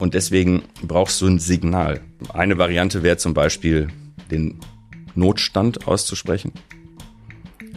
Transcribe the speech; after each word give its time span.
Und 0.00 0.14
deswegen 0.14 0.62
brauchst 0.82 1.20
du 1.20 1.26
ein 1.26 1.38
Signal. 1.38 2.00
Eine 2.32 2.58
Variante 2.58 3.02
wäre 3.02 3.18
zum 3.18 3.34
Beispiel, 3.34 3.88
den 4.30 4.58
Notstand 5.14 5.86
auszusprechen. 5.86 6.52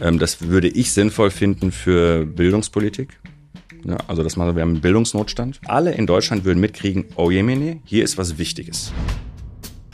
Ähm, 0.00 0.18
das 0.18 0.40
würde 0.48 0.68
ich 0.68 0.92
sinnvoll 0.92 1.30
finden 1.30 1.70
für 1.70 2.24
Bildungspolitik. 2.24 3.20
Ja, 3.84 3.98
also 4.06 4.22
das 4.22 4.36
machen 4.36 4.56
wir 4.56 4.62
haben 4.62 4.70
einen 4.70 4.80
Bildungsnotstand. 4.80 5.60
Alle 5.66 5.92
in 5.92 6.06
Deutschland 6.06 6.44
würden 6.44 6.60
mitkriegen, 6.60 7.04
oh 7.16 7.30
jemine, 7.30 7.80
hier 7.84 8.02
ist 8.02 8.16
was 8.16 8.38
Wichtiges. 8.38 8.92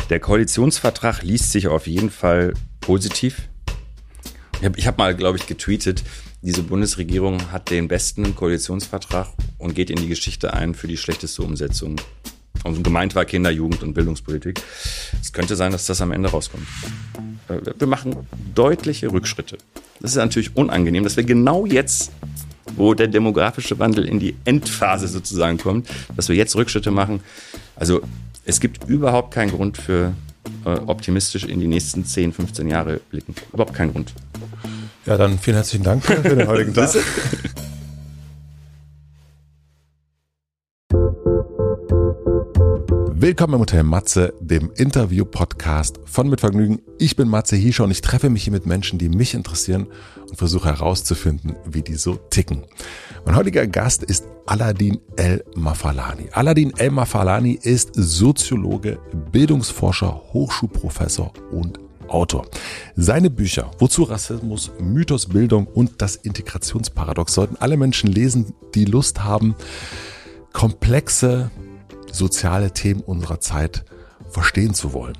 Der 0.08 0.20
Koalitionsvertrag 0.20 1.22
liest 1.22 1.50
sich 1.50 1.66
auf 1.66 1.88
jeden 1.88 2.10
Fall 2.10 2.54
positiv. 2.80 3.48
Ich 4.60 4.66
habe 4.66 4.80
hab 4.82 4.98
mal, 4.98 5.16
glaube 5.16 5.38
ich, 5.38 5.46
getweetet, 5.46 6.04
diese 6.42 6.62
Bundesregierung 6.62 7.52
hat 7.52 7.70
den 7.70 7.86
besten 7.86 8.34
Koalitionsvertrag 8.34 9.28
und 9.58 9.74
geht 9.74 9.90
in 9.90 9.96
die 9.96 10.08
Geschichte 10.08 10.54
ein 10.54 10.74
für 10.74 10.88
die 10.88 10.96
schlechteste 10.96 11.42
Umsetzung. 11.42 11.96
Und 12.64 12.82
gemeint 12.82 13.14
war 13.14 13.24
Kinder-, 13.24 13.50
Jugend- 13.50 13.82
und 13.82 13.92
Bildungspolitik. 13.92 14.60
Es 15.20 15.32
könnte 15.32 15.54
sein, 15.54 15.72
dass 15.72 15.86
das 15.86 16.00
am 16.00 16.12
Ende 16.12 16.30
rauskommt. 16.30 16.66
Wir 17.78 17.86
machen 17.86 18.16
deutliche 18.54 19.12
Rückschritte. 19.12 19.58
Das 20.00 20.12
ist 20.12 20.16
natürlich 20.16 20.56
unangenehm, 20.56 21.04
dass 21.04 21.16
wir 21.16 21.24
genau 21.24 21.66
jetzt, 21.66 22.10
wo 22.76 22.94
der 22.94 23.08
demografische 23.08 23.78
Wandel 23.78 24.06
in 24.06 24.18
die 24.18 24.34
Endphase 24.44 25.08
sozusagen 25.08 25.58
kommt, 25.58 25.88
dass 26.16 26.28
wir 26.28 26.36
jetzt 26.36 26.56
Rückschritte 26.56 26.90
machen. 26.90 27.20
Also 27.76 28.00
es 28.44 28.60
gibt 28.60 28.88
überhaupt 28.88 29.34
keinen 29.34 29.50
Grund 29.50 29.76
für 29.76 30.14
äh, 30.64 30.70
optimistisch 30.70 31.44
in 31.44 31.60
die 31.60 31.66
nächsten 31.66 32.04
10, 32.04 32.32
15 32.32 32.68
Jahre 32.68 33.00
blicken. 33.10 33.34
Überhaupt 33.52 33.74
keinen 33.74 33.92
Grund. 33.92 34.14
Ja, 35.10 35.18
dann 35.18 35.40
vielen 35.40 35.56
herzlichen 35.56 35.82
Dank 35.82 36.04
für 36.04 36.22
den 36.22 36.46
heutigen 36.46 36.72
Tag. 36.72 36.94
Willkommen 43.12 43.54
im 43.54 43.60
Hotel 43.60 43.82
Matze, 43.82 44.32
dem 44.38 44.70
Interview-Podcast 44.76 45.98
von 46.04 46.28
Mit 46.28 46.38
Vergnügen. 46.38 46.80
Ich 47.00 47.16
bin 47.16 47.26
Matze 47.26 47.56
Hiescher 47.56 47.82
und 47.82 47.90
ich 47.90 48.02
treffe 48.02 48.30
mich 48.30 48.44
hier 48.44 48.52
mit 48.52 48.66
Menschen, 48.66 49.00
die 49.00 49.08
mich 49.08 49.34
interessieren 49.34 49.88
und 50.28 50.36
versuche 50.36 50.68
herauszufinden, 50.68 51.56
wie 51.66 51.82
die 51.82 51.96
so 51.96 52.14
ticken. 52.14 52.66
Mein 53.26 53.34
heutiger 53.34 53.66
Gast 53.66 54.04
ist 54.04 54.26
Aladin 54.46 55.00
El 55.16 55.42
Mafalani. 55.56 56.28
Aladin 56.30 56.72
El 56.76 56.92
Mafalani 56.92 57.58
ist 57.60 57.90
Soziologe, 57.94 59.00
Bildungsforscher, 59.32 60.22
Hochschulprofessor 60.32 61.32
und 61.50 61.80
Autor. 62.10 62.46
Seine 62.96 63.30
Bücher, 63.30 63.70
Wozu 63.78 64.04
Rassismus, 64.04 64.70
Mythos 64.80 65.26
Bildung 65.26 65.66
und 65.66 66.02
das 66.02 66.16
Integrationsparadox, 66.16 67.34
sollten 67.34 67.56
alle 67.56 67.76
Menschen 67.76 68.10
lesen, 68.10 68.54
die 68.74 68.84
Lust 68.84 69.24
haben, 69.24 69.54
komplexe 70.52 71.50
soziale 72.12 72.72
Themen 72.72 73.00
unserer 73.00 73.40
Zeit 73.40 73.84
verstehen 74.28 74.74
zu 74.74 74.92
wollen. 74.92 75.16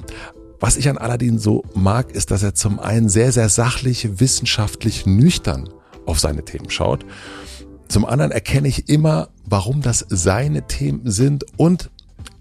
Was 0.60 0.76
ich 0.76 0.88
an 0.88 0.98
Aladdin 0.98 1.38
so 1.38 1.64
mag, 1.74 2.12
ist, 2.12 2.30
dass 2.30 2.42
er 2.42 2.54
zum 2.54 2.78
einen 2.78 3.08
sehr, 3.08 3.32
sehr 3.32 3.48
sachlich, 3.48 4.20
wissenschaftlich, 4.20 5.06
nüchtern 5.06 5.70
auf 6.04 6.20
seine 6.20 6.44
Themen 6.44 6.68
schaut. 6.68 7.06
Zum 7.88 8.04
anderen 8.04 8.30
erkenne 8.30 8.68
ich 8.68 8.88
immer, 8.88 9.30
warum 9.46 9.80
das 9.80 10.04
seine 10.08 10.66
Themen 10.66 11.10
sind 11.10 11.44
und 11.56 11.90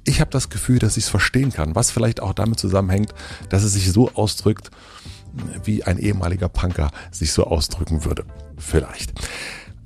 ich 0.09 0.19
habe 0.21 0.31
das 0.31 0.49
Gefühl, 0.49 0.79
dass 0.79 0.97
ich 0.97 1.03
es 1.03 1.09
verstehen 1.09 1.53
kann, 1.53 1.75
was 1.75 1.91
vielleicht 1.91 2.19
auch 2.19 2.33
damit 2.33 2.59
zusammenhängt, 2.59 3.13
dass 3.49 3.63
es 3.63 3.73
sich 3.73 3.91
so 3.91 4.11
ausdrückt, 4.13 4.71
wie 5.63 5.83
ein 5.83 5.99
ehemaliger 5.99 6.49
Punker 6.49 6.89
sich 7.11 7.31
so 7.31 7.45
ausdrücken 7.45 8.03
würde. 8.03 8.25
Vielleicht. 8.57 9.13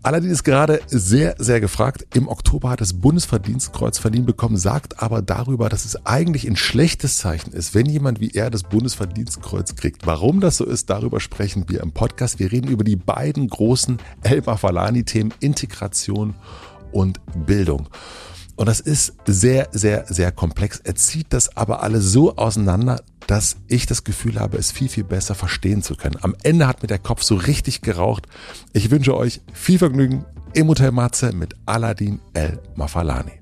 Allerdings 0.01 0.33
ist 0.33 0.43
gerade 0.43 0.81
sehr, 0.87 1.35
sehr 1.39 1.59
gefragt. 1.61 2.05
Im 2.13 2.27
Oktober 2.27 2.69
hat 2.69 2.81
das 2.81 2.93
Bundesverdienstkreuz 2.93 3.99
verliehen 3.99 4.25
bekommen, 4.25 4.57
sagt 4.57 5.01
aber 5.01 5.21
darüber, 5.21 5.69
dass 5.69 5.85
es 5.85 6.05
eigentlich 6.05 6.47
ein 6.47 6.55
schlechtes 6.55 7.17
Zeichen 7.17 7.51
ist, 7.51 7.73
wenn 7.75 7.85
jemand 7.85 8.19
wie 8.19 8.31
er 8.31 8.49
das 8.49 8.63
Bundesverdienstkreuz 8.63 9.75
kriegt. 9.75 10.05
Warum 10.05 10.39
das 10.39 10.57
so 10.57 10.65
ist, 10.65 10.89
darüber 10.89 11.19
sprechen 11.19 11.65
wir 11.67 11.81
im 11.81 11.91
Podcast. 11.91 12.39
Wir 12.39 12.51
reden 12.51 12.69
über 12.69 12.83
die 12.83 12.95
beiden 12.95 13.47
großen 13.47 13.97
Elba 14.23 14.57
Falani-Themen 14.57 15.33
Integration 15.39 16.35
und 16.91 17.19
Bildung. 17.45 17.87
Und 18.63 18.67
das 18.67 18.79
ist 18.79 19.15
sehr, 19.25 19.67
sehr, 19.73 20.05
sehr 20.07 20.31
komplex. 20.31 20.79
Er 20.79 20.95
zieht 20.95 21.33
das 21.33 21.57
aber 21.57 21.83
alle 21.83 21.99
so 21.99 22.37
auseinander, 22.37 23.03
dass 23.27 23.57
ich 23.67 23.87
das 23.87 24.05
Gefühl 24.05 24.39
habe, 24.39 24.55
es 24.55 24.71
viel, 24.71 24.87
viel 24.87 25.03
besser 25.03 25.35
verstehen 25.35 25.81
zu 25.83 25.97
können. 25.97 26.15
Am 26.21 26.33
Ende 26.43 26.65
hat 26.65 26.81
mir 26.81 26.87
der 26.87 26.97
Kopf 26.97 27.23
so 27.23 27.35
richtig 27.35 27.81
geraucht. 27.81 28.25
Ich 28.71 28.89
wünsche 28.89 29.17
euch 29.17 29.41
viel 29.51 29.79
Vergnügen 29.79 30.23
im 30.53 30.69
Hotel 30.69 30.93
Matze 30.93 31.33
mit 31.33 31.55
Aladdin 31.65 32.21
El 32.33 32.57
Mafalani. 32.77 33.33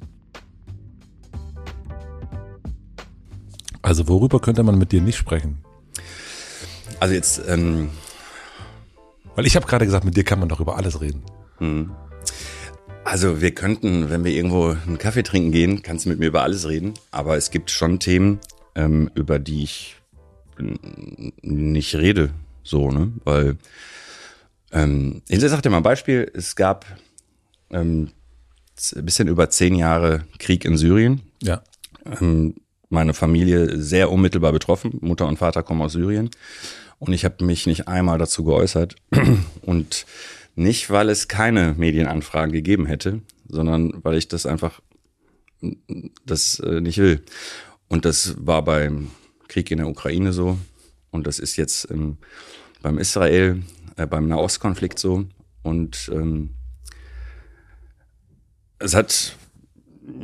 Also 3.84 4.08
worüber 4.08 4.40
könnte 4.40 4.64
man 4.64 4.80
mit 4.80 4.92
dir 4.92 5.02
nicht 5.02 5.18
sprechen? 5.18 5.60
Also 7.00 7.14
jetzt, 7.14 7.44
ähm 7.48 7.92
weil 9.36 9.46
ich 9.46 9.56
habe 9.56 9.68
gerade 9.68 9.86
gesagt, 9.86 10.04
mit 10.04 10.18
dir 10.18 10.24
kann 10.24 10.40
man 10.40 10.50
doch 10.50 10.60
über 10.60 10.78
alles 10.78 11.00
reden. 11.00 11.22
Hm. 11.60 11.92
Also 13.04 13.42
wir 13.42 13.52
könnten, 13.52 14.10
wenn 14.10 14.24
wir 14.24 14.32
irgendwo 14.32 14.70
einen 14.70 14.98
Kaffee 14.98 15.24
trinken 15.24 15.52
gehen, 15.52 15.82
kannst 15.82 16.06
du 16.06 16.10
mit 16.10 16.20
mir 16.20 16.28
über 16.28 16.44
alles 16.44 16.68
reden. 16.68 16.94
Aber 17.12 17.36
es 17.36 17.52
gibt 17.52 17.72
schon 17.72 18.00
Themen, 18.00 18.40
ähm, 18.76 19.10
über 19.16 19.40
die 19.40 19.64
ich 19.64 19.96
nicht 21.42 21.96
rede, 21.96 22.32
so, 22.64 22.92
ne? 22.92 23.12
Weil, 23.24 23.58
ähm, 24.72 25.22
ich 25.28 25.40
sag 25.40 25.62
dir 25.62 25.70
mal 25.70 25.78
ein 25.78 25.84
Beispiel, 25.84 26.32
es 26.34 26.56
gab 26.56 26.86
ähm, 27.72 28.12
ein 28.96 29.06
bisschen 29.06 29.28
über 29.28 29.50
zehn 29.50 29.76
Jahre 29.76 30.24
Krieg 30.40 30.66
in 30.66 30.78
Syrien. 30.78 31.22
Ja. 31.42 31.64
Ähm, 32.06 32.56
meine 32.90 33.14
Familie 33.14 33.82
sehr 33.82 34.12
unmittelbar 34.12 34.52
betroffen. 34.52 34.98
Mutter 35.02 35.28
und 35.28 35.38
Vater 35.38 35.64
kommen 35.64 35.82
aus 35.82 35.94
Syrien. 35.94 36.30
Und 37.00 37.14
ich 37.14 37.26
habe 37.26 37.44
mich 37.44 37.66
nicht 37.66 37.88
einmal 37.88 38.18
dazu 38.20 38.44
geäußert. 38.44 38.96
Und 39.64 40.06
nicht, 40.56 40.90
weil 40.90 41.10
es 41.10 41.28
keine 41.28 41.74
Medienanfragen 41.78 42.52
gegeben 42.52 42.86
hätte, 42.86 43.22
sondern 43.48 44.04
weil 44.04 44.18
ich 44.18 44.28
das 44.28 44.46
einfach 44.46 44.82
das 46.26 46.60
äh, 46.60 46.82
nicht 46.82 46.98
will. 46.98 47.22
Und 47.88 48.06
das 48.06 48.36
war 48.46 48.64
beim 48.64 49.12
Krieg 49.48 49.70
in 49.72 49.78
der 49.78 49.88
Ukraine 49.88 50.34
so. 50.34 50.58
Und 51.12 51.28
das 51.28 51.40
ist 51.40 51.58
jetzt 51.58 51.90
ähm, 51.92 52.18
beim 52.82 52.98
Israel, 52.98 53.62
äh, 53.98 54.08
beim 54.08 54.28
Nahostkonflikt 54.28 54.98
so. 54.98 55.26
Und 55.62 56.10
ähm, 56.14 56.52
es 58.80 58.96
hat 58.96 59.36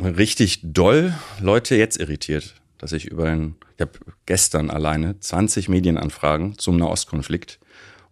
richtig 0.01 0.61
doll 0.63 1.13
Leute 1.39 1.75
jetzt 1.75 1.99
irritiert, 1.99 2.55
dass 2.77 2.91
ich 2.91 3.05
über 3.05 3.25
ein, 3.25 3.55
ich 3.75 3.81
habe 3.81 3.99
gestern 4.25 4.69
alleine 4.69 5.19
20 5.19 5.69
Medienanfragen 5.69 6.57
zum 6.57 6.77
Nahostkonflikt 6.77 7.59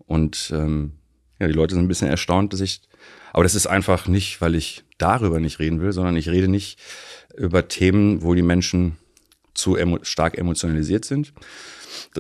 und 0.06 0.52
ähm, 0.54 0.94
ja, 1.40 1.48
die 1.48 1.54
Leute 1.54 1.76
sind 1.76 1.84
ein 1.84 1.88
bisschen 1.88 2.08
erstaunt, 2.08 2.54
dass 2.54 2.62
ich, 2.62 2.82
aber 3.34 3.44
das 3.44 3.56
ist 3.56 3.68
einfach 3.68 4.08
nicht, 4.08 4.42
weil 4.42 4.56
ich 4.56 4.84
darüber 4.98 5.40
nicht 5.40 5.60
reden 5.60 5.82
will, 5.82 5.92
sondern 5.92 6.16
ich 6.16 6.30
rede 6.30 6.48
nicht 6.48 6.80
über 7.36 7.68
Themen, 7.68 8.24
wo 8.24 8.34
die 8.34 8.42
Menschen 8.42 8.98
zu 9.54 9.76
emo 9.76 10.00
stark 10.04 10.38
emotionalisiert 10.38 11.06
sind. 11.06 11.34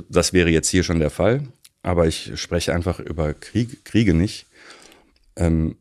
Das 0.09 0.33
wäre 0.33 0.49
jetzt 0.49 0.69
hier 0.69 0.83
schon 0.83 0.99
der 0.99 1.09
Fall, 1.09 1.43
aber 1.83 2.07
ich 2.07 2.31
spreche 2.35 2.73
einfach 2.73 2.99
über 2.99 3.33
Krieg, 3.33 3.85
Kriege 3.85 4.13
nicht. 4.13 4.47
Ähm, 5.35 5.75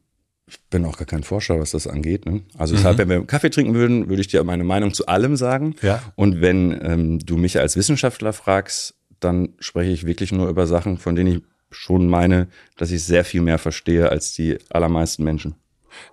ich 0.46 0.60
bin 0.70 0.84
auch 0.84 0.98
gar 0.98 1.06
kein 1.06 1.24
Forscher, 1.24 1.58
was 1.58 1.70
das 1.70 1.86
angeht. 1.86 2.26
Ne? 2.26 2.42
Also 2.56 2.74
mhm. 2.74 2.78
deshalb, 2.78 2.98
wenn 2.98 3.08
wir 3.08 3.26
Kaffee 3.26 3.50
trinken 3.50 3.74
würden, 3.74 4.08
würde 4.08 4.20
ich 4.20 4.28
dir 4.28 4.44
meine 4.44 4.64
Meinung 4.64 4.92
zu 4.92 5.06
allem 5.06 5.36
sagen. 5.36 5.74
Ja. 5.82 6.02
Und 6.16 6.40
wenn 6.40 6.78
ähm, 6.82 7.18
du 7.18 7.36
mich 7.36 7.58
als 7.58 7.76
Wissenschaftler 7.76 8.32
fragst, 8.32 8.94
dann 9.20 9.54
spreche 9.58 9.90
ich 9.90 10.06
wirklich 10.06 10.32
nur 10.32 10.48
über 10.48 10.66
Sachen, 10.66 10.98
von 10.98 11.16
denen 11.16 11.36
ich 11.36 11.42
schon 11.74 12.08
meine, 12.08 12.48
dass 12.76 12.90
ich 12.90 13.04
sehr 13.04 13.24
viel 13.24 13.42
mehr 13.42 13.58
verstehe 13.58 14.08
als 14.08 14.32
die 14.32 14.58
allermeisten 14.70 15.24
Menschen. 15.24 15.54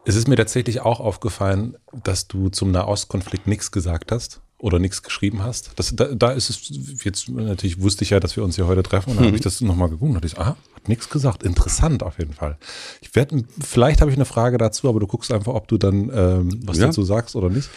Es 0.06 0.16
ist 0.16 0.28
mir 0.28 0.36
tatsächlich 0.36 0.82
auch 0.82 1.00
aufgefallen, 1.00 1.78
dass 2.04 2.28
du 2.28 2.50
zum 2.50 2.72
Nahostkonflikt 2.72 3.48
nichts 3.48 3.72
gesagt 3.72 4.12
hast 4.12 4.42
oder 4.62 4.78
nichts 4.78 5.02
geschrieben 5.02 5.44
hast. 5.44 5.72
Das, 5.76 5.96
da, 5.96 6.06
da 6.06 6.32
ist 6.32 6.50
es 6.50 7.04
jetzt 7.04 7.30
natürlich 7.30 7.82
wusste 7.82 8.04
ich 8.04 8.12
ja, 8.12 8.20
dass 8.20 8.36
wir 8.36 8.44
uns 8.44 8.56
hier 8.56 8.68
heute 8.68 8.84
treffen 8.84 9.12
und 9.12 9.16
dann 9.16 9.24
mhm. 9.24 9.30
habe 9.30 9.38
ich 9.38 9.44
das 9.44 9.60
nochmal 9.62 9.90
geguckt 9.90 10.10
und 10.10 10.14
dachte 10.16 10.28
ich, 10.28 10.38
aha, 10.38 10.56
hat 10.76 10.88
nichts 10.88 11.10
gesagt. 11.10 11.44
Interessant 11.44 12.04
auf 12.04 12.20
jeden 12.20 12.34
Fall. 12.34 12.58
Ich 13.02 13.16
werde, 13.16 13.44
vielleicht 13.60 14.02
habe 14.02 14.12
ich 14.12 14.18
eine 14.18 14.26
Frage 14.26 14.58
dazu, 14.58 14.88
aber 14.88 15.00
du 15.00 15.08
guckst 15.08 15.32
einfach, 15.32 15.54
ob 15.54 15.68
du 15.68 15.78
dann 15.78 16.12
ähm, 16.14 16.60
was 16.64 16.78
ja. 16.78 16.88
dazu 16.88 17.04
sagst 17.04 17.36
oder 17.36 17.50
nicht. 17.50 17.70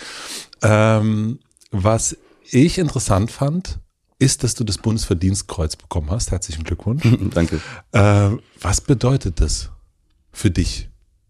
Ähm, 0.62 1.38
was 1.70 2.16
ich 2.50 2.78
interessant 2.78 3.30
fand, 3.30 3.78
ist, 4.18 4.42
dass 4.44 4.54
du 4.54 4.64
das 4.64 4.78
Bundesverdienstkreuz 4.78 5.76
bekommen 5.76 6.10
hast. 6.10 6.30
Herzlichen 6.30 6.64
Glückwunsch. 6.64 7.02
Danke. 7.34 7.60
Äh, 7.92 8.30
was 8.60 8.80
bedeutet 8.80 9.40
das 9.40 9.70
für 10.32 10.50
dich, 10.50 10.88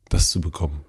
das 0.09 0.31
zu 0.31 0.41
bekommen? 0.41 0.85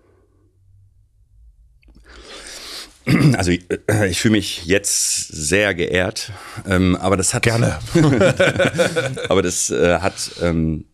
Also 3.37 3.51
ich, 3.51 3.65
äh, 3.87 4.09
ich 4.09 4.19
fühle 4.19 4.33
mich 4.33 4.65
jetzt 4.65 5.27
sehr 5.27 5.75
geehrt, 5.75 6.31
ähm, 6.65 6.95
aber 6.95 7.17
das 7.17 7.33
hat 7.35 7.43
gerne. 7.43 7.77
aber 9.29 9.43
das 9.43 9.69
äh, 9.69 9.99
hat 9.99 10.31
ähm, 10.41 10.85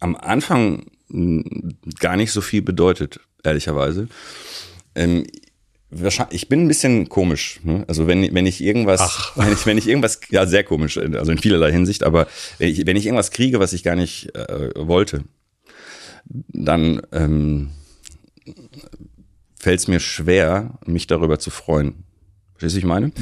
am 0.00 0.16
Anfang 0.16 0.86
gar 2.00 2.16
nicht 2.16 2.32
so 2.32 2.40
viel 2.40 2.62
bedeutet, 2.62 3.20
ehrlicherweise. 3.44 4.08
Ähm, 4.96 5.24
ich 6.30 6.48
bin 6.48 6.64
ein 6.64 6.68
bisschen 6.68 7.08
komisch. 7.08 7.60
Ne? 7.62 7.84
Also 7.86 8.06
wenn, 8.06 8.34
wenn 8.34 8.46
ich 8.46 8.60
irgendwas, 8.60 9.00
Ach. 9.00 9.36
wenn 9.36 9.52
ich, 9.52 9.66
wenn 9.66 9.78
ich 9.78 9.88
irgendwas, 9.88 10.20
ja 10.30 10.46
sehr 10.46 10.64
komisch, 10.64 10.98
also 10.98 11.30
in 11.30 11.38
vielerlei 11.38 11.72
Hinsicht, 11.72 12.02
aber 12.02 12.26
wenn 12.58 12.68
ich, 12.68 12.86
wenn 12.86 12.96
ich 12.96 13.06
irgendwas 13.06 13.30
kriege, 13.30 13.60
was 13.60 13.72
ich 13.72 13.82
gar 13.82 13.96
nicht 13.96 14.34
äh, 14.34 14.70
wollte, 14.76 15.24
dann 16.24 17.02
ähm, 17.12 17.70
fällt 19.58 19.80
es 19.80 19.88
mir 19.88 20.00
schwer, 20.00 20.78
mich 20.86 21.06
darüber 21.06 21.38
zu 21.38 21.50
freuen. 21.50 22.04
Verstehst 22.54 22.76
du, 22.76 22.78
ich 22.78 22.84
meine? 22.84 23.12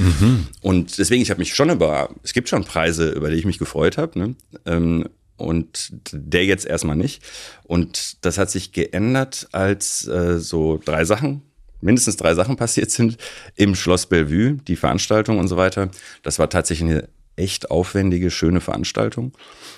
Und 0.63 0.97
deswegen, 0.97 1.21
ich 1.21 1.31
habe 1.31 1.41
mich 1.41 1.55
schon 1.55 1.69
über, 1.69 2.11
es 2.23 2.33
gibt 2.33 2.49
schon 2.49 2.65
Preise, 2.65 3.11
über 3.11 3.31
die 3.31 3.37
ich 3.37 3.45
mich 3.45 3.59
gefreut 3.59 3.99
habe, 3.99 4.19
ne? 4.19 4.37
ähm, 4.65 5.09
und 5.37 5.91
der 6.13 6.45
jetzt 6.45 6.65
erstmal 6.65 6.97
nicht. 6.97 7.23
Und 7.65 8.25
das 8.25 8.39
hat 8.39 8.51
sich 8.51 8.73
geändert, 8.73 9.49
als 9.51 10.07
äh, 10.07 10.39
so 10.39 10.81
drei 10.83 11.05
Sachen, 11.05 11.43
mindestens 11.85 12.17
drei 12.17 12.35
Sachen 12.35 12.57
passiert 12.57 12.91
sind 12.91 13.19
im 13.55 13.75
Schloss 13.75 14.07
Bellevue, 14.07 14.55
die 14.67 14.77
Veranstaltung 14.77 15.39
und 15.39 15.49
so 15.49 15.57
weiter. 15.57 15.91
Das 16.23 16.39
war 16.39 16.49
tatsächlich 16.49 16.91
eine 16.91 17.09
echt 17.37 17.71
aufwendige, 17.71 18.31
schöne 18.31 18.61
Veranstaltung. 18.61 19.33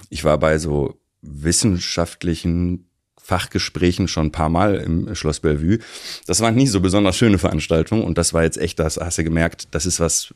Ich 0.08 0.24
war 0.24 0.38
bei 0.38 0.58
so 0.58 0.98
wissenschaftlichen 1.22 2.86
Fachgesprächen 3.20 4.06
schon 4.06 4.26
ein 4.26 4.32
paar 4.32 4.48
Mal 4.48 4.76
im 4.76 5.14
Schloss 5.16 5.40
Bellevue. 5.40 5.80
Das 6.26 6.40
waren 6.40 6.54
nie 6.54 6.68
so 6.68 6.80
besonders 6.80 7.16
schöne 7.16 7.38
Veranstaltungen 7.38 8.04
und 8.04 8.18
das 8.18 8.32
war 8.32 8.44
jetzt 8.44 8.58
echt, 8.58 8.78
das 8.78 8.98
hast 8.98 9.18
du 9.18 9.24
gemerkt, 9.24 9.68
das 9.72 9.84
ist 9.84 9.98
was 9.98 10.32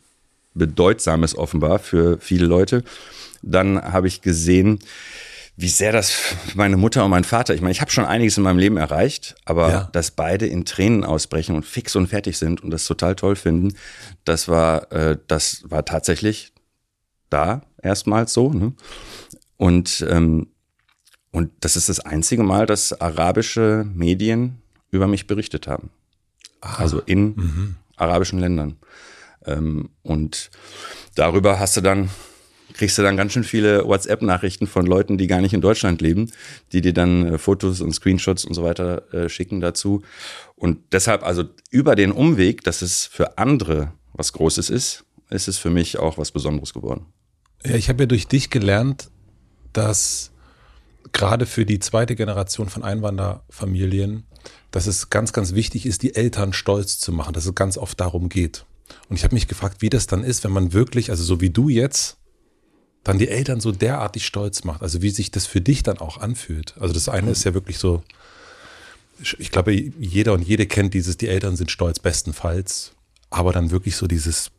Bedeutsames 0.55 1.38
offenbar 1.38 1.78
für 1.78 2.19
viele 2.19 2.46
Leute. 2.46 2.82
Dann 3.43 3.81
habe 3.81 4.08
ich 4.08 4.23
gesehen, 4.23 4.81
wie 5.60 5.68
sehr 5.68 5.92
das 5.92 6.12
meine 6.54 6.76
Mutter 6.78 7.04
und 7.04 7.10
mein 7.10 7.24
Vater, 7.24 7.54
ich 7.54 7.60
meine, 7.60 7.72
ich 7.72 7.80
habe 7.82 7.90
schon 7.90 8.06
einiges 8.06 8.38
in 8.38 8.42
meinem 8.42 8.58
Leben 8.58 8.76
erreicht, 8.78 9.34
aber 9.44 9.70
Ja. 9.70 9.88
dass 9.92 10.10
beide 10.10 10.46
in 10.46 10.64
Tränen 10.64 11.04
ausbrechen 11.04 11.54
und 11.54 11.64
fix 11.66 11.94
und 11.96 12.06
fertig 12.06 12.38
sind 12.38 12.62
und 12.62 12.70
das 12.70 12.86
total 12.86 13.14
toll 13.14 13.36
finden, 13.36 13.74
das 14.24 14.48
war, 14.48 14.90
äh, 14.90 15.18
das 15.26 15.62
war 15.64 15.84
tatsächlich 15.84 16.52
da 17.28 17.62
erstmals 17.82 18.32
so. 18.32 18.50
Ne? 18.52 18.72
Und, 19.58 20.04
ähm, 20.08 20.46
und 21.30 21.50
das 21.60 21.76
ist 21.76 21.88
das 21.90 22.00
einzige 22.00 22.42
Mal, 22.42 22.64
dass 22.64 22.98
arabische 22.98 23.86
Medien 23.94 24.62
über 24.90 25.06
mich 25.06 25.26
berichtet 25.26 25.66
haben. 25.68 25.90
Also 26.60 27.00
in 27.00 27.76
arabischen 27.96 28.38
Ländern. 28.38 28.76
Ähm, 29.44 29.90
und 30.02 30.50
darüber 31.14 31.58
hast 31.60 31.76
du 31.76 31.80
dann, 31.82 32.08
kriegst 32.75 32.99
du 32.99 33.02
dann 33.02 33.17
ganz 33.17 33.32
schön 33.32 33.44
viele 33.44 33.87
WhatsApp-Nachrichten 33.87 34.67
von 34.67 34.87
Leuten, 34.87 35.19
die 35.19 35.26
gar 35.26 35.40
nicht 35.40 35.55
in 35.55 35.61
Deutschland 35.61 36.00
leben, 36.00 36.31
die 36.72 36.81
dir 36.81 36.93
dann 36.93 37.34
äh, 37.34 37.38
Fotos 37.38 37.81
und 37.81 37.93
Screenshots 37.93 38.44
und 38.44 38.55
so 38.55 38.62
weiter 38.62 39.12
äh, 39.12 39.28
schicken 39.28 39.61
dazu. 39.61 40.02
Und 40.56 40.78
deshalb, 40.93 41.22
also 41.22 41.44
über 41.70 41.96
den 41.96 42.12
Umweg, 42.12 42.62
dass 42.64 42.82
es 42.82 43.06
für 43.06 43.38
andere 43.38 43.93
was 44.12 44.32
Großes 44.32 44.70
ist, 44.70 45.05
ist 45.31 45.49
es 45.49 45.58
für 45.58 45.70
mich 45.70 45.99
auch 45.99 46.19
was 46.19 46.32
Besonderes 46.32 46.75
geworden. 46.75 47.06
Ja, 47.64 47.76
ich 47.76 47.88
habe 47.88 48.02
ja 48.02 48.06
durch 48.06 48.26
dich 48.26 48.50
gelernt, 48.50 49.11
dass 49.73 50.32
gerade 51.12 51.46
für 51.46 51.64
die 51.64 51.78
zweite 51.78 52.16
Generation 52.16 52.69
von 52.69 52.82
Einwanderfamilien, 52.82 54.25
dass 54.70 54.87
es 54.87 55.11
ganz, 55.11 55.32
ganz 55.32 55.55
wichtig 55.55 55.87
ist, 55.87 56.02
die 56.02 56.14
Eltern 56.14 56.52
stolz 56.52 56.99
zu 56.99 57.12
machen, 57.12 57.32
dass 57.32 57.46
es 57.46 57.55
ganz 57.55 57.76
oft 57.76 58.00
darum 58.00 58.28
geht. 58.28 58.64
Und 59.08 59.16
ich 59.16 59.25
habe 59.25 59.34
mich 59.34 59.49
gefragt, 59.49 59.82
wie 59.82 59.90
das 59.90 60.06
dann 60.06 60.25
ist, 60.25 60.44
wenn 60.44 60.52
man 60.52 60.73
wirklich, 60.73 61.11
also 61.11 61.23
so 61.23 61.40
wie 61.40 61.50
du 61.50 61.69
jetzt, 61.69 62.19
dann 63.05 63.19
die 63.19 63.29
Eltern 63.29 63.61
so 63.61 63.73
derartig 63.73 64.26
stolz 64.26 64.64
macht. 64.64 64.82
Also 64.82 65.02
wie 65.02 65.11
sich 65.11 65.31
das 65.31 65.47
für 65.47 65.61
dich 65.61 65.82
dann 65.82 65.99
auch 65.99 66.19
anfühlt. 66.19 66.75
Also 66.79 66.93
das 66.93 67.08
eine 67.08 67.31
ist 67.31 67.44
ja 67.44 67.55
wirklich 67.55 67.79
so, 67.79 68.02
ich 69.38 69.50
glaube, 69.50 69.73
jeder 69.73 70.32
und 70.32 70.43
jede 70.43 70.67
kennt 70.67 70.94
dieses, 70.94 71.17
die 71.17 71.29
Eltern 71.29 71.56
sind 71.56 71.70
stolz 71.70 71.99
bestenfalls, 71.99 72.93
aber 73.31 73.52
dann 73.52 73.70
wirklich 73.70 73.97
so 73.97 74.06
dieses, 74.06 74.50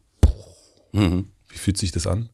wie 0.92 1.58
fühlt 1.58 1.78
sich 1.78 1.92
das 1.92 2.08
an? 2.08 2.30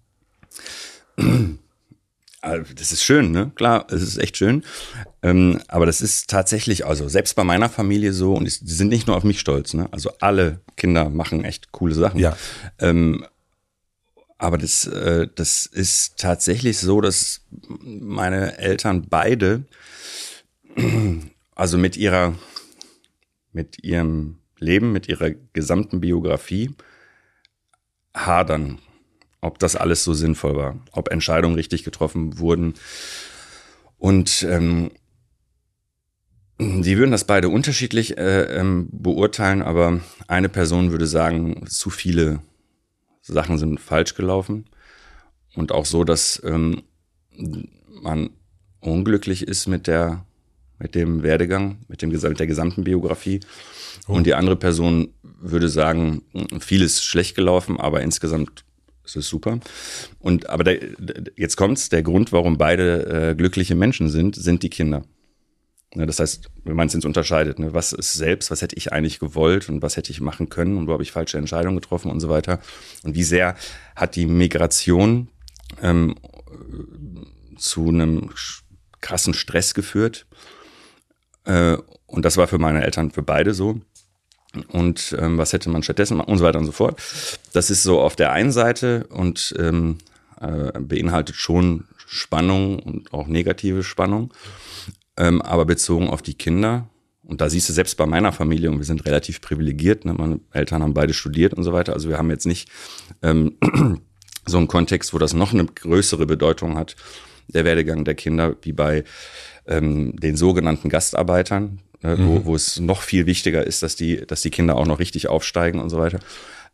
Also, 2.41 2.73
Das 2.75 2.91
ist 2.91 3.03
schön, 3.03 3.31
ne? 3.31 3.51
Klar, 3.55 3.87
es 3.89 4.01
ist 4.01 4.17
echt 4.17 4.37
schön. 4.37 4.63
Ähm, 5.23 5.59
aber 5.67 5.85
das 5.85 6.01
ist 6.01 6.29
tatsächlich, 6.29 6.85
also 6.85 7.07
selbst 7.07 7.35
bei 7.35 7.43
meiner 7.43 7.69
Familie 7.69 8.13
so, 8.13 8.33
und 8.33 8.45
die 8.45 8.73
sind 8.73 8.89
nicht 8.89 9.07
nur 9.07 9.17
auf 9.17 9.23
mich 9.23 9.39
stolz, 9.39 9.73
ne? 9.73 9.87
Also 9.91 10.11
alle 10.19 10.61
Kinder 10.75 11.09
machen 11.09 11.43
echt 11.43 11.71
coole 11.71 11.95
Sachen. 11.95 12.19
Ja. 12.19 12.37
Ähm, 12.79 13.25
aber 14.37 14.57
das, 14.57 14.85
äh, 14.85 15.27
das 15.33 15.65
ist 15.65 16.17
tatsächlich 16.19 16.77
so, 16.77 17.01
dass 17.01 17.41
meine 17.79 18.57
Eltern 18.57 19.07
beide, 19.09 19.65
also 21.55 21.77
mit 21.77 21.97
ihrer, 21.97 22.35
mit 23.51 23.83
ihrem 23.83 24.37
Leben, 24.59 24.91
mit 24.91 25.07
ihrer 25.07 25.31
gesamten 25.53 26.01
Biografie 26.01 26.75
hadern, 28.15 28.79
ob 29.41 29.59
das 29.59 29.75
alles 29.75 30.03
so 30.03 30.13
sinnvoll 30.13 30.55
war, 30.55 30.77
ob 30.91 31.09
Entscheidungen 31.09 31.55
richtig 31.55 31.83
getroffen 31.83 32.39
wurden. 32.39 32.75
Und 33.97 34.43
ähm, 34.43 34.91
die 36.59 36.97
würden 36.97 37.11
das 37.11 37.25
beide 37.25 37.49
unterschiedlich 37.49 38.17
äh, 38.17 38.43
ähm, 38.43 38.87
beurteilen, 38.91 39.61
aber 39.61 40.01
eine 40.27 40.49
Person 40.49 40.91
würde 40.91 41.07
sagen, 41.07 41.65
zu 41.67 41.89
viele 41.89 42.39
Sachen 43.27 43.57
sind 43.57 43.79
falsch 43.79 44.15
gelaufen. 44.15 44.65
Und 45.55 45.71
auch 45.71 45.85
so, 45.85 46.03
dass 46.03 46.41
ähm, 46.45 46.83
man 48.01 48.29
unglücklich 48.79 49.47
ist 49.47 49.67
mit 49.67 49.87
der 49.87 50.23
mit 50.79 50.93
dem 50.93 51.23
Werdegang, 51.23 51.79
mit 51.87 52.03
dem 52.03 52.09
mit 52.11 52.39
der 52.39 52.45
gesamten 52.45 52.83
Biografie. 52.83 53.39
Und 54.05 54.27
die 54.27 54.35
andere 54.35 54.55
Person 54.55 55.09
würde 55.23 55.69
sagen, 55.69 56.21
vieles 56.59 57.03
schlecht 57.03 57.35
gelaufen, 57.35 57.79
aber 57.79 58.01
insgesamt 58.01 58.63
ist 59.03 59.15
es 59.15 59.27
super. 59.27 59.59
Und 60.19 60.49
aber 60.49 60.63
der- 60.63 60.79
jetzt 61.35 61.55
kommt's, 61.55 61.89
der 61.89 62.03
Grund, 62.03 62.31
warum 62.31 62.57
beide 62.59 63.29
äh, 63.31 63.35
glückliche 63.35 63.73
Menschen 63.73 64.09
sind, 64.09 64.35
sind 64.35 64.61
die 64.61 64.69
Kinder. 64.69 65.03
Ja, 65.97 66.05
das 66.05 66.19
heißt, 66.19 66.51
wenn 66.63 66.75
man 66.75 66.87
es 66.87 66.93
jetzt 66.93 67.05
unterscheidet, 67.05 67.57
ne, 67.57 67.73
was 67.73 67.91
ist 67.91 68.13
selbst, 68.13 68.51
was 68.51 68.61
hätte 68.61 68.77
ich 68.77 68.93
eigentlich 68.93 69.19
gewollt 69.19 69.67
und 69.67 69.81
was 69.81 69.97
hätte 69.97 70.11
ich 70.11 70.21
machen 70.21 70.47
können 70.47 70.77
und 70.77 70.87
wo 70.87 70.93
habe 70.93 71.01
ich 71.01 71.11
falsche 71.11 71.39
Entscheidungen 71.39 71.79
getroffen 71.79 72.11
und 72.11 72.19
so 72.19 72.29
weiter. 72.29 72.59
Und 73.03 73.15
wie 73.15 73.23
sehr 73.23 73.55
hat 73.95 74.15
die 74.15 74.27
Migration 74.27 75.29
ähm, 75.81 76.15
zu 77.57 77.87
einem 77.87 78.29
krassen 79.01 79.33
Stress 79.33 79.73
geführt. 79.73 80.27
Äh, 81.45 81.77
und 82.05 82.25
das 82.25 82.37
war 82.37 82.47
für 82.47 82.59
meine 82.59 82.83
Eltern, 82.83 83.09
für 83.09 83.23
beide 83.23 83.55
so. 83.55 83.81
Und 84.67 85.15
ähm, 85.19 85.39
was 85.39 85.51
hätte 85.51 85.71
man 85.71 85.81
stattdessen 85.81 86.17
machen 86.17 86.29
und 86.29 86.37
so 86.37 86.43
weiter 86.43 86.59
und 86.59 86.65
so 86.65 86.71
fort. 86.71 87.01
Das 87.53 87.71
ist 87.71 87.81
so 87.81 87.99
auf 88.01 88.15
der 88.15 88.33
einen 88.33 88.51
Seite 88.51 89.07
und 89.07 89.55
ähm, 89.57 89.97
äh, 90.39 90.79
beinhaltet 90.79 91.35
schon 91.35 91.85
Spannung 92.05 92.77
und 92.79 93.13
auch 93.13 93.27
negative 93.27 93.83
Spannung. 93.83 94.31
Ähm, 95.17 95.41
aber 95.41 95.65
bezogen 95.65 96.09
auf 96.09 96.21
die 96.21 96.35
Kinder, 96.35 96.89
und 97.23 97.41
da 97.41 97.49
siehst 97.49 97.67
du 97.67 97.73
selbst 97.73 97.97
bei 97.97 98.05
meiner 98.05 98.31
Familie, 98.31 98.71
und 98.71 98.77
wir 98.77 98.85
sind 98.85 99.05
relativ 99.05 99.41
privilegiert, 99.41 100.05
ne? 100.05 100.13
meine 100.13 100.39
Eltern 100.51 100.83
haben 100.83 100.93
beide 100.93 101.13
studiert 101.13 101.53
und 101.53 101.63
so 101.63 101.73
weiter. 101.73 101.93
Also 101.93 102.09
wir 102.09 102.17
haben 102.17 102.29
jetzt 102.29 102.45
nicht 102.45 102.69
ähm, 103.21 103.57
so 104.45 104.57
einen 104.57 104.67
Kontext, 104.67 105.13
wo 105.13 105.17
das 105.17 105.33
noch 105.33 105.53
eine 105.53 105.65
größere 105.65 106.25
Bedeutung 106.25 106.77
hat, 106.77 106.95
der 107.47 107.65
Werdegang 107.65 108.05
der 108.05 108.15
Kinder, 108.15 108.55
wie 108.61 108.73
bei 108.73 109.03
ähm, 109.65 110.15
den 110.15 110.37
sogenannten 110.37 110.89
Gastarbeitern, 110.89 111.79
äh, 112.01 112.15
wo, 112.17 112.45
wo 112.45 112.55
es 112.55 112.79
noch 112.79 113.01
viel 113.01 113.25
wichtiger 113.25 113.65
ist, 113.65 113.83
dass 113.83 113.95
die, 113.95 114.25
dass 114.25 114.41
die 114.41 114.51
Kinder 114.51 114.75
auch 114.77 114.85
noch 114.85 114.99
richtig 114.99 115.27
aufsteigen 115.27 115.79
und 115.79 115.89
so 115.89 115.97
weiter. 115.97 116.19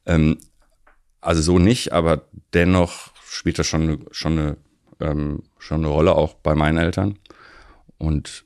Ähm, 0.06 0.38
also 1.22 1.42
so 1.42 1.60
nicht, 1.60 1.94
aber 1.94 2.24
dennoch 2.54 3.12
spielt 3.26 3.58
das 3.58 3.68
schon, 3.68 4.06
schon, 4.12 4.38
eine, 4.38 4.58
ähm, 5.00 5.44
schon 5.58 5.78
eine 5.80 5.88
Rolle, 5.88 6.16
auch 6.16 6.34
bei 6.36 6.56
meinen 6.56 6.78
Eltern. 6.78 7.18
Und 8.04 8.44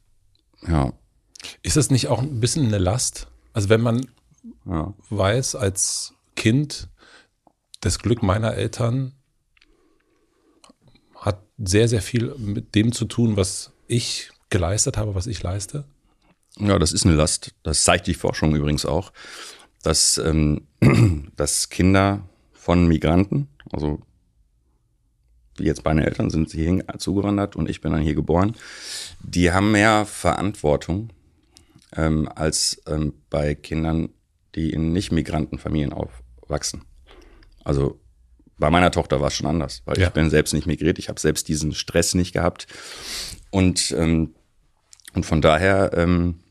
ja, 0.68 0.94
Ist 1.64 1.78
das 1.78 1.90
nicht 1.90 2.08
auch 2.08 2.22
ein 2.22 2.40
bisschen 2.40 2.68
eine 2.68 2.78
Last? 2.78 3.28
Also 3.54 3.70
wenn 3.70 3.82
man 3.82 4.08
ja. 4.66 4.94
weiß 5.10 5.56
als 5.56 6.14
Kind, 6.36 6.90
das 7.82 7.98
Glück 7.98 8.22
meiner 8.22 8.54
Eltern 8.54 9.14
hat 11.16 11.42
sehr, 11.58 11.88
sehr 11.88 12.04
viel 12.04 12.36
mit 12.38 12.76
dem 12.76 12.92
zu 12.92 13.06
tun, 13.06 13.36
was 13.36 13.72
ich 13.88 14.30
geleistet 14.52 14.96
habe, 14.96 15.16
was 15.16 15.26
ich 15.26 15.42
leiste. 15.42 15.86
Ja, 16.60 16.78
das 16.78 16.92
ist 16.92 17.06
eine 17.08 17.16
Last. 17.16 17.56
Das 17.64 17.84
zeigt 17.84 18.06
die 18.06 18.14
Forschung 18.14 18.56
übrigens 18.56 18.86
auch, 18.86 19.12
dass, 19.82 20.20
ähm, 20.20 20.68
dass 21.36 21.70
Kinder 21.70 22.30
von 22.54 22.88
Migranten, 22.88 23.48
also 23.72 24.02
jetzt 25.60 25.84
meine 25.86 26.06
Eltern 26.06 26.30
sind 26.30 26.52
hierhin 26.52 26.84
zugewandert 26.98 27.56
und 27.56 27.70
ich 27.70 27.82
bin 27.82 27.92
dann 27.92 28.02
hier 28.02 28.16
geboren, 28.16 28.56
die 29.22 29.52
haben 29.52 29.72
mehr 29.72 30.06
Verantwortung 30.06 31.10
ähm, 31.96 32.30
als 32.36 32.82
ähm, 32.88 33.14
bei 33.30 33.56
Kindern, 33.56 34.10
die 34.56 34.72
in 34.72 34.92
nicht-Migrantenfamilien 34.94 35.94
aufwachsen. 35.94 36.84
Also 37.64 38.00
bei 38.58 38.70
meiner 38.70 38.92
Tochter 38.92 39.20
war 39.22 39.28
es 39.28 39.36
schon 39.36 39.48
anders, 39.48 39.84
weil 39.86 40.00
Ja. 40.00 40.08
ich 40.08 40.14
bin 40.14 40.30
selbst 40.30 40.54
nicht 40.54 40.66
migriert, 40.68 40.98
ich 41.00 41.10
habe 41.10 41.20
selbst 41.20 41.48
diesen 41.48 41.74
Stress 41.74 42.16
nicht 42.16 42.34
gehabt 42.34 42.68
und 43.52 43.92
ähm, 43.92 44.34
und 45.14 45.26
von 45.26 45.42
daher 45.42 45.92
ähm, 45.96 46.42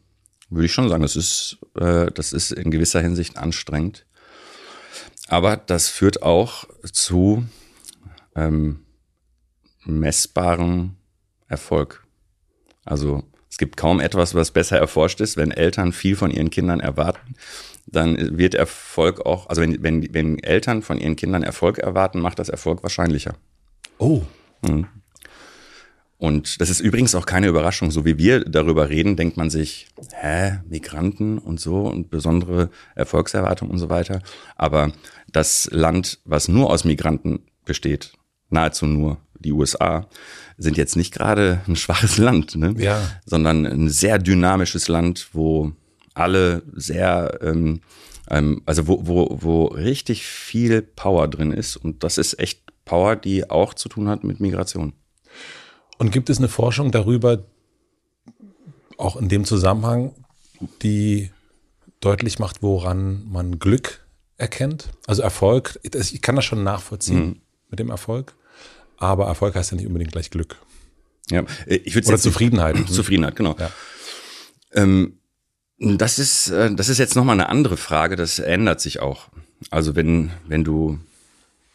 würde 0.50 0.66
ich 0.66 0.72
schon 0.72 0.88
sagen, 0.88 1.02
das 1.02 1.14
ist, 1.14 1.58
äh, 1.78 2.10
das 2.12 2.32
ist 2.32 2.50
in 2.52 2.70
gewisser 2.70 3.00
Hinsicht 3.00 3.36
anstrengend. 3.36 4.06
Aber 5.28 5.56
das 5.56 5.88
führt 5.88 6.22
auch 6.22 6.64
zu 6.92 7.44
ähm, 8.34 8.86
messbarem 9.87 10.97
Erfolg. 11.49 12.05
Also 12.85 13.23
es 13.50 13.59
gibt 13.59 13.76
kaum 13.76 14.00
etwas, 14.00 14.35
was 14.35 14.50
besser 14.50 14.78
erforscht 14.78 15.21
ist. 15.21 15.37
Wenn 15.37 15.50
Eltern 15.50 15.93
viel 15.93 16.16
von 16.16 16.31
ihren 16.31 16.50
Kindern 16.50 16.81
erwarten, 16.81 17.35
dann 17.87 18.37
wird 18.37 18.55
Erfolg 18.55 19.25
auch, 19.25 19.49
also 19.49 19.62
wenn, 19.62 19.83
wenn, 19.83 20.12
wenn 20.12 20.38
Eltern 20.40 20.83
von 20.83 20.99
ihren 20.99 21.16
Kindern 21.16 21.43
Erfolg 21.43 21.78
erwarten, 21.78 22.21
macht 22.21 22.38
das 22.38 22.49
Erfolg 22.49 22.83
wahrscheinlicher. 22.83 23.35
Oh. 23.99 24.23
Mhm. 24.62 24.87
Und 26.19 26.61
das 26.61 26.71
ist 26.71 26.81
übrigens 26.81 27.14
auch 27.14 27.26
keine 27.26 27.47
Überraschung. 27.47 27.90
So 27.90 28.05
wie 28.05 28.19
wir 28.19 28.45
darüber 28.45 28.88
reden, 28.88 29.16
denkt 29.16 29.37
man 29.37 29.50
sich, 29.50 29.88
hä, 30.14 30.61
Migranten 30.69 31.38
und 31.38 31.61
so 31.61 31.87
und 31.87 32.11
besondere 32.11 32.71
Erfolgserwartungen 32.95 33.73
und 33.73 33.78
so 33.78 33.90
weiter. 33.90 34.23
Aber 34.57 34.93
das 35.31 35.69
Land, 35.71 36.21
was 36.25 36.49
nur 36.49 36.71
aus 36.71 36.85
Migranten 36.85 37.40
besteht, 37.64 38.14
nahezu 38.49 38.87
nur 38.87 39.19
die 39.40 39.52
USA, 39.52 40.07
sind 40.59 40.76
jetzt 40.76 40.97
nicht 40.97 41.12
gerade 41.12 41.61
ein 41.69 41.76
schwaches 41.76 42.16
Land, 42.26 42.57
ne? 42.57 42.75
Ja. 42.78 43.00
sondern 43.25 43.66
ein 43.66 43.88
sehr 43.88 44.19
dynamisches 44.19 44.88
Land, 44.88 45.28
wo 45.33 45.73
alle 46.14 46.62
sehr, 46.75 47.38
ähm, 47.43 47.81
ähm, 48.31 48.62
also 48.66 48.88
wo, 48.88 49.07
wo, 49.07 49.38
wo 49.40 49.64
richtig 49.66 50.25
viel 50.26 50.81
Power 50.83 51.28
drin 51.28 51.52
ist. 51.52 51.76
Und 51.76 52.02
das 52.05 52.16
ist 52.19 52.38
echt 52.38 52.62
Power, 52.85 53.16
die 53.16 53.50
auch 53.50 53.75
zu 53.75 53.88
tun 53.88 54.09
hat 54.09 54.25
mit 54.25 54.40
Migration. 54.40 54.93
Und 55.99 56.12
gibt 56.12 56.31
es 56.31 56.38
eine 56.38 56.49
Forschung 56.49 56.90
darüber, 56.90 57.45
auch 58.99 59.16
in 59.16 59.28
dem 59.28 59.45
Zusammenhang, 59.45 60.14
die 60.83 61.31
deutlich 62.00 62.38
macht, 62.38 62.62
woran 62.62 63.25
man 63.28 63.59
Glück 63.59 64.07
erkennt? 64.38 64.90
Also 65.07 65.23
Erfolg, 65.23 65.78
ich 65.83 66.23
kann 66.23 66.37
das 66.37 66.45
schon 66.45 66.62
nachvollziehen 66.62 67.26
Mhm. 67.26 67.40
mit 67.71 67.78
dem 67.78 67.90
Erfolg, 67.90 68.35
aber 68.99 69.26
Erfolg 69.26 69.55
heißt 69.55 69.73
ja 69.73 69.76
nicht 69.76 69.87
unbedingt 69.87 70.12
gleich 70.12 70.31
Glück. 70.31 70.57
Ja, 71.31 71.45
äh, 71.67 71.76
ich 71.76 71.95
würde 71.95 72.09
Oder 72.09 72.19
Zufriedenheit. 72.19 72.76
Zufriedenheit, 72.88 73.37
genau. 73.37 73.57
Ja. 73.59 73.71
Ähm, 74.73 75.19
das 75.79 76.19
ist, 76.19 76.49
äh, 76.49 76.75
das 76.75 76.88
ist 76.88 76.99
jetzt 76.99 77.17
nochmal 77.17 77.35
eine 77.35 77.49
andere 77.49 77.76
Frage, 77.76 78.17
das 78.17 78.38
ändert 78.38 78.81
sich 78.81 79.00
auch. 79.00 79.29
Also 79.71 79.95
wenn, 79.97 80.31
wenn 80.47 80.65
du, 80.65 80.99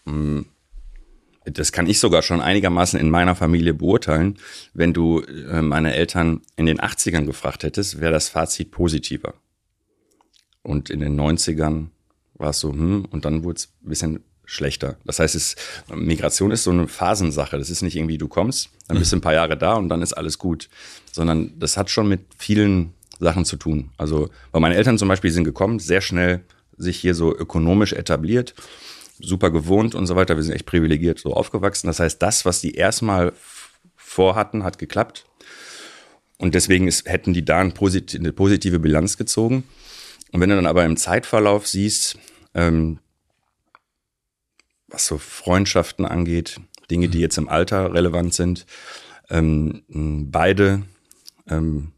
mh, 0.06 0.46
das 1.46 1.72
kann 1.72 1.88
ich 1.88 2.00
sogar 2.00 2.22
schon 2.22 2.42
einigermaßen 2.42 3.00
in 3.00 3.10
meiner 3.10 3.36
Familie 3.36 3.74
beurteilen, 3.74 4.38
wenn 4.74 4.94
du 4.94 5.22
äh, 5.22 5.62
meine 5.62 5.94
Eltern 5.94 6.42
in 6.56 6.66
den 6.66 6.80
80ern 6.80 7.26
gefragt 7.26 7.64
hättest, 7.64 8.00
wäre 8.00 8.12
das 8.12 8.30
Fazit 8.30 8.72
positiver. 8.72 9.34
Und 10.64 10.90
in 10.92 11.00
den 11.00 11.20
90ern 11.20 11.88
war 12.36 12.52
es 12.52 12.60
so, 12.60 12.72
hm, 12.72 13.06
und 13.06 13.26
dann 13.26 13.44
wurde 13.44 13.58
es 13.58 13.74
ein 13.84 13.90
bisschen 13.90 14.24
schlechter. 14.52 14.98
Das 15.06 15.20
heißt, 15.20 15.34
es, 15.34 15.56
Migration 15.94 16.52
ist 16.52 16.64
so 16.64 16.72
eine 16.72 16.88
Phasensache. 16.88 17.58
Das 17.58 17.70
ist 17.70 17.82
nicht 17.82 17.96
irgendwie, 17.96 18.18
du 18.18 18.28
kommst, 18.28 18.70
dann 18.88 19.00
bist 19.00 19.12
du 19.14 19.16
ein 19.16 19.22
paar 19.22 19.34
Jahre 19.34 19.58
da 19.58 19.76
und 19.76 19.88
dann 19.88 20.02
ist 20.02 20.14
alles 20.14 20.38
gut. 20.38 20.70
Sondern 21.12 21.58
das 21.58 21.78
hat 21.78 21.90
schon 21.90 22.10
mit 22.10 22.22
vielen 22.38 22.94
Sachen 23.20 23.46
zu 23.46 23.56
tun. 23.56 23.92
Also, 23.98 24.30
weil 24.52 24.62
meine 24.62 24.76
Eltern 24.76 24.98
zum 24.98 25.08
Beispiel 25.08 25.32
sind 25.32 25.46
gekommen, 25.46 25.80
sehr 25.80 26.02
schnell 26.02 26.42
sich 26.78 27.00
hier 27.00 27.16
so 27.16 27.34
ökonomisch 27.36 27.94
etabliert, 27.94 28.54
super 29.20 29.52
gewohnt 29.52 29.96
und 29.96 30.06
so 30.06 30.16
weiter. 30.16 30.36
Wir 30.36 30.44
sind 30.44 30.54
echt 30.54 30.66
privilegiert 30.66 31.20
so 31.20 31.34
aufgewachsen. 31.34 31.88
Das 31.88 32.00
heißt, 32.00 32.22
das, 32.22 32.44
was 32.44 32.60
die 32.60 32.74
erstmal 32.74 33.32
vorhatten, 33.96 34.64
hat 34.64 34.80
geklappt. 34.80 35.26
Und 36.38 36.56
deswegen 36.56 36.88
ist, 36.88 37.08
hätten 37.08 37.34
die 37.34 37.46
da 37.46 37.60
eine 37.60 37.72
positive 37.72 38.80
Bilanz 38.80 39.16
gezogen. 39.16 39.64
Und 40.32 40.42
wenn 40.42 40.50
du 40.50 40.56
dann 40.56 40.66
aber 40.66 40.84
im 40.84 40.98
Zeitverlauf 40.98 41.68
siehst, 41.68 42.18
ähm, 42.54 43.00
was 44.92 45.08
so 45.08 45.18
Freundschaften 45.18 46.06
angeht, 46.06 46.60
Dinge, 46.90 47.10
die 47.10 47.20
jetzt 47.20 47.38
im 47.38 47.50
Alter 47.50 47.94
relevant 47.94 48.34
sind, 48.34 48.66
ähm, 49.30 49.84
beide, 50.30 50.84
ähm, 51.48 51.92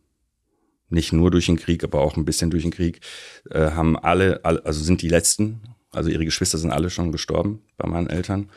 nicht 0.90 1.12
nur 1.12 1.32
durch 1.32 1.48
den 1.48 1.58
Krieg, 1.58 1.84
aber 1.84 2.02
auch 2.02 2.16
ein 2.18 2.26
bisschen 2.26 2.52
durch 2.52 2.64
den 2.64 2.72
Krieg, 2.72 3.02
äh, 3.50 3.72
haben 3.72 3.98
alle, 3.98 4.42
alle, 4.44 4.64
also 4.66 4.84
sind 4.84 5.02
die 5.02 5.10
letzten, 5.10 5.62
also 5.92 6.10
ihre 6.10 6.26
Geschwister 6.26 6.58
sind 6.58 6.72
alle 6.72 6.90
schon 6.90 7.12
gestorben 7.12 7.62
bei 7.78 7.88
meinen 7.88 8.08
Eltern. 8.08 8.50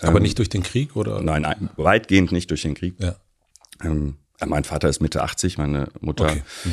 Aber 0.00 0.16
Ähm, 0.16 0.22
nicht 0.22 0.38
durch 0.38 0.48
den 0.48 0.62
Krieg 0.62 0.96
oder? 0.96 1.20
Nein, 1.20 1.42
nein, 1.42 1.68
weitgehend 1.76 2.32
nicht 2.32 2.50
durch 2.50 2.62
den 2.62 2.74
Krieg. 2.74 2.94
Ja. 2.98 3.16
Ähm, 3.82 4.16
mein 4.46 4.64
Vater 4.64 4.88
ist 4.88 5.00
Mitte 5.00 5.22
80, 5.22 5.58
meine 5.58 5.88
Mutter, 6.00 6.24
Okay. 6.24 6.42
Hm. 6.62 6.72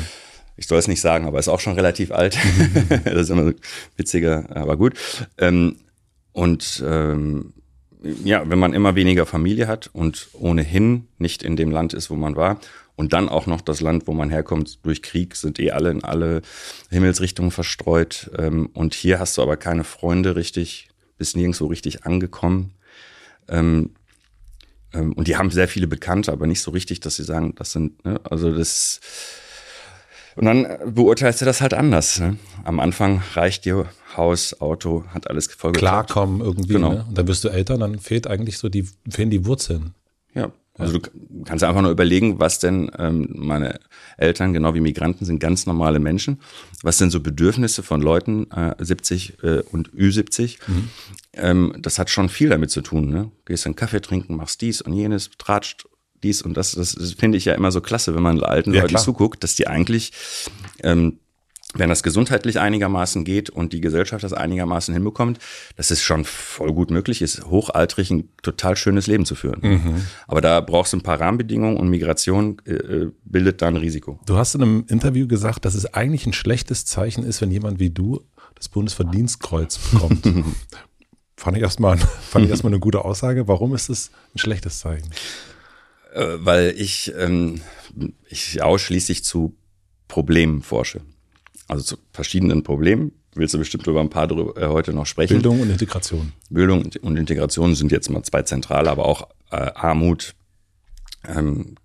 ich 0.56 0.66
soll 0.66 0.78
es 0.78 0.88
nicht 0.88 1.02
sagen, 1.02 1.26
aber 1.26 1.38
ist 1.38 1.48
auch 1.48 1.60
schon 1.60 1.74
relativ 1.74 2.10
alt. 2.10 2.38
das 3.04 3.22
ist 3.22 3.30
immer 3.30 3.44
so 3.44 3.52
witziger, 3.96 4.46
aber 4.56 4.78
gut. 4.78 4.94
Ähm, 5.36 5.76
und 6.38 6.84
ähm, 6.86 7.52
ja, 8.22 8.48
wenn 8.48 8.60
man 8.60 8.72
immer 8.72 8.94
weniger 8.94 9.26
Familie 9.26 9.66
hat 9.66 9.90
und 9.92 10.28
ohnehin 10.34 11.08
nicht 11.18 11.42
in 11.42 11.56
dem 11.56 11.72
Land 11.72 11.94
ist, 11.94 12.10
wo 12.10 12.14
man 12.14 12.36
war, 12.36 12.60
und 12.94 13.12
dann 13.12 13.28
auch 13.28 13.46
noch 13.46 13.60
das 13.60 13.80
Land, 13.80 14.06
wo 14.06 14.12
man 14.12 14.30
herkommt, 14.30 14.84
durch 14.84 15.02
Krieg 15.02 15.34
sind 15.34 15.58
eh 15.58 15.72
alle 15.72 15.90
in 15.90 16.04
alle 16.04 16.42
Himmelsrichtungen 16.90 17.50
verstreut. 17.50 18.30
Ähm, 18.38 18.70
und 18.72 18.94
hier 18.94 19.18
hast 19.18 19.36
du 19.36 19.42
aber 19.42 19.56
keine 19.56 19.82
Freunde 19.82 20.36
richtig, 20.36 20.88
bist 21.16 21.36
nirgendwo 21.36 21.66
richtig 21.66 22.04
angekommen. 22.04 22.70
Ähm, 23.48 23.90
ähm, 24.92 25.14
und 25.14 25.26
die 25.26 25.36
haben 25.36 25.50
sehr 25.50 25.66
viele 25.66 25.88
Bekannte, 25.88 26.30
aber 26.30 26.46
nicht 26.46 26.60
so 26.60 26.70
richtig, 26.70 27.00
dass 27.00 27.16
sie 27.16 27.24
sagen, 27.24 27.56
das 27.56 27.72
sind, 27.72 28.04
ne? 28.04 28.20
also 28.22 28.52
das. 28.52 29.00
Und 30.38 30.44
dann 30.44 30.94
beurteilst 30.94 31.40
du 31.40 31.44
das 31.44 31.60
halt 31.60 31.74
anders. 31.74 32.20
Ne? 32.20 32.36
Am 32.64 32.78
Anfang 32.78 33.22
reicht 33.34 33.64
dir 33.64 33.86
Haus, 34.16 34.60
Auto, 34.60 35.04
hat 35.12 35.28
alles 35.28 35.48
geklappt. 35.48 35.76
Klarkommen 35.76 36.40
irgendwie. 36.40 36.74
Genau. 36.74 36.92
Ne? 36.92 37.04
Und 37.08 37.18
dann 37.18 37.26
wirst 37.26 37.42
du 37.42 37.48
älter, 37.48 37.76
dann 37.76 37.98
fehlt 37.98 38.28
eigentlich 38.28 38.58
so 38.58 38.68
die, 38.68 38.88
fehlen 39.10 39.30
die 39.30 39.46
Wurzeln. 39.46 39.94
Ja, 40.34 40.52
also 40.78 40.98
du 40.98 41.10
kannst 41.44 41.64
einfach 41.64 41.82
nur 41.82 41.90
überlegen, 41.90 42.38
was 42.38 42.60
denn 42.60 42.90
ähm, 42.98 43.28
meine 43.34 43.80
Eltern, 44.16 44.52
genau 44.52 44.74
wie 44.74 44.80
Migranten, 44.80 45.24
sind 45.24 45.40
ganz 45.40 45.66
normale 45.66 45.98
Menschen. 45.98 46.40
Was 46.82 46.98
sind 46.98 47.10
so 47.10 47.20
Bedürfnisse 47.20 47.82
von 47.82 48.00
Leuten 48.00 48.48
äh, 48.52 48.76
70 48.78 49.42
äh, 49.42 49.62
und 49.72 49.90
Ü70? 49.90 50.58
Ähm, 51.32 51.74
das 51.80 51.98
hat 51.98 52.10
schon 52.10 52.28
viel 52.28 52.50
damit 52.50 52.70
zu 52.70 52.80
tun. 52.80 53.10
Ne? 53.10 53.32
Gehst 53.44 53.66
einen 53.66 53.74
Kaffee 53.74 54.00
trinken, 54.00 54.36
machst 54.36 54.60
dies 54.60 54.80
und 54.80 54.92
jenes, 54.92 55.30
tratscht 55.36 55.88
dies 56.22 56.42
und 56.42 56.54
das. 56.54 56.72
Das, 56.72 56.94
das 56.94 57.12
finde 57.12 57.38
ich 57.38 57.44
ja 57.44 57.54
immer 57.54 57.72
so 57.72 57.80
klasse, 57.80 58.14
wenn 58.14 58.22
man 58.22 58.42
alten 58.42 58.72
Ja, 58.72 58.80
Leuten 58.82 58.94
klar. 58.94 59.02
zuguckt, 59.02 59.42
dass 59.44 59.54
die 59.54 59.66
eigentlich 59.66 60.12
ähm, 60.82 61.18
wenn 61.74 61.90
das 61.90 62.02
gesundheitlich 62.02 62.58
einigermaßen 62.58 63.24
geht 63.24 63.50
und 63.50 63.74
die 63.74 63.82
Gesellschaft 63.82 64.24
das 64.24 64.32
einigermaßen 64.32 64.94
hinbekommt, 64.94 65.38
dass 65.76 65.90
es 65.90 66.02
schon 66.02 66.24
voll 66.24 66.72
gut 66.72 66.90
möglich 66.90 67.20
ist, 67.20 67.44
hochaltrig 67.44 68.10
ein 68.10 68.30
total 68.42 68.74
schönes 68.74 69.06
Leben 69.06 69.26
zu 69.26 69.34
führen. 69.34 70.06
Aber 70.26 70.40
da 70.40 70.60
brauchst 70.62 70.94
du 70.94 70.96
ein 70.96 71.02
paar 71.02 71.20
Rahmenbedingungen 71.20 71.76
und 71.76 71.90
Migration 71.90 72.56
äh, 72.64 72.72
äh, 72.72 73.12
bildet 73.24 73.60
da 73.60 73.68
ein 73.68 73.76
Risiko. 73.76 74.18
Du 74.24 74.36
hast 74.36 74.54
in 74.54 74.62
einem 74.62 74.84
Interview 74.88 75.28
gesagt, 75.28 75.66
dass 75.66 75.74
es 75.74 75.92
eigentlich 75.92 76.26
ein 76.26 76.32
schlechtes 76.32 76.86
Zeichen 76.86 77.22
ist, 77.22 77.42
wenn 77.42 77.50
jemand 77.50 77.80
wie 77.80 77.90
du 77.90 78.22
das 78.54 78.70
Bundesverdienstkreuz 78.70 79.78
bekommt. 79.92 80.26
fand 81.36 81.56
ich 81.56 81.62
erstmal 81.62 81.98
fand 81.98 82.46
ich 82.46 82.50
erstmal 82.50 82.72
eine 82.72 82.80
gute 82.80 83.04
Aussage. 83.04 83.46
Warum 83.46 83.74
ist 83.74 83.90
es 83.90 84.10
ein 84.34 84.38
schlechtes 84.38 84.78
Zeichen? 84.78 85.10
Äh, 86.14 86.38
weil 86.38 86.74
ich, 86.76 87.12
ähm, 87.18 87.60
ich 88.28 88.62
ausschließlich 88.62 89.24
zu 89.24 89.54
Problemen 90.06 90.62
forsche. 90.62 91.00
Also 91.66 91.84
zu 91.84 91.96
verschiedenen 92.12 92.62
Problemen. 92.62 93.12
Willst 93.34 93.54
du 93.54 93.58
bestimmt 93.58 93.86
über 93.86 94.00
ein 94.00 94.10
paar 94.10 94.26
drüber, 94.26 94.60
äh, 94.60 94.68
heute 94.68 94.92
noch 94.92 95.06
sprechen? 95.06 95.34
Bildung 95.34 95.60
und 95.60 95.70
Integration. 95.70 96.32
Bildung 96.50 96.90
und 97.02 97.16
Integration 97.16 97.74
sind 97.74 97.92
jetzt 97.92 98.08
mal 98.10 98.22
zwei 98.22 98.42
zentrale, 98.42 98.90
aber 98.90 99.04
auch 99.04 99.28
äh, 99.50 99.70
Armut, 99.74 100.34
ähm, 101.26 101.76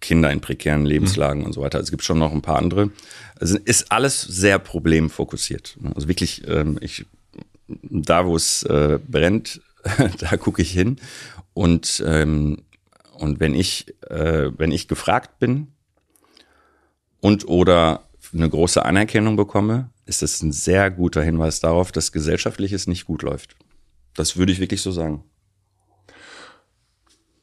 Kinder 0.00 0.30
in 0.30 0.40
prekären 0.40 0.86
Lebenslagen 0.86 1.44
und 1.44 1.52
so 1.52 1.62
weiter. 1.62 1.80
Es 1.80 1.90
gibt 1.90 2.04
schon 2.04 2.18
noch 2.18 2.32
ein 2.32 2.42
paar 2.42 2.56
andere. 2.56 2.90
Also 3.38 3.58
ist 3.58 3.90
alles 3.90 4.20
sehr 4.20 4.58
problemfokussiert. 4.58 5.76
Also 5.94 6.08
wirklich, 6.08 6.46
ähm, 6.46 6.78
ich, 6.80 7.06
da 7.66 8.26
wo 8.26 8.36
es 8.36 8.62
äh, 8.64 8.98
brennt, 9.06 9.60
da 10.18 10.36
gucke 10.36 10.62
ich 10.62 10.70
hin. 10.70 10.96
Und, 11.54 12.02
ähm, 12.06 12.58
und 13.20 13.38
wenn 13.38 13.54
ich, 13.54 13.94
äh, 14.08 14.50
wenn 14.56 14.72
ich 14.72 14.88
gefragt 14.88 15.38
bin 15.38 15.68
und 17.20 17.46
oder 17.46 18.08
eine 18.32 18.48
große 18.48 18.82
Anerkennung 18.82 19.36
bekomme, 19.36 19.90
ist 20.06 20.22
das 20.22 20.40
ein 20.40 20.52
sehr 20.52 20.90
guter 20.90 21.22
Hinweis 21.22 21.60
darauf, 21.60 21.92
dass 21.92 22.12
gesellschaftliches 22.12 22.86
nicht 22.86 23.04
gut 23.04 23.22
läuft. 23.22 23.56
Das 24.14 24.38
würde 24.38 24.52
ich 24.52 24.60
wirklich 24.60 24.80
so 24.80 24.90
sagen. 24.90 25.22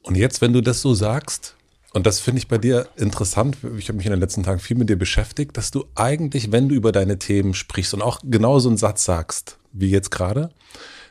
Und 0.02 0.16
jetzt, 0.16 0.40
wenn 0.40 0.52
du 0.52 0.62
das 0.62 0.82
so 0.82 0.94
sagst, 0.94 1.54
und 1.92 2.06
das 2.06 2.18
finde 2.18 2.38
ich 2.38 2.48
bei 2.48 2.58
dir 2.58 2.88
interessant, 2.96 3.58
ich 3.76 3.88
habe 3.88 3.98
mich 3.98 4.06
in 4.06 4.12
den 4.12 4.20
letzten 4.20 4.42
Tagen 4.42 4.58
viel 4.58 4.76
mit 4.76 4.88
dir 4.88 4.98
beschäftigt, 4.98 5.56
dass 5.56 5.70
du 5.70 5.84
eigentlich, 5.94 6.50
wenn 6.50 6.68
du 6.68 6.74
über 6.74 6.90
deine 6.90 7.20
Themen 7.20 7.54
sprichst 7.54 7.94
und 7.94 8.02
auch 8.02 8.18
genau 8.24 8.58
so 8.58 8.68
einen 8.68 8.78
Satz 8.78 9.04
sagst, 9.04 9.58
wie 9.72 9.90
jetzt 9.90 10.10
gerade, 10.10 10.50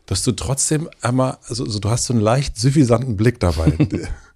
dass 0.08 0.24
du 0.24 0.34
trotzdem 0.34 0.90
einmal, 1.02 1.38
also, 1.48 1.64
also 1.64 1.80
du 1.80 1.90
hast 1.90 2.06
so 2.06 2.14
einen 2.14 2.22
leicht 2.22 2.58
suffisanten 2.58 3.16
Blick 3.16 3.40
dabei. 3.40 3.72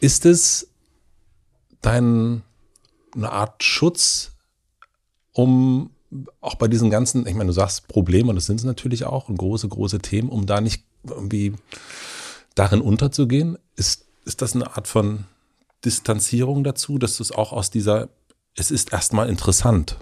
Ist 0.00 0.26
es 0.26 0.68
dein, 1.80 2.42
eine 3.14 3.32
Art 3.32 3.62
Schutz 3.62 4.32
um 5.32 5.90
auch 6.40 6.54
bei 6.54 6.68
diesen 6.68 6.90
ganzen, 6.90 7.26
ich 7.26 7.34
meine, 7.34 7.48
du 7.48 7.52
sagst 7.52 7.86
Probleme 7.86 8.30
und 8.30 8.36
das 8.36 8.46
sind 8.46 8.58
es 8.58 8.64
natürlich 8.64 9.04
auch 9.04 9.28
und 9.28 9.36
große, 9.36 9.68
große 9.68 9.98
Themen, 9.98 10.30
um 10.30 10.46
da 10.46 10.60
nicht 10.60 10.82
irgendwie 11.06 11.52
darin 12.54 12.80
unterzugehen? 12.80 13.58
Ist, 13.76 14.06
ist 14.24 14.42
das 14.42 14.54
eine 14.54 14.76
Art 14.76 14.88
von 14.88 15.24
Distanzierung 15.84 16.64
dazu, 16.64 16.98
dass 16.98 17.18
du 17.18 17.22
es 17.22 17.30
auch 17.30 17.52
aus 17.52 17.70
dieser, 17.70 18.08
es 18.56 18.70
ist 18.70 18.92
erstmal 18.92 19.28
interessant, 19.28 19.98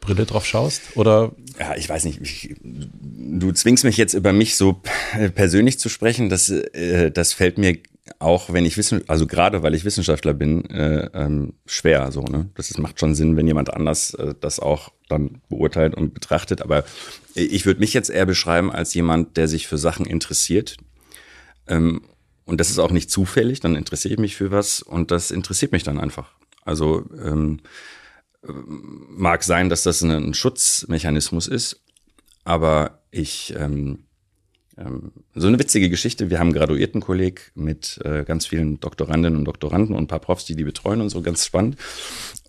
Brille 0.00 0.26
drauf 0.26 0.44
schaust? 0.44 0.96
Oder? 0.96 1.32
Ja, 1.58 1.76
ich 1.76 1.88
weiß 1.88 2.04
nicht. 2.04 2.20
Ich, 2.20 2.56
du 2.62 3.52
zwingst 3.52 3.84
mich 3.84 3.96
jetzt 3.96 4.14
über 4.14 4.32
mich 4.32 4.56
so 4.56 4.82
persönlich 5.34 5.78
zu 5.78 5.88
sprechen. 5.88 6.28
Das, 6.28 6.50
äh, 6.50 7.12
das 7.12 7.32
fällt 7.32 7.56
mir 7.56 7.78
auch, 8.18 8.52
wenn 8.52 8.64
ich 8.64 8.76
wissen, 8.76 9.02
also 9.08 9.26
gerade 9.26 9.62
weil 9.62 9.74
ich 9.74 9.84
Wissenschaftler 9.84 10.34
bin, 10.34 10.68
äh, 10.70 11.08
ähm, 11.14 11.54
schwer. 11.66 12.10
So, 12.12 12.22
ne? 12.22 12.50
Das 12.54 12.70
ist, 12.70 12.78
macht 12.78 13.00
schon 13.00 13.14
Sinn, 13.14 13.36
wenn 13.36 13.46
jemand 13.46 13.72
anders 13.72 14.14
äh, 14.14 14.34
das 14.40 14.60
auch 14.60 14.92
dann 15.08 15.40
beurteilt 15.48 15.94
und 15.94 16.14
betrachtet. 16.14 16.62
Aber 16.62 16.84
ich 17.34 17.66
würde 17.66 17.80
mich 17.80 17.94
jetzt 17.94 18.10
eher 18.10 18.26
beschreiben 18.26 18.72
als 18.72 18.94
jemand, 18.94 19.36
der 19.36 19.48
sich 19.48 19.66
für 19.66 19.78
Sachen 19.78 20.06
interessiert. 20.06 20.76
Ähm, 21.66 22.02
und 22.44 22.60
das 22.60 22.70
ist 22.70 22.78
auch 22.78 22.90
nicht 22.90 23.10
zufällig. 23.10 23.60
Dann 23.60 23.76
interessiere 23.76 24.14
ich 24.14 24.20
mich 24.20 24.36
für 24.36 24.50
was 24.50 24.82
und 24.82 25.10
das 25.10 25.30
interessiert 25.30 25.72
mich 25.72 25.82
dann 25.82 26.00
einfach. 26.00 26.32
Also 26.64 27.04
ähm, 27.22 27.60
mag 28.42 29.44
sein, 29.44 29.68
dass 29.68 29.82
das 29.82 30.02
ein 30.02 30.34
Schutzmechanismus 30.34 31.46
ist, 31.46 31.80
aber 32.44 33.02
ich 33.10 33.54
ähm, 33.56 34.04
so 35.34 35.46
eine 35.46 35.58
witzige 35.58 35.90
Geschichte. 35.90 36.30
Wir 36.30 36.38
haben 36.38 36.48
einen 36.48 36.56
Graduiertenkolleg 36.56 37.52
mit 37.54 38.00
äh, 38.04 38.24
ganz 38.24 38.46
vielen 38.46 38.80
Doktorandinnen 38.80 39.38
und 39.38 39.44
Doktoranden 39.44 39.94
und 39.94 40.04
ein 40.04 40.06
paar 40.06 40.20
Profs, 40.20 40.44
die 40.44 40.56
die 40.56 40.64
betreuen 40.64 41.00
und 41.00 41.10
so 41.10 41.20
ganz 41.22 41.44
spannend. 41.44 41.76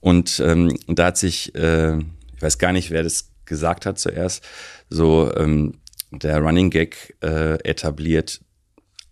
Und 0.02 0.42
ähm, 0.44 0.78
da 0.88 1.08
hat 1.08 1.18
sich, 1.18 1.54
äh, 1.56 1.98
ich 1.98 2.42
weiß 2.42 2.58
gar 2.58 2.72
nicht, 2.72 2.92
wer 2.92 3.04
das 3.04 3.32
gesagt 3.46 3.86
hat 3.86 4.00
zuerst, 4.00 4.44
so 4.90 5.34
ähm, 5.36 5.80
der 6.12 6.40
Running 6.40 6.70
Gag 6.70 7.16
äh, 7.22 7.56
etabliert. 7.64 8.42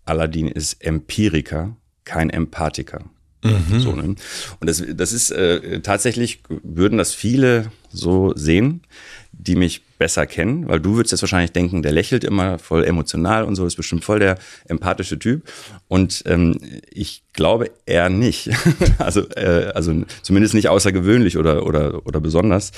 Aladdin 0.04 0.48
ist 0.48 0.82
Empiriker, 0.84 1.76
kein 2.04 2.30
Empathiker. 2.30 3.04
Mhm. 3.42 3.80
So, 3.80 3.92
ne? 3.92 4.02
Und 4.02 4.18
das, 4.60 4.82
das 4.94 5.12
ist 5.12 5.30
äh, 5.30 5.80
tatsächlich, 5.80 6.40
würden 6.48 6.98
das 6.98 7.12
viele 7.12 7.72
so 7.90 8.32
sehen, 8.36 8.82
die 9.32 9.56
mich 9.56 9.82
besser 9.98 10.26
kennen, 10.26 10.68
weil 10.68 10.80
du 10.80 10.94
würdest 10.94 11.12
jetzt 11.12 11.22
wahrscheinlich 11.22 11.52
denken, 11.52 11.82
der 11.82 11.92
lächelt 11.92 12.22
immer 12.22 12.58
voll 12.58 12.84
emotional 12.84 13.44
und 13.44 13.56
so, 13.56 13.66
ist 13.66 13.76
bestimmt 13.76 14.04
voll 14.04 14.20
der 14.20 14.38
empathische 14.66 15.18
Typ. 15.18 15.42
Und 15.88 16.22
ähm, 16.26 16.58
ich 16.90 17.22
glaube 17.32 17.70
eher 17.86 18.08
nicht. 18.08 18.50
also, 18.98 19.28
äh, 19.30 19.72
also 19.74 20.04
zumindest 20.22 20.54
nicht 20.54 20.68
außergewöhnlich 20.68 21.36
oder, 21.36 21.66
oder, 21.66 22.06
oder 22.06 22.20
besonders. 22.20 22.72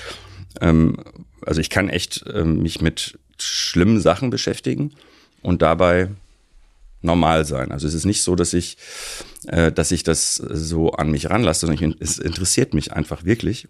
Ähm, 0.61 0.97
also 1.45 1.61
ich 1.61 1.71
kann 1.71 1.89
echt 1.91 2.27
äh, 2.27 2.45
mich 2.45 2.81
mit 2.81 3.19
schlimmen 3.39 4.01
Sachen 4.01 4.31
beschäftigen 4.31 4.93
und 5.43 5.61
dabei 5.61 6.09
normal 7.05 7.45
sein. 7.45 7.73
Also 7.73 7.87
es 7.87 7.95
ist 7.95 8.05
nicht 8.05 8.23
so, 8.23 8.35
dass 8.35 8.53
ich, 8.53 8.77
äh, 9.47 9.71
dass 9.71 9.93
ich 9.93 10.03
das 10.03 10.35
so 10.37 10.93
an 10.93 11.11
mich 11.11 11.31
ranlasse, 11.31 11.67
sondern 11.67 11.93
ich, 11.93 11.97
es 12.01 12.19
interessiert 12.19 12.75
mich 12.75 12.93
einfach 12.93 13.25
wirklich. 13.25 13.69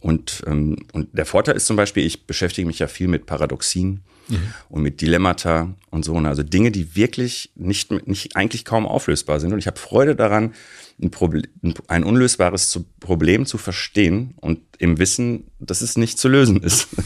Und, 0.00 0.42
ähm, 0.46 0.76
und 0.92 1.08
der 1.16 1.26
Vorteil 1.26 1.56
ist 1.56 1.66
zum 1.66 1.76
Beispiel, 1.76 2.04
ich 2.04 2.26
beschäftige 2.26 2.66
mich 2.66 2.78
ja 2.78 2.86
viel 2.86 3.08
mit 3.08 3.26
Paradoxien 3.26 4.02
mhm. 4.28 4.54
und 4.68 4.82
mit 4.82 5.00
Dilemmata 5.00 5.74
und 5.90 6.04
so. 6.04 6.16
Also 6.16 6.42
Dinge, 6.42 6.70
die 6.70 6.96
wirklich 6.96 7.50
nicht, 7.54 7.90
nicht 8.06 8.36
eigentlich 8.36 8.64
kaum 8.64 8.86
auflösbar 8.86 9.40
sind. 9.40 9.52
Und 9.52 9.58
ich 9.58 9.66
habe 9.66 9.78
Freude 9.78 10.16
daran, 10.16 10.54
ein, 11.00 11.10
Problem, 11.10 11.44
ein 11.88 12.04
unlösbares 12.04 12.80
Problem 13.00 13.44
zu 13.44 13.58
verstehen 13.58 14.34
und 14.40 14.60
im 14.78 14.98
Wissen, 14.98 15.50
dass 15.58 15.82
es 15.82 15.98
nicht 15.98 16.18
zu 16.18 16.28
lösen 16.28 16.62
ist. 16.62 16.88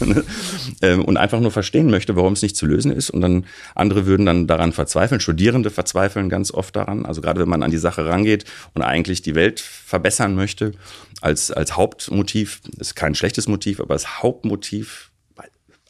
Ähm, 0.83 1.05
und 1.05 1.19
einfach 1.19 1.41
nur 1.41 1.51
verstehen 1.51 1.91
möchte, 1.91 2.17
warum 2.17 2.33
es 2.33 2.41
nicht 2.41 2.57
zu 2.57 2.65
lösen 2.65 2.91
ist. 2.91 3.11
Und 3.11 3.21
dann 3.21 3.45
andere 3.75 4.07
würden 4.07 4.25
dann 4.25 4.47
daran 4.47 4.73
verzweifeln. 4.73 5.21
Studierende 5.21 5.69
verzweifeln 5.69 6.31
ganz 6.31 6.53
oft 6.53 6.75
daran. 6.75 7.05
Also 7.05 7.21
gerade 7.21 7.41
wenn 7.41 7.49
man 7.51 7.63
an 7.63 7.71
die 7.71 7.77
Sache 7.77 8.07
rangeht 8.07 8.47
und 8.73 8.81
eigentlich 8.81 9.21
die 9.21 9.35
Welt 9.35 9.61
verbessern 9.61 10.35
möchte, 10.35 10.73
als, 11.21 11.51
als 11.51 11.77
Hauptmotiv, 11.77 12.63
ist 12.79 12.97
kein 12.97 13.15
schlechtes 13.15 13.47
Motiv, 13.47 13.79
aber 13.81 13.93
als 13.93 14.23
Hauptmotiv 14.23 15.10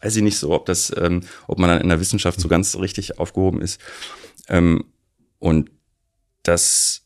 weiß 0.03 0.17
ich 0.17 0.23
nicht 0.23 0.39
so, 0.39 0.51
ob 0.51 0.67
das, 0.67 0.93
ähm, 0.97 1.23
ob 1.47 1.59
man 1.59 1.71
dann 1.71 1.81
in 1.81 1.89
der 1.89 2.01
Wissenschaft 2.01 2.41
so 2.41 2.49
ganz 2.49 2.77
richtig 2.77 3.19
aufgehoben 3.19 3.61
ist. 3.61 3.81
Ähm, 4.49 4.85
und 5.39 5.71
das 6.43 7.03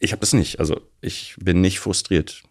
ich 0.00 0.12
habe 0.12 0.20
das 0.20 0.32
nicht. 0.32 0.60
Also 0.60 0.80
ich 1.00 1.36
bin 1.40 1.60
nicht 1.60 1.80
frustriert. 1.80 2.42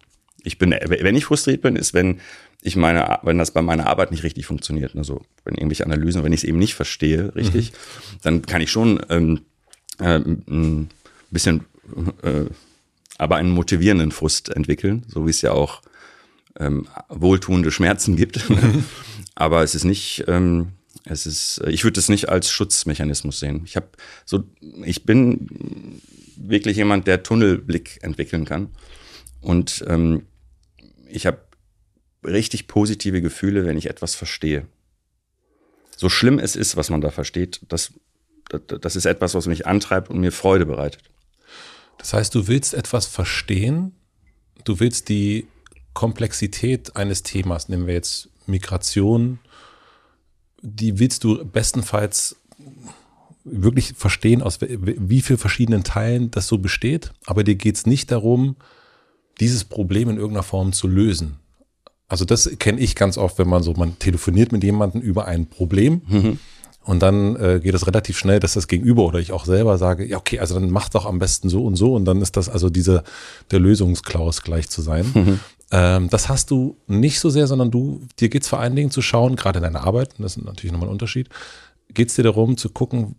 Ich 0.42 0.58
bin, 0.58 0.70
wenn 0.70 1.16
ich 1.16 1.24
frustriert 1.24 1.62
bin, 1.62 1.76
ist, 1.76 1.94
wenn 1.94 2.20
ich 2.62 2.76
meine, 2.76 3.20
wenn 3.22 3.38
das 3.38 3.52
bei 3.52 3.62
meiner 3.62 3.86
Arbeit 3.86 4.10
nicht 4.10 4.24
richtig 4.24 4.46
funktioniert. 4.46 4.96
Also 4.96 5.22
wenn 5.44 5.54
irgendwelche 5.54 5.84
Analysen, 5.84 6.24
wenn 6.24 6.32
ich 6.32 6.40
es 6.40 6.44
eben 6.44 6.58
nicht 6.58 6.74
verstehe, 6.74 7.34
richtig, 7.34 7.72
mhm. 7.72 8.18
dann 8.22 8.42
kann 8.42 8.60
ich 8.60 8.70
schon 8.70 9.00
ähm, 9.08 9.42
äh, 10.00 10.18
ein 10.18 10.90
bisschen, 11.30 11.64
äh, 12.22 12.44
aber 13.16 13.36
einen 13.36 13.50
motivierenden 13.50 14.12
Frust 14.12 14.48
entwickeln, 14.48 15.04
so 15.08 15.26
wie 15.26 15.30
es 15.30 15.42
ja 15.42 15.52
auch 15.52 15.82
ähm, 16.58 16.86
wohltuende 17.08 17.70
Schmerzen 17.70 18.16
gibt. 18.16 18.48
Mhm. 18.50 18.84
aber 19.34 19.62
es 19.62 19.74
ist 19.74 19.84
nicht, 19.84 20.24
ähm, 20.28 20.72
es 21.04 21.26
ist, 21.26 21.62
ich 21.68 21.84
würde 21.84 22.00
es 22.00 22.08
nicht 22.08 22.28
als 22.28 22.50
Schutzmechanismus 22.50 23.40
sehen. 23.40 23.62
Ich 23.64 23.76
habe 23.76 23.88
so, 24.24 24.44
ich 24.84 25.04
bin 25.04 26.00
wirklich 26.36 26.76
jemand, 26.76 27.06
der 27.06 27.22
Tunnelblick 27.22 27.98
entwickeln 28.02 28.44
kann. 28.44 28.68
Und 29.40 29.84
ähm, 29.88 30.26
ich 31.08 31.26
habe 31.26 31.38
richtig 32.24 32.66
positive 32.66 33.22
Gefühle, 33.22 33.64
wenn 33.64 33.78
ich 33.78 33.88
etwas 33.88 34.14
verstehe. 34.14 34.66
So 35.96 36.08
schlimm 36.08 36.38
es 36.38 36.56
ist, 36.56 36.76
was 36.76 36.90
man 36.90 37.00
da 37.00 37.10
versteht, 37.10 37.60
das, 37.68 37.92
das, 38.48 38.60
das 38.80 38.96
ist 38.96 39.06
etwas, 39.06 39.34
was 39.34 39.46
mich 39.46 39.66
antreibt 39.66 40.10
und 40.10 40.20
mir 40.20 40.32
Freude 40.32 40.66
bereitet. 40.66 41.02
Das 41.98 42.12
heißt, 42.12 42.34
du 42.34 42.46
willst 42.46 42.74
etwas 42.74 43.06
verstehen, 43.06 43.92
du 44.64 44.78
willst 44.78 45.08
die 45.08 45.48
Komplexität 45.98 46.94
eines 46.94 47.24
Themas, 47.24 47.68
nehmen 47.68 47.88
wir 47.88 47.94
jetzt 47.94 48.28
Migration, 48.46 49.40
die 50.62 51.00
willst 51.00 51.24
du 51.24 51.44
bestenfalls 51.44 52.36
wirklich 53.42 53.94
verstehen, 53.96 54.40
aus 54.40 54.60
wie 54.60 55.20
vielen 55.22 55.40
verschiedenen 55.40 55.82
Teilen 55.82 56.30
das 56.30 56.46
so 56.46 56.58
besteht. 56.58 57.10
Aber 57.26 57.42
dir 57.42 57.56
geht 57.56 57.74
es 57.74 57.84
nicht 57.84 58.12
darum, 58.12 58.54
dieses 59.40 59.64
Problem 59.64 60.08
in 60.08 60.18
irgendeiner 60.18 60.44
Form 60.44 60.72
zu 60.72 60.86
lösen. 60.86 61.40
Also 62.06 62.24
das 62.24 62.48
kenne 62.60 62.78
ich 62.80 62.94
ganz 62.94 63.18
oft, 63.18 63.40
wenn 63.40 63.48
man 63.48 63.64
so, 63.64 63.72
man 63.72 63.98
telefoniert 63.98 64.52
mit 64.52 64.62
jemandem 64.62 65.00
über 65.00 65.26
ein 65.26 65.50
Problem 65.50 66.02
mhm. 66.06 66.38
und 66.84 67.02
dann 67.02 67.34
äh, 67.34 67.58
geht 67.60 67.74
es 67.74 67.88
relativ 67.88 68.16
schnell, 68.16 68.38
dass 68.38 68.54
das 68.54 68.68
Gegenüber 68.68 69.02
oder 69.02 69.18
ich 69.18 69.32
auch 69.32 69.46
selber 69.46 69.78
sage, 69.78 70.06
ja 70.06 70.18
okay, 70.18 70.38
also 70.38 70.54
dann 70.54 70.70
mach 70.70 70.90
doch 70.90 71.06
am 71.06 71.18
besten 71.18 71.48
so 71.48 71.64
und 71.64 71.74
so 71.74 71.94
und 71.96 72.04
dann 72.04 72.22
ist 72.22 72.36
das 72.36 72.48
also 72.48 72.70
diese 72.70 73.02
der 73.50 73.58
Lösungsklaus 73.58 74.42
gleich 74.42 74.68
zu 74.68 74.80
sein. 74.80 75.10
Mhm. 75.12 75.40
Ähm, 75.70 76.08
das 76.08 76.28
hast 76.28 76.50
du 76.50 76.78
nicht 76.86 77.20
so 77.20 77.30
sehr, 77.30 77.46
sondern 77.46 77.70
du, 77.70 78.06
dir 78.18 78.28
geht 78.28 78.42
es 78.42 78.48
vor 78.48 78.60
allen 78.60 78.76
Dingen 78.76 78.90
zu 78.90 79.02
schauen, 79.02 79.36
gerade 79.36 79.58
in 79.58 79.64
deiner 79.64 79.84
Arbeit, 79.84 80.14
das 80.18 80.36
ist 80.36 80.44
natürlich 80.44 80.72
nochmal 80.72 80.88
ein 80.88 80.92
Unterschied, 80.92 81.28
geht 81.92 82.08
es 82.08 82.14
dir 82.14 82.22
darum 82.22 82.56
zu 82.56 82.70
gucken, 82.70 83.16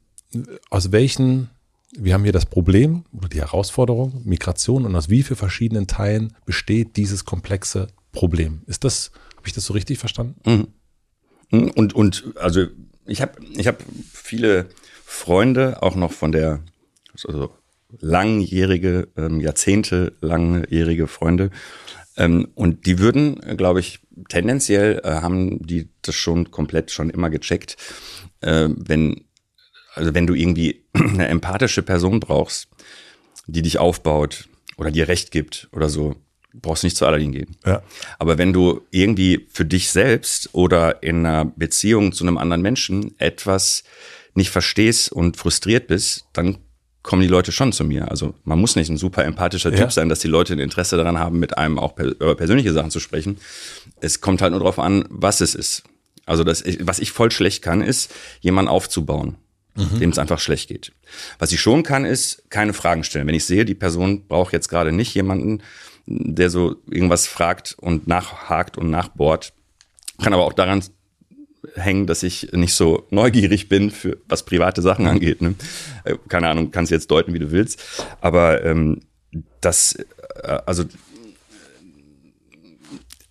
aus 0.69 0.91
welchen, 0.91 1.49
wir 1.91 2.13
haben 2.13 2.23
hier 2.23 2.33
das 2.33 2.45
Problem 2.45 3.03
oder 3.15 3.29
die 3.29 3.39
Herausforderung, 3.39 4.21
Migration 4.25 4.85
und 4.85 4.95
aus 4.95 5.09
wie 5.09 5.23
vielen 5.23 5.37
verschiedenen 5.37 5.87
Teilen 5.87 6.33
besteht 6.45 6.97
dieses 6.97 7.25
komplexe 7.25 7.87
Problem. 8.11 8.61
Ist 8.67 8.83
das, 8.83 9.11
habe 9.37 9.47
ich 9.47 9.53
das 9.53 9.65
so 9.65 9.73
richtig 9.73 9.99
verstanden? 9.99 10.39
Mhm. 10.45 11.59
mhm. 11.59 11.71
Und, 11.71 11.93
und 11.93 12.33
also 12.35 12.65
ich 13.05 13.21
habe 13.21 13.33
ich 13.41 13.67
hab 13.67 13.83
viele 14.11 14.67
Freunde, 15.03 15.81
auch 15.81 15.95
noch 15.95 16.11
von 16.11 16.31
der 16.31 16.61
also 17.27 17.51
langjährige, 17.99 19.07
ähm, 19.17 19.41
Jahrzehnte 19.41 20.13
langjährige 20.21 21.07
Freunde. 21.07 21.49
Ähm, 22.19 22.49
und 22.53 22.85
die 22.85 22.99
würden, 22.99 23.39
glaube 23.57 23.79
ich, 23.79 23.99
tendenziell 24.27 25.01
äh, 25.03 25.09
haben 25.21 25.65
die 25.65 25.89
das 26.03 26.13
schon 26.13 26.51
komplett 26.51 26.91
schon 26.91 27.09
immer 27.09 27.31
gecheckt, 27.31 27.77
äh, 28.41 28.69
wenn 28.75 29.25
also 29.95 30.13
wenn 30.13 30.27
du 30.27 30.33
irgendwie 30.33 30.85
eine 30.93 31.27
empathische 31.27 31.81
Person 31.81 32.19
brauchst, 32.19 32.67
die 33.47 33.61
dich 33.61 33.79
aufbaut 33.79 34.47
oder 34.77 34.91
dir 34.91 35.07
Recht 35.07 35.31
gibt 35.31 35.67
oder 35.71 35.89
so, 35.89 36.15
brauchst 36.53 36.83
du 36.83 36.87
nicht 36.87 36.97
zu 36.97 37.05
Aladdin 37.05 37.31
gehen. 37.31 37.57
Ja. 37.65 37.81
Aber 38.17 38.37
wenn 38.37 38.53
du 38.53 38.81
irgendwie 38.91 39.47
für 39.51 39.65
dich 39.65 39.89
selbst 39.89 40.49
oder 40.53 41.03
in 41.03 41.25
einer 41.25 41.45
Beziehung 41.45 42.11
zu 42.11 42.23
einem 42.23 42.37
anderen 42.37 42.61
Menschen 42.61 43.17
etwas 43.19 43.83
nicht 44.35 44.49
verstehst 44.49 45.11
und 45.11 45.37
frustriert 45.37 45.87
bist, 45.87 46.25
dann 46.33 46.59
kommen 47.01 47.21
die 47.21 47.27
Leute 47.27 47.51
schon 47.51 47.71
zu 47.71 47.83
mir. 47.83 48.09
Also 48.09 48.33
man 48.43 48.59
muss 48.59 48.75
nicht 48.75 48.89
ein 48.89 48.97
super 48.97 49.23
empathischer 49.23 49.71
Typ 49.71 49.79
ja. 49.79 49.89
sein, 49.89 50.09
dass 50.09 50.19
die 50.19 50.27
Leute 50.27 50.53
ein 50.53 50.59
Interesse 50.59 50.97
daran 50.97 51.17
haben, 51.17 51.39
mit 51.39 51.57
einem 51.57 51.79
auch 51.79 51.97
über 51.97 52.35
persönliche 52.35 52.73
Sachen 52.73 52.91
zu 52.91 52.99
sprechen. 52.99 53.37
Es 54.01 54.21
kommt 54.21 54.41
halt 54.41 54.51
nur 54.51 54.59
darauf 54.59 54.79
an, 54.79 55.05
was 55.09 55.41
es 55.41 55.55
ist. 55.55 55.83
Also 56.25 56.43
das, 56.43 56.63
was 56.81 56.99
ich 56.99 57.11
voll 57.11 57.31
schlecht 57.31 57.63
kann, 57.63 57.81
ist, 57.81 58.13
jemanden 58.41 58.69
aufzubauen 58.69 59.37
mhm. 59.79 59.99
dem 59.99 60.09
es 60.09 60.19
einfach 60.19 60.39
schlecht 60.39 60.67
geht. 60.67 60.91
Was 61.37 61.51
ich 61.51 61.61
schon 61.61 61.83
kann, 61.83 62.05
ist 62.05 62.43
keine 62.49 62.73
Fragen 62.73 63.03
stellen. 63.03 63.27
Wenn 63.27 63.35
ich 63.35 63.45
sehe, 63.45 63.65
die 63.65 63.75
Person 63.75 64.27
braucht 64.27 64.53
jetzt 64.53 64.69
gerade 64.69 64.91
nicht 64.91 65.13
jemanden, 65.15 65.61
der 66.05 66.49
so 66.49 66.75
irgendwas 66.89 67.27
fragt 67.27 67.75
und 67.79 68.07
nachhakt 68.07 68.77
und 68.77 68.89
nachbohrt. 68.89 69.53
Kann 70.21 70.33
aber 70.33 70.45
auch 70.45 70.53
daran 70.53 70.83
hängen, 71.75 72.07
dass 72.07 72.23
ich 72.23 72.51
nicht 72.53 72.73
so 72.73 73.05
neugierig 73.09 73.69
bin, 73.69 73.91
für 73.91 74.17
was 74.27 74.43
private 74.43 74.81
Sachen 74.81 75.07
angeht. 75.07 75.41
Ne? 75.41 75.55
Äh, 76.03 76.15
keine 76.27 76.47
Ahnung, 76.47 76.71
kannst 76.71 76.91
jetzt 76.91 77.11
deuten, 77.11 77.33
wie 77.33 77.39
du 77.39 77.51
willst. 77.51 77.81
Aber 78.21 78.63
ähm, 78.63 79.01
das, 79.61 79.93
äh, 80.43 80.59
also 80.65 80.85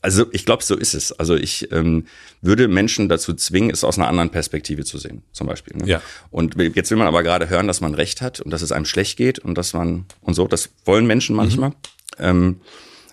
also 0.00 0.26
ich 0.32 0.46
glaube, 0.46 0.62
so 0.62 0.76
ist 0.76 0.94
es. 0.94 1.12
Also 1.12 1.34
ich 1.34 1.72
ähm, 1.72 2.06
würde 2.40 2.68
Menschen 2.68 3.08
dazu 3.08 3.34
zwingen, 3.34 3.70
es 3.70 3.82
aus 3.82 3.98
einer 3.98 4.08
anderen 4.08 4.30
Perspektive 4.30 4.84
zu 4.84 4.96
sehen, 4.96 5.22
zum 5.32 5.48
Beispiel. 5.48 5.76
Ne? 5.76 5.86
Ja. 5.86 6.02
Und 6.30 6.54
jetzt 6.56 6.90
will 6.90 6.98
man 6.98 7.08
aber 7.08 7.22
gerade 7.22 7.50
hören, 7.50 7.66
dass 7.66 7.80
man 7.80 7.94
Recht 7.94 8.22
hat 8.22 8.40
und 8.40 8.50
dass 8.52 8.62
es 8.62 8.70
einem 8.70 8.84
schlecht 8.84 9.16
geht 9.16 9.38
und 9.40 9.56
dass 9.58 9.72
man 9.72 10.06
und 10.20 10.34
so. 10.34 10.46
Das 10.46 10.70
wollen 10.84 11.06
Menschen 11.06 11.34
manchmal. 11.34 11.70
Mhm. 11.70 11.74
Ähm, 12.20 12.60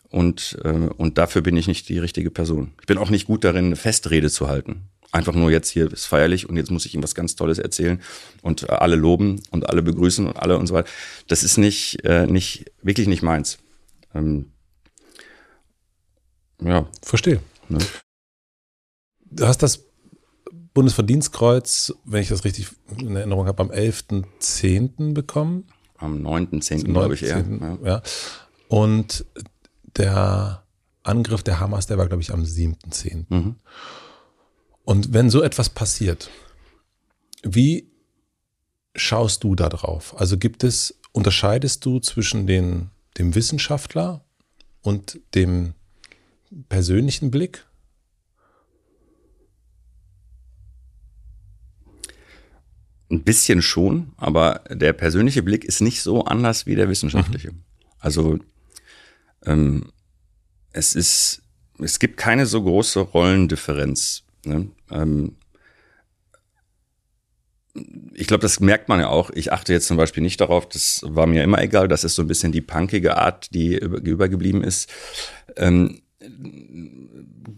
und, 0.10 0.58
äh, 0.64 0.70
und 0.70 1.18
dafür 1.18 1.42
bin 1.42 1.58
ich 1.58 1.68
nicht 1.68 1.90
die 1.90 2.00
richtige 2.00 2.32
Person. 2.32 2.72
Ich 2.80 2.88
bin 2.88 2.98
auch 2.98 3.10
nicht 3.10 3.26
gut 3.26 3.44
darin, 3.44 3.66
eine 3.66 3.76
Festrede 3.76 4.30
zu 4.30 4.48
halten. 4.48 4.84
Einfach 5.16 5.34
nur 5.34 5.50
jetzt 5.50 5.70
hier 5.70 5.90
ist 5.90 6.08
feierlich 6.08 6.50
und 6.50 6.58
jetzt 6.58 6.72
muss 6.72 6.86
ich 6.86 6.94
ihm 6.94 7.02
was 7.02 7.16
ganz 7.16 7.38
Tolles 7.38 7.58
erzählen 7.58 8.02
und 8.42 8.64
äh, 8.64 8.74
alle 8.74 8.98
loben 8.98 9.42
und 9.50 9.70
alle 9.70 9.82
begrüßen 9.82 10.28
und 10.28 10.36
alle 10.36 10.58
und 10.58 10.68
so 10.68 10.74
weiter. 10.74 10.90
Das 11.30 11.42
ist 11.42 11.58
nicht, 11.58 12.04
äh, 12.04 12.28
nicht 12.28 12.70
wirklich 12.82 13.08
nicht 13.08 13.24
meins. 13.24 13.58
Ähm, 14.14 14.52
ja. 16.62 16.86
Verstehe. 17.02 17.40
Ne? 17.70 17.78
Du 19.32 19.48
hast 19.48 19.64
das 19.64 19.86
Bundesverdienstkreuz, 20.74 21.94
wenn 22.04 22.22
ich 22.22 22.28
das 22.28 22.44
richtig 22.44 22.68
in 23.00 23.16
Erinnerung 23.16 23.48
habe, 23.48 23.64
am 23.64 23.72
11.10. 23.72 25.14
bekommen. 25.14 25.64
Am 25.98 26.26
9.10. 26.28 26.92
glaube 26.92 27.14
ich 27.14 27.24
eher. 27.24 27.46
Ja. 27.62 27.78
ja. 27.86 28.02
Und 28.68 29.24
der 29.96 30.66
Angriff 31.04 31.42
der 31.42 31.62
Hamas, 31.62 31.88
der 31.88 31.98
war, 31.98 32.08
glaube 32.08 32.22
ich, 32.22 32.34
am 32.34 32.42
7.10. 32.42 33.28
Mhm. 33.30 33.56
Und 34.86 35.14
wenn 35.14 35.30
so 35.32 35.42
etwas 35.42 35.70
passiert, 35.70 36.30
wie 37.44 37.92
schaust 38.96 39.44
du 39.44 39.56
da 39.56 39.68
drauf? 39.68 40.16
Also 40.20 40.38
gibt 40.38 40.64
es, 40.64 41.00
unterscheidest 41.12 41.84
du 41.86 42.00
zwischen 42.00 42.48
den, 42.48 42.92
dem 43.18 43.34
Wissenschaftler 43.36 44.24
und 44.82 45.20
dem 45.34 45.74
persönlichen 46.70 47.32
Blick? 47.32 47.66
Ein 53.10 53.24
bisschen 53.24 53.62
schon, 53.62 54.14
aber 54.18 54.64
der 54.70 54.94
persönliche 54.94 55.44
Blick 55.44 55.64
ist 55.64 55.82
nicht 55.82 56.02
so 56.02 56.26
anders 56.26 56.66
wie 56.66 56.76
der 56.76 56.90
wissenschaftliche. 56.90 57.52
Mhm. 57.52 57.64
Also 58.00 58.40
ähm, 59.46 59.92
es 60.74 60.96
ist, 60.96 61.42
es 61.80 62.00
gibt 62.00 62.18
keine 62.18 62.46
so 62.46 62.62
große 62.62 63.00
Rollendifferenz. 63.00 64.25
Ne? 64.46 64.70
Ähm, 64.92 65.36
ich 68.14 68.28
glaube, 68.28 68.42
das 68.42 68.60
merkt 68.60 68.88
man 68.88 69.00
ja 69.00 69.10
auch. 69.10 69.30
Ich 69.32 69.52
achte 69.52 69.74
jetzt 69.74 69.88
zum 69.88 69.98
Beispiel 69.98 70.24
nicht 70.24 70.40
darauf, 70.40 70.68
das 70.70 71.02
war 71.06 71.28
mir 71.28 71.44
immer 71.44 71.62
egal, 71.62 71.88
das 71.88 72.04
ist 72.04 72.16
so 72.16 72.22
ein 72.22 72.28
bisschen 72.28 72.52
die 72.52 72.62
punkige 72.62 73.18
Art, 73.18 73.54
die 73.54 73.76
übergeblieben 73.76 74.64
ist. 74.64 74.90
Ähm, 75.58 76.02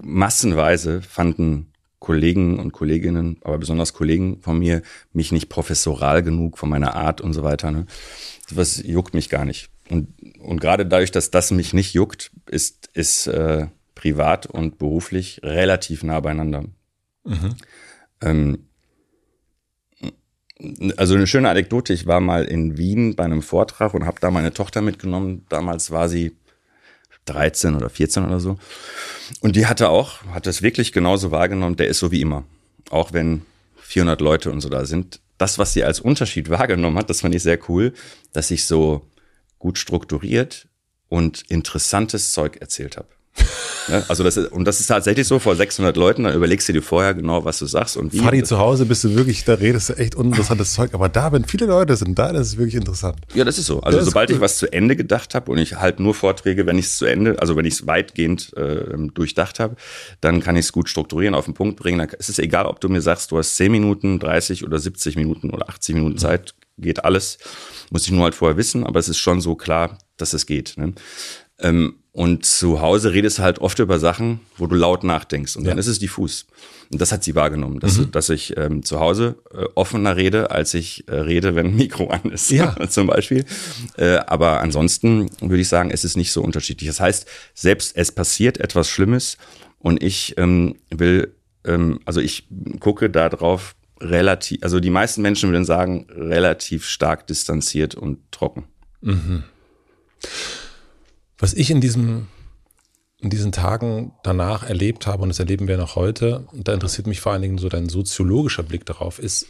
massenweise 0.01 1.01
fanden 1.01 1.71
Kollegen 1.99 2.59
und 2.59 2.73
Kolleginnen, 2.73 3.37
aber 3.43 3.57
besonders 3.57 3.93
Kollegen 3.93 4.41
von 4.41 4.59
mir, 4.59 4.81
mich 5.13 5.31
nicht 5.31 5.49
professoral 5.49 6.23
genug 6.23 6.57
von 6.57 6.69
meiner 6.69 6.95
Art 6.95 7.21
und 7.21 7.33
so 7.33 7.43
weiter. 7.43 7.71
Ne? 7.71 7.85
Was 8.49 8.81
juckt 8.83 9.13
mich 9.13 9.29
gar 9.29 9.45
nicht. 9.45 9.69
Und, 9.89 10.07
und 10.39 10.59
gerade 10.59 10.85
dadurch, 10.85 11.11
dass 11.11 11.31
das 11.31 11.51
mich 11.51 11.73
nicht 11.73 11.93
juckt, 11.93 12.31
ist, 12.45 12.89
ist 12.93 13.27
äh, 13.27 13.67
privat 13.95 14.45
und 14.45 14.77
beruflich 14.77 15.41
relativ 15.43 16.03
nah 16.03 16.19
beieinander. 16.19 16.65
Mhm. 17.27 17.55
Ähm, 18.21 18.57
also 20.97 21.15
eine 21.15 21.27
schöne 21.27 21.49
Anekdote, 21.49 21.93
ich 21.93 22.07
war 22.07 22.19
mal 22.19 22.43
in 22.45 22.77
Wien 22.77 23.15
bei 23.15 23.23
einem 23.23 23.41
Vortrag 23.41 23.93
und 23.93 24.05
habe 24.05 24.19
da 24.19 24.31
meine 24.31 24.53
Tochter 24.53 24.81
mitgenommen. 24.81 25.45
Damals 25.49 25.91
war 25.91 26.09
sie 26.09 26.35
13 27.25 27.75
oder 27.75 27.89
14 27.89 28.25
oder 28.25 28.39
so. 28.39 28.57
Und 29.41 29.55
die 29.55 29.67
hatte 29.67 29.89
auch, 29.89 30.23
hat 30.33 30.47
das 30.47 30.61
wirklich 30.61 30.93
genauso 30.93 31.31
wahrgenommen, 31.31 31.75
der 31.75 31.87
ist 31.87 31.99
so 31.99 32.11
wie 32.11 32.21
immer. 32.21 32.43
Auch 32.89 33.13
wenn 33.13 33.43
400 33.81 34.19
Leute 34.21 34.51
und 34.51 34.61
so 34.61 34.69
da 34.69 34.85
sind. 34.85 35.21
Das, 35.37 35.59
was 35.59 35.73
sie 35.73 35.83
als 35.83 35.99
Unterschied 35.99 36.49
wahrgenommen 36.49 36.97
hat, 36.97 37.09
das 37.09 37.21
fand 37.21 37.35
ich 37.35 37.43
sehr 37.43 37.59
cool, 37.69 37.93
dass 38.33 38.49
ich 38.49 38.65
so 38.65 39.05
gut 39.59 39.77
strukturiert 39.77 40.67
und 41.09 41.43
interessantes 41.49 42.31
Zeug 42.31 42.57
erzählt 42.57 42.97
habe. 42.97 43.09
Ne? 43.89 44.03
Also 44.07 44.23
das 44.23 44.37
ist, 44.37 44.51
und 44.51 44.65
das 44.65 44.79
ist 44.79 44.87
tatsächlich 44.87 45.27
so 45.27 45.39
vor 45.39 45.55
600 45.55 45.95
Leuten, 45.95 46.23
dann 46.23 46.35
überlegst 46.35 46.67
du 46.67 46.73
dir 46.73 46.81
vorher 46.81 47.13
genau, 47.13 47.45
was 47.45 47.59
du 47.59 47.65
sagst 47.65 47.97
und 47.97 48.13
wie. 48.13 48.19
Fadi, 48.19 48.43
zu 48.43 48.57
Hause 48.57 48.85
bist 48.85 49.03
du 49.03 49.15
wirklich, 49.15 49.45
da 49.45 49.55
redest 49.55 49.89
du 49.89 49.93
echt 49.93 50.15
uninteressantes 50.15 50.73
Zeug, 50.73 50.93
aber 50.93 51.09
da, 51.09 51.31
wenn 51.31 51.45
viele 51.45 51.65
Leute 51.65 51.95
sind, 51.95 52.17
da 52.17 52.31
das 52.31 52.47
ist 52.47 52.53
es 52.53 52.57
wirklich 52.57 52.75
interessant. 52.75 53.17
Ja, 53.33 53.45
das 53.45 53.57
ist 53.57 53.67
so. 53.67 53.81
Also 53.81 54.01
sobald 54.01 54.29
cool. 54.29 54.35
ich 54.35 54.41
was 54.41 54.57
zu 54.57 54.71
Ende 54.71 54.95
gedacht 54.95 55.35
habe 55.35 55.51
und 55.51 55.57
ich 55.57 55.75
halt 55.75 55.99
nur 55.99 56.13
Vorträge, 56.13 56.65
wenn 56.65 56.77
ich 56.77 56.85
es 56.85 56.97
zu 56.97 57.05
Ende, 57.05 57.39
also 57.39 57.55
wenn 57.55 57.65
ich 57.65 57.75
es 57.75 57.87
weitgehend 57.87 58.55
äh, 58.57 58.97
durchdacht 59.13 59.59
habe, 59.59 59.75
dann 60.21 60.41
kann 60.41 60.55
ich 60.55 60.65
es 60.65 60.71
gut 60.71 60.89
strukturieren, 60.89 61.35
auf 61.35 61.45
den 61.45 61.53
Punkt 61.53 61.79
bringen. 61.79 61.99
Dann 61.99 62.09
ist 62.09 62.29
es 62.29 62.39
egal, 62.39 62.65
ob 62.65 62.81
du 62.81 62.89
mir 62.89 63.01
sagst, 63.01 63.31
du 63.31 63.37
hast 63.37 63.55
10 63.55 63.71
Minuten, 63.71 64.19
30 64.19 64.65
oder 64.65 64.79
70 64.79 65.15
Minuten 65.15 65.49
oder 65.49 65.69
80 65.69 65.95
Minuten 65.95 66.15
mhm. 66.15 66.19
Zeit, 66.19 66.55
geht 66.77 67.03
alles. 67.03 67.37
Muss 67.89 68.05
ich 68.05 68.11
nur 68.11 68.23
halt 68.23 68.35
vorher 68.35 68.57
wissen, 68.57 68.83
aber 68.83 68.99
es 68.99 69.09
ist 69.09 69.17
schon 69.17 69.41
so 69.41 69.55
klar, 69.55 69.97
dass 70.17 70.33
es 70.33 70.45
geht. 70.45 70.75
Ne? 70.77 70.93
Ähm, 71.59 71.95
und 72.17 72.45
zu 72.45 72.81
Hause 72.81 73.13
redest 73.13 73.37
du 73.37 73.43
halt 73.43 73.59
oft 73.59 73.77
über 73.77 73.99
Sachen, 73.99 74.39
wo 74.57 74.65
du 74.65 74.75
laut 74.75 75.03
nachdenkst. 75.03 75.55
Und 75.55 75.65
dann 75.65 75.77
ist 75.77 75.85
es 75.85 75.99
diffus. 75.99 76.47
Und 76.91 76.99
das 76.99 77.11
hat 77.11 77.23
sie 77.23 77.35
wahrgenommen, 77.35 77.79
dass, 77.79 77.99
mhm. 77.99 78.11
dass 78.11 78.29
ich 78.29 78.57
ähm, 78.57 78.81
zu 78.81 78.99
Hause 78.99 79.35
äh, 79.53 79.65
offener 79.75 80.15
rede, 80.15 80.49
als 80.49 80.73
ich 80.73 81.07
äh, 81.07 81.13
rede, 81.13 81.53
wenn 81.53 81.67
ein 81.67 81.75
Mikro 81.77 82.07
an 82.07 82.31
ist, 82.31 82.49
ja. 82.49 82.75
zum 82.89 83.05
Beispiel. 83.05 83.45
Äh, 83.97 84.15
aber 84.25 84.61
ansonsten 84.61 85.29
würde 85.41 85.61
ich 85.61 85.67
sagen, 85.67 85.91
es 85.91 86.03
ist 86.03 86.17
nicht 86.17 86.31
so 86.31 86.41
unterschiedlich. 86.41 86.87
Das 86.87 86.99
heißt, 86.99 87.27
selbst 87.53 87.95
es 87.95 88.11
passiert 88.11 88.57
etwas 88.57 88.89
Schlimmes 88.89 89.37
und 89.77 90.01
ich 90.01 90.33
ähm, 90.39 90.77
will, 90.89 91.35
ähm, 91.65 91.99
also 92.05 92.19
ich 92.19 92.47
gucke 92.79 93.11
darauf 93.11 93.75
relativ, 94.01 94.63
also 94.63 94.79
die 94.79 94.89
meisten 94.89 95.21
Menschen 95.21 95.51
würden 95.51 95.65
sagen, 95.65 96.07
relativ 96.09 96.87
stark 96.87 97.27
distanziert 97.27 97.93
und 97.93 98.31
trocken. 98.31 98.63
Mhm. 99.01 99.43
Was 101.37 101.53
ich 101.53 101.69
in 101.69 101.81
diesem 101.81 102.27
in 103.19 103.29
diesen 103.29 103.51
Tagen 103.51 104.13
danach 104.23 104.63
erlebt 104.63 105.07
habe, 105.07 105.23
und 105.23 105.29
das 105.29 105.39
erleben 105.39 105.67
wir 105.67 105.77
noch 105.77 105.95
heute, 105.95 106.47
und 106.51 106.67
da 106.67 106.73
interessiert 106.73 107.07
mich 107.07 107.19
vor 107.19 107.31
allen 107.31 107.41
Dingen 107.41 107.57
so 107.57 107.67
dein 107.67 107.89
soziologischer 107.89 108.63
Blick 108.63 108.85
darauf, 108.85 109.17
ist, 109.17 109.47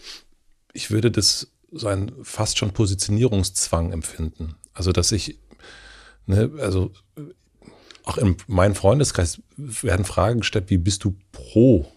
ich 0.74 0.90
würde 0.90 1.12
das 1.12 1.52
so 1.72 1.88
einen 1.88 2.14
fast 2.24 2.58
schon 2.58 2.72
Positionierungszwang 2.72 3.92
empfinden. 3.92 4.56
Also, 4.74 4.94
dass 4.94 5.12
ich, 5.12 5.38
ne, 6.28 6.50
also 6.60 6.92
auch 8.06 8.18
in 8.18 8.38
meinem 8.48 8.76
Freundeskreis 8.76 9.42
werden 9.58 10.06
Fragen 10.06 10.40
gestellt, 10.40 10.70
wie 10.70 10.78
bist 10.78 11.04
du 11.04 11.16
pro, 11.34 11.92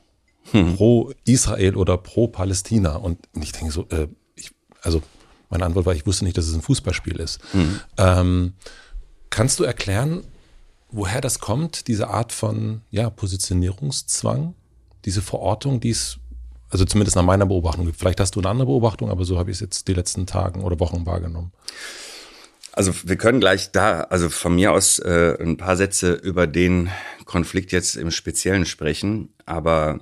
hm. 0.51 0.75
pro 0.75 1.13
Israel 1.25 1.77
oder 1.77 1.97
pro 1.99 2.27
Palästina? 2.27 2.97
Und 2.97 3.19
ich 3.41 3.53
denke 3.53 3.73
so, 3.73 3.87
äh, 3.91 4.09
ich, 4.35 4.51
also 4.83 5.03
meine 5.51 5.65
Antwort 5.65 5.87
war, 5.87 5.95
ich 5.95 6.07
wusste 6.07 6.25
nicht, 6.25 6.37
dass 6.37 6.49
es 6.49 6.55
ein 6.55 6.63
Fußballspiel 6.63 7.21
ist. 7.21 7.41
Hm. 7.53 7.81
Ähm, 7.97 8.55
Kannst 9.31 9.61
du 9.61 9.65
erklären, 9.65 10.25
woher 10.91 11.21
das 11.21 11.39
kommt, 11.39 11.87
diese 11.89 12.09
Art 12.09 12.33
von 12.33 12.83
ja, 12.91 13.11
Positionierungszwang, 13.11 14.55
diese 15.05 15.23
Verortung, 15.23 15.81
die 15.81 15.91
es, 15.91 16.19
also 16.69 16.85
zumindest 16.85 17.17
nach 17.17 17.23
meiner 17.23 17.47
Beobachtung 17.47 17.87
gibt. 17.87 17.99
Vielleicht 17.99 18.21
hast 18.21 18.35
du 18.35 18.41
eine 18.41 18.49
andere 18.49 18.67
Beobachtung, 18.67 19.11
aber 19.11 19.25
so 19.25 19.39
habe 19.39 19.51
ich 19.51 19.57
es 19.57 19.61
jetzt 19.61 19.89
die 19.89 19.95
letzten 19.95 20.27
Tagen 20.27 20.63
oder 20.63 20.79
Wochen 20.81 21.07
wahrgenommen. 21.07 21.53
Also 22.73 22.93
wir 23.05 23.17
können 23.17 23.41
gleich 23.41 23.73
da, 23.73 24.03
also 24.03 24.29
von 24.29 24.55
mir 24.55 24.73
aus 24.73 24.99
äh, 25.01 25.37
ein 25.41 25.57
paar 25.57 25.77
Sätze 25.77 26.13
über 26.13 26.47
den 26.47 26.89
Konflikt 27.25 27.73
jetzt 27.73 27.97
im 27.97 28.11
Speziellen 28.11 28.65
sprechen, 28.65 29.31
aber 29.45 30.01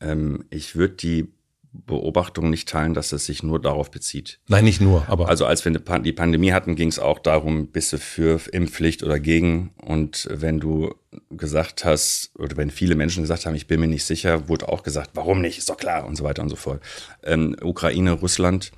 ähm, 0.00 0.44
ich 0.50 0.76
würde 0.76 0.94
die 0.94 1.33
Beobachtung 1.74 2.50
nicht 2.50 2.68
teilen, 2.68 2.94
dass 2.94 3.10
es 3.10 3.26
sich 3.26 3.42
nur 3.42 3.60
darauf 3.60 3.90
bezieht. 3.90 4.38
Nein, 4.46 4.64
nicht 4.64 4.80
nur, 4.80 5.08
aber. 5.08 5.28
Also 5.28 5.44
als 5.44 5.64
wir 5.64 5.72
die 5.72 6.12
Pandemie 6.12 6.52
hatten, 6.52 6.76
ging 6.76 6.88
es 6.88 7.00
auch 7.00 7.18
darum, 7.18 7.66
bist 7.66 7.92
du 7.92 7.98
für 7.98 8.40
Impfpflicht 8.52 9.02
oder 9.02 9.18
gegen. 9.18 9.74
Und 9.82 10.28
wenn 10.30 10.60
du 10.60 10.94
gesagt 11.30 11.84
hast, 11.84 12.30
oder 12.38 12.56
wenn 12.56 12.70
viele 12.70 12.94
Menschen 12.94 13.22
gesagt 13.22 13.44
haben, 13.44 13.56
ich 13.56 13.66
bin 13.66 13.80
mir 13.80 13.88
nicht 13.88 14.04
sicher, 14.04 14.48
wurde 14.48 14.68
auch 14.68 14.84
gesagt, 14.84 15.10
warum 15.14 15.40
nicht, 15.40 15.58
ist 15.58 15.68
doch 15.68 15.76
klar 15.76 16.06
und 16.06 16.16
so 16.16 16.22
weiter 16.22 16.42
und 16.42 16.48
so 16.48 16.56
fort. 16.56 16.80
Ähm, 17.24 17.56
Ukraine, 17.60 18.12
Russland, 18.12 18.70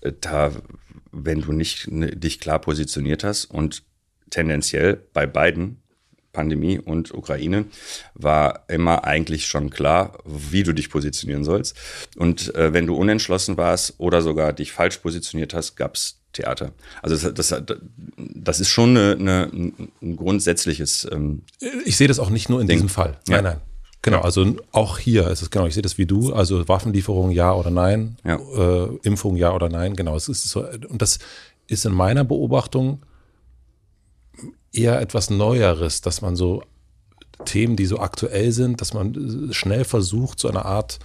äh, 0.00 0.12
da, 0.20 0.50
wenn 1.12 1.40
du 1.40 1.52
nicht 1.52 1.90
ne, 1.90 2.16
dich 2.16 2.40
klar 2.40 2.58
positioniert 2.58 3.22
hast 3.22 3.44
und 3.44 3.84
tendenziell 4.30 5.04
bei 5.12 5.26
beiden 5.26 5.79
Pandemie 6.32 6.78
und 6.78 7.12
Ukraine, 7.12 7.66
war 8.14 8.64
immer 8.68 9.04
eigentlich 9.04 9.46
schon 9.46 9.70
klar, 9.70 10.18
wie 10.24 10.62
du 10.62 10.72
dich 10.72 10.90
positionieren 10.90 11.44
sollst. 11.44 11.76
Und 12.16 12.54
äh, 12.54 12.72
wenn 12.72 12.86
du 12.86 12.94
unentschlossen 12.94 13.56
warst 13.56 13.94
oder 13.98 14.22
sogar 14.22 14.52
dich 14.52 14.72
falsch 14.72 14.98
positioniert 14.98 15.54
hast, 15.54 15.76
gab 15.76 15.94
es 15.96 16.16
Theater. 16.32 16.72
Also 17.02 17.30
das, 17.30 17.50
das, 17.50 17.62
das 18.16 18.60
ist 18.60 18.68
schon 18.68 18.90
eine, 18.90 19.16
eine, 19.18 19.72
ein 20.00 20.16
grundsätzliches. 20.16 21.08
Ähm, 21.10 21.42
ich 21.84 21.96
sehe 21.96 22.08
das 22.08 22.18
auch 22.18 22.30
nicht 22.30 22.48
nur 22.48 22.60
in 22.60 22.68
Ding. 22.68 22.76
diesem 22.76 22.88
Fall. 22.88 23.18
Nein, 23.26 23.44
ja. 23.44 23.50
nein. 23.50 23.60
Genau, 24.02 24.18
ja. 24.18 24.24
also 24.24 24.56
auch 24.72 24.98
hier 24.98 25.28
ist 25.28 25.42
es 25.42 25.50
genau, 25.50 25.66
ich 25.66 25.74
sehe 25.74 25.82
das 25.82 25.98
wie 25.98 26.06
du, 26.06 26.32
also 26.32 26.66
Waffenlieferung 26.68 27.32
ja 27.32 27.52
oder 27.52 27.70
nein, 27.70 28.16
ja. 28.24 28.36
Äh, 28.36 28.98
Impfung 29.02 29.36
ja 29.36 29.52
oder 29.52 29.68
nein, 29.68 29.94
genau. 29.94 30.16
Es 30.16 30.28
ist 30.28 30.48
so, 30.48 30.64
und 30.88 31.02
das 31.02 31.18
ist 31.66 31.84
in 31.84 31.92
meiner 31.92 32.24
Beobachtung 32.24 33.02
eher 34.72 35.00
etwas 35.00 35.30
Neueres, 35.30 36.00
dass 36.00 36.22
man 36.22 36.36
so 36.36 36.62
Themen, 37.44 37.76
die 37.76 37.86
so 37.86 37.98
aktuell 37.98 38.52
sind, 38.52 38.80
dass 38.80 38.92
man 38.92 39.48
schnell 39.52 39.84
versucht, 39.84 40.38
so 40.38 40.48
eine 40.48 40.64
Art 40.64 40.98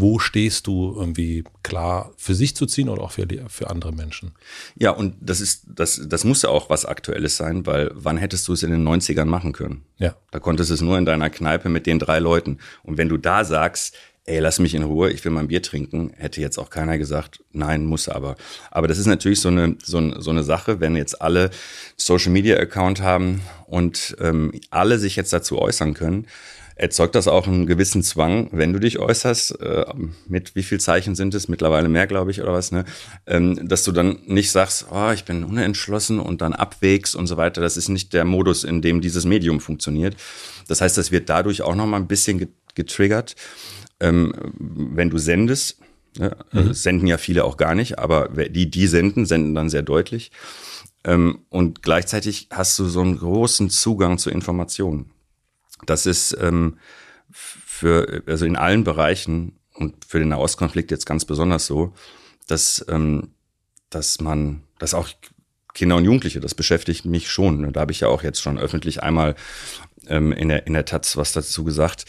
wo 0.00 0.20
stehst 0.20 0.68
du 0.68 0.94
irgendwie 0.96 1.42
klar 1.64 2.12
für 2.16 2.36
sich 2.36 2.54
zu 2.54 2.66
ziehen 2.66 2.88
oder 2.88 3.02
auch 3.02 3.10
für, 3.10 3.26
die, 3.26 3.42
für 3.48 3.68
andere 3.68 3.92
Menschen. 3.92 4.30
Ja, 4.76 4.92
und 4.92 5.16
das 5.20 5.40
ist, 5.40 5.64
das, 5.66 6.00
das 6.06 6.22
muss 6.22 6.42
ja 6.42 6.50
auch 6.50 6.70
was 6.70 6.84
Aktuelles 6.84 7.36
sein, 7.36 7.66
weil 7.66 7.90
wann 7.94 8.16
hättest 8.16 8.46
du 8.46 8.52
es 8.52 8.62
in 8.62 8.70
den 8.70 8.86
90ern 8.86 9.24
machen 9.24 9.52
können? 9.52 9.82
Ja. 9.96 10.14
Da 10.30 10.38
konntest 10.38 10.70
du 10.70 10.74
es 10.74 10.82
nur 10.82 10.96
in 10.98 11.04
deiner 11.04 11.30
Kneipe 11.30 11.68
mit 11.68 11.86
den 11.86 11.98
drei 11.98 12.20
Leuten. 12.20 12.58
Und 12.84 12.96
wenn 12.96 13.08
du 13.08 13.16
da 13.16 13.44
sagst, 13.44 13.96
ey, 14.28 14.38
lass 14.40 14.58
mich 14.58 14.74
in 14.74 14.82
Ruhe, 14.82 15.10
ich 15.10 15.24
will 15.24 15.32
mein 15.32 15.48
Bier 15.48 15.62
trinken, 15.62 16.12
hätte 16.16 16.40
jetzt 16.40 16.58
auch 16.58 16.70
keiner 16.70 16.98
gesagt, 16.98 17.40
nein, 17.52 17.84
muss 17.84 18.08
aber. 18.08 18.36
Aber 18.70 18.86
das 18.86 18.98
ist 18.98 19.06
natürlich 19.06 19.40
so 19.40 19.48
eine, 19.48 19.76
so, 19.82 20.20
so 20.20 20.30
eine 20.30 20.44
Sache, 20.44 20.80
wenn 20.80 20.96
jetzt 20.96 21.20
alle 21.20 21.50
Social 21.96 22.30
Media 22.30 22.56
Account 22.58 23.00
haben 23.00 23.40
und 23.66 24.16
ähm, 24.20 24.52
alle 24.70 24.98
sich 24.98 25.16
jetzt 25.16 25.32
dazu 25.32 25.58
äußern 25.58 25.94
können, 25.94 26.26
erzeugt 26.74 27.16
das 27.16 27.26
auch 27.26 27.48
einen 27.48 27.66
gewissen 27.66 28.04
Zwang, 28.04 28.50
wenn 28.52 28.72
du 28.72 28.78
dich 28.78 28.98
äußerst, 28.98 29.60
äh, 29.60 29.84
mit 30.28 30.54
wie 30.54 30.62
viel 30.62 30.78
Zeichen 30.78 31.16
sind 31.16 31.34
es, 31.34 31.48
mittlerweile 31.48 31.88
mehr, 31.88 32.06
glaube 32.06 32.30
ich, 32.30 32.40
oder 32.40 32.52
was, 32.52 32.70
ne? 32.70 32.84
Ähm, 33.26 33.66
dass 33.68 33.82
du 33.82 33.90
dann 33.90 34.20
nicht 34.26 34.52
sagst, 34.52 34.86
oh, 34.92 35.10
ich 35.10 35.24
bin 35.24 35.42
unentschlossen 35.42 36.20
und 36.20 36.40
dann 36.40 36.52
abwägst 36.52 37.16
und 37.16 37.26
so 37.26 37.36
weiter. 37.36 37.60
Das 37.60 37.76
ist 37.76 37.88
nicht 37.88 38.12
der 38.12 38.24
Modus, 38.24 38.62
in 38.62 38.80
dem 38.80 39.00
dieses 39.00 39.24
Medium 39.24 39.58
funktioniert. 39.58 40.16
Das 40.68 40.80
heißt, 40.80 40.96
das 40.96 41.10
wird 41.10 41.28
dadurch 41.28 41.62
auch 41.62 41.74
noch 41.74 41.86
mal 41.86 41.96
ein 41.96 42.06
bisschen 42.06 42.48
getriggert. 42.76 43.34
Ähm, 44.00 44.32
wenn 44.58 45.10
du 45.10 45.18
sendest, 45.18 45.80
ne? 46.18 46.36
mhm. 46.52 46.72
senden 46.72 47.06
ja 47.06 47.18
viele 47.18 47.44
auch 47.44 47.56
gar 47.56 47.74
nicht, 47.74 47.98
aber 47.98 48.28
die, 48.28 48.70
die 48.70 48.86
senden, 48.86 49.26
senden 49.26 49.54
dann 49.54 49.70
sehr 49.70 49.82
deutlich. 49.82 50.30
Ähm, 51.04 51.40
und 51.48 51.82
gleichzeitig 51.82 52.48
hast 52.50 52.78
du 52.78 52.84
so 52.86 53.00
einen 53.00 53.18
großen 53.18 53.70
Zugang 53.70 54.18
zu 54.18 54.30
Informationen. 54.30 55.10
Das 55.86 56.06
ist 56.06 56.36
ähm, 56.40 56.78
für, 57.30 58.22
also 58.26 58.44
in 58.46 58.56
allen 58.56 58.84
Bereichen 58.84 59.58
und 59.74 60.04
für 60.04 60.18
den 60.18 60.28
Nahostkonflikt 60.28 60.90
jetzt 60.90 61.06
ganz 61.06 61.24
besonders 61.24 61.66
so, 61.66 61.94
dass, 62.48 62.84
ähm, 62.88 63.28
dass 63.90 64.20
man, 64.20 64.62
dass 64.78 64.94
auch 64.94 65.08
Kinder 65.74 65.96
und 65.96 66.04
Jugendliche, 66.04 66.40
das 66.40 66.54
beschäftigt 66.54 67.04
mich 67.04 67.30
schon. 67.30 67.72
Da 67.72 67.80
habe 67.80 67.92
ich 67.92 68.00
ja 68.00 68.08
auch 68.08 68.24
jetzt 68.24 68.42
schon 68.42 68.58
öffentlich 68.58 69.02
einmal 69.02 69.36
ähm, 70.08 70.32
in, 70.32 70.48
der, 70.48 70.66
in 70.66 70.72
der 70.72 70.84
Taz 70.84 71.16
was 71.16 71.32
dazu 71.32 71.62
gesagt. 71.62 72.04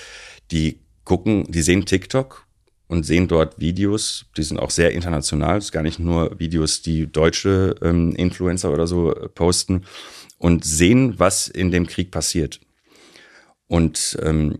Die 0.52 0.80
gucken, 1.10 1.45
die 1.50 1.63
sehen 1.63 1.88
TikTok 1.88 2.45
und 2.88 3.04
sehen 3.04 3.28
dort 3.28 3.60
Videos, 3.60 4.26
die 4.38 4.43
sind 4.43 4.60
auch 4.60 4.69
sehr 4.69 4.91
international, 4.91 5.56
das 5.56 5.65
ist 5.65 5.72
gar 5.72 5.82
nicht 5.82 5.98
nur 5.98 6.39
Videos, 6.39 6.84
die 6.84 7.12
deutsche 7.12 7.74
ähm, 7.82 8.13
Influencer 8.15 8.72
oder 8.72 8.86
so 8.86 9.15
äh, 9.15 9.28
posten 9.28 9.86
und 10.38 10.63
sehen, 10.63 11.15
was 11.17 11.48
in 11.48 11.72
dem 11.72 11.88
Krieg 11.88 12.12
passiert. 12.12 12.60
Und, 13.65 14.19
ähm, 14.22 14.60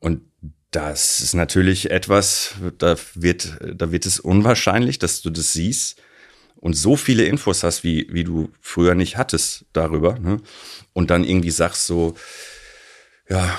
und 0.00 0.22
das 0.72 1.20
ist 1.20 1.34
natürlich 1.34 1.92
etwas, 1.92 2.54
da 2.78 2.96
wird, 3.14 3.58
da 3.76 3.92
wird 3.92 4.06
es 4.06 4.18
unwahrscheinlich, 4.18 4.98
dass 4.98 5.22
du 5.22 5.30
das 5.30 5.52
siehst 5.52 6.02
und 6.56 6.74
so 6.74 6.96
viele 6.96 7.26
Infos 7.26 7.62
hast, 7.62 7.84
wie, 7.84 8.08
wie 8.10 8.24
du 8.24 8.50
früher 8.60 8.96
nicht 8.96 9.16
hattest 9.16 9.66
darüber. 9.72 10.18
Ne? 10.18 10.38
Und 10.94 11.10
dann 11.10 11.22
irgendwie 11.22 11.52
sagst 11.52 11.86
so, 11.86 12.16
ja, 13.28 13.58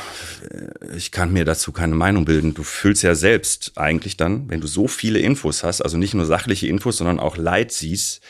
ich 0.95 1.11
kann 1.11 1.31
mir 1.31 1.45
dazu 1.45 1.71
keine 1.71 1.95
Meinung 1.95 2.25
bilden. 2.25 2.53
Du 2.53 2.63
fühlst 2.63 3.03
ja 3.03 3.13
selbst 3.13 3.73
eigentlich 3.75 4.17
dann, 4.17 4.49
wenn 4.49 4.61
du 4.61 4.67
so 4.67 4.87
viele 4.87 5.19
Infos 5.19 5.63
hast, 5.63 5.81
also 5.81 5.97
nicht 5.97 6.13
nur 6.13 6.25
sachliche 6.25 6.67
Infos, 6.67 6.97
sondern 6.97 7.19
auch 7.19 7.37
Leid 7.37 7.71
siehst, 7.71 8.21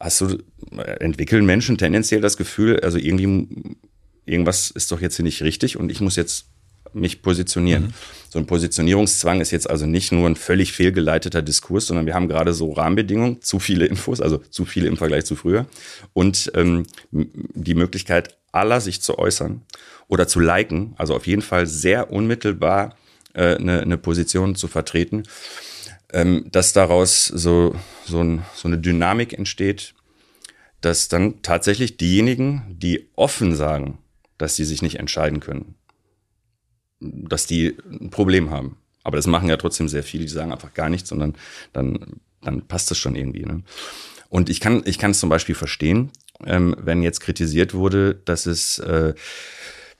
hast 0.00 0.20
du, 0.20 0.38
entwickeln 1.00 1.44
Menschen 1.44 1.76
tendenziell 1.78 2.20
das 2.20 2.36
Gefühl, 2.36 2.80
also 2.80 2.98
irgendwie 2.98 3.48
irgendwas 4.24 4.70
ist 4.70 4.90
doch 4.92 5.00
jetzt 5.00 5.16
hier 5.16 5.24
nicht 5.24 5.42
richtig 5.42 5.76
und 5.76 5.90
ich 5.90 6.00
muss 6.00 6.16
jetzt 6.16 6.46
mich 6.92 7.20
positionieren. 7.20 7.84
Mhm. 7.84 7.94
So 8.30 8.38
ein 8.38 8.46
Positionierungszwang 8.46 9.40
ist 9.40 9.50
jetzt 9.50 9.68
also 9.68 9.86
nicht 9.86 10.12
nur 10.12 10.26
ein 10.28 10.36
völlig 10.36 10.72
fehlgeleiteter 10.72 11.42
Diskurs, 11.42 11.86
sondern 11.86 12.06
wir 12.06 12.14
haben 12.14 12.28
gerade 12.28 12.54
so 12.54 12.72
Rahmenbedingungen, 12.72 13.42
zu 13.42 13.58
viele 13.58 13.86
Infos, 13.86 14.20
also 14.20 14.38
zu 14.38 14.64
viele 14.64 14.88
im 14.88 14.96
Vergleich 14.96 15.24
zu 15.24 15.36
früher 15.36 15.66
und 16.14 16.50
ähm, 16.54 16.84
die 17.10 17.74
Möglichkeit 17.74 18.38
aller 18.52 18.80
sich 18.80 19.02
zu 19.02 19.18
äußern 19.18 19.62
oder 20.08 20.28
zu 20.28 20.40
liken, 20.40 20.94
also 20.98 21.14
auf 21.14 21.26
jeden 21.26 21.42
Fall 21.42 21.66
sehr 21.66 22.12
unmittelbar 22.12 22.96
äh, 23.34 23.56
eine, 23.56 23.80
eine 23.80 23.98
Position 23.98 24.54
zu 24.54 24.68
vertreten, 24.68 25.24
ähm, 26.12 26.46
dass 26.50 26.72
daraus 26.72 27.26
so, 27.26 27.74
so, 28.04 28.22
ein, 28.22 28.42
so 28.54 28.68
eine 28.68 28.78
Dynamik 28.78 29.32
entsteht, 29.32 29.94
dass 30.80 31.08
dann 31.08 31.42
tatsächlich 31.42 31.96
diejenigen, 31.96 32.76
die 32.78 33.08
offen 33.16 33.54
sagen, 33.56 33.98
dass 34.38 34.56
sie 34.56 34.64
sich 34.64 34.82
nicht 34.82 34.98
entscheiden 34.98 35.40
können. 35.40 35.74
Dass 37.00 37.46
die 37.46 37.76
ein 37.90 38.10
Problem 38.10 38.50
haben. 38.50 38.76
Aber 39.02 39.16
das 39.16 39.26
machen 39.26 39.48
ja 39.48 39.56
trotzdem 39.56 39.88
sehr 39.88 40.02
viele, 40.02 40.24
die 40.24 40.30
sagen 40.30 40.52
einfach 40.52 40.74
gar 40.74 40.88
nichts, 40.88 41.08
sondern 41.08 41.34
dann, 41.72 42.20
dann 42.42 42.62
passt 42.66 42.90
das 42.90 42.98
schon 42.98 43.16
irgendwie. 43.16 43.44
Ne? 43.44 43.62
Und 44.28 44.50
ich 44.50 44.60
kann, 44.60 44.82
ich 44.84 44.98
kann 44.98 45.12
es 45.12 45.20
zum 45.20 45.28
Beispiel 45.28 45.54
verstehen, 45.54 46.10
ähm, 46.44 46.76
wenn 46.78 47.02
jetzt 47.02 47.20
kritisiert 47.20 47.74
wurde, 47.74 48.14
dass 48.24 48.46
es 48.46 48.78
äh, 48.78 49.14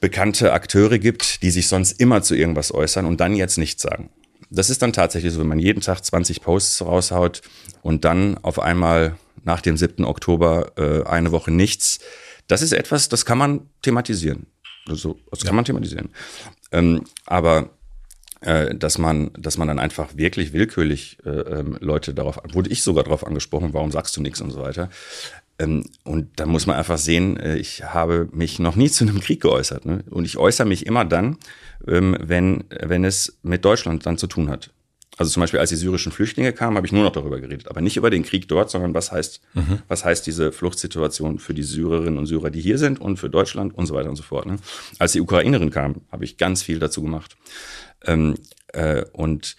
bekannte 0.01 0.53
Akteure 0.53 0.99
gibt, 0.99 1.43
die 1.43 1.51
sich 1.51 1.69
sonst 1.69 2.01
immer 2.01 2.23
zu 2.23 2.35
irgendwas 2.35 2.73
äußern 2.73 3.07
und 3.07 3.21
dann 3.21 3.35
jetzt 3.35 3.59
nichts 3.59 3.83
sagen. 3.83 4.11
Das 4.51 4.71
ist 4.71 4.83
dann 4.83 4.93
tatsächlich 4.93 5.33
so, 5.33 5.41
wenn 5.41 5.49
man 5.49 5.59
jeden 5.59 5.81
Tag 5.81 6.05
20 6.05 6.41
Posts 6.41 6.83
raushaut 6.83 7.43
und 7.83 8.05
dann 8.05 8.39
auf 8.39 8.59
einmal 8.59 9.17
nach 9.45 9.61
dem 9.61 9.77
7. 9.77 10.05
Oktober 10.05 10.73
äh, 10.77 11.09
eine 11.09 11.33
Woche 11.33 11.51
nichts, 11.51 12.01
das 12.47 12.63
ist 12.63 12.73
etwas, 12.73 13.09
das 13.09 13.25
kann 13.25 13.39
man 13.39 13.69
thematisieren. 13.83 14.47
Also, 14.89 15.19
das 15.31 15.45
kann 15.45 15.57
man 15.57 15.65
thematisieren. 15.65 16.11
Ähm, 16.71 17.05
aber 17.25 17.71
äh, 18.41 18.75
dass 18.75 18.99
man, 18.99 19.31
dass 19.39 19.59
man 19.59 19.67
dann 19.67 19.79
einfach 19.79 20.17
wirklich 20.17 20.53
willkürlich 20.53 21.19
äh, 21.25 21.31
ähm, 21.31 21.79
Leute 21.81 22.15
darauf, 22.15 22.39
wurde 22.53 22.71
ich 22.71 22.83
sogar 22.83 23.03
darauf 23.03 23.27
angesprochen, 23.27 23.73
warum 23.73 23.91
sagst 23.91 24.17
du 24.17 24.21
nichts 24.21 24.41
und 24.41 24.51
so 24.51 24.61
weiter. 24.61 24.91
Ähm, 25.59 25.85
und 26.05 26.29
da 26.37 26.47
muss 26.47 26.67
man 26.67 26.77
einfach 26.77 26.99
sehen, 26.99 27.37
äh, 27.39 27.57
ich 27.57 27.85
habe 27.85 28.29
mich 28.33 28.59
noch 28.59 28.77
nie 28.77 28.91
zu 28.91 29.05
einem 29.05 29.21
Krieg 29.21 29.41
geäußert. 29.41 29.87
Ne? 29.87 30.05
Und 30.11 30.25
ich 30.25 30.37
äußere 30.37 30.67
mich 30.67 30.87
immer 30.87 31.05
dann, 31.05 31.39
ähm, 31.87 32.17
wenn, 32.21 32.65
wenn 32.69 33.05
es 33.05 33.39
mit 33.43 33.65
Deutschland 33.65 34.07
dann 34.07 34.19
zu 34.19 34.27
tun 34.27 34.51
hat. 34.51 34.71
Also 35.19 35.31
zum 35.31 35.41
Beispiel, 35.41 35.61
als 35.61 35.71
die 35.71 35.77
syrischen 35.77 36.13
Flüchtlinge 36.13 36.53
kamen, 36.53 36.77
habe 36.77 36.87
ich 36.87 36.93
nur 36.93 37.03
noch 37.03 37.13
darüber 37.13 37.41
geredet. 37.41 37.69
Aber 37.69 37.81
nicht 37.81 37.97
über 37.97 38.11
den 38.11 38.23
Krieg 38.23 38.49
dort, 38.49 38.71
sondern 38.71 38.93
was 38.93 39.13
heißt, 39.13 39.41
mhm. 39.55 39.79
was 39.89 40.05
heißt 40.05 40.27
diese 40.27 40.53
Fluchtsituation 40.53 41.39
für 41.39 41.55
die 41.55 41.63
Syrerinnen 41.63 42.19
und 42.19 42.27
Syrer, 42.27 42.51
die 42.51 42.61
hier 42.61 42.77
sind 42.77 43.01
und 43.01 43.17
für 43.17 43.31
Deutschland 43.31 43.75
und 43.75 43.87
so 43.87 43.95
weiter 43.95 44.11
und 44.11 44.17
so 44.17 44.23
fort. 44.23 44.45
Ne? 44.45 44.59
Als 44.99 45.13
die 45.13 45.23
Ukrainerin 45.23 45.71
kam, 45.71 46.03
habe 46.13 46.25
ich 46.25 46.37
ganz 46.37 46.63
viel 46.63 46.79
dazu 46.79 47.03
gemacht. 47.03 47.39
Ähm, 48.05 48.35
äh, 48.75 49.05
und 49.13 49.57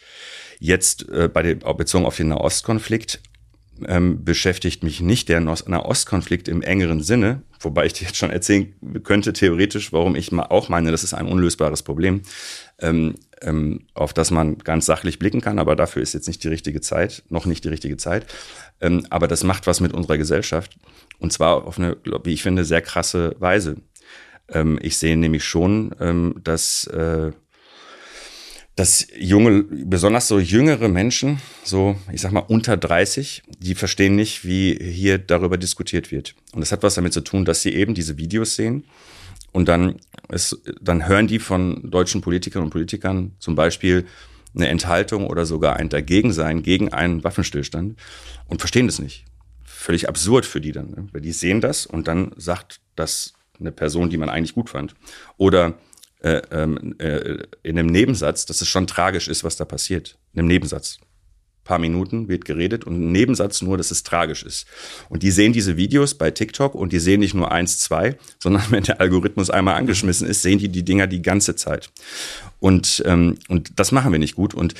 jetzt 0.60 1.10
äh, 1.10 1.28
bei 1.28 1.42
der 1.42 1.56
bezogen 1.56 2.06
auf 2.06 2.18
den 2.18 2.28
Nahostkonflikt 2.28 3.20
ähm, 3.86 4.24
beschäftigt 4.24 4.84
mich 4.84 5.02
nicht 5.02 5.30
der 5.30 5.40
Nahostkonflikt 5.40 6.48
im 6.48 6.62
engeren 6.62 7.02
Sinne, 7.02 7.42
wobei 7.60 7.86
ich 7.86 7.94
dir 7.94 8.06
jetzt 8.06 8.18
schon 8.18 8.30
erzählen 8.30 8.74
könnte, 9.04 9.34
theoretisch, 9.34 9.94
warum 9.94 10.16
ich 10.16 10.32
auch 10.34 10.70
meine, 10.70 10.92
das 10.92 11.04
ist 11.04 11.14
ein 11.14 11.28
unlösbares 11.28 11.84
Problem, 11.84 12.22
ähm, 12.80 13.16
ähm, 13.42 13.82
auf 13.94 14.14
das 14.14 14.32
man 14.32 14.58
ganz 14.58 14.86
sachlich 14.86 15.20
blicken 15.20 15.42
kann, 15.42 15.60
aber 15.60 15.76
dafür 15.76 16.02
ist 16.02 16.14
jetzt 16.14 16.28
nicht 16.28 16.44
die 16.44 16.48
richtige 16.48 16.82
Zeit, 16.82 17.24
noch 17.30 17.46
nicht 17.46 17.64
die 17.64 17.70
richtige 17.70 17.98
Zeit. 17.98 18.26
Ähm, 18.82 19.06
aber 19.10 19.28
das 19.28 19.44
macht 19.44 19.68
was 19.68 19.80
mit 19.80 19.94
unserer 19.94 20.18
Gesellschaft 20.18 20.78
und 21.20 21.34
zwar 21.34 21.66
auf 21.66 21.80
eine, 21.80 21.98
wie 22.24 22.34
ich 22.34 22.44
finde, 22.44 22.66
sehr 22.66 22.82
krasse 22.82 23.36
Weise. 23.40 23.78
Ähm, 24.50 24.80
ich 24.82 24.98
sehe 24.98 25.18
nämlich 25.18 25.44
schon, 25.44 25.96
ähm, 26.00 26.36
dass 26.44 26.88
äh, 26.88 27.32
dass 28.78 29.08
junge, 29.20 29.64
besonders 29.64 30.28
so 30.28 30.40
jüngere 30.40 30.88
Menschen, 30.88 31.42
so 31.64 31.96
ich 32.14 32.22
sag 32.22 32.32
mal 32.32 32.42
unter 32.42 32.78
30, 32.78 33.42
die 33.58 33.74
verstehen 33.74 34.16
nicht, 34.16 34.46
wie 34.46 34.78
hier 34.80 35.18
darüber 35.18 35.58
diskutiert 35.58 36.12
wird. 36.12 36.36
Und 36.54 36.62
das 36.62 36.72
hat 36.72 36.84
was 36.84 36.94
damit 36.94 37.12
zu 37.12 37.22
tun, 37.22 37.44
dass 37.44 37.64
sie 37.64 37.74
eben 37.74 37.96
diese 37.96 38.18
Videos 38.18 38.56
sehen 38.56 38.84
und 39.52 39.68
dann, 39.68 39.96
ist, 40.30 40.62
dann 40.80 41.08
hören 41.08 41.26
die 41.26 41.40
von 41.40 41.90
deutschen 41.90 42.22
Politikern 42.22 42.62
und 42.62 42.70
Politikern 42.70 43.32
zum 43.40 43.56
Beispiel 43.56 44.06
eine 44.54 44.68
Enthaltung 44.68 45.26
oder 45.26 45.48
sogar 45.48 45.78
ein 45.78 45.90
Dagegensein 45.90 46.62
gegen 46.62 46.94
einen 46.94 47.24
Waffenstillstand 47.24 47.98
und 48.46 48.60
verstehen 48.60 48.86
das 48.86 49.00
nicht. 49.00 49.26
Völlig 49.64 50.08
absurd 50.08 50.46
für 50.46 50.62
die 50.62 50.72
dann. 50.72 50.92
Ne? 50.92 51.08
Weil 51.14 51.22
die 51.22 51.32
sehen 51.32 51.62
das 51.62 51.88
und 51.88 52.08
dann 52.08 52.32
sagt 52.38 52.80
das 52.96 53.34
eine 53.60 53.72
Person, 53.72 54.12
die 54.12 54.18
man 54.18 54.30
eigentlich 54.30 54.54
gut 54.54 54.70
fand. 54.70 54.94
Oder 55.38 55.80
äh, 56.22 56.42
ähm, 56.52 56.96
äh, 57.00 57.44
in 57.64 57.78
einem 57.78 57.90
Nebensatz, 57.90 58.46
dass 58.46 58.62
es 58.62 58.68
schon 58.68 58.88
tragisch 58.88 59.28
ist, 59.28 59.44
was 59.44 59.56
da 59.56 59.66
passiert. 59.66 60.18
In 60.34 60.40
einem 60.40 60.48
Nebensatz. 60.48 61.00
paar 61.64 61.78
Minuten 61.80 62.28
wird 62.28 62.46
geredet 62.46 62.86
und 62.86 62.96
ein 62.96 63.12
Nebensatz 63.12 63.62
nur, 63.62 63.78
dass 63.78 63.92
es 63.92 64.02
tragisch 64.02 64.44
ist. 64.44 64.66
Und 65.10 65.22
die 65.22 65.32
sehen 65.32 65.54
diese 65.54 65.78
Videos 65.78 66.16
bei 66.16 66.32
TikTok 66.32 66.74
und 66.76 66.94
die 66.94 67.00
sehen 67.00 67.20
nicht 67.20 67.34
nur 67.34 67.52
eins, 67.52 67.78
zwei, 67.78 68.18
sondern 68.40 68.64
wenn 68.72 68.84
der 68.84 69.00
Algorithmus 69.00 69.50
einmal 69.50 69.76
angeschmissen 69.76 70.28
ist, 70.28 70.42
sehen 70.42 70.58
die 70.60 70.70
die 70.70 70.84
Dinger 70.84 71.06
die 71.06 71.22
ganze 71.22 71.56
Zeit. 71.56 71.92
Und, 72.60 73.04
ähm, 73.06 73.38
und 73.48 73.80
das 73.80 73.92
machen 73.92 74.12
wir 74.12 74.18
nicht 74.18 74.36
gut. 74.36 74.56
Und 74.56 74.74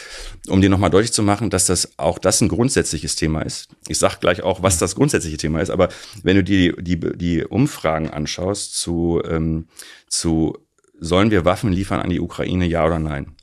um 0.48 0.62
dir 0.62 0.70
nochmal 0.70 0.90
deutlich 0.90 1.14
zu 1.14 1.22
machen, 1.22 1.52
dass 1.52 1.68
das 1.68 2.00
auch 2.00 2.18
das 2.18 2.42
ein 2.42 2.48
grundsätzliches 2.48 3.16
Thema 3.16 3.42
ist. 3.44 3.68
Ich 3.88 4.00
sage 4.00 4.18
gleich 4.20 4.42
auch, 4.42 4.64
was 4.64 4.80
das 4.80 4.96
grundsätzliche 4.96 5.38
Thema 5.38 5.62
ist, 5.62 5.70
aber 5.70 5.90
wenn 6.24 6.38
du 6.38 6.44
dir 6.44 6.74
die, 6.82 6.98
die, 6.98 7.18
die 7.18 7.46
Umfragen 7.46 8.10
anschaust 8.10 8.76
zu, 8.76 9.22
ähm, 9.24 9.68
zu 10.08 10.58
sollen 11.00 11.32
wir 11.32 11.46
Waffen 11.46 11.72
liefern 11.72 12.00
an 12.00 12.10
die 12.10 12.20
Ukraine, 12.20 12.66
ja 12.66 12.86
oder 12.86 13.00
nein? 13.00 13.36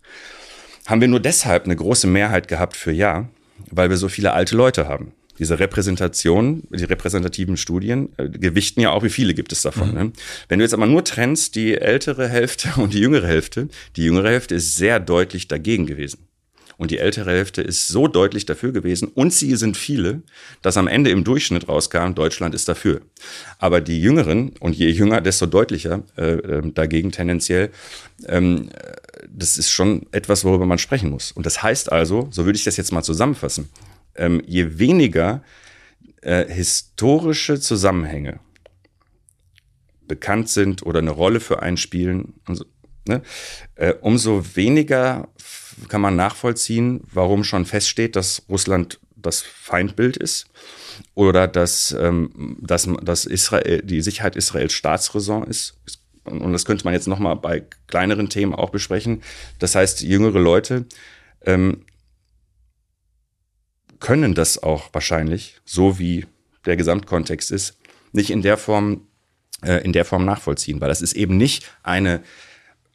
haben 0.86 1.00
wir 1.00 1.08
nur 1.08 1.20
deshalb 1.20 1.64
eine 1.64 1.76
große 1.76 2.06
Mehrheit 2.06 2.48
gehabt 2.48 2.76
für 2.76 2.92
Ja, 2.92 3.28
weil 3.70 3.90
wir 3.90 3.96
so 3.96 4.08
viele 4.08 4.32
alte 4.32 4.56
Leute 4.56 4.88
haben. 4.88 5.12
Diese 5.38 5.58
Repräsentation, 5.58 6.62
die 6.70 6.84
repräsentativen 6.84 7.56
Studien 7.56 8.10
äh, 8.18 8.28
gewichten 8.28 8.80
ja 8.80 8.90
auch, 8.90 9.02
wie 9.02 9.10
viele 9.10 9.34
gibt 9.34 9.50
es 9.50 9.62
davon. 9.62 9.88
Mhm. 9.88 9.94
Ne? 9.94 10.12
Wenn 10.48 10.58
du 10.60 10.64
jetzt 10.64 10.74
aber 10.74 10.86
nur 10.86 11.04
trennst, 11.04 11.56
die 11.56 11.74
ältere 11.74 12.28
Hälfte 12.28 12.68
und 12.80 12.94
die 12.94 13.00
jüngere 13.00 13.26
Hälfte, 13.26 13.68
die 13.96 14.04
jüngere 14.04 14.28
Hälfte 14.28 14.54
ist 14.54 14.76
sehr 14.76 15.00
deutlich 15.00 15.48
dagegen 15.48 15.86
gewesen. 15.86 16.28
Und 16.76 16.90
die 16.90 16.98
ältere 16.98 17.30
Hälfte 17.30 17.62
ist 17.62 17.88
so 17.88 18.08
deutlich 18.08 18.46
dafür 18.46 18.72
gewesen. 18.72 19.08
Und 19.08 19.32
sie 19.32 19.54
sind 19.56 19.76
viele, 19.76 20.22
dass 20.62 20.76
am 20.76 20.88
Ende 20.88 21.10
im 21.10 21.24
Durchschnitt 21.24 21.68
rauskam, 21.68 22.14
Deutschland 22.14 22.54
ist 22.54 22.68
dafür. 22.68 23.00
Aber 23.58 23.80
die 23.80 24.00
Jüngeren, 24.00 24.50
und 24.60 24.74
je 24.74 24.88
jünger, 24.88 25.20
desto 25.20 25.46
deutlicher 25.46 26.02
äh, 26.16 26.32
ähm, 26.32 26.74
dagegen 26.74 27.12
tendenziell, 27.12 27.70
ähm, 28.26 28.70
das 29.28 29.56
ist 29.56 29.70
schon 29.70 30.06
etwas, 30.12 30.44
worüber 30.44 30.66
man 30.66 30.78
sprechen 30.78 31.10
muss. 31.10 31.32
Und 31.32 31.46
das 31.46 31.62
heißt 31.62 31.92
also, 31.92 32.28
so 32.30 32.44
würde 32.44 32.56
ich 32.56 32.64
das 32.64 32.76
jetzt 32.76 32.92
mal 32.92 33.02
zusammenfassen, 33.02 33.68
ähm, 34.16 34.42
je 34.46 34.78
weniger 34.78 35.42
äh, 36.22 36.46
historische 36.52 37.60
Zusammenhänge 37.60 38.40
bekannt 40.06 40.48
sind 40.48 40.84
oder 40.84 40.98
eine 40.98 41.10
Rolle 41.10 41.40
für 41.40 41.62
einen 41.62 41.76
spielen, 41.76 42.34
so, 42.48 42.64
ne, 43.06 43.22
äh, 43.76 43.94
umso 44.00 44.44
weniger 44.54 45.28
kann 45.88 46.00
man 46.00 46.16
nachvollziehen, 46.16 47.02
warum 47.12 47.44
schon 47.44 47.66
feststeht, 47.66 48.16
dass 48.16 48.42
Russland 48.48 49.00
das 49.16 49.42
Feindbild 49.42 50.16
ist 50.16 50.46
oder 51.14 51.48
dass, 51.48 51.92
ähm, 51.92 52.56
dass, 52.60 52.88
dass 53.02 53.26
Israel, 53.26 53.82
die 53.82 54.00
Sicherheit 54.00 54.36
Israels 54.36 54.72
Staatsräson 54.72 55.44
ist. 55.44 55.78
Und 56.24 56.52
das 56.52 56.64
könnte 56.64 56.84
man 56.84 56.94
jetzt 56.94 57.08
nochmal 57.08 57.36
bei 57.36 57.64
kleineren 57.86 58.30
Themen 58.30 58.54
auch 58.54 58.70
besprechen. 58.70 59.22
Das 59.58 59.74
heißt, 59.74 60.02
jüngere 60.02 60.38
Leute 60.38 60.86
ähm, 61.42 61.84
können 64.00 64.34
das 64.34 64.62
auch 64.62 64.88
wahrscheinlich, 64.92 65.60
so 65.64 65.98
wie 65.98 66.26
der 66.64 66.76
Gesamtkontext 66.76 67.50
ist, 67.50 67.78
nicht 68.12 68.30
in 68.30 68.42
der 68.42 68.56
Form, 68.56 69.06
äh, 69.62 69.84
in 69.84 69.92
der 69.92 70.04
Form 70.04 70.24
nachvollziehen, 70.24 70.80
weil 70.80 70.88
das 70.88 71.02
ist 71.02 71.14
eben 71.14 71.36
nicht 71.36 71.70
eine 71.82 72.22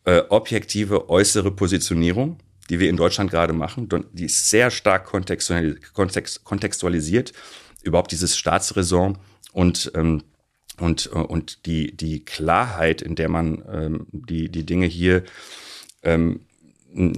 äh, 0.05 0.21
objektive 0.29 1.09
äußere 1.09 1.51
Positionierung, 1.51 2.39
die 2.69 2.79
wir 2.79 2.89
in 2.89 2.97
Deutschland 2.97 3.31
gerade 3.31 3.53
machen. 3.53 3.87
Die 4.13 4.25
ist 4.25 4.49
sehr 4.49 4.71
stark 4.71 5.05
kontextualisiert. 5.05 7.31
Überhaupt 7.81 8.11
dieses 8.11 8.37
Staatsräson 8.37 9.17
und 9.53 9.91
ähm, 9.95 10.23
und, 10.79 11.09
äh, 11.13 11.17
und 11.17 11.65
die, 11.65 11.95
die 11.95 12.23
Klarheit, 12.23 13.01
in 13.01 13.15
der 13.15 13.29
man 13.29 13.63
ähm, 13.71 14.07
die, 14.11 14.49
die 14.49 14.65
Dinge 14.65 14.85
hier 14.85 15.23
ähm, 16.03 16.41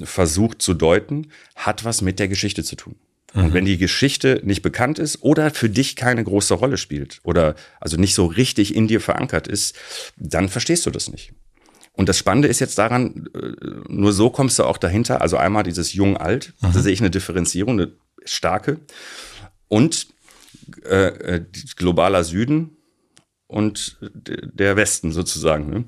versucht 0.03 0.61
zu 0.61 0.73
deuten, 0.73 1.27
hat 1.55 1.85
was 1.85 2.01
mit 2.01 2.19
der 2.19 2.27
Geschichte 2.27 2.63
zu 2.63 2.75
tun. 2.75 2.95
Mhm. 3.33 3.45
Und 3.45 3.53
wenn 3.53 3.65
die 3.65 3.77
Geschichte 3.77 4.41
nicht 4.43 4.61
bekannt 4.61 4.99
ist 4.99 5.23
oder 5.23 5.51
für 5.51 5.69
dich 5.69 5.95
keine 5.95 6.23
große 6.23 6.53
Rolle 6.53 6.77
spielt 6.77 7.19
oder 7.23 7.55
also 7.79 7.97
nicht 7.97 8.15
so 8.15 8.25
richtig 8.25 8.75
in 8.75 8.87
dir 8.87 8.99
verankert 8.99 9.47
ist, 9.47 9.75
dann 10.17 10.49
verstehst 10.49 10.85
du 10.85 10.89
das 10.89 11.09
nicht. 11.09 11.33
Und 11.93 12.09
das 12.09 12.17
Spannende 12.17 12.47
ist 12.47 12.59
jetzt 12.59 12.77
daran, 12.77 13.29
äh, 13.35 13.51
nur 13.87 14.13
so 14.13 14.29
kommst 14.29 14.59
du 14.59 14.63
auch 14.63 14.77
dahinter. 14.77 15.21
Also 15.21 15.37
einmal 15.37 15.63
dieses 15.63 15.93
Jung-Alt, 15.93 16.53
mhm. 16.61 16.73
da 16.73 16.79
sehe 16.79 16.93
ich 16.93 17.01
eine 17.01 17.11
Differenzierung, 17.11 17.79
eine 17.79 17.91
starke. 18.25 18.79
Und 19.67 20.07
äh, 20.85 21.07
äh 21.07 21.45
globaler 21.75 22.23
Süden, 22.23 22.77
und 23.51 23.97
der 23.99 24.77
Westen 24.77 25.11
sozusagen. 25.11 25.69
Ne? 25.69 25.83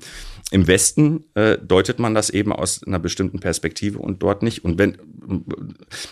Im 0.50 0.66
Westen 0.66 1.24
äh, 1.34 1.56
deutet 1.56 1.98
man 1.98 2.14
das 2.14 2.28
eben 2.28 2.52
aus 2.52 2.82
einer 2.84 2.98
bestimmten 2.98 3.40
Perspektive 3.40 3.98
und 3.98 4.22
dort 4.22 4.42
nicht. 4.42 4.64
Und 4.66 4.78
wenn 4.78 4.98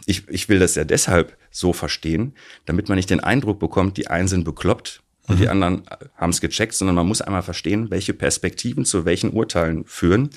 ich, 0.07 0.26
ich 0.28 0.48
will 0.48 0.59
das 0.59 0.74
ja 0.76 0.85
deshalb 0.85 1.37
so 1.50 1.74
verstehen, 1.74 2.35
damit 2.64 2.88
man 2.88 2.96
nicht 2.96 3.11
den 3.11 3.20
Eindruck 3.20 3.61
bekommt, 3.61 3.98
die 3.98 4.09
einen 4.09 4.28
sind 4.28 4.44
bekloppt 4.44 5.02
und 5.29 5.37
mhm. 5.37 5.41
die 5.41 5.49
anderen 5.49 5.83
haben 6.17 6.31
es 6.31 6.41
gecheckt, 6.41 6.75
sondern 6.75 6.97
man 6.97 7.07
muss 7.07 7.23
einmal 7.23 7.43
verstehen, 7.43 7.91
welche 7.91 8.13
Perspektiven 8.13 8.85
zu 8.85 9.05
welchen 9.05 9.31
Urteilen 9.31 9.85
führen. 9.85 10.31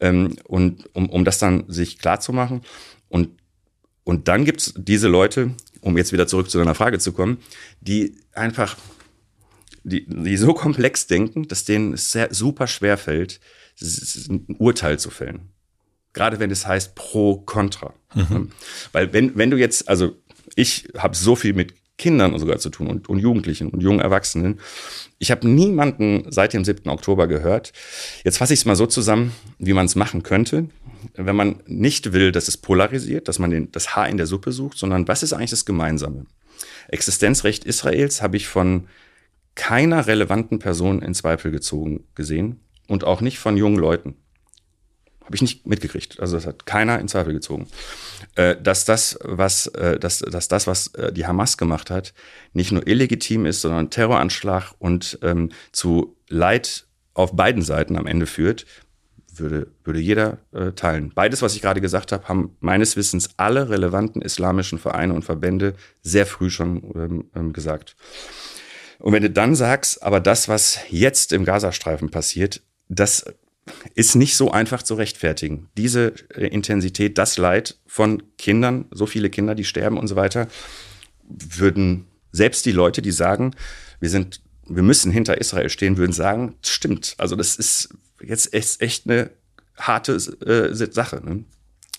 Ähm, 0.00 0.36
und 0.44 0.88
um, 0.94 1.08
um 1.08 1.24
das 1.24 1.38
dann 1.38 1.64
sich 1.68 1.98
klar 1.98 2.20
zu 2.20 2.32
machen. 2.32 2.62
Und, 3.08 3.30
und 4.04 4.28
dann 4.28 4.44
gibt's 4.44 4.74
diese 4.76 5.08
Leute, 5.08 5.52
um 5.80 5.96
jetzt 5.96 6.12
wieder 6.12 6.26
zurück 6.26 6.50
zu 6.50 6.58
deiner 6.58 6.74
Frage 6.74 6.98
zu 6.98 7.12
kommen, 7.12 7.38
die 7.80 8.16
einfach 8.32 8.76
die, 9.82 10.06
die 10.06 10.36
so 10.36 10.52
komplex 10.52 11.06
denken, 11.06 11.48
dass 11.48 11.64
denen 11.64 11.94
es 11.94 12.10
sehr, 12.10 12.32
super 12.34 12.66
schwer 12.66 12.98
fällt, 12.98 13.40
ein 13.80 14.56
Urteil 14.58 14.98
zu 14.98 15.10
fällen. 15.10 15.50
Gerade 16.12 16.40
wenn 16.40 16.50
es 16.50 16.66
heißt 16.66 16.94
pro, 16.94 17.38
contra. 17.38 17.94
Mhm. 18.14 18.50
Weil 18.92 19.12
wenn, 19.12 19.36
wenn 19.36 19.50
du 19.50 19.56
jetzt, 19.56 19.88
also 19.88 20.16
ich 20.56 20.88
habe 20.96 21.16
so 21.16 21.36
viel 21.36 21.52
mit 21.52 21.74
Kindern 21.98 22.38
sogar 22.38 22.58
zu 22.58 22.70
tun 22.70 22.86
und, 22.86 23.08
und 23.08 23.18
Jugendlichen 23.18 23.68
und 23.68 23.82
jungen 23.82 24.00
Erwachsenen. 24.00 24.60
Ich 25.18 25.30
habe 25.30 25.46
niemanden 25.46 26.24
seit 26.30 26.52
dem 26.52 26.64
7. 26.64 26.88
Oktober 26.88 27.26
gehört. 27.26 27.72
Jetzt 28.24 28.38
fasse 28.38 28.54
ich 28.54 28.60
es 28.60 28.64
mal 28.64 28.76
so 28.76 28.86
zusammen, 28.86 29.32
wie 29.58 29.72
man 29.72 29.86
es 29.86 29.96
machen 29.96 30.22
könnte, 30.22 30.68
wenn 31.14 31.36
man 31.36 31.62
nicht 31.66 32.12
will, 32.12 32.32
dass 32.32 32.48
es 32.48 32.56
polarisiert, 32.56 33.28
dass 33.28 33.38
man 33.38 33.50
den, 33.50 33.72
das 33.72 33.96
Haar 33.96 34.08
in 34.08 34.16
der 34.16 34.26
Suppe 34.26 34.52
sucht, 34.52 34.78
sondern 34.78 35.08
was 35.08 35.22
ist 35.22 35.32
eigentlich 35.32 35.50
das 35.50 35.64
Gemeinsame? 35.64 36.26
Existenzrecht 36.88 37.64
Israels 37.64 38.22
habe 38.22 38.36
ich 38.36 38.46
von 38.46 38.86
keiner 39.54 40.06
relevanten 40.06 40.60
Person 40.60 41.02
in 41.02 41.14
Zweifel 41.14 41.50
gezogen 41.50 42.04
gesehen 42.14 42.60
und 42.86 43.04
auch 43.04 43.20
nicht 43.20 43.38
von 43.38 43.56
jungen 43.56 43.76
Leuten. 43.76 44.16
Habe 45.28 45.36
ich 45.36 45.42
nicht 45.42 45.66
mitgekriegt. 45.66 46.20
Also 46.20 46.36
das 46.36 46.46
hat 46.46 46.64
keiner 46.64 46.98
in 47.00 47.06
Zweifel 47.06 47.34
gezogen. 47.34 47.68
Äh, 48.34 48.56
dass 48.62 48.86
das, 48.86 49.18
was, 49.22 49.66
äh, 49.66 49.98
dass, 49.98 50.20
dass 50.20 50.48
das, 50.48 50.66
was 50.66 50.86
äh, 50.94 51.12
die 51.12 51.26
Hamas 51.26 51.58
gemacht 51.58 51.90
hat, 51.90 52.14
nicht 52.54 52.72
nur 52.72 52.86
illegitim 52.86 53.44
ist, 53.44 53.60
sondern 53.60 53.90
Terroranschlag 53.90 54.72
und 54.78 55.18
ähm, 55.20 55.50
zu 55.70 56.16
Leid 56.30 56.86
auf 57.12 57.36
beiden 57.36 57.60
Seiten 57.60 57.98
am 57.98 58.06
Ende 58.06 58.24
führt, 58.24 58.64
würde, 59.36 59.66
würde 59.84 60.00
jeder 60.00 60.38
äh, 60.52 60.72
teilen. 60.72 61.12
Beides, 61.14 61.42
was 61.42 61.54
ich 61.54 61.60
gerade 61.60 61.82
gesagt 61.82 62.10
habe, 62.10 62.26
haben 62.26 62.56
meines 62.60 62.96
Wissens 62.96 63.28
alle 63.36 63.68
relevanten 63.68 64.22
islamischen 64.22 64.78
Vereine 64.78 65.12
und 65.12 65.26
Verbände 65.26 65.74
sehr 66.00 66.24
früh 66.24 66.48
schon 66.48 66.90
ähm, 66.94 67.24
ähm 67.34 67.52
gesagt. 67.52 67.96
Und 68.98 69.12
wenn 69.12 69.22
du 69.22 69.28
dann 69.28 69.54
sagst, 69.54 70.02
aber 70.02 70.20
das, 70.20 70.48
was 70.48 70.78
jetzt 70.88 71.34
im 71.34 71.44
Gazastreifen 71.44 72.10
passiert, 72.10 72.62
das 72.88 73.26
ist 73.94 74.14
nicht 74.14 74.36
so 74.36 74.50
einfach 74.50 74.82
zu 74.82 74.94
rechtfertigen. 74.94 75.68
Diese 75.76 76.14
äh, 76.34 76.46
Intensität, 76.46 77.18
das 77.18 77.38
Leid 77.38 77.78
von 77.86 78.22
Kindern, 78.36 78.86
so 78.90 79.06
viele 79.06 79.30
Kinder, 79.30 79.54
die 79.54 79.64
sterben 79.64 79.98
und 79.98 80.08
so 80.08 80.16
weiter, 80.16 80.48
würden 81.28 82.06
selbst 82.32 82.66
die 82.66 82.72
Leute, 82.72 83.02
die 83.02 83.10
sagen, 83.10 83.54
wir 84.00 84.10
sind, 84.10 84.40
wir 84.66 84.82
müssen 84.82 85.10
hinter 85.10 85.38
Israel 85.38 85.70
stehen, 85.70 85.96
würden 85.96 86.12
sagen, 86.12 86.54
stimmt. 86.62 87.14
Also 87.18 87.36
das 87.36 87.56
ist 87.56 87.88
jetzt 88.22 88.52
echt 88.52 89.06
eine 89.06 89.30
harte 89.76 90.14
äh, 90.14 90.74
Sache. 90.74 91.22
Ne? 91.24 91.44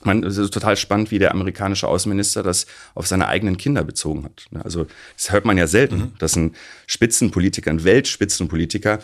Man, 0.03 0.23
es 0.23 0.37
ist 0.37 0.53
total 0.53 0.77
spannend, 0.77 1.11
wie 1.11 1.19
der 1.19 1.31
amerikanische 1.31 1.87
Außenminister 1.87 2.41
das 2.41 2.67
auf 2.95 3.07
seine 3.07 3.27
eigenen 3.27 3.57
Kinder 3.57 3.83
bezogen 3.83 4.23
hat. 4.23 4.45
Ne? 4.51 4.63
Also 4.63 4.87
das 5.15 5.31
hört 5.31 5.45
man 5.45 5.57
ja 5.57 5.67
selten, 5.67 5.97
mhm. 5.97 6.11
dass 6.19 6.35
ein 6.35 6.55
Spitzenpolitiker, 6.87 7.69
ein 7.69 7.83
Weltspitzenpolitiker, 7.83 8.99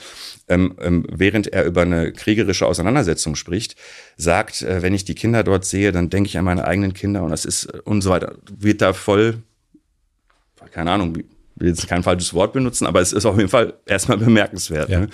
ähm, 0.47 0.75
ähm, 0.79 1.05
während 1.11 1.47
er 1.47 1.65
über 1.65 1.81
eine 1.81 2.13
kriegerische 2.13 2.65
Auseinandersetzung 2.65 3.35
spricht, 3.35 3.75
sagt, 4.15 4.61
äh, 4.61 4.81
wenn 4.81 4.93
ich 4.93 5.03
die 5.03 5.15
Kinder 5.15 5.43
dort 5.43 5.65
sehe, 5.65 5.91
dann 5.91 6.09
denke 6.09 6.29
ich 6.29 6.37
an 6.37 6.45
meine 6.45 6.65
eigenen 6.65 6.93
Kinder 6.93 7.23
und 7.23 7.31
das 7.31 7.43
ist 7.43 7.65
äh, 7.65 7.81
und 7.83 8.01
so 8.01 8.09
weiter. 8.11 8.35
Wird 8.49 8.81
da 8.81 8.93
voll, 8.93 9.43
keine 10.71 10.91
Ahnung, 10.91 11.17
will 11.55 11.69
jetzt 11.69 11.87
kein 11.87 12.03
falsches 12.03 12.33
Wort 12.33 12.53
benutzen, 12.53 12.85
aber 12.85 13.01
es 13.01 13.11
ist 13.11 13.25
auf 13.25 13.37
jeden 13.37 13.49
Fall 13.49 13.73
erstmal 13.85 14.17
bemerkenswert. 14.19 14.89
Ja. 14.89 15.01
Ne? 15.01 15.09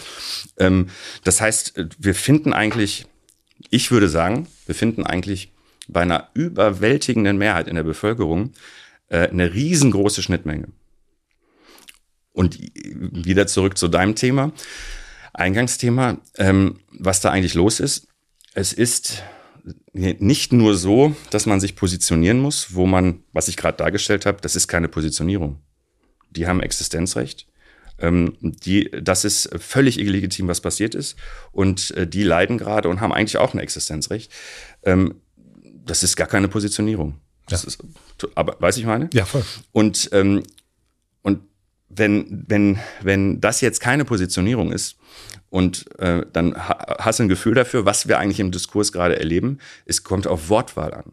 Ähm, 0.57 0.89
das 1.23 1.41
heißt, 1.41 1.77
äh, 1.77 1.89
wir 1.97 2.13
finden 2.13 2.53
eigentlich, 2.53 3.05
ich 3.71 3.89
würde 3.89 4.09
sagen, 4.09 4.47
wir 4.67 4.75
finden 4.75 5.05
eigentlich 5.05 5.51
bei 5.91 6.01
einer 6.01 6.29
überwältigenden 6.33 7.37
Mehrheit 7.37 7.67
in 7.67 7.75
der 7.75 7.83
Bevölkerung 7.83 8.53
äh, 9.09 9.27
eine 9.27 9.53
riesengroße 9.53 10.21
Schnittmenge. 10.21 10.69
Und 12.33 12.57
wieder 12.73 13.45
zurück 13.45 13.77
zu 13.77 13.89
deinem 13.89 14.15
Thema, 14.15 14.53
Eingangsthema, 15.33 16.17
ähm, 16.37 16.79
was 16.91 17.19
da 17.19 17.29
eigentlich 17.29 17.53
los 17.53 17.79
ist. 17.79 18.07
Es 18.53 18.73
ist 18.73 19.23
nicht 19.93 20.53
nur 20.53 20.75
so, 20.75 21.15
dass 21.29 21.45
man 21.45 21.59
sich 21.59 21.75
positionieren 21.75 22.39
muss, 22.39 22.73
wo 22.73 22.85
man, 22.85 23.23
was 23.31 23.47
ich 23.47 23.57
gerade 23.57 23.77
dargestellt 23.77 24.25
habe, 24.25 24.39
das 24.41 24.55
ist 24.55 24.67
keine 24.67 24.87
Positionierung. 24.87 25.59
Die 26.31 26.47
haben 26.47 26.61
Existenzrecht. 26.61 27.47
Ähm, 27.99 28.37
die, 28.41 28.89
das 28.89 29.25
ist 29.25 29.49
völlig 29.59 29.99
illegitim, 29.99 30.47
was 30.47 30.61
passiert 30.61 30.95
ist. 30.95 31.17
Und 31.51 31.91
äh, 31.91 32.07
die 32.07 32.23
leiden 32.23 32.57
gerade 32.57 32.89
und 32.89 33.01
haben 33.01 33.13
eigentlich 33.13 33.37
auch 33.37 33.53
ein 33.53 33.59
Existenzrecht. 33.59 34.31
Ähm, 34.83 35.21
das 35.85 36.03
ist 36.03 36.15
gar 36.15 36.27
keine 36.27 36.47
Positionierung. 36.47 37.15
Das 37.47 37.63
ja. 37.63 37.67
ist, 37.67 37.83
aber 38.35 38.55
weiß 38.59 38.77
ich 38.77 38.85
meine? 38.85 39.09
Ja, 39.13 39.25
voll. 39.25 39.43
Und, 39.71 40.09
ähm, 40.13 40.43
und 41.21 41.41
wenn, 41.89 42.45
wenn, 42.47 42.79
wenn 43.01 43.41
das 43.41 43.61
jetzt 43.61 43.81
keine 43.81 44.05
Positionierung 44.05 44.71
ist, 44.71 44.97
und 45.51 45.85
äh, 45.99 46.25
dann 46.31 46.55
ha 46.55 46.97
hast 46.99 47.19
du 47.19 47.23
ein 47.23 47.29
Gefühl 47.29 47.53
dafür, 47.53 47.85
was 47.85 48.07
wir 48.07 48.17
eigentlich 48.17 48.39
im 48.39 48.51
Diskurs 48.51 48.93
gerade 48.93 49.19
erleben. 49.19 49.59
Es 49.85 50.01
kommt 50.01 50.25
auf 50.25 50.47
Wortwahl 50.47 50.93
an. 50.93 51.11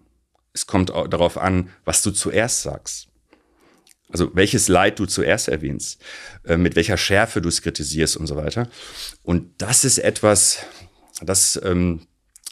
Es 0.52 0.66
kommt 0.66 0.90
darauf 0.90 1.36
an, 1.36 1.70
was 1.84 2.02
du 2.02 2.12
zuerst 2.12 2.62
sagst. 2.62 3.08
Also 4.10 4.30
welches 4.34 4.68
Leid 4.68 4.98
du 5.00 5.06
zuerst 5.06 5.48
erwähnst, 5.48 6.00
äh, 6.44 6.56
mit 6.56 6.76
welcher 6.76 6.96
Schärfe 6.96 7.42
du 7.42 7.48
es 7.48 7.62
kritisierst 7.62 8.16
und 8.16 8.28
so 8.28 8.36
weiter. 8.36 8.68
Und 9.22 9.60
das 9.60 9.84
ist 9.84 9.98
etwas, 9.98 10.60
das, 11.20 11.60
ähm, 11.62 12.06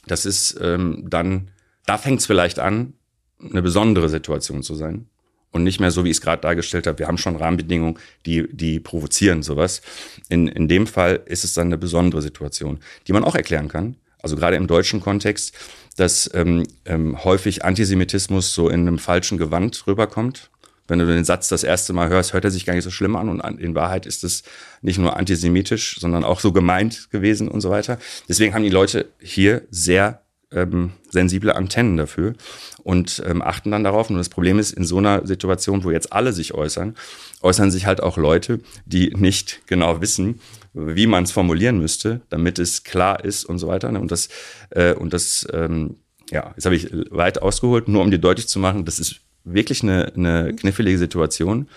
das 0.07 0.27
ist 0.27 0.59
ähm, 0.61 1.07
dann, 1.09 1.53
da 1.87 1.99
fängt 1.99 2.21
es 2.21 2.27
vielleicht 2.27 2.59
an, 2.59 2.95
eine 3.41 3.63
besondere 3.63 4.09
Situation 4.09 4.63
zu 4.63 4.75
sein 4.75 5.07
und 5.53 5.65
nicht 5.65 5.81
mehr 5.81 5.91
so, 5.91 6.05
wie 6.05 6.11
ich 6.11 6.19
es 6.19 6.21
gerade 6.21 6.43
dargestellt 6.43 6.87
habe. 6.87 6.99
Wir 6.99 7.09
haben 7.09 7.19
schon 7.19 7.37
Rahmenbedingungen, 7.37 7.99
die, 8.27 8.47
die 8.53 8.81
provozieren 8.81 9.43
sowas. 9.43 9.83
In, 10.29 10.49
in 10.49 10.69
dem 10.69 10.87
Fall 10.87 11.23
ist 11.27 11.45
es 11.45 11.55
dann 11.55 11.69
eine 11.69 11.79
besondere 11.79 12.23
Situation, 12.23 12.79
die 13.07 13.13
man 13.13 13.25
auch 13.25 13.35
erklären 13.35 13.69
kann. 13.69 13.97
Also 14.23 14.37
gerade 14.37 14.57
im 14.57 14.67
deutschen 14.67 15.01
Kontext, 15.01 15.55
dass 15.97 16.31
ähm, 16.35 16.67
ähm, 16.85 17.25
häufig 17.25 17.65
Antisemitismus 17.65 18.55
so 18.55 18.69
in 18.69 18.81
einem 18.81 18.99
falschen 18.99 19.39
Gewand 19.39 19.87
rüberkommt. 19.87 20.51
Wenn 20.89 20.99
du 20.99 21.07
den 21.07 21.25
Satz 21.25 21.49
das 21.49 21.65
erste 21.65 21.93
Mal 21.93 22.09
hörst, 22.09 22.33
hört 22.33 22.45
er 22.45 22.51
sich 22.51 22.65
gar 22.65 22.75
nicht 22.75 22.85
so 22.85 22.91
schlimm 22.91 23.17
an 23.17 23.29
und 23.29 23.41
in 23.61 23.75
Wahrheit 23.75 24.07
ist 24.07 24.25
es 24.25 24.45
nicht 24.83 24.99
nur 24.99 25.17
antisemitisch, 25.17 25.99
sondern 25.99 26.23
auch 26.23 26.39
so 26.39 26.53
gemeint 26.53 27.11
gewesen 27.11 27.49
und 27.49 27.61
so 27.61 27.71
weiter. 27.71 27.99
Deswegen 28.29 28.55
haben 28.55 28.63
die 28.63 28.71
Leute 28.71 29.07
hier 29.21 29.63
sehr 29.71 30.26
ähm, 30.53 30.93
sensible 31.11 31.55
Antennen 31.55 31.97
dafür 31.97 32.35
und 32.83 33.23
ähm, 33.27 33.43
achten 33.43 33.71
dann 33.71 33.85
darauf. 33.85 34.11
Und 34.11 34.17
das 34.17 34.29
Problem 34.29 34.59
ist, 34.59 34.73
in 34.73 34.85
so 34.85 34.99
einer 34.99 35.27
Situation, 35.27 35.85
wo 35.85 35.91
jetzt 35.91 36.13
alle 36.13 36.33
sich 36.33 36.55
äußern, 36.55 36.95
äußern 37.43 37.71
sich 37.71 37.87
halt 37.87 38.03
auch 38.03 38.17
Leute, 38.17 38.61
die 38.85 39.11
nicht 39.17 39.63
genau 39.67 40.01
wissen, 40.01 40.41
wie 40.73 41.07
man 41.07 41.25
es 41.25 41.33
formulieren 41.33 41.79
müsste, 41.79 42.21
damit 42.29 42.59
es 42.59 42.85
klar 42.85 43.25
ist 43.25 43.45
und 43.45 43.59
so 43.59 43.67
weiter. 43.67 43.91
Ne? 43.91 44.01
Und 44.01 44.11
das, 44.11 44.29
äh, 44.71 44.95
und 44.95 45.13
das, 45.13 45.47
ähm, 45.53 45.97
ja, 46.31 46.53
jetzt 46.55 46.65
habe 46.65 46.77
ich 46.77 46.91
weit 47.11 47.43
ausgeholt, 47.43 47.89
nur 47.89 48.03
um 48.03 48.11
dir 48.11 48.19
deutlich 48.19 48.49
zu 48.49 48.59
machen, 48.59 48.85
das 48.85 48.99
ist 48.99 49.21
wirklich 49.45 49.83
eine, 49.83 50.13
eine 50.15 50.55
knifflige 50.55 50.99
Situation. 50.99 51.69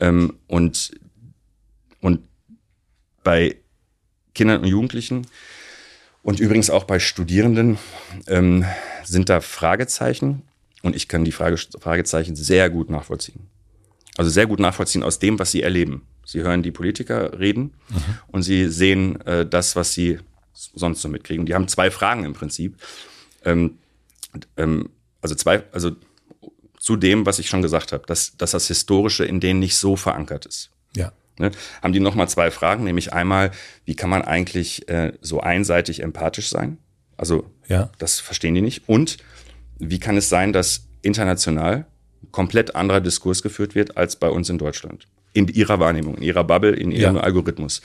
Ähm, 0.00 0.34
und, 0.46 0.92
und 2.00 2.20
bei 3.22 3.56
Kindern 4.34 4.62
und 4.62 4.68
Jugendlichen 4.68 5.26
und 6.24 6.40
übrigens 6.40 6.70
auch 6.70 6.84
bei 6.84 6.98
Studierenden 6.98 7.78
ähm, 8.26 8.64
sind 9.04 9.28
da 9.28 9.42
Fragezeichen 9.42 10.42
und 10.82 10.96
ich 10.96 11.06
kann 11.06 11.24
die 11.24 11.32
Frage, 11.32 11.58
Fragezeichen 11.78 12.34
sehr 12.34 12.70
gut 12.70 12.88
nachvollziehen. 12.88 13.46
Also 14.16 14.30
sehr 14.30 14.46
gut 14.46 14.58
nachvollziehen 14.58 15.02
aus 15.02 15.18
dem, 15.18 15.38
was 15.38 15.50
sie 15.50 15.62
erleben. 15.62 16.06
Sie 16.24 16.40
hören 16.40 16.62
die 16.62 16.70
Politiker 16.70 17.38
reden 17.38 17.74
mhm. 17.90 18.02
und 18.28 18.42
sie 18.42 18.70
sehen 18.70 19.20
äh, 19.26 19.44
das, 19.44 19.76
was 19.76 19.92
sie 19.92 20.18
sonst 20.54 21.02
so 21.02 21.08
mitkriegen. 21.08 21.44
Die 21.44 21.54
haben 21.54 21.68
zwei 21.68 21.90
Fragen 21.90 22.24
im 22.24 22.32
Prinzip. 22.32 22.78
Ähm, 23.44 23.78
ähm, 24.56 24.88
also 25.20 25.34
zwei, 25.34 25.64
also 25.72 25.90
zu 26.78 26.96
dem, 26.96 27.26
was 27.26 27.38
ich 27.38 27.50
schon 27.50 27.60
gesagt 27.60 27.92
habe, 27.92 28.04
dass, 28.06 28.34
dass 28.38 28.52
das 28.52 28.66
Historische 28.68 29.26
in 29.26 29.40
denen 29.40 29.60
nicht 29.60 29.76
so 29.76 29.94
verankert 29.94 30.46
ist. 30.46 30.70
Ja 30.96 31.12
ne, 31.38 31.50
haben 31.82 31.92
die 31.92 32.00
nochmal 32.00 32.28
zwei 32.28 32.50
Fragen, 32.50 32.84
nämlich 32.84 33.12
einmal, 33.12 33.50
wie 33.84 33.94
kann 33.94 34.10
man 34.10 34.22
eigentlich 34.22 34.88
äh, 34.88 35.12
so 35.20 35.40
einseitig 35.40 36.02
empathisch 36.02 36.48
sein? 36.48 36.78
Also 37.16 37.50
ja. 37.68 37.90
das 37.98 38.20
verstehen 38.20 38.54
die 38.54 38.60
nicht. 38.60 38.88
Und 38.88 39.18
wie 39.78 39.98
kann 39.98 40.16
es 40.16 40.28
sein, 40.28 40.52
dass 40.52 40.86
international 41.02 41.86
komplett 42.30 42.74
anderer 42.74 43.00
Diskurs 43.00 43.42
geführt 43.42 43.74
wird 43.74 43.96
als 43.96 44.16
bei 44.16 44.28
uns 44.28 44.48
in 44.48 44.58
Deutschland? 44.58 45.06
In 45.32 45.48
ihrer 45.48 45.80
Wahrnehmung, 45.80 46.16
in 46.16 46.22
ihrer 46.22 46.44
Bubble, 46.44 46.74
in 46.74 46.92
ihrem 46.92 47.16
ja. 47.16 47.22
Algorithmus. 47.22 47.82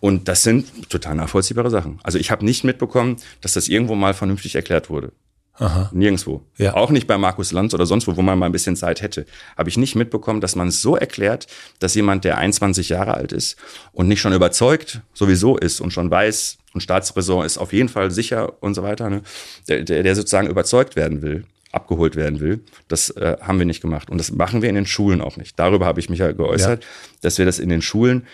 Und 0.00 0.26
das 0.28 0.42
sind 0.42 0.88
total 0.88 1.16
nachvollziehbare 1.16 1.70
Sachen. 1.70 2.00
Also 2.02 2.18
ich 2.18 2.30
habe 2.30 2.44
nicht 2.44 2.64
mitbekommen, 2.64 3.16
dass 3.42 3.52
das 3.52 3.68
irgendwo 3.68 3.94
mal 3.94 4.14
vernünftig 4.14 4.54
erklärt 4.54 4.88
wurde. 4.88 5.12
Aha. 5.58 5.90
Nirgendwo. 5.92 6.42
Ja. 6.56 6.74
Auch 6.74 6.90
nicht 6.90 7.06
bei 7.06 7.18
Markus 7.18 7.52
Lanz 7.52 7.74
oder 7.74 7.86
sonst 7.86 8.06
wo, 8.06 8.16
wo 8.16 8.22
man 8.22 8.38
mal 8.38 8.46
ein 8.46 8.52
bisschen 8.52 8.76
Zeit 8.76 9.02
hätte. 9.02 9.26
Habe 9.56 9.68
ich 9.68 9.76
nicht 9.76 9.96
mitbekommen, 9.96 10.40
dass 10.40 10.54
man 10.56 10.68
es 10.68 10.82
so 10.82 10.96
erklärt, 10.96 11.46
dass 11.80 11.94
jemand, 11.94 12.24
der 12.24 12.38
21 12.38 12.88
Jahre 12.88 13.14
alt 13.14 13.32
ist 13.32 13.56
und 13.92 14.08
nicht 14.08 14.20
schon 14.20 14.32
überzeugt 14.32 15.00
sowieso 15.14 15.56
ist 15.56 15.80
und 15.80 15.92
schon 15.92 16.10
weiß, 16.10 16.58
und 16.74 16.82
Staatsräson 16.82 17.44
ist 17.44 17.58
auf 17.58 17.72
jeden 17.72 17.88
Fall 17.88 18.10
sicher 18.10 18.62
und 18.62 18.74
so 18.74 18.82
weiter, 18.82 19.10
ne, 19.10 19.22
der, 19.68 19.82
der, 19.82 20.02
der 20.02 20.14
sozusagen 20.14 20.48
überzeugt 20.48 20.96
werden 20.96 21.22
will, 21.22 21.44
abgeholt 21.72 22.14
werden 22.14 22.40
will, 22.40 22.60
das 22.88 23.10
äh, 23.10 23.36
haben 23.40 23.58
wir 23.58 23.66
nicht 23.66 23.80
gemacht. 23.80 24.10
Und 24.10 24.18
das 24.18 24.30
machen 24.30 24.62
wir 24.62 24.68
in 24.68 24.74
den 24.74 24.86
Schulen 24.86 25.20
auch 25.20 25.36
nicht. 25.36 25.58
Darüber 25.58 25.86
habe 25.86 26.00
ich 26.00 26.08
mich 26.08 26.20
ja 26.20 26.32
geäußert, 26.32 26.84
ja. 26.84 26.90
dass 27.22 27.38
wir 27.38 27.46
das 27.46 27.58
in 27.58 27.68
den 27.68 27.82
Schulen 27.82 28.26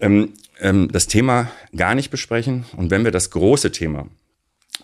ähm, 0.00 0.34
ähm, 0.60 0.88
das 0.90 1.06
Thema 1.06 1.50
gar 1.74 1.94
nicht 1.94 2.10
besprechen. 2.10 2.64
Und 2.76 2.90
wenn 2.90 3.04
wir 3.04 3.12
das 3.12 3.30
große 3.30 3.72
Thema 3.72 4.06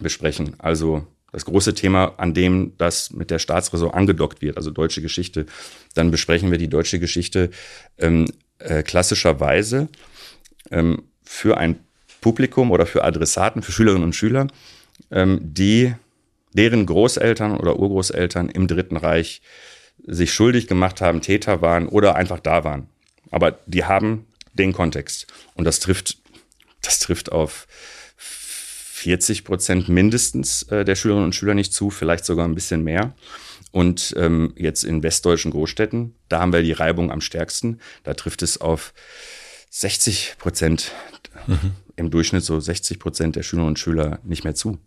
besprechen, 0.01 0.55
also 0.59 1.07
das 1.33 1.47
große 1.47 1.75
Thema, 1.75 2.15
an 2.19 2.35
dem 2.35 2.75
das 2.79 3.11
mit 3.11 3.31
der 3.31 3.39
Staatsräson 3.39 3.91
angedockt 3.91 4.43
wird, 4.43 4.57
also 4.57 4.71
deutsche 4.71 5.03
Geschichte, 5.03 5.47
dann 5.95 6.11
besprechen 6.11 6.51
wir 6.51 6.59
die 6.59 6.69
deutsche 6.69 7.01
Geschichte 7.01 7.51
ähm, 7.99 8.27
äh, 8.59 8.83
klassischerweise 8.83 9.89
ähm, 10.71 11.03
für 11.25 11.57
ein 11.57 11.81
Publikum 12.21 12.71
oder 12.71 12.87
für 12.87 13.03
Adressaten, 13.03 13.63
für 13.63 13.73
Schülerinnen 13.73 14.05
und 14.05 14.15
Schüler, 14.15 14.47
ähm, 15.11 15.41
die 15.43 15.95
deren 16.53 16.85
Großeltern 16.87 17.57
oder 17.57 17.79
Urgroßeltern 17.79 18.51
im 18.51 18.67
Dritten 18.69 18.99
Reich 18.99 19.41
sich 20.07 20.33
schuldig 20.33 20.67
gemacht 20.67 21.01
haben, 21.01 21.23
Täter 21.23 21.63
waren 21.63 21.89
oder 21.89 22.15
einfach 22.17 22.41
da 22.41 22.65
waren. 22.65 22.89
Aber 23.31 23.59
die 23.67 23.85
haben 23.85 24.27
den 24.53 24.73
Kontext. 24.73 25.27
Und 25.55 25.65
das 25.65 25.81
trifft, 25.81 26.19
das 26.83 26.99
trifft 26.99 27.33
auf 27.33 27.67
40 29.03 29.45
Prozent 29.45 29.89
mindestens 29.89 30.63
äh, 30.65 30.85
der 30.85 30.95
Schülerinnen 30.95 31.27
und 31.27 31.35
Schüler 31.35 31.55
nicht 31.55 31.73
zu, 31.73 31.91
vielleicht 31.91 32.25
sogar 32.25 32.47
ein 32.47 32.55
bisschen 32.55 32.85
mehr. 32.85 33.15
Und 33.73 34.15
ähm, 34.17 34.53
jetzt 34.57 34.85
in 34.85 35.03
westdeutschen 35.03 35.51
Großstädten, 35.51 36.15
da 36.29 36.41
haben 36.41 36.53
wir 36.53 36.63
die 36.63 36.73
Reibung 36.73 37.11
am 37.11 37.21
stärksten. 37.21 37.81
Da 38.05 38.15
trifft 38.15 38.43
es 38.43 38.61
auf 38.61 38.95
60 39.71 40.37
Prozent, 40.39 40.93
mhm. 41.49 41.73
im 41.97 42.11
Durchschnitt 42.11 42.45
so 42.45 42.61
60 42.61 43.01
Prozent 43.01 43.35
der 43.35 43.43
Schülerinnen 43.43 43.71
und 43.71 43.79
Schüler 43.79 44.21
nicht 44.23 44.45
mehr 44.45 44.55
zu. 44.55 44.79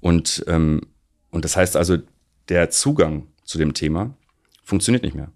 Und, 0.00 0.44
ähm, 0.46 0.82
und 1.30 1.44
das 1.46 1.56
heißt 1.56 1.76
also, 1.76 1.96
der 2.48 2.68
Zugang 2.68 3.28
zu 3.44 3.56
dem 3.56 3.72
Thema 3.72 4.14
funktioniert 4.64 5.02
nicht 5.02 5.14
mehr. 5.14 5.32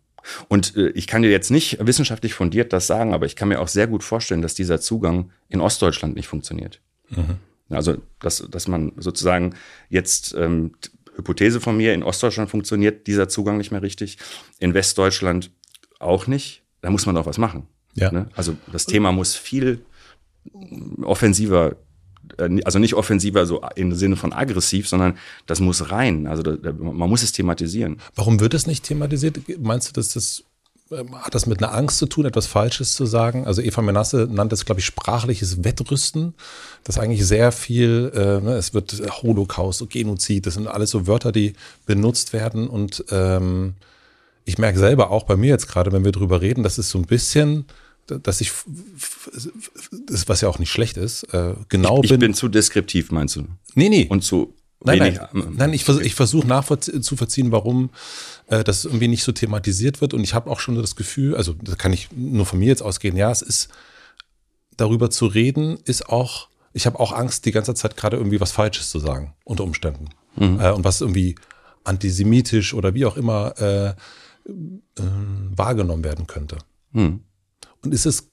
Und 0.48 0.76
äh, 0.76 0.88
ich 0.90 1.06
kann 1.06 1.22
dir 1.22 1.30
jetzt 1.30 1.50
nicht 1.50 1.78
wissenschaftlich 1.80 2.34
fundiert 2.34 2.74
das 2.74 2.86
sagen, 2.86 3.14
aber 3.14 3.24
ich 3.24 3.36
kann 3.36 3.48
mir 3.48 3.60
auch 3.60 3.68
sehr 3.68 3.86
gut 3.86 4.04
vorstellen, 4.04 4.42
dass 4.42 4.54
dieser 4.54 4.80
Zugang 4.80 5.30
in 5.48 5.62
Ostdeutschland 5.62 6.16
nicht 6.16 6.28
funktioniert. 6.28 6.82
Mhm. 7.08 7.38
Also, 7.74 7.96
dass, 8.20 8.46
dass 8.50 8.68
man 8.68 8.92
sozusagen 8.96 9.54
jetzt, 9.88 10.34
ähm, 10.36 10.72
Hypothese 11.16 11.60
von 11.60 11.76
mir, 11.76 11.94
in 11.94 12.02
Ostdeutschland 12.02 12.50
funktioniert 12.50 13.06
dieser 13.06 13.28
Zugang 13.28 13.56
nicht 13.56 13.70
mehr 13.70 13.82
richtig, 13.82 14.18
in 14.58 14.74
Westdeutschland 14.74 15.50
auch 16.00 16.26
nicht. 16.26 16.62
Da 16.80 16.90
muss 16.90 17.06
man 17.06 17.14
doch 17.14 17.26
was 17.26 17.38
machen. 17.38 17.68
Ja. 17.94 18.10
Ne? 18.10 18.28
Also 18.34 18.56
das 18.72 18.86
Thema 18.86 19.12
muss 19.12 19.36
viel 19.36 19.84
offensiver 21.02 21.76
äh, 22.38 22.60
also 22.64 22.78
nicht 22.78 22.94
offensiver 22.94 23.46
so 23.46 23.62
im 23.76 23.94
Sinne 23.94 24.16
von 24.16 24.32
aggressiv, 24.32 24.88
sondern 24.88 25.16
das 25.46 25.60
muss 25.60 25.90
rein. 25.90 26.26
Also 26.26 26.42
da, 26.42 26.72
man 26.72 27.08
muss 27.08 27.22
es 27.22 27.32
thematisieren. 27.32 27.98
Warum 28.14 28.40
wird 28.40 28.54
es 28.54 28.66
nicht 28.66 28.84
thematisiert? 28.84 29.38
Meinst 29.60 29.88
du, 29.88 29.92
dass 29.92 30.08
das 30.08 30.44
hat 31.22 31.34
das 31.34 31.46
mit 31.46 31.62
einer 31.62 31.74
Angst 31.74 31.98
zu 31.98 32.06
tun, 32.06 32.24
etwas 32.24 32.46
Falsches 32.46 32.94
zu 32.94 33.06
sagen? 33.06 33.46
Also 33.46 33.62
Eva 33.62 33.82
Menasse 33.82 34.28
nannte 34.30 34.54
es, 34.54 34.64
glaube 34.64 34.80
ich, 34.80 34.86
sprachliches 34.86 35.64
Wettrüsten. 35.64 36.34
Das 36.84 36.98
eigentlich 36.98 37.26
sehr 37.26 37.52
viel, 37.52 38.12
äh, 38.14 38.40
ne, 38.40 38.56
es 38.56 38.74
wird 38.74 38.92
Holocaust, 39.22 39.88
Genozid, 39.90 40.46
das 40.46 40.54
sind 40.54 40.68
alles 40.68 40.90
so 40.90 41.06
Wörter, 41.06 41.32
die 41.32 41.54
benutzt 41.86 42.32
werden. 42.32 42.68
Und 42.68 43.04
ähm, 43.10 43.74
ich 44.44 44.58
merke 44.58 44.78
selber 44.78 45.10
auch 45.10 45.24
bei 45.24 45.36
mir 45.36 45.50
jetzt 45.50 45.68
gerade, 45.68 45.92
wenn 45.92 46.04
wir 46.04 46.12
drüber 46.12 46.40
reden, 46.40 46.62
dass 46.62 46.78
es 46.78 46.90
so 46.90 46.98
ein 46.98 47.06
bisschen 47.06 47.66
dass 48.06 48.42
ich, 48.42 48.52
das, 50.06 50.28
was 50.28 50.42
ja 50.42 50.48
auch 50.50 50.58
nicht 50.58 50.70
schlecht 50.70 50.98
ist, 50.98 51.22
äh, 51.32 51.54
genau 51.70 52.00
ich, 52.00 52.04
ich 52.04 52.10
bin. 52.10 52.20
Ich 52.20 52.26
bin 52.26 52.34
zu 52.34 52.48
deskriptiv, 52.48 53.10
meinst 53.10 53.36
du? 53.36 53.46
Nee, 53.74 53.88
nee. 53.88 54.06
Und 54.10 54.22
zu 54.22 54.52
Nein, 54.86 54.98
nein, 54.98 55.54
nein, 55.56 55.72
ich, 55.72 55.82
vers 55.82 55.98
ich 56.00 56.14
versuche 56.14 56.46
nachzuvollziehen, 56.46 57.52
warum 57.52 57.88
äh, 58.48 58.64
das 58.64 58.84
irgendwie 58.84 59.08
nicht 59.08 59.24
so 59.24 59.32
thematisiert 59.32 60.00
wird. 60.00 60.14
Und 60.14 60.22
ich 60.22 60.34
habe 60.34 60.50
auch 60.50 60.60
schon 60.60 60.74
das 60.76 60.96
Gefühl, 60.96 61.36
also 61.36 61.54
da 61.54 61.74
kann 61.74 61.92
ich 61.92 62.08
nur 62.12 62.46
von 62.46 62.58
mir 62.58 62.68
jetzt 62.68 62.82
ausgehen, 62.82 63.16
ja, 63.16 63.30
es 63.30 63.42
ist 63.42 63.68
darüber 64.76 65.10
zu 65.10 65.26
reden, 65.26 65.78
ist 65.84 66.08
auch 66.08 66.48
ich 66.74 66.86
habe 66.86 67.00
auch 67.00 67.12
Angst, 67.12 67.46
die 67.46 67.52
ganze 67.52 67.72
Zeit 67.74 67.96
gerade 67.96 68.16
irgendwie 68.18 68.40
was 68.40 68.52
Falsches 68.52 68.90
zu 68.90 68.98
sagen, 68.98 69.32
unter 69.44 69.64
Umständen. 69.64 70.10
Mhm. 70.36 70.60
Äh, 70.60 70.72
und 70.72 70.84
was 70.84 71.00
irgendwie 71.00 71.36
antisemitisch 71.84 72.74
oder 72.74 72.94
wie 72.94 73.06
auch 73.06 73.16
immer 73.16 73.54
äh, 73.58 73.88
äh, 73.90 73.94
wahrgenommen 75.54 76.04
werden 76.04 76.26
könnte. 76.26 76.58
Mhm. 76.92 77.20
Und 77.82 77.94
ist 77.94 78.06
es, 78.06 78.28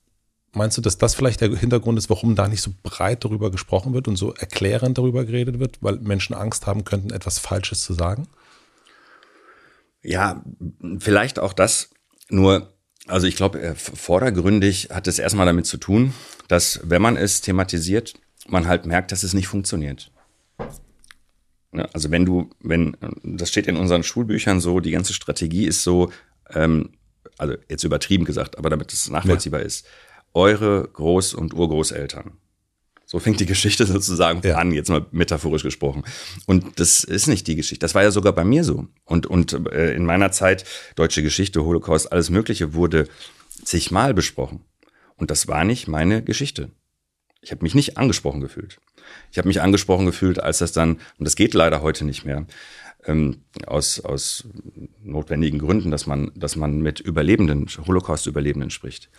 meinst 0.53 0.78
du, 0.78 0.82
dass 0.82 0.97
das 0.97 1.14
vielleicht 1.14 1.41
der 1.41 1.55
Hintergrund 1.55 1.99
ist, 1.99 2.09
warum 2.09 2.36
da 2.36 2.47
nicht 2.47 2.62
so 2.62 2.72
breit 2.82 3.24
darüber 3.24 3.51
gesprochen 3.51 3.93
wird 3.93 4.07
und 4.07 4.16
so 4.16 4.34
erklärend 4.34 4.97
darüber 4.97 5.24
geredet 5.24 5.59
wird, 5.59 5.78
weil 5.82 5.97
Menschen 5.99 6.34
Angst 6.34 6.66
haben 6.66 6.84
könnten, 6.84 7.12
etwas 7.12 7.38
Falsches 7.38 7.84
zu 7.84 7.93
sagen? 7.93 8.28
Ja, 10.04 10.43
vielleicht 10.99 11.39
auch 11.39 11.54
das. 11.54 11.89
Nur, 12.30 12.74
also 13.08 13.28
ich 13.28 13.36
glaube, 13.36 13.62
äh, 13.62 13.76
vordergründig 13.76 14.89
hat 14.91 15.08
es 15.08 15.20
erstmal 15.20 15.45
damit 15.45 15.66
zu 15.66 15.78
tun, 15.78 16.14
dass 16.47 16.80
wenn 16.84 17.02
man 17.02 17.18
es 17.18 17.41
thematisiert, 17.41 18.14
man 18.47 18.68
halt 18.68 18.86
merkt, 18.86 19.12
dass 19.12 19.24
es 19.24 19.34
nicht 19.34 19.47
funktioniert. 19.47 20.12
Ne, 21.72 21.88
also 21.93 22.12
wenn 22.12 22.26
du, 22.26 22.49
wenn, 22.60 22.97
das 23.24 23.49
steht 23.49 23.68
in 23.68 23.78
unseren 23.78 24.04
Schulbüchern 24.04 24.60
so, 24.60 24.80
die 24.80 24.91
ganze 24.91 25.14
Strategie 25.14 25.66
ist 25.66 25.84
so, 25.84 26.12
ähm, 26.49 26.91
also 27.38 27.56
jetzt 27.70 27.84
übertrieben 27.84 28.26
gesagt, 28.26 28.58
aber 28.58 28.70
damit 28.70 28.91
es 28.91 29.10
nachvollziehbar 29.10 29.62
ja. 29.62 29.66
ist, 29.66 29.88
eure 30.34 30.89
Groß- 30.93 31.36
und 31.36 31.54
Urgroßeltern. 31.54 32.34
So 33.12 33.20
fängt 33.20 33.41
die 33.41 33.45
Geschichte 33.45 33.86
sozusagen 33.88 34.39
ja. 34.47 34.55
an, 34.55 34.72
jetzt 34.72 34.89
mal 34.89 35.05
metaphorisch 35.12 35.64
gesprochen. 35.64 36.03
Und 36.45 36.80
das 36.80 37.03
ist 37.03 37.28
nicht 37.28 37.45
die 37.45 37.57
Geschichte. 37.57 37.84
Das 37.84 37.93
war 37.93 38.03
ja 38.03 38.12
sogar 38.12 38.32
bei 38.32 38.45
mir 38.45 38.64
so. 38.64 38.88
Und, 39.03 39.28
und 39.28 39.68
äh, 39.74 39.93
in 39.93 40.05
meiner 40.05 40.32
Zeit, 40.32 40.64
deutsche 40.95 41.22
Geschichte, 41.22 41.66
Holocaust, 41.66 42.09
alles 42.09 42.30
Mögliche 42.30 42.74
wurde 42.74 43.09
zigmal 43.66 44.14
besprochen. 44.14 44.62
Und 45.18 45.30
das 45.30 45.49
war 45.49 45.66
nicht 45.66 45.89
meine 45.89 46.24
Geschichte. 46.24 46.70
Ich 47.41 47.51
habe 47.51 47.64
mich 47.64 47.76
nicht 47.76 47.97
angesprochen 47.97 48.39
gefühlt. 48.39 48.80
Ich 49.30 49.38
habe 49.38 49.49
mich 49.49 49.62
angesprochen 49.62 50.05
gefühlt, 50.05 50.41
als 50.41 50.59
das 50.59 50.72
dann, 50.72 50.93
und 51.18 51.26
das 51.26 51.36
geht 51.36 51.53
leider 51.53 51.82
heute 51.82 52.05
nicht 52.05 52.24
mehr, 52.24 52.45
ähm, 53.05 53.41
aus, 53.68 53.99
aus 53.99 54.47
notwendigen 55.03 55.59
Gründen, 55.59 55.91
dass 55.91 56.07
man, 56.07 56.32
dass 56.36 56.55
man 56.55 56.80
mit 56.80 57.01
Überlebenden, 57.01 57.68
Holocaust-Überlebenden 57.68 58.70
spricht. 58.70 59.09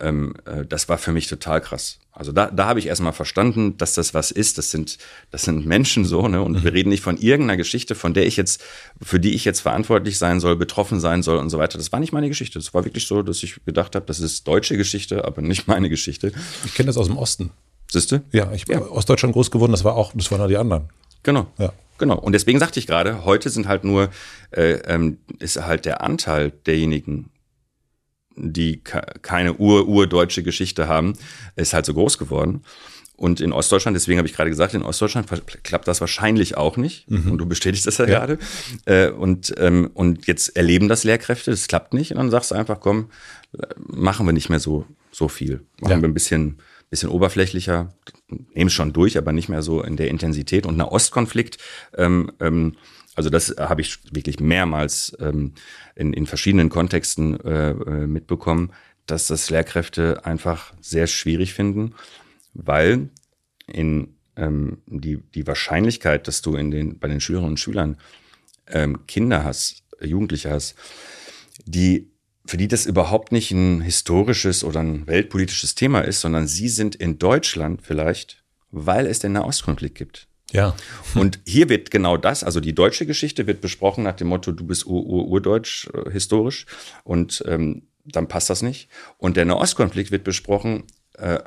Ähm, 0.00 0.34
äh, 0.44 0.64
das 0.64 0.88
war 0.88 0.98
für 0.98 1.12
mich 1.12 1.28
total 1.28 1.60
krass. 1.60 1.98
Also 2.12 2.32
da, 2.32 2.50
da 2.50 2.66
habe 2.66 2.78
ich 2.78 2.86
erstmal 2.86 3.12
verstanden, 3.12 3.76
dass 3.76 3.94
das 3.94 4.14
was 4.14 4.30
ist. 4.30 4.58
Das 4.58 4.70
sind, 4.70 4.98
das 5.30 5.42
sind 5.42 5.66
Menschen 5.66 6.04
so, 6.04 6.28
ne? 6.28 6.42
Und 6.42 6.52
mhm. 6.52 6.64
wir 6.64 6.72
reden 6.72 6.88
nicht 6.88 7.02
von 7.02 7.18
irgendeiner 7.18 7.56
Geschichte, 7.56 7.94
von 7.94 8.14
der 8.14 8.26
ich 8.26 8.36
jetzt, 8.36 8.62
für 9.02 9.20
die 9.20 9.34
ich 9.34 9.44
jetzt 9.44 9.60
verantwortlich 9.60 10.18
sein 10.18 10.40
soll, 10.40 10.56
betroffen 10.56 10.98
sein 10.98 11.22
soll 11.22 11.38
und 11.38 11.50
so 11.50 11.58
weiter. 11.58 11.78
Das 11.78 11.92
war 11.92 12.00
nicht 12.00 12.12
meine 12.12 12.28
Geschichte. 12.28 12.58
Das 12.58 12.72
war 12.72 12.84
wirklich 12.84 13.06
so, 13.06 13.22
dass 13.22 13.42
ich 13.42 13.62
gedacht 13.64 13.94
habe, 13.94 14.06
das 14.06 14.20
ist 14.20 14.48
deutsche 14.48 14.76
Geschichte, 14.76 15.24
aber 15.24 15.42
nicht 15.42 15.68
meine 15.68 15.88
Geschichte. 15.90 16.32
Ich 16.64 16.74
kenne 16.74 16.86
das 16.86 16.96
aus 16.96 17.06
dem 17.06 17.18
Osten. 17.18 17.50
Siehst 17.90 18.12
du? 18.12 18.22
Ja, 18.32 18.50
ich 18.52 18.64
bin 18.64 18.78
ja. 18.78 18.86
aus 18.86 19.04
Deutschland 19.04 19.32
groß 19.34 19.50
geworden, 19.50 19.72
das 19.72 19.84
war 19.84 19.94
auch, 19.94 20.12
das 20.14 20.30
waren 20.30 20.40
ja 20.40 20.48
die 20.48 20.56
anderen. 20.56 20.88
Genau. 21.22 21.46
Ja. 21.58 21.72
Genau. 21.98 22.18
Und 22.18 22.32
deswegen 22.32 22.58
sagte 22.58 22.78
ich 22.78 22.86
gerade, 22.86 23.24
heute 23.24 23.48
sind 23.48 23.68
halt 23.68 23.84
nur, 23.84 24.10
äh, 24.50 24.72
ähm, 24.86 25.18
ist 25.38 25.60
halt 25.60 25.84
der 25.84 26.02
Anteil 26.02 26.52
derjenigen, 26.66 27.30
die 28.36 28.80
keine 28.82 29.54
ur-urdeutsche 29.54 30.42
Geschichte 30.42 30.88
haben, 30.88 31.14
ist 31.56 31.74
halt 31.74 31.86
so 31.86 31.94
groß 31.94 32.18
geworden. 32.18 32.62
Und 33.16 33.40
in 33.40 33.52
Ostdeutschland, 33.52 33.94
deswegen 33.94 34.18
habe 34.18 34.28
ich 34.28 34.34
gerade 34.34 34.50
gesagt, 34.50 34.74
in 34.74 34.82
Ostdeutschland 34.82 35.26
klappt 35.62 35.88
das 35.88 36.02
wahrscheinlich 36.02 36.58
auch 36.58 36.76
nicht. 36.76 37.10
Mhm. 37.10 37.32
Und 37.32 37.38
du 37.38 37.46
bestätigst 37.46 37.86
das 37.86 37.96
ja, 37.96 38.06
ja. 38.06 38.18
gerade. 38.18 38.38
Äh, 38.84 39.08
und, 39.08 39.54
ähm, 39.56 39.90
und 39.94 40.26
jetzt 40.26 40.54
erleben 40.54 40.88
das 40.88 41.02
Lehrkräfte, 41.02 41.50
das 41.50 41.66
klappt 41.66 41.94
nicht. 41.94 42.10
Und 42.10 42.18
dann 42.18 42.30
sagst 42.30 42.50
du 42.50 42.54
einfach, 42.54 42.78
komm, 42.78 43.08
machen 43.78 44.26
wir 44.26 44.32
nicht 44.32 44.50
mehr 44.50 44.60
so, 44.60 44.84
so 45.10 45.28
viel. 45.28 45.64
Machen 45.80 45.92
ja. 45.92 46.02
wir 46.02 46.08
ein 46.08 46.14
bisschen, 46.14 46.58
bisschen 46.90 47.08
oberflächlicher, 47.08 47.94
nehmen 48.28 48.68
es 48.68 48.74
schon 48.74 48.92
durch, 48.92 49.16
aber 49.16 49.32
nicht 49.32 49.48
mehr 49.48 49.62
so 49.62 49.82
in 49.82 49.96
der 49.96 50.08
Intensität. 50.08 50.66
Und 50.66 50.78
ein 50.78 50.86
Ostkonflikt, 50.86 51.56
ähm, 51.96 52.32
ähm, 52.40 52.76
also 53.14 53.30
das 53.30 53.54
habe 53.58 53.80
ich 53.80 53.98
wirklich 54.12 54.40
mehrmals 54.40 55.16
ähm, 55.20 55.54
in, 55.96 56.12
in 56.12 56.26
verschiedenen 56.26 56.68
Kontexten 56.68 57.40
äh, 57.40 57.70
äh, 57.70 58.06
mitbekommen, 58.06 58.72
dass 59.06 59.26
das 59.26 59.50
Lehrkräfte 59.50 60.24
einfach 60.24 60.72
sehr 60.80 61.06
schwierig 61.06 61.54
finden, 61.54 61.94
weil 62.54 63.08
in 63.66 64.14
ähm, 64.36 64.78
die, 64.86 65.18
die 65.34 65.46
Wahrscheinlichkeit, 65.46 66.28
dass 66.28 66.42
du 66.42 66.54
in 66.54 66.70
den, 66.70 66.98
bei 66.98 67.08
den 67.08 67.20
Schülerinnen 67.20 67.52
und 67.52 67.60
Schülern 67.60 67.96
ähm, 68.68 69.06
Kinder 69.06 69.44
hast, 69.44 69.82
Jugendliche 70.00 70.50
hast, 70.50 70.76
die 71.64 72.10
für 72.46 72.56
die 72.56 72.68
das 72.68 72.86
überhaupt 72.86 73.32
nicht 73.32 73.50
ein 73.50 73.80
historisches 73.80 74.62
oder 74.62 74.78
ein 74.78 75.08
weltpolitisches 75.08 75.74
Thema 75.74 76.02
ist, 76.02 76.20
sondern 76.20 76.46
sie 76.46 76.68
sind 76.68 76.94
in 76.94 77.18
Deutschland 77.18 77.82
vielleicht, 77.82 78.44
weil 78.70 79.06
es 79.06 79.18
den 79.18 79.32
Nahostkonflikt 79.32 79.96
gibt. 79.96 80.28
Ja. 80.52 80.74
Und 81.14 81.40
hier 81.46 81.68
wird 81.68 81.90
genau 81.90 82.16
das, 82.16 82.44
also 82.44 82.60
die 82.60 82.74
deutsche 82.74 83.06
Geschichte 83.06 83.46
wird 83.46 83.60
besprochen 83.60 84.04
nach 84.04 84.16
dem 84.16 84.28
Motto, 84.28 84.52
du 84.52 84.64
bist 84.64 84.86
ur-ur-urdeutsch 84.86 85.88
äh, 85.92 86.10
historisch 86.10 86.66
und 87.04 87.42
ähm, 87.46 87.82
dann 88.04 88.28
passt 88.28 88.50
das 88.50 88.62
nicht. 88.62 88.88
Und 89.18 89.36
der 89.36 89.44
Nahostkonflikt 89.44 90.12
wird 90.12 90.22
besprochen 90.22 90.84
äh, 91.14 91.40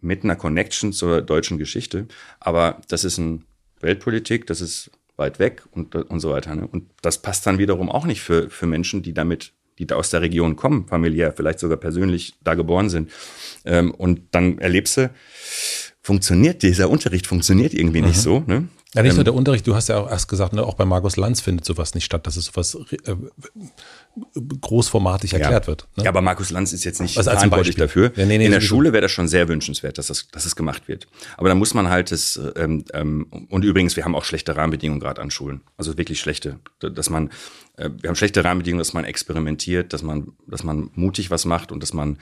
mit 0.00 0.24
einer 0.24 0.36
Connection 0.36 0.92
zur 0.92 1.22
deutschen 1.22 1.58
Geschichte, 1.58 2.06
aber 2.40 2.80
das 2.88 3.04
ist 3.04 3.18
ein 3.18 3.44
Weltpolitik, 3.80 4.46
das 4.46 4.60
ist 4.60 4.90
weit 5.16 5.38
weg 5.38 5.62
und, 5.72 5.94
und 5.94 6.20
so 6.20 6.30
weiter. 6.30 6.54
Ne? 6.54 6.66
Und 6.66 6.90
das 7.02 7.22
passt 7.22 7.46
dann 7.46 7.58
wiederum 7.58 7.90
auch 7.90 8.04
nicht 8.04 8.20
für, 8.20 8.50
für 8.50 8.66
Menschen, 8.66 9.02
die 9.02 9.14
damit 9.14 9.52
die 9.78 9.86
da 9.86 9.94
aus 9.94 10.10
der 10.10 10.22
Region 10.22 10.56
kommen, 10.56 10.86
familiär, 10.88 11.32
vielleicht 11.32 11.60
sogar 11.60 11.76
persönlich 11.76 12.34
da 12.42 12.54
geboren 12.54 12.90
sind. 12.90 13.10
Ähm, 13.64 13.92
und 13.92 14.22
dann 14.32 14.58
erlebst 14.58 14.96
du, 14.96 15.10
funktioniert 16.02 16.62
dieser 16.62 16.88
Unterricht 16.88 17.26
funktioniert 17.26 17.74
irgendwie 17.74 18.00
nicht 18.00 18.16
mhm. 18.16 18.22
so. 18.22 18.44
Ne? 18.46 18.68
Ja, 18.94 19.02
nicht 19.02 19.12
nur 19.12 19.20
ähm, 19.20 19.24
der 19.24 19.34
Unterricht, 19.34 19.66
du 19.66 19.74
hast 19.74 19.88
ja 19.90 19.98
auch 19.98 20.10
erst 20.10 20.28
gesagt, 20.28 20.54
ne, 20.54 20.64
auch 20.64 20.72
bei 20.72 20.86
Markus 20.86 21.16
Lanz 21.16 21.42
findet 21.42 21.66
sowas 21.66 21.94
nicht 21.94 22.06
statt, 22.06 22.26
dass 22.26 22.38
es 22.38 22.46
sowas 22.46 22.74
äh, 23.04 23.14
großformatig 24.62 25.34
erklärt 25.34 25.64
ja. 25.64 25.66
wird. 25.66 25.86
Ne? 25.96 26.04
Ja, 26.04 26.10
aber 26.10 26.22
Markus 26.22 26.50
Lanz 26.50 26.72
ist 26.72 26.84
jetzt 26.84 26.98
nicht 27.02 27.18
also 27.18 27.30
verantwortlich 27.30 27.76
dafür. 27.76 28.12
Ja, 28.16 28.24
nee, 28.24 28.38
nee, 28.38 28.46
In 28.46 28.50
der 28.50 28.62
Schule 28.62 28.94
wäre 28.94 29.02
das 29.02 29.12
schon 29.12 29.28
sehr 29.28 29.46
wünschenswert, 29.48 29.98
dass 29.98 30.06
das, 30.06 30.28
dass 30.28 30.46
es 30.46 30.56
gemacht 30.56 30.88
wird. 30.88 31.06
Aber 31.36 31.50
da 31.50 31.54
muss 31.54 31.74
man 31.74 31.90
halt 31.90 32.10
das, 32.10 32.40
ähm, 32.56 32.86
ähm, 32.94 33.26
und 33.50 33.62
übrigens, 33.62 33.94
wir 33.96 34.06
haben 34.06 34.14
auch 34.14 34.24
schlechte 34.24 34.56
Rahmenbedingungen 34.56 35.00
gerade 35.00 35.20
an 35.20 35.30
Schulen. 35.30 35.60
Also 35.76 35.98
wirklich 35.98 36.18
schlechte. 36.18 36.58
Dass 36.80 37.10
man, 37.10 37.28
äh, 37.76 37.90
wir 38.00 38.08
haben 38.08 38.16
schlechte 38.16 38.42
Rahmenbedingungen, 38.42 38.80
dass 38.80 38.94
man 38.94 39.04
experimentiert, 39.04 39.92
dass 39.92 40.02
man, 40.02 40.32
dass 40.46 40.64
man 40.64 40.88
mutig 40.94 41.30
was 41.30 41.44
macht 41.44 41.72
und 41.72 41.82
dass 41.82 41.92
man 41.92 42.16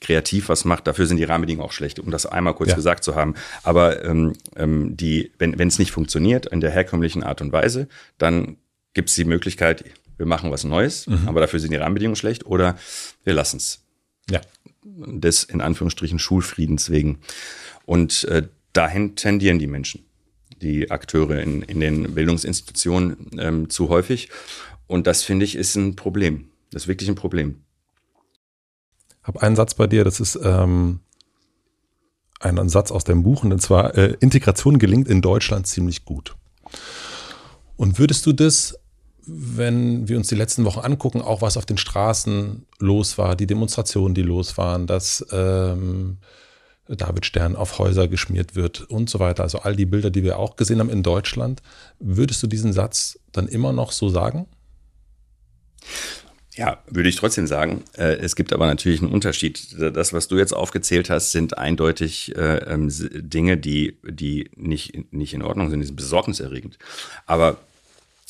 kreativ 0.00 0.48
was 0.48 0.64
macht, 0.64 0.86
dafür 0.86 1.06
sind 1.06 1.18
die 1.18 1.24
Rahmenbedingungen 1.24 1.68
auch 1.68 1.72
schlecht, 1.72 1.98
um 2.00 2.10
das 2.10 2.26
einmal 2.26 2.54
kurz 2.54 2.70
ja. 2.70 2.76
gesagt 2.76 3.04
zu 3.04 3.14
haben. 3.14 3.34
Aber 3.62 4.04
ähm, 4.04 4.32
ähm, 4.56 4.96
die, 4.96 5.30
wenn 5.38 5.58
wenn 5.58 5.68
es 5.68 5.78
nicht 5.78 5.92
funktioniert 5.92 6.46
in 6.46 6.60
der 6.60 6.70
herkömmlichen 6.70 7.22
Art 7.22 7.40
und 7.40 7.52
Weise, 7.52 7.88
dann 8.18 8.56
gibt 8.94 9.10
es 9.10 9.14
die 9.14 9.24
Möglichkeit, 9.24 9.84
wir 10.16 10.26
machen 10.26 10.50
was 10.50 10.64
Neues, 10.64 11.06
mhm. 11.06 11.28
aber 11.28 11.40
dafür 11.40 11.60
sind 11.60 11.70
die 11.70 11.76
Rahmenbedingungen 11.76 12.16
schlecht, 12.16 12.44
oder 12.46 12.76
wir 13.24 13.34
lassen 13.34 13.58
es. 13.58 13.82
Ja. 14.30 14.40
Des 14.82 15.44
in 15.44 15.60
Anführungsstrichen 15.60 16.18
Schulfriedens 16.18 16.90
wegen. 16.90 17.20
Und 17.84 18.24
äh, 18.24 18.48
dahin 18.72 19.16
tendieren 19.16 19.58
die 19.58 19.66
Menschen, 19.66 20.04
die 20.60 20.90
Akteure 20.90 21.40
in, 21.40 21.62
in 21.62 21.80
den 21.80 22.14
Bildungsinstitutionen 22.14 23.30
ähm, 23.38 23.70
zu 23.70 23.88
häufig. 23.88 24.30
Und 24.86 25.06
das 25.06 25.22
finde 25.22 25.44
ich 25.44 25.56
ist 25.56 25.76
ein 25.76 25.96
Problem. 25.96 26.50
Das 26.70 26.82
ist 26.82 26.88
wirklich 26.88 27.08
ein 27.08 27.14
Problem 27.14 27.62
habe 29.22 29.42
einen 29.42 29.56
Satz 29.56 29.74
bei 29.74 29.86
dir, 29.86 30.04
das 30.04 30.20
ist 30.20 30.38
ähm, 30.42 31.00
ein, 32.40 32.68
Satz 32.68 32.90
aus 32.90 33.04
dem 33.04 33.22
Buch, 33.22 33.44
und 33.44 33.60
zwar, 33.60 33.96
äh, 33.96 34.16
Integration 34.20 34.78
gelingt 34.78 35.08
in 35.08 35.20
Deutschland 35.20 35.66
ziemlich 35.66 36.04
gut. 36.04 36.34
Und 37.76 37.98
würdest 37.98 38.26
du 38.26 38.32
das, 38.32 38.78
wenn 39.26 40.08
wir 40.08 40.16
uns 40.16 40.28
die 40.28 40.34
letzten 40.34 40.64
Wochen 40.64 40.80
angucken, 40.80 41.20
auch 41.20 41.42
was 41.42 41.56
auf 41.56 41.66
den 41.66 41.78
Straßen 41.78 42.66
los 42.78 43.18
war, 43.18 43.36
die 43.36 43.46
Demonstrationen, 43.46 44.14
die 44.14 44.22
los 44.22 44.56
waren, 44.58 44.86
dass 44.86 45.24
ähm, 45.30 46.18
David 46.88 47.24
Stern 47.26 47.56
auf 47.56 47.78
Häuser 47.78 48.08
geschmiert 48.08 48.56
wird 48.56 48.82
und 48.82 49.08
so 49.08 49.20
weiter, 49.20 49.44
also 49.44 49.60
all 49.60 49.76
die 49.76 49.86
Bilder, 49.86 50.10
die 50.10 50.24
wir 50.24 50.38
auch 50.38 50.56
gesehen 50.56 50.80
haben 50.80 50.90
in 50.90 51.02
Deutschland, 51.02 51.62
würdest 52.00 52.42
du 52.42 52.46
diesen 52.46 52.72
Satz 52.72 53.18
dann 53.32 53.46
immer 53.46 53.72
noch 53.72 53.92
so 53.92 54.08
sagen? 54.08 54.46
Ja, 56.54 56.78
würde 56.88 57.08
ich 57.08 57.16
trotzdem 57.16 57.46
sagen. 57.46 57.84
Äh, 57.96 58.16
es 58.16 58.34
gibt 58.34 58.52
aber 58.52 58.66
natürlich 58.66 59.00
einen 59.00 59.12
Unterschied. 59.12 59.76
Das, 59.78 60.12
was 60.12 60.28
du 60.28 60.36
jetzt 60.36 60.52
aufgezählt 60.52 61.08
hast, 61.08 61.32
sind 61.32 61.58
eindeutig 61.58 62.34
äh, 62.36 62.56
ähm, 62.58 62.88
Dinge, 62.90 63.56
die, 63.56 63.96
die 64.02 64.50
nicht, 64.56 65.12
nicht 65.12 65.32
in 65.32 65.42
Ordnung 65.42 65.70
sind, 65.70 65.80
die 65.80 65.86
sind 65.86 65.96
besorgniserregend. 65.96 66.78
Aber 67.26 67.58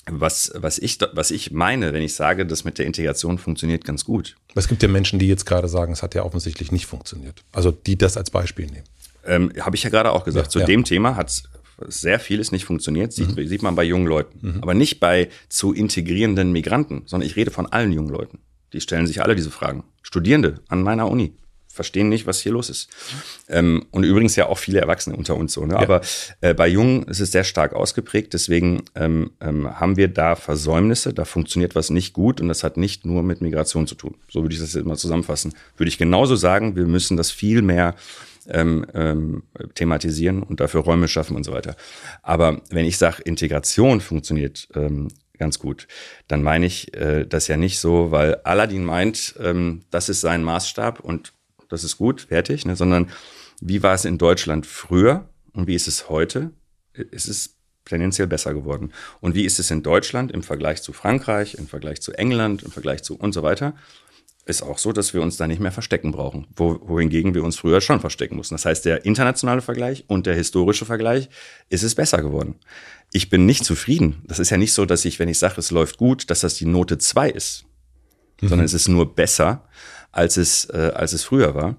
was, 0.07 0.53
was, 0.55 0.79
ich, 0.79 0.99
was 1.13 1.31
ich 1.31 1.51
meine, 1.51 1.93
wenn 1.93 2.03
ich 2.03 2.15
sage, 2.15 2.47
das 2.47 2.65
mit 2.65 2.79
der 2.79 2.87
Integration 2.87 3.39
funktioniert 3.39 3.85
ganz 3.85 4.05
gut. 4.05 4.37
Es 4.55 4.69
gibt 4.69 4.83
ja 4.83 4.89
Menschen, 4.89 5.19
die 5.19 5.29
jetzt 5.29 5.47
gerade 5.47 5.69
sagen, 5.69 5.93
es 5.93 6.03
hat 6.03 6.15
ja 6.15 6.25
offensichtlich 6.25 6.73
nicht 6.73 6.87
funktioniert. 6.87 7.43
Also 7.53 7.71
die 7.71 7.97
das 7.97 8.17
als 8.17 8.31
Beispiel 8.31 8.67
nehmen. 8.67 8.85
Ähm, 9.25 9.53
Habe 9.61 9.77
ich 9.77 9.83
ja 9.83 9.91
gerade 9.91 10.13
auch 10.13 10.25
gesagt. 10.25 10.47
Ja, 10.47 10.51
Zu 10.51 10.59
ja. 10.61 10.67
dem 10.67 10.85
Thema 10.85 11.17
hat 11.17 11.29
es 11.29 11.43
sehr 11.89 12.21
vieles 12.21 12.53
nicht 12.53 12.65
funktioniert, 12.65 13.13
sieht, 13.13 13.37
mhm. 13.37 13.47
sieht 13.47 13.63
man 13.63 13.75
bei 13.75 13.85
jungen 13.85 14.07
Leuten. 14.07 14.39
Mhm. 14.41 14.63
Aber 14.63 14.75
nicht 14.75 15.01
bei 15.01 15.29
zu 15.49 15.73
integrierenden 15.73 16.53
Migranten, 16.53 17.03
sondern 17.07 17.27
ich 17.27 17.37
rede 17.37 17.51
von 17.51 17.67
allen 17.67 17.93
jungen 17.93 18.11
Leuten. 18.11 18.39
Die 18.73 18.81
stellen 18.81 19.07
sich 19.07 19.23
alle 19.23 19.35
diese 19.35 19.51
Fragen. 19.51 19.85
Studierende 20.03 20.61
an 20.69 20.83
meiner 20.83 21.11
Uni. 21.11 21.33
verstehen 21.73 22.09
nicht, 22.09 22.27
was 22.27 22.41
hier 22.41 22.53
los 22.53 22.69
ist. 22.69 22.89
Ähm, 23.49 23.87
und 23.91 24.05
übrigens 24.05 24.35
ja 24.37 24.47
auch 24.47 24.59
viele 24.59 24.81
Erwachsene 24.81 25.17
unter 25.17 25.37
uns 25.37 25.53
so. 25.53 25.65
Ne? 25.65 25.75
Ja. 25.75 25.81
Aber 25.81 26.01
äh, 26.41 26.53
bei 26.53 26.67
Jungen 26.67 27.05
ist 27.05 27.21
es 27.21 27.31
sehr 27.31 27.45
stark 27.45 27.75
ausgeprägt. 27.75 28.35
Deswegen 28.35 28.83
ähm, 28.97 29.31
ähm, 29.41 29.79
haben 29.79 29.97
wir 29.97 30.09
da 30.09 30.35
Versäumnisse, 30.35 31.15
da 31.15 31.25
funktioniert 31.25 31.75
was 31.77 31.91
nicht 31.91 32.13
gut 32.13 32.41
und 32.41 32.49
das 32.49 32.65
hat 32.65 32.77
nicht 32.77 33.07
nur 33.07 33.23
mit 33.23 33.41
Migration 33.41 33.87
zu 33.87 33.95
tun. 33.95 34.17
So 34.29 34.43
würde 34.43 34.55
ich 34.55 34.61
das 34.61 34.75
jetzt 34.75 34.85
mal 34.85 34.97
zusammenfassen. 34.97 35.55
Würde 35.77 35.89
ich 35.89 35.99
genauso 35.99 36.35
sagen, 36.35 36.75
wir 36.75 36.87
müssen 36.87 37.17
das 37.17 37.31
viel 37.31 37.63
mehr 37.63 37.95
ähm, 38.49 38.87
ähm, 38.95 39.43
thematisieren 39.75 40.43
und 40.43 40.61
dafür 40.61 40.81
Räume 40.81 41.09
schaffen 41.09 41.37
und 41.37 41.45
so 41.45 41.53
weiter. 41.53 41.77
Aber 42.23 42.63
wenn 42.71 42.87
ich 42.87 42.99
sage, 42.99 43.23
Integration 43.23 44.01
funktioniert 44.01 44.69
ähm, 44.75 45.09
ganz 45.39 45.59
gut, 45.59 45.89
dann 46.29 46.43
meine 46.43 46.67
ich 46.67 46.95
äh, 46.95 47.25
das 47.27 47.49
ja 47.49 47.57
nicht 47.57 47.79
so, 47.79 48.11
weil 48.11 48.37
Aladdin 48.45 48.85
meint, 48.85 49.35
ähm, 49.41 49.83
das 49.91 50.09
ist 50.09 50.21
sein 50.21 50.45
Maßstab 50.45 51.01
und 51.01 51.33
das 51.69 51.85
ist 51.85 51.97
gut, 51.97 52.23
fertig, 52.23 52.67
ne, 52.67 52.77
sondern 52.77 53.11
wie 53.61 53.83
war 53.83 53.95
es 53.95 54.05
in 54.05 54.19
Deutschland 54.19 54.67
früher 54.67 55.29
und 55.53 55.67
wie 55.67 55.75
ist 55.75 55.89
es 55.89 56.09
heute? 56.09 56.51
Es 57.13 57.27
ist 57.27 57.57
tendenziell 57.85 58.29
besser 58.29 58.55
geworden. 58.55 58.93
Und 59.21 59.35
wie 59.35 59.45
ist 59.45 59.59
es 59.59 59.71
in 59.71 59.83
Deutschland 59.83 60.33
im 60.33 60.43
Vergleich 60.43 60.83
zu 60.83 60.93
Frankreich, 60.93 61.55
im 61.55 61.67
Vergleich 61.67 62.01
zu 62.01 62.13
England, 62.13 62.63
im 62.63 62.71
Vergleich 62.71 63.03
zu 63.03 63.17
und 63.17 63.33
so 63.33 63.43
weiter? 63.43 63.75
Ist 64.51 64.63
auch 64.63 64.79
so, 64.79 64.93
dass 64.93 65.15
wir 65.15 65.23
uns 65.23 65.37
da 65.37 65.47
nicht 65.47 65.61
mehr 65.61 65.73
verstecken 65.73 66.13
brauchen, 66.13 66.47
wo, 66.55 66.79
wohingegen 66.83 67.35
wir 67.35 67.45
uns 67.45 67.57
früher 67.57 67.81
schon 67.81 68.01
verstecken 68.01 68.37
mussten. 68.37 68.55
Das 68.55 68.67
heißt, 68.67 68.85
der 68.85 69.05
internationale 69.05 69.63
Vergleich 69.63 70.05
und 70.09 70.27
der 70.27 70.35
historische 70.35 70.85
Vergleich 70.85 71.31
ist 71.69 71.83
es 71.83 71.95
besser 71.95 72.21
geworden. 72.21 72.57
Ich 73.13 73.31
bin 73.31 73.47
nicht 73.47 73.65
zufrieden. 73.65 74.23
Das 74.27 74.39
ist 74.39 74.51
ja 74.51 74.57
nicht 74.57 74.73
so, 74.73 74.85
dass 74.85 75.05
ich, 75.05 75.19
wenn 75.19 75.29
ich 75.29 75.39
sage, 75.39 75.55
es 75.59 75.71
läuft 75.71 75.97
gut, 75.97 76.31
dass 76.31 76.41
das 76.41 76.55
die 76.55 76.67
Note 76.67 76.99
zwei 76.99 77.31
ist, 77.31 77.65
mhm. 78.41 78.49
sondern 78.49 78.67
es 78.67 78.75
ist 78.75 78.89
nur 78.89 79.15
besser, 79.15 79.65
als 80.13 80.37
es, 80.37 80.65
äh, 80.67 80.93
als 80.95 81.13
es 81.13 81.25
früher 81.25 81.55
war. 81.55 81.77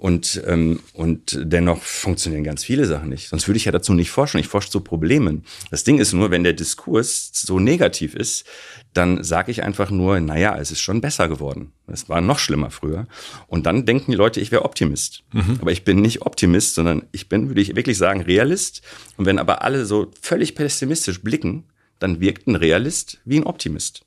Und, 0.00 0.42
ähm, 0.46 0.80
und 0.94 1.38
dennoch 1.42 1.82
funktionieren 1.82 2.42
ganz 2.42 2.64
viele 2.64 2.86
Sachen 2.86 3.10
nicht. 3.10 3.28
Sonst 3.28 3.46
würde 3.46 3.58
ich 3.58 3.66
ja 3.66 3.72
dazu 3.72 3.92
nicht 3.92 4.10
forschen. 4.10 4.40
Ich 4.40 4.48
forsche 4.48 4.70
zu 4.70 4.80
Problemen. 4.80 5.44
Das 5.70 5.84
Ding 5.84 5.98
ist 5.98 6.14
nur, 6.14 6.30
wenn 6.30 6.42
der 6.42 6.54
Diskurs 6.54 7.30
so 7.34 7.60
negativ 7.60 8.14
ist, 8.14 8.46
dann 8.94 9.22
sage 9.22 9.50
ich 9.50 9.62
einfach 9.62 9.90
nur, 9.90 10.18
naja, 10.20 10.56
es 10.56 10.70
ist 10.70 10.80
schon 10.80 11.02
besser 11.02 11.28
geworden. 11.28 11.72
Es 11.86 12.08
war 12.08 12.22
noch 12.22 12.38
schlimmer 12.38 12.70
früher. 12.70 13.08
Und 13.46 13.66
dann 13.66 13.84
denken 13.84 14.12
die 14.12 14.16
Leute, 14.16 14.40
ich 14.40 14.50
wäre 14.50 14.64
Optimist. 14.64 15.22
Mhm. 15.34 15.58
Aber 15.60 15.70
ich 15.70 15.84
bin 15.84 16.00
nicht 16.00 16.22
Optimist, 16.22 16.76
sondern 16.76 17.02
ich 17.12 17.28
bin, 17.28 17.48
würde 17.48 17.60
ich 17.60 17.76
wirklich 17.76 17.98
sagen, 17.98 18.22
Realist. 18.22 18.80
Und 19.18 19.26
wenn 19.26 19.38
aber 19.38 19.60
alle 19.60 19.84
so 19.84 20.10
völlig 20.22 20.54
pessimistisch 20.54 21.20
blicken, 21.20 21.64
dann 21.98 22.20
wirkt 22.20 22.46
ein 22.46 22.56
Realist 22.56 23.20
wie 23.26 23.36
ein 23.36 23.44
Optimist. 23.44 24.06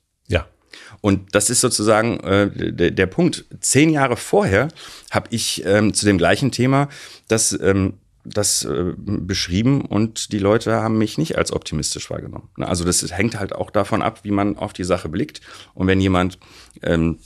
Und 1.00 1.34
das 1.34 1.50
ist 1.50 1.60
sozusagen 1.60 2.20
äh, 2.20 2.72
der, 2.72 2.90
der 2.90 3.06
Punkt. 3.06 3.44
Zehn 3.60 3.90
Jahre 3.90 4.16
vorher 4.16 4.68
habe 5.10 5.28
ich 5.30 5.64
ähm, 5.64 5.94
zu 5.94 6.06
dem 6.06 6.18
gleichen 6.18 6.50
Thema 6.50 6.88
das, 7.28 7.58
ähm, 7.60 7.94
das 8.24 8.64
äh, 8.64 8.94
beschrieben 8.96 9.82
und 9.82 10.32
die 10.32 10.38
Leute 10.38 10.76
haben 10.76 10.98
mich 10.98 11.18
nicht 11.18 11.36
als 11.36 11.52
optimistisch 11.52 12.10
wahrgenommen. 12.10 12.48
Also 12.58 12.84
das 12.84 13.02
hängt 13.12 13.38
halt 13.38 13.54
auch 13.54 13.70
davon 13.70 14.02
ab, 14.02 14.20
wie 14.22 14.30
man 14.30 14.56
auf 14.56 14.72
die 14.72 14.84
Sache 14.84 15.08
blickt. 15.08 15.40
Und 15.74 15.86
wenn 15.86 16.00
jemand 16.00 16.38
ähm, 16.82 17.18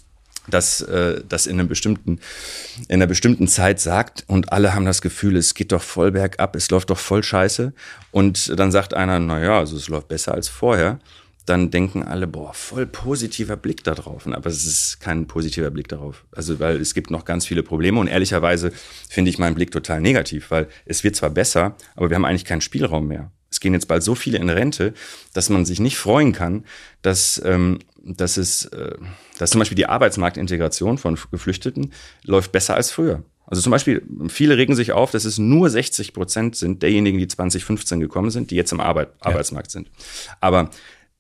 das, 0.51 0.81
äh, 0.81 1.23
das 1.29 1.47
in, 1.47 1.59
einem 1.59 1.69
bestimmten, 1.69 2.21
in 2.89 2.95
einer 2.95 3.07
bestimmten 3.07 3.49
Zeit 3.49 3.81
sagt 3.81 4.25
und 4.27 4.53
alle 4.53 4.75
haben 4.75 4.85
das 4.85 5.03
Gefühl, 5.03 5.37
es 5.37 5.55
geht 5.55 5.73
doch 5.73 5.83
voll 5.83 6.13
bergab, 6.13 6.57
es 6.57 6.71
läuft 6.71 6.91
doch 6.91 6.99
voll 6.99 7.23
scheiße. 7.23 7.73
Und 8.11 8.59
dann 8.59 8.73
sagt 8.73 8.95
einer, 8.95 9.21
na 9.21 9.41
ja, 9.41 9.59
also 9.59 9.77
es 9.77 9.89
läuft 9.89 10.09
besser 10.09 10.35
als 10.35 10.49
vorher 10.49 10.99
dann 11.49 11.71
denken 11.71 12.03
alle, 12.03 12.27
boah, 12.27 12.53
voll 12.55 12.87
positiver 12.87 13.57
Blick 13.57 13.85
da 13.85 13.95
drauf. 13.95 14.27
Aber 14.27 14.47
es 14.51 14.67
ist 14.67 15.01
kein 15.01 15.27
positiver 15.27 15.71
Blick 15.71 15.89
darauf. 15.89 16.25
Also, 16.33 16.61
weil 16.61 16.81
es 16.81 16.95
gibt 16.95 17.11
noch 17.11 17.25
ganz 17.25 17.47
viele 17.47 17.63
Probleme 17.63 17.99
und 18.01 18.07
ehrlicherweise 18.07 18.73
finde 19.09 19.31
ich 19.31 19.39
meinen 19.39 19.55
Blick 19.55 19.71
total 19.71 20.01
negativ, 20.01 20.51
weil 20.51 20.69
es 20.85 21.05
wird 21.05 21.17
zwar 21.17 21.31
besser, 21.31 21.77
aber 21.97 22.11
wir 22.11 22.17
haben 22.17 22.25
eigentlich 22.25 22.45
keinen 22.45 22.61
Spielraum 22.61 23.07
mehr. 23.09 23.31
Es 23.51 23.61
gehen 23.61 23.73
jetzt 23.73 23.89
bald 23.89 24.03
so 24.03 24.15
viele 24.15 24.39
in 24.39 24.51
Rente, 24.51 24.93
dass 25.33 25.49
man 25.49 25.65
sich 25.65 25.81
nicht 25.81 25.97
freuen 25.97 26.33
kann, 26.33 26.65
dass, 27.01 27.41
ähm, 27.45 27.79
dass 28.03 28.37
es, 28.37 28.67
äh, 28.67 28.97
dass 29.39 29.51
zum 29.51 29.59
Beispiel 29.61 29.77
die 29.77 29.87
Arbeitsmarktintegration 29.87 30.99
von 30.99 31.19
Geflüchteten 31.31 31.93
läuft 32.25 32.53
besser 32.53 32.75
als 32.75 32.91
früher. 32.91 33.23
Also 33.47 33.63
zum 33.63 33.71
Beispiel, 33.71 34.03
viele 34.29 34.59
regen 34.59 34.77
sich 34.77 34.93
auf, 34.93 35.11
dass 35.11 35.25
es 35.25 35.39
nur 35.39 35.71
60 35.71 36.13
Prozent 36.13 36.55
sind 36.55 36.83
derjenigen, 36.83 37.19
die 37.19 37.29
2015 37.29 37.99
gekommen 37.99 38.31
sind, 38.31 38.51
die 38.51 38.57
jetzt 38.57 38.73
im 38.73 38.81
Arbeit, 38.81 39.09
ja. 39.23 39.31
Arbeitsmarkt 39.31 39.71
sind. 39.71 39.91
Aber 40.41 40.71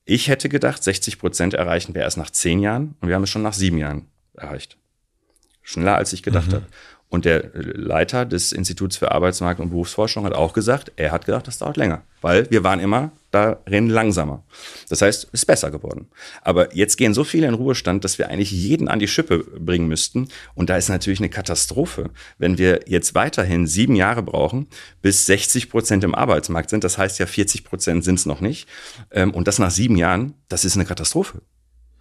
ich 0.08 0.28
hätte 0.28 0.48
gedacht, 0.48 0.82
60 0.82 1.18
Prozent 1.18 1.52
erreichen 1.52 1.94
wir 1.94 2.00
erst 2.00 2.16
nach 2.16 2.30
zehn 2.30 2.60
Jahren 2.60 2.94
und 3.00 3.08
wir 3.08 3.14
haben 3.14 3.24
es 3.24 3.30
schon 3.30 3.42
nach 3.42 3.52
sieben 3.52 3.76
Jahren 3.76 4.06
erreicht. 4.34 4.78
Schneller 5.62 5.96
als 5.96 6.14
ich 6.14 6.22
gedacht 6.22 6.48
mhm. 6.48 6.54
habe. 6.54 6.66
Und 7.10 7.24
der 7.24 7.50
Leiter 7.54 8.26
des 8.26 8.52
Instituts 8.52 8.98
für 8.98 9.12
Arbeitsmarkt 9.12 9.60
und 9.60 9.70
Berufsforschung 9.70 10.24
hat 10.24 10.34
auch 10.34 10.52
gesagt, 10.52 10.92
er 10.96 11.10
hat 11.10 11.24
gedacht, 11.24 11.46
das 11.46 11.56
dauert 11.56 11.78
länger, 11.78 12.02
weil 12.20 12.50
wir 12.50 12.64
waren 12.64 12.80
immer 12.80 13.12
darin 13.30 13.88
langsamer. 13.88 14.44
Das 14.90 15.00
heißt, 15.00 15.24
es 15.24 15.40
ist 15.40 15.46
besser 15.46 15.70
geworden. 15.70 16.08
Aber 16.42 16.74
jetzt 16.74 16.96
gehen 16.96 17.14
so 17.14 17.24
viele 17.24 17.46
in 17.46 17.54
Ruhestand, 17.54 18.04
dass 18.04 18.18
wir 18.18 18.28
eigentlich 18.28 18.50
jeden 18.50 18.88
an 18.88 18.98
die 18.98 19.08
Schippe 19.08 19.38
bringen 19.38 19.88
müssten. 19.88 20.28
Und 20.54 20.68
da 20.68 20.76
ist 20.76 20.88
natürlich 20.90 21.20
eine 21.20 21.28
Katastrophe, 21.30 22.10
wenn 22.36 22.58
wir 22.58 22.80
jetzt 22.86 23.14
weiterhin 23.14 23.66
sieben 23.66 23.96
Jahre 23.96 24.22
brauchen, 24.22 24.66
bis 25.00 25.24
60 25.26 25.70
Prozent 25.70 26.04
im 26.04 26.14
Arbeitsmarkt 26.14 26.68
sind. 26.68 26.84
Das 26.84 26.98
heißt 26.98 27.18
ja, 27.18 27.26
40 27.26 27.64
Prozent 27.64 28.04
sind 28.04 28.18
es 28.18 28.26
noch 28.26 28.40
nicht. 28.40 28.68
Ähm, 29.10 29.32
und 29.32 29.48
das 29.48 29.58
nach 29.58 29.70
sieben 29.70 29.96
Jahren, 29.96 30.34
das 30.48 30.66
ist 30.66 30.76
eine 30.76 30.84
Katastrophe. 30.84 31.40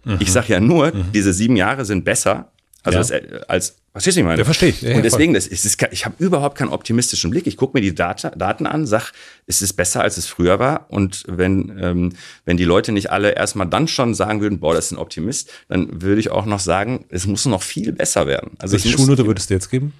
Mhm. 0.04 0.18
Ich 0.20 0.32
sage 0.32 0.52
ja 0.52 0.60
nur, 0.60 0.94
mhm. 0.94 1.12
diese 1.12 1.32
sieben 1.32 1.56
Jahre 1.56 1.84
sind 1.84 2.04
besser 2.04 2.52
also 2.96 3.14
ja. 3.14 3.20
als, 3.20 3.48
als 3.48 3.76
Verstehst 3.92 4.16
du, 4.16 4.20
ich 4.20 4.26
meine? 4.26 4.38
Ja, 4.38 4.44
verstehe 4.44 4.68
ich. 4.68 4.82
Ja, 4.82 4.94
und 4.94 5.02
deswegen, 5.02 5.34
das 5.34 5.48
ist, 5.48 5.64
ist, 5.64 5.82
ich 5.90 6.04
habe 6.04 6.14
überhaupt 6.18 6.56
keinen 6.56 6.68
optimistischen 6.68 7.30
Blick. 7.30 7.48
Ich 7.48 7.56
gucke 7.56 7.76
mir 7.76 7.80
die 7.80 7.94
Data, 7.94 8.30
Daten 8.30 8.66
an, 8.66 8.86
sag, 8.86 9.12
es 9.46 9.60
ist 9.60 9.72
besser, 9.72 10.02
als 10.02 10.16
es 10.18 10.26
früher 10.26 10.60
war. 10.60 10.86
Und 10.88 11.24
wenn, 11.26 11.76
ähm, 11.82 12.12
wenn 12.44 12.56
die 12.56 12.64
Leute 12.64 12.92
nicht 12.92 13.10
alle 13.10 13.32
erstmal 13.32 13.66
dann 13.66 13.88
schon 13.88 14.14
sagen 14.14 14.40
würden, 14.40 14.60
boah, 14.60 14.72
das 14.72 14.86
ist 14.86 14.92
ein 14.92 14.98
Optimist, 14.98 15.50
dann 15.68 16.00
würde 16.00 16.20
ich 16.20 16.30
auch 16.30 16.46
noch 16.46 16.60
sagen, 16.60 17.06
es 17.08 17.26
muss 17.26 17.44
noch 17.46 17.62
viel 17.62 17.92
besser 17.92 18.28
werden. 18.28 18.52
Also 18.58 18.74
Welche 18.74 18.90
Schulnote 18.90 19.26
würdest 19.26 19.50
du 19.50 19.54
jetzt 19.54 19.68
geben? 19.68 19.94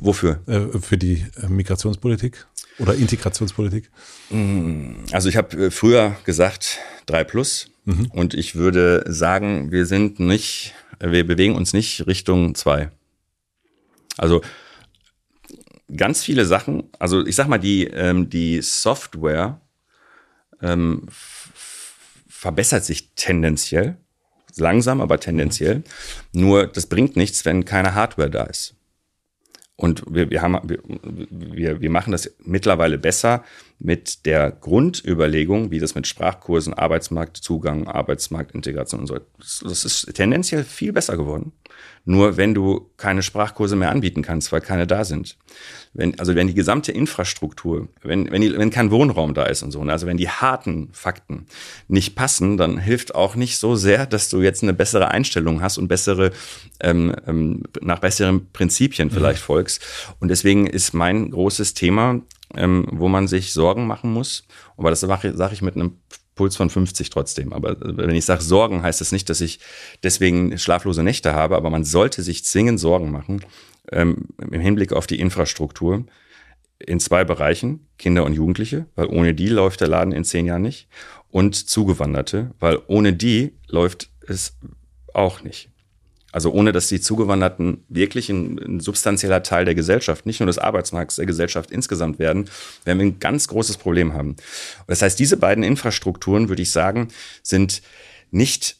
Wofür? 0.00 0.40
Äh, 0.46 0.78
für 0.78 0.96
die 0.96 1.26
äh, 1.42 1.48
Migrationspolitik 1.48 2.46
oder 2.78 2.94
Integrationspolitik? 2.94 3.90
Mm, 4.30 5.04
also 5.10 5.28
ich 5.28 5.36
habe 5.36 5.66
äh, 5.66 5.70
früher 5.70 6.16
gesagt 6.24 6.78
drei 7.06 7.24
plus 7.24 7.68
mhm. 7.84 8.06
und 8.12 8.34
ich 8.34 8.54
würde 8.54 9.04
sagen, 9.08 9.72
wir 9.72 9.86
sind 9.86 10.20
nicht, 10.20 10.74
wir 11.10 11.26
bewegen 11.26 11.56
uns 11.56 11.72
nicht 11.72 12.06
Richtung 12.06 12.54
zwei. 12.54 12.90
Also 14.16 14.42
ganz 15.94 16.22
viele 16.22 16.46
Sachen, 16.46 16.84
also 16.98 17.26
ich 17.26 17.36
sag 17.36 17.48
mal, 17.48 17.58
die, 17.58 17.86
ähm, 17.86 18.30
die 18.30 18.62
Software 18.62 19.60
ähm, 20.60 21.06
verbessert 22.28 22.84
sich 22.84 23.14
tendenziell, 23.14 23.96
langsam, 24.56 25.00
aber 25.00 25.18
tendenziell. 25.18 25.82
Nur 26.32 26.66
das 26.66 26.86
bringt 26.86 27.16
nichts, 27.16 27.44
wenn 27.44 27.64
keine 27.64 27.94
Hardware 27.94 28.30
da 28.30 28.44
ist. 28.44 28.74
Und 29.76 30.04
wir, 30.06 30.30
wir, 30.30 30.42
haben, 30.42 30.58
wir, 31.30 31.80
wir 31.80 31.90
machen 31.90 32.12
das 32.12 32.30
mittlerweile 32.44 32.98
besser 32.98 33.42
mit 33.78 34.26
der 34.26 34.50
Grundüberlegung, 34.50 35.70
wie 35.70 35.80
das 35.80 35.94
mit 35.94 36.06
Sprachkursen, 36.06 36.74
Arbeitsmarktzugang, 36.74 37.88
Arbeitsmarktintegration 37.88 39.00
und 39.00 39.06
so. 39.06 39.18
Das 39.38 39.84
ist 39.84 40.14
tendenziell 40.14 40.62
viel 40.62 40.92
besser 40.92 41.16
geworden. 41.16 41.52
Nur 42.04 42.36
wenn 42.36 42.52
du 42.52 42.90
keine 42.96 43.22
Sprachkurse 43.22 43.76
mehr 43.76 43.90
anbieten 43.90 44.22
kannst, 44.22 44.50
weil 44.50 44.60
keine 44.60 44.88
da 44.88 45.04
sind. 45.04 45.36
Wenn, 45.94 46.18
also 46.18 46.34
wenn 46.34 46.48
die 46.48 46.54
gesamte 46.54 46.90
Infrastruktur, 46.90 47.88
wenn, 48.02 48.30
wenn, 48.30 48.42
die, 48.42 48.56
wenn 48.58 48.70
kein 48.70 48.90
Wohnraum 48.90 49.34
da 49.34 49.44
ist 49.44 49.62
und 49.62 49.70
so, 49.70 49.84
ne, 49.84 49.92
also 49.92 50.06
wenn 50.06 50.16
die 50.16 50.28
harten 50.28 50.88
Fakten 50.92 51.46
nicht 51.86 52.16
passen, 52.16 52.56
dann 52.56 52.78
hilft 52.78 53.14
auch 53.14 53.36
nicht 53.36 53.58
so 53.58 53.76
sehr, 53.76 54.06
dass 54.06 54.28
du 54.28 54.40
jetzt 54.40 54.64
eine 54.64 54.72
bessere 54.72 55.08
Einstellung 55.08 55.62
hast 55.62 55.78
und 55.78 55.86
bessere, 55.86 56.32
ähm, 56.80 57.14
ähm, 57.26 57.62
nach 57.80 58.00
besseren 58.00 58.50
Prinzipien 58.52 59.08
mhm. 59.08 59.12
vielleicht 59.12 59.42
mhm. 59.42 59.46
folgst. 59.46 59.82
Und 60.18 60.28
deswegen 60.28 60.66
ist 60.66 60.94
mein 60.94 61.30
großes 61.30 61.74
Thema, 61.74 62.20
ähm, 62.56 62.86
wo 62.90 63.08
man 63.08 63.28
sich 63.28 63.52
Sorgen 63.52 63.86
machen 63.86 64.12
muss, 64.12 64.44
aber 64.76 64.90
das 64.90 65.00
sage 65.00 65.32
sag 65.36 65.52
ich 65.52 65.62
mit 65.62 65.76
einem 65.76 65.98
Puls 66.34 66.56
von 66.56 66.70
50 66.70 67.10
trotzdem. 67.10 67.52
Aber 67.52 67.72
äh, 67.72 67.96
wenn 67.96 68.14
ich 68.14 68.24
sage 68.24 68.42
Sorgen, 68.42 68.82
heißt 68.82 69.00
das 69.00 69.12
nicht, 69.12 69.28
dass 69.28 69.40
ich 69.40 69.60
deswegen 70.02 70.58
schlaflose 70.58 71.02
Nächte 71.02 71.34
habe, 71.34 71.56
aber 71.56 71.70
man 71.70 71.84
sollte 71.84 72.22
sich 72.22 72.44
zwingend 72.44 72.80
Sorgen 72.80 73.10
machen 73.10 73.44
ähm, 73.90 74.28
im 74.38 74.60
Hinblick 74.60 74.92
auf 74.92 75.06
die 75.06 75.20
Infrastruktur 75.20 76.04
in 76.78 77.00
zwei 77.00 77.24
Bereichen, 77.24 77.86
Kinder 77.98 78.24
und 78.24 78.34
Jugendliche, 78.34 78.86
weil 78.96 79.06
ohne 79.06 79.34
die 79.34 79.48
läuft 79.48 79.80
der 79.80 79.88
Laden 79.88 80.12
in 80.12 80.24
zehn 80.24 80.46
Jahren 80.46 80.62
nicht, 80.62 80.88
und 81.30 81.54
Zugewanderte, 81.54 82.50
weil 82.58 82.80
ohne 82.88 83.12
die 83.12 83.54
läuft 83.68 84.10
es 84.26 84.58
auch 85.14 85.42
nicht. 85.42 85.71
Also 86.32 86.50
ohne 86.50 86.72
dass 86.72 86.88
die 86.88 87.00
Zugewanderten 87.00 87.84
wirklich 87.88 88.30
ein, 88.30 88.58
ein, 88.58 88.80
substanzieller 88.80 89.42
Teil 89.42 89.66
der 89.66 89.74
Gesellschaft, 89.74 90.24
nicht 90.24 90.40
nur 90.40 90.46
des 90.46 90.58
Arbeitsmarkts, 90.58 91.16
der 91.16 91.26
Gesellschaft 91.26 91.70
insgesamt 91.70 92.18
werden, 92.18 92.48
werden 92.84 92.98
wir 92.98 93.06
ein 93.06 93.20
ganz 93.20 93.48
großes 93.48 93.76
Problem 93.76 94.14
haben. 94.14 94.36
Das 94.86 95.02
heißt, 95.02 95.18
diese 95.18 95.36
beiden 95.36 95.62
Infrastrukturen, 95.62 96.48
würde 96.48 96.62
ich 96.62 96.70
sagen, 96.72 97.08
sind 97.42 97.82
nicht 98.30 98.76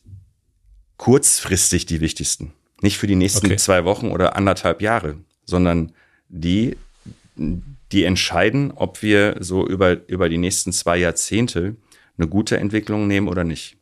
kurzfristig 0.97 1.85
die 1.85 2.01
wichtigsten, 2.01 2.53
Nicht 2.81 2.97
für 2.97 3.07
die 3.07 3.17
nächsten 3.17 3.47
okay. 3.47 3.57
zwei 3.57 3.85
Wochen 3.85 4.11
oder 4.11 4.35
anderthalb 4.35 4.81
Jahre, 4.81 5.17
sondern 5.45 5.93
die, 6.29 6.77
die 7.37 8.05
entscheiden, 8.05 8.71
ob 8.71 9.03
wir 9.03 9.37
so 9.41 9.67
über, 9.67 10.09
über 10.09 10.29
die 10.29 10.39
nächsten 10.39 10.73
zwei 10.73 10.97
Jahrzehnte 10.97 11.77
eine 12.17 12.29
gute 12.29 12.57
Entwicklung 12.57 13.09
nehmen 13.09 13.29
oder 13.29 13.45
nicht. 13.45 13.77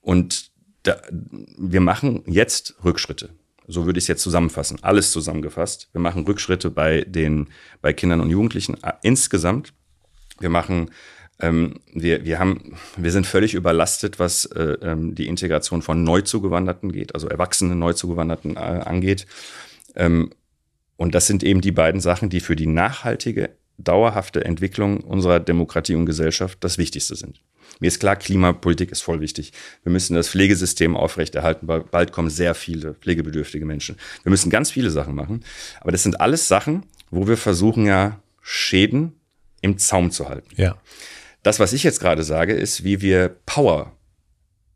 Und 0.00 0.50
da, 0.86 1.00
wir 1.10 1.80
machen 1.80 2.22
jetzt 2.26 2.76
Rückschritte. 2.84 3.30
So 3.68 3.86
würde 3.86 3.98
ich 3.98 4.04
es 4.04 4.08
jetzt 4.08 4.22
zusammenfassen. 4.22 4.78
Alles 4.82 5.10
zusammengefasst. 5.10 5.88
Wir 5.92 6.00
machen 6.00 6.24
Rückschritte 6.24 6.70
bei 6.70 7.02
den, 7.02 7.48
bei 7.82 7.92
Kindern 7.92 8.20
und 8.20 8.30
Jugendlichen 8.30 8.74
äh, 8.82 8.92
insgesamt. 9.02 9.72
Wir 10.38 10.50
machen 10.50 10.90
ähm, 11.38 11.80
wir, 11.92 12.24
wir, 12.24 12.38
haben, 12.38 12.76
wir 12.96 13.12
sind 13.12 13.26
völlig 13.26 13.54
überlastet, 13.54 14.18
was 14.18 14.46
äh, 14.46 14.78
ähm, 14.80 15.14
die 15.14 15.26
Integration 15.26 15.82
von 15.82 16.02
Neuzugewanderten 16.02 16.92
geht, 16.92 17.14
also 17.14 17.28
erwachsene 17.28 17.76
Neuzugewanderten 17.76 18.56
äh, 18.56 18.60
angeht. 18.60 19.26
Ähm, 19.94 20.30
und 20.96 21.14
das 21.14 21.26
sind 21.26 21.42
eben 21.42 21.60
die 21.60 21.72
beiden 21.72 22.00
Sachen, 22.00 22.30
die 22.30 22.40
für 22.40 22.56
die 22.56 22.66
nachhaltige, 22.66 23.50
dauerhafte 23.76 24.44
Entwicklung 24.44 25.00
unserer 25.00 25.38
Demokratie 25.40 25.94
und 25.94 26.06
Gesellschaft 26.06 26.58
das 26.62 26.78
Wichtigste 26.78 27.16
sind. 27.16 27.42
Mir 27.80 27.88
ist 27.88 28.00
klar, 28.00 28.16
Klimapolitik 28.16 28.90
ist 28.90 29.02
voll 29.02 29.20
wichtig. 29.20 29.52
Wir 29.82 29.92
müssen 29.92 30.14
das 30.14 30.28
Pflegesystem 30.28 30.96
aufrechterhalten, 30.96 31.68
weil 31.68 31.80
bald 31.80 32.12
kommen 32.12 32.30
sehr 32.30 32.54
viele 32.54 32.94
pflegebedürftige 32.94 33.66
Menschen. 33.66 33.96
Wir 34.22 34.30
müssen 34.30 34.50
ganz 34.50 34.70
viele 34.70 34.90
Sachen 34.90 35.14
machen. 35.14 35.44
Aber 35.80 35.92
das 35.92 36.02
sind 36.02 36.20
alles 36.20 36.48
Sachen, 36.48 36.84
wo 37.10 37.28
wir 37.28 37.36
versuchen 37.36 37.86
ja 37.86 38.20
Schäden 38.42 39.12
im 39.60 39.78
Zaum 39.78 40.10
zu 40.10 40.28
halten. 40.28 40.48
Ja. 40.56 40.76
Das, 41.42 41.60
was 41.60 41.72
ich 41.72 41.82
jetzt 41.82 42.00
gerade 42.00 42.24
sage, 42.24 42.54
ist, 42.54 42.84
wie 42.84 43.00
wir 43.00 43.28
Power 43.46 43.92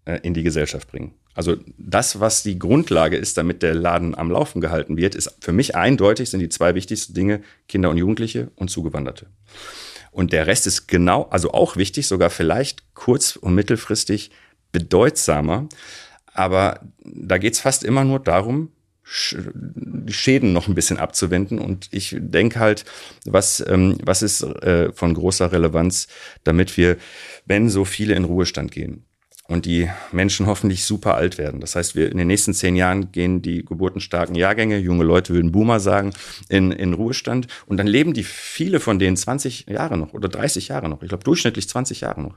äh, 0.05 0.21
in 0.23 0.35
die 0.35 0.43
Gesellschaft 0.43 0.91
bringen. 0.91 1.15
Also 1.35 1.57
das, 1.79 2.21
was 2.21 2.43
die 2.43 2.59
Grundlage 2.59 3.17
ist, 3.17 3.39
damit 3.39 3.63
der 3.63 3.75
Laden 3.75 4.15
am 4.15 4.31
Laufen 4.31 4.61
gehalten 4.61 4.97
wird, 4.97 5.15
ist 5.15 5.37
für 5.41 5.53
mich 5.53 5.77
eindeutig, 5.77 6.29
sind 6.31 6.41
die 6.41 6.49
zwei 6.49 6.75
wichtigsten 6.75 7.15
Dinge 7.15 7.43
Kinder 7.69 7.91
und 7.91 7.97
Jugendliche 7.97 8.51
und 8.57 8.71
Zugewanderte. 8.71 9.27
Und 10.11 10.33
der 10.33 10.47
Rest 10.47 10.67
ist 10.67 10.89
genau, 10.89 11.29
also 11.31 11.53
auch 11.53 11.77
wichtig, 11.77 12.07
sogar 12.07 12.31
vielleicht 12.31 12.95
kurz- 12.95 13.37
und 13.37 13.55
mittelfristig 13.55 14.31
bedeutsamer. 14.73 15.69
Aber 16.33 16.81
da 17.05 17.39
geht's 17.39 17.61
fast 17.61 17.85
immer 17.85 18.05
nur 18.05 18.21
darum, 18.21 18.73
die 19.33 20.13
Schäden 20.13 20.53
noch 20.53 20.69
ein 20.69 20.75
bisschen 20.75 20.99
abzuwenden. 20.99 21.59
Und 21.59 21.89
ich 21.91 22.17
denke 22.19 22.61
halt, 22.61 22.85
was, 23.25 23.65
ähm, 23.67 23.99
was 24.05 24.23
ist 24.23 24.43
äh, 24.43 24.93
von 24.93 25.15
großer 25.15 25.51
Relevanz, 25.53 26.07
damit 26.45 26.77
wir, 26.77 26.97
wenn 27.45 27.69
so 27.69 27.85
viele 27.85 28.15
in 28.15 28.25
Ruhestand 28.25 28.71
gehen, 28.71 29.05
und 29.51 29.67
die 29.67 29.91
Menschen 30.13 30.47
hoffentlich 30.47 30.85
super 30.85 31.17
alt 31.17 31.37
werden. 31.37 31.61
Das 31.61 31.75
heißt, 31.75 31.97
wir 31.97 32.11
in 32.11 32.19
den 32.19 32.29
nächsten 32.29 32.55
zehn 32.55 32.77
Jahren 32.77 33.11
gehen 33.11 33.43
die 33.43 33.65
geburtenstarken 33.65 34.37
Jahrgänge, 34.37 34.79
junge 34.79 35.03
Leute 35.03 35.35
würden 35.35 35.51
Boomer 35.51 35.81
sagen, 35.81 36.13
in, 36.49 36.71
in 36.71 36.95
Ruhestand 36.95 37.49
und 37.67 37.77
dann 37.77 37.89
leben 37.89 38.15
die 38.15 38.23
viele 38.23 38.79
von 38.79 39.01
denen 39.01 39.17
20 39.17 39.67
Jahre 39.69 39.99
noch 39.99 40.15
oder 40.15 40.29
30 40.29 40.69
Jahre 40.69 40.89
noch. 40.89 41.03
Ich 41.03 41.09
glaube 41.09 41.25
durchschnittlich 41.25 41.69
20 41.69 42.03
Jahre 42.03 42.23
noch. 42.23 42.37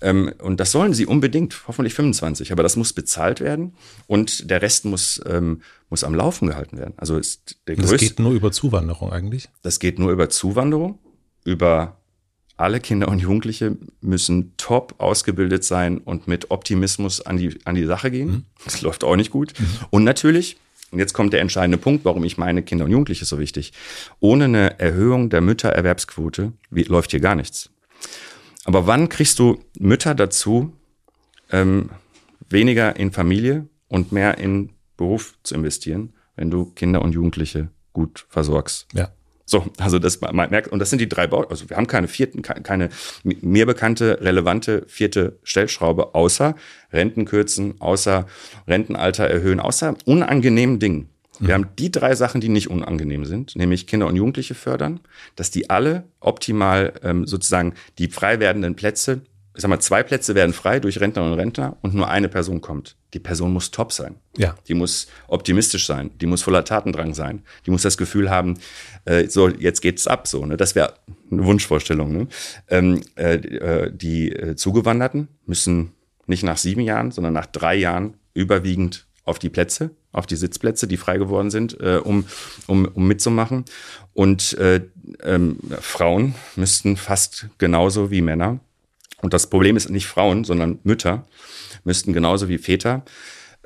Ähm, 0.00 0.32
und 0.40 0.60
das 0.60 0.70
sollen 0.70 0.94
sie 0.94 1.04
unbedingt, 1.04 1.64
hoffentlich 1.66 1.94
25, 1.94 2.52
aber 2.52 2.62
das 2.62 2.76
muss 2.76 2.92
bezahlt 2.92 3.40
werden 3.40 3.74
und 4.06 4.48
der 4.48 4.62
Rest 4.62 4.84
muss, 4.84 5.20
ähm, 5.28 5.62
muss 5.90 6.04
am 6.04 6.14
Laufen 6.14 6.46
gehalten 6.46 6.78
werden. 6.78 6.94
Also 6.96 7.18
ist 7.18 7.56
der 7.66 7.74
größte, 7.74 7.92
das 7.92 8.00
geht 8.00 8.18
nur 8.20 8.32
über 8.32 8.52
Zuwanderung 8.52 9.12
eigentlich? 9.12 9.48
Das 9.62 9.80
geht 9.80 9.98
nur 9.98 10.12
über 10.12 10.28
Zuwanderung, 10.28 11.00
über 11.44 11.96
alle 12.56 12.80
Kinder 12.80 13.08
und 13.08 13.18
Jugendliche 13.18 13.76
müssen 14.00 14.54
top 14.56 14.94
ausgebildet 14.98 15.64
sein 15.64 15.98
und 15.98 16.26
mit 16.26 16.50
Optimismus 16.50 17.20
an 17.20 17.36
die, 17.36 17.58
an 17.64 17.74
die 17.74 17.84
Sache 17.84 18.10
gehen. 18.10 18.28
Mhm. 18.28 18.44
Das 18.64 18.82
läuft 18.82 19.04
auch 19.04 19.16
nicht 19.16 19.30
gut. 19.30 19.52
Mhm. 19.58 19.66
Und 19.90 20.04
natürlich, 20.04 20.56
und 20.90 20.98
jetzt 20.98 21.12
kommt 21.12 21.32
der 21.32 21.40
entscheidende 21.40 21.78
Punkt, 21.78 22.04
warum 22.04 22.24
ich 22.24 22.38
meine 22.38 22.62
Kinder 22.62 22.86
und 22.86 22.90
Jugendliche 22.90 23.24
so 23.24 23.38
wichtig. 23.38 23.72
Ohne 24.20 24.44
eine 24.44 24.80
Erhöhung 24.80 25.28
der 25.28 25.42
Müttererwerbsquote 25.42 26.52
wie, 26.70 26.84
läuft 26.84 27.10
hier 27.10 27.20
gar 27.20 27.34
nichts. 27.34 27.70
Aber 28.64 28.86
wann 28.86 29.08
kriegst 29.08 29.38
du 29.38 29.62
Mütter 29.78 30.14
dazu, 30.14 30.72
ähm, 31.50 31.90
weniger 32.48 32.96
in 32.96 33.12
Familie 33.12 33.68
und 33.88 34.12
mehr 34.12 34.38
in 34.38 34.70
Beruf 34.96 35.34
zu 35.42 35.54
investieren, 35.54 36.14
wenn 36.36 36.50
du 36.50 36.66
Kinder 36.72 37.02
und 37.02 37.12
Jugendliche 37.12 37.68
gut 37.92 38.26
versorgst? 38.28 38.86
Ja. 38.94 39.10
So, 39.48 39.64
also 39.78 40.00
das 40.00 40.20
man 40.20 40.50
merkt, 40.50 40.68
und 40.68 40.80
das 40.80 40.90
sind 40.90 41.00
die 41.00 41.08
drei 41.08 41.28
Bau, 41.28 41.44
also 41.44 41.70
wir 41.70 41.76
haben 41.76 41.86
keine 41.86 42.08
vierten, 42.08 42.42
keine 42.42 42.88
mir 43.22 43.64
bekannte, 43.64 44.18
relevante 44.20 44.84
vierte 44.88 45.38
Stellschraube, 45.44 46.16
außer 46.16 46.56
Rentenkürzen, 46.92 47.80
außer 47.80 48.26
Rentenalter 48.66 49.28
erhöhen, 49.28 49.60
außer 49.60 49.94
unangenehmen 50.04 50.80
Dingen. 50.80 51.08
Wir 51.38 51.48
mhm. 51.48 51.52
haben 51.52 51.76
die 51.78 51.92
drei 51.92 52.14
Sachen, 52.14 52.40
die 52.40 52.48
nicht 52.48 52.70
unangenehm 52.70 53.24
sind, 53.24 53.54
nämlich 53.56 53.86
Kinder 53.86 54.06
und 54.08 54.16
Jugendliche 54.16 54.54
fördern, 54.54 55.00
dass 55.36 55.50
die 55.50 55.70
alle 55.70 56.04
optimal 56.18 56.94
ähm, 57.02 57.26
sozusagen 57.26 57.74
die 57.98 58.08
frei 58.08 58.40
werdenden 58.40 58.74
Plätze 58.74 59.22
ich 59.56 59.62
sag 59.62 59.70
mal, 59.70 59.80
zwei 59.80 60.02
Plätze 60.02 60.34
werden 60.34 60.52
frei 60.52 60.80
durch 60.80 61.00
Rentner 61.00 61.24
und 61.24 61.32
Rentner 61.32 61.78
und 61.80 61.94
nur 61.94 62.08
eine 62.10 62.28
Person 62.28 62.60
kommt. 62.60 62.94
Die 63.14 63.18
Person 63.18 63.54
muss 63.54 63.70
top 63.70 63.90
sein. 63.90 64.16
Ja. 64.36 64.54
Die 64.68 64.74
muss 64.74 65.06
optimistisch 65.28 65.86
sein. 65.86 66.10
Die 66.20 66.26
muss 66.26 66.42
voller 66.42 66.62
Tatendrang 66.62 67.14
sein. 67.14 67.42
Die 67.64 67.70
muss 67.70 67.80
das 67.80 67.96
Gefühl 67.96 68.28
haben, 68.28 68.58
äh, 69.06 69.28
so, 69.28 69.48
jetzt 69.48 69.80
geht's 69.80 70.06
ab, 70.06 70.28
so, 70.28 70.44
ne? 70.44 70.58
Das 70.58 70.74
wäre 70.74 70.94
eine 71.30 71.44
Wunschvorstellung, 71.44 72.12
ne? 72.12 72.28
Ähm, 72.68 73.00
äh, 73.16 73.36
äh, 73.36 73.90
die 73.90 74.30
äh, 74.30 74.56
Zugewanderten 74.56 75.28
müssen 75.46 75.92
nicht 76.26 76.42
nach 76.42 76.58
sieben 76.58 76.82
Jahren, 76.82 77.10
sondern 77.10 77.32
nach 77.32 77.46
drei 77.46 77.76
Jahren 77.76 78.18
überwiegend 78.34 79.06
auf 79.24 79.38
die 79.38 79.48
Plätze, 79.48 79.90
auf 80.12 80.26
die 80.26 80.36
Sitzplätze, 80.36 80.86
die 80.86 80.98
frei 80.98 81.16
geworden 81.16 81.50
sind, 81.50 81.80
äh, 81.80 81.96
um, 81.96 82.26
um, 82.66 82.84
um 82.92 83.08
mitzumachen. 83.08 83.64
Und 84.12 84.52
äh, 84.58 84.82
ähm, 85.22 85.58
Frauen 85.80 86.34
müssten 86.56 86.98
fast 86.98 87.48
genauso 87.56 88.10
wie 88.10 88.20
Männer 88.20 88.60
und 89.22 89.32
das 89.32 89.48
Problem 89.48 89.76
ist 89.76 89.88
nicht 89.88 90.06
Frauen, 90.06 90.44
sondern 90.44 90.78
Mütter 90.82 91.26
müssten 91.84 92.12
genauso 92.12 92.48
wie 92.48 92.58
Väter 92.58 93.04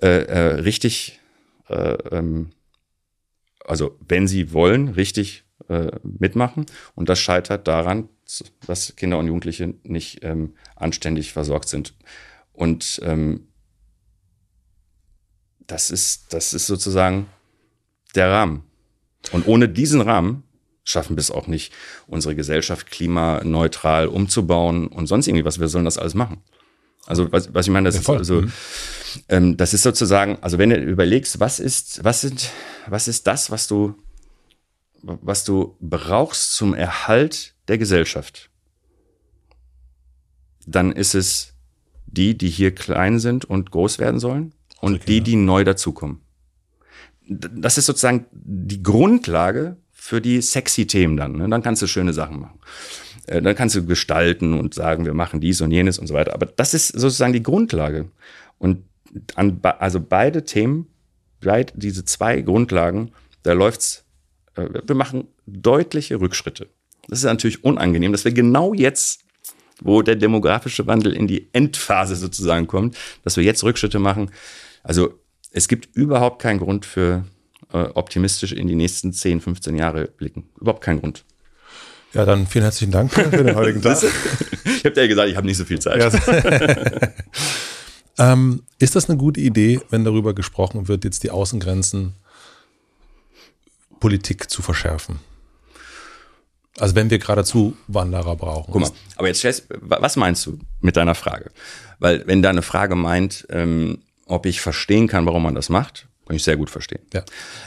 äh, 0.00 0.22
äh, 0.24 0.54
richtig, 0.60 1.20
äh, 1.68 1.94
ähm, 2.10 2.50
also 3.64 3.98
wenn 4.08 4.28
sie 4.28 4.52
wollen, 4.52 4.88
richtig 4.88 5.44
äh, 5.68 5.90
mitmachen. 6.02 6.66
Und 6.94 7.08
das 7.08 7.18
scheitert 7.18 7.66
daran, 7.66 8.08
dass 8.66 8.94
Kinder 8.96 9.18
und 9.18 9.26
Jugendliche 9.26 9.74
nicht 9.82 10.22
ähm, 10.22 10.54
anständig 10.76 11.32
versorgt 11.32 11.68
sind. 11.68 11.94
Und 12.52 13.00
ähm, 13.02 13.48
das 15.66 15.90
ist, 15.90 16.32
das 16.32 16.52
ist 16.52 16.66
sozusagen 16.66 17.26
der 18.14 18.30
Rahmen. 18.30 18.64
Und 19.32 19.46
ohne 19.46 19.68
diesen 19.68 20.00
Rahmen 20.00 20.44
schaffen 20.84 21.16
wir 21.16 21.20
es 21.20 21.30
auch 21.30 21.46
nicht, 21.46 21.72
unsere 22.06 22.34
Gesellschaft 22.34 22.90
klimaneutral 22.90 24.06
umzubauen 24.06 24.88
und 24.88 25.06
sonst 25.06 25.28
irgendwie 25.28 25.44
was. 25.44 25.60
Wir 25.60 25.68
sollen 25.68 25.84
das 25.84 25.98
alles 25.98 26.14
machen. 26.14 26.42
Also 27.06 27.30
was, 27.32 27.52
was 27.54 27.66
ich 27.66 27.72
meine, 27.72 27.88
das 27.88 27.94
ja, 27.96 28.00
ist 28.00 28.10
also, 28.10 28.42
mhm. 28.42 28.52
ähm, 29.28 29.56
das 29.56 29.74
ist 29.74 29.82
sozusagen, 29.82 30.38
also 30.42 30.58
wenn 30.58 30.70
du 30.70 30.76
überlegst, 30.76 31.40
was 31.40 31.58
ist, 31.58 32.04
was 32.04 32.20
sind, 32.20 32.50
was 32.86 33.08
ist 33.08 33.26
das, 33.26 33.50
was 33.50 33.66
du, 33.66 33.94
was 35.02 35.44
du 35.44 35.76
brauchst 35.80 36.54
zum 36.54 36.74
Erhalt 36.74 37.54
der 37.68 37.78
Gesellschaft, 37.78 38.50
dann 40.66 40.92
ist 40.92 41.14
es 41.14 41.54
die, 42.06 42.36
die 42.36 42.50
hier 42.50 42.74
klein 42.74 43.18
sind 43.18 43.44
und 43.44 43.70
groß 43.70 43.98
werden 43.98 44.20
sollen 44.20 44.54
und 44.80 45.08
die, 45.08 45.20
die 45.20 45.36
neu 45.36 45.64
dazukommen. 45.64 46.20
Das 47.28 47.78
ist 47.78 47.86
sozusagen 47.86 48.26
die 48.32 48.82
Grundlage 48.82 49.76
für 50.02 50.22
die 50.22 50.40
sexy 50.40 50.86
Themen 50.86 51.18
dann. 51.18 51.36
Ne? 51.36 51.46
Dann 51.50 51.62
kannst 51.62 51.82
du 51.82 51.86
schöne 51.86 52.14
Sachen 52.14 52.40
machen. 52.40 52.58
Äh, 53.26 53.42
dann 53.42 53.54
kannst 53.54 53.76
du 53.76 53.84
gestalten 53.84 54.58
und 54.58 54.72
sagen, 54.72 55.04
wir 55.04 55.12
machen 55.12 55.40
dies 55.40 55.60
und 55.60 55.70
jenes 55.72 55.98
und 55.98 56.06
so 56.06 56.14
weiter. 56.14 56.32
Aber 56.32 56.46
das 56.46 56.72
ist 56.72 56.88
sozusagen 56.88 57.34
die 57.34 57.42
Grundlage. 57.42 58.06
Und 58.58 58.82
an, 59.34 59.60
also 59.62 60.00
beide 60.00 60.46
Themen, 60.46 60.86
beide 61.42 61.74
diese 61.76 62.06
zwei 62.06 62.40
Grundlagen, 62.40 63.12
da 63.42 63.52
läuft's, 63.52 64.04
äh, 64.54 64.68
wir 64.86 64.96
machen 64.96 65.28
deutliche 65.46 66.18
Rückschritte. 66.18 66.68
Das 67.08 67.18
ist 67.18 67.26
natürlich 67.26 67.62
unangenehm, 67.62 68.12
dass 68.12 68.24
wir 68.24 68.32
genau 68.32 68.72
jetzt, 68.72 69.20
wo 69.82 70.00
der 70.00 70.16
demografische 70.16 70.86
Wandel 70.86 71.12
in 71.12 71.26
die 71.26 71.50
Endphase 71.52 72.16
sozusagen 72.16 72.66
kommt, 72.66 72.96
dass 73.22 73.36
wir 73.36 73.44
jetzt 73.44 73.62
Rückschritte 73.64 73.98
machen. 73.98 74.30
Also 74.82 75.20
es 75.50 75.68
gibt 75.68 75.94
überhaupt 75.94 76.40
keinen 76.40 76.58
Grund 76.58 76.86
für 76.86 77.26
äh, 77.72 77.88
optimistisch 77.94 78.52
in 78.52 78.66
die 78.66 78.74
nächsten 78.74 79.12
10, 79.12 79.40
15 79.40 79.76
Jahre 79.76 80.06
blicken. 80.06 80.48
Überhaupt 80.60 80.82
kein 80.82 81.00
Grund. 81.00 81.24
Ja, 82.12 82.24
dann 82.24 82.46
vielen 82.46 82.64
herzlichen 82.64 82.90
Dank 82.90 83.12
für 83.12 83.28
den 83.28 83.54
heutigen 83.54 83.82
Tag. 83.82 84.02
ich 84.64 84.84
habe 84.84 84.92
dir 84.92 85.02
ja 85.02 85.06
gesagt, 85.06 85.28
ich 85.28 85.36
habe 85.36 85.46
nicht 85.46 85.56
so 85.56 85.64
viel 85.64 85.78
Zeit. 85.78 86.00
Ja. 86.00 87.12
ähm, 88.32 88.62
ist 88.78 88.96
das 88.96 89.08
eine 89.08 89.16
gute 89.16 89.40
Idee, 89.40 89.80
wenn 89.90 90.04
darüber 90.04 90.34
gesprochen 90.34 90.88
wird, 90.88 91.04
jetzt 91.04 91.22
die 91.22 91.30
Außengrenzen 91.30 92.14
Politik 94.00 94.50
zu 94.50 94.60
verschärfen? 94.62 95.20
Also 96.78 96.94
wenn 96.94 97.10
wir 97.10 97.18
geradezu 97.18 97.76
Wanderer 97.86 98.34
brauchen. 98.36 98.72
Guck 98.72 98.80
mal, 98.80 98.90
aber 99.16 99.28
jetzt 99.28 99.38
stellst, 99.38 99.66
was 99.68 100.16
meinst 100.16 100.46
du 100.46 100.58
mit 100.80 100.96
deiner 100.96 101.14
Frage? 101.14 101.50
Weil 101.98 102.26
wenn 102.26 102.42
deine 102.42 102.62
Frage 102.62 102.96
meint, 102.96 103.46
ähm, 103.50 103.98
ob 104.26 104.46
ich 104.46 104.60
verstehen 104.60 105.06
kann, 105.06 105.26
warum 105.26 105.42
man 105.42 105.54
das 105.54 105.68
macht, 105.68 106.08
Kann 106.30 106.36
ich 106.36 106.44
sehr 106.44 106.56
gut 106.56 106.70
verstehen. 106.70 107.00
Ja. 107.12 107.24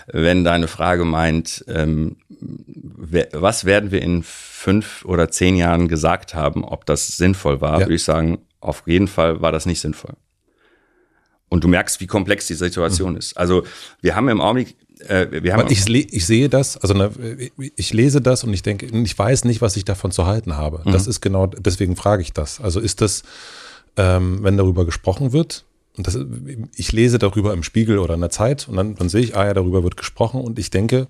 Wenn 0.07 0.45
deine 0.45 0.69
Frage 0.69 1.03
meint, 1.03 1.65
ähm, 1.67 2.15
wer, 2.29 3.27
was 3.33 3.65
werden 3.65 3.91
wir 3.91 4.01
in 4.01 4.23
fünf 4.23 5.03
oder 5.03 5.29
zehn 5.29 5.57
Jahren 5.57 5.89
gesagt 5.89 6.33
haben, 6.33 6.63
ob 6.63 6.85
das 6.85 7.17
sinnvoll 7.17 7.59
war, 7.59 7.73
Ja. 7.73 7.87
würde 7.87 7.95
ich 7.95 8.05
sagen, 8.05 8.37
auf 8.61 8.83
jeden 8.85 9.09
Fall 9.09 9.41
war 9.41 9.51
das 9.51 9.65
nicht 9.65 9.81
sinnvoll. 9.81 10.13
Und 11.49 11.65
du 11.65 11.67
merkst, 11.67 11.99
wie 11.99 12.07
komplex 12.07 12.47
die 12.47 12.53
Situation 12.53 13.17
ist. 13.17 13.35
Also 13.35 13.63
wir 13.99 14.15
haben 14.15 14.29
im 14.29 14.39
Augenblick, 14.39 14.77
äh, 15.09 15.27
wir 15.43 15.51
haben 15.51 15.63
Aber 15.63 15.69
ich, 15.71 15.85
ich 15.89 16.25
sehe 16.25 16.47
das, 16.47 16.77
also 16.77 16.93
ne, 16.93 17.11
ich 17.75 17.91
lese 17.91 18.21
das 18.21 18.45
und 18.45 18.53
ich 18.53 18.63
denke, 18.63 18.85
ich 18.85 19.19
weiß 19.19 19.43
nicht, 19.43 19.59
was 19.59 19.75
ich 19.75 19.83
davon 19.83 20.11
zu 20.11 20.25
halten 20.25 20.55
habe. 20.55 20.83
Mhm. 20.85 20.93
Das 20.93 21.05
ist 21.05 21.19
genau, 21.19 21.47
deswegen 21.47 21.97
frage 21.97 22.21
ich 22.21 22.31
das. 22.31 22.61
Also 22.61 22.79
ist 22.79 23.01
das, 23.01 23.23
ähm, 23.97 24.41
wenn 24.41 24.55
darüber 24.55 24.85
gesprochen 24.85 25.33
wird, 25.33 25.65
und 25.97 26.07
das, 26.07 26.17
ich 26.75 26.91
lese 26.91 27.19
darüber 27.19 27.53
im 27.53 27.63
Spiegel 27.63 27.99
oder 27.99 28.13
in 28.15 28.21
der 28.21 28.29
Zeit 28.29 28.67
und 28.67 28.75
dann, 28.77 28.95
dann 28.95 29.09
sehe 29.09 29.21
ich, 29.21 29.35
ah 29.35 29.45
ja, 29.45 29.53
darüber 29.53 29.83
wird 29.83 29.97
gesprochen 29.97 30.41
und 30.41 30.57
ich 30.59 30.69
denke, 30.71 31.07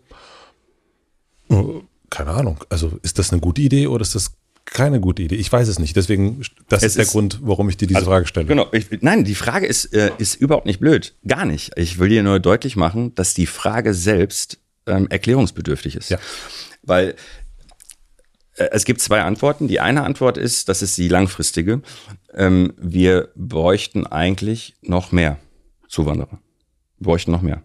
oh, 1.49 1.81
keine 2.09 2.31
Ahnung, 2.31 2.63
also 2.69 2.99
ist 3.01 3.19
das 3.19 3.31
eine 3.31 3.41
gute 3.41 3.61
Idee 3.61 3.87
oder 3.87 4.01
ist 4.01 4.15
das 4.15 4.33
keine 4.65 4.99
gute 5.01 5.23
Idee? 5.23 5.35
Ich 5.35 5.51
weiß 5.51 5.67
es 5.67 5.77
nicht. 5.79 5.95
Deswegen, 5.95 6.41
das 6.69 6.83
Es 6.83 6.89
ist 6.89 6.95
der 6.97 7.03
ist- 7.03 7.11
Grund, 7.11 7.39
warum 7.43 7.67
ich 7.69 7.77
dir 7.77 7.87
diese 7.87 7.97
Also, 7.99 8.11
Frage 8.11 8.27
stelle. 8.27 8.45
Genau. 8.45 8.67
Ich, 8.71 8.87
nein, 9.01 9.23
die 9.25 9.35
Frage 9.35 9.65
ist, 9.65 9.93
äh, 9.93 10.11
ist 10.19 10.35
überhaupt 10.35 10.65
nicht 10.65 10.79
blöd. 10.79 11.15
Gar 11.27 11.45
nicht. 11.45 11.71
Ich 11.77 11.99
will 11.99 12.09
dir 12.09 12.23
nur 12.23 12.39
deutlich 12.39 12.75
machen, 12.75 13.13
dass 13.15 13.33
die 13.33 13.45
Frage 13.45 13.93
selbst 13.93 14.59
ähm, 14.85 15.07
erklärungsbedürftig 15.09 15.95
ist. 15.97 16.09
Ja. 16.09 16.17
Weil 16.81 17.15
es 18.55 18.85
gibt 18.85 19.01
zwei 19.01 19.21
Antworten. 19.21 19.67
Die 19.67 19.79
eine 19.79 20.03
Antwort 20.03 20.37
ist, 20.37 20.69
das 20.69 20.81
ist 20.81 20.97
die 20.97 21.07
langfristige. 21.07 21.81
Ähm, 22.33 22.73
wir 22.77 23.29
bräuchten 23.35 24.05
eigentlich 24.05 24.75
noch 24.81 25.11
mehr 25.11 25.37
Zuwanderer. 25.87 26.39
Wir 26.99 27.05
bräuchten 27.05 27.31
noch 27.31 27.41
mehr. 27.41 27.63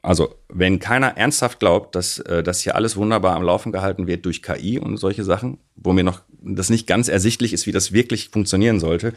Also, 0.00 0.36
wenn 0.48 0.78
keiner 0.78 1.16
ernsthaft 1.16 1.58
glaubt, 1.58 1.94
dass 1.94 2.20
äh, 2.20 2.42
das 2.42 2.60
hier 2.60 2.76
alles 2.76 2.96
wunderbar 2.96 3.34
am 3.34 3.42
Laufen 3.42 3.72
gehalten 3.72 4.06
wird 4.06 4.24
durch 4.24 4.42
KI 4.42 4.78
und 4.78 4.96
solche 4.96 5.24
Sachen, 5.24 5.58
wo 5.74 5.92
mir 5.92 6.04
noch 6.04 6.22
das 6.40 6.70
nicht 6.70 6.86
ganz 6.86 7.08
ersichtlich 7.08 7.52
ist, 7.52 7.66
wie 7.66 7.72
das 7.72 7.92
wirklich 7.92 8.28
funktionieren 8.28 8.78
sollte, 8.78 9.12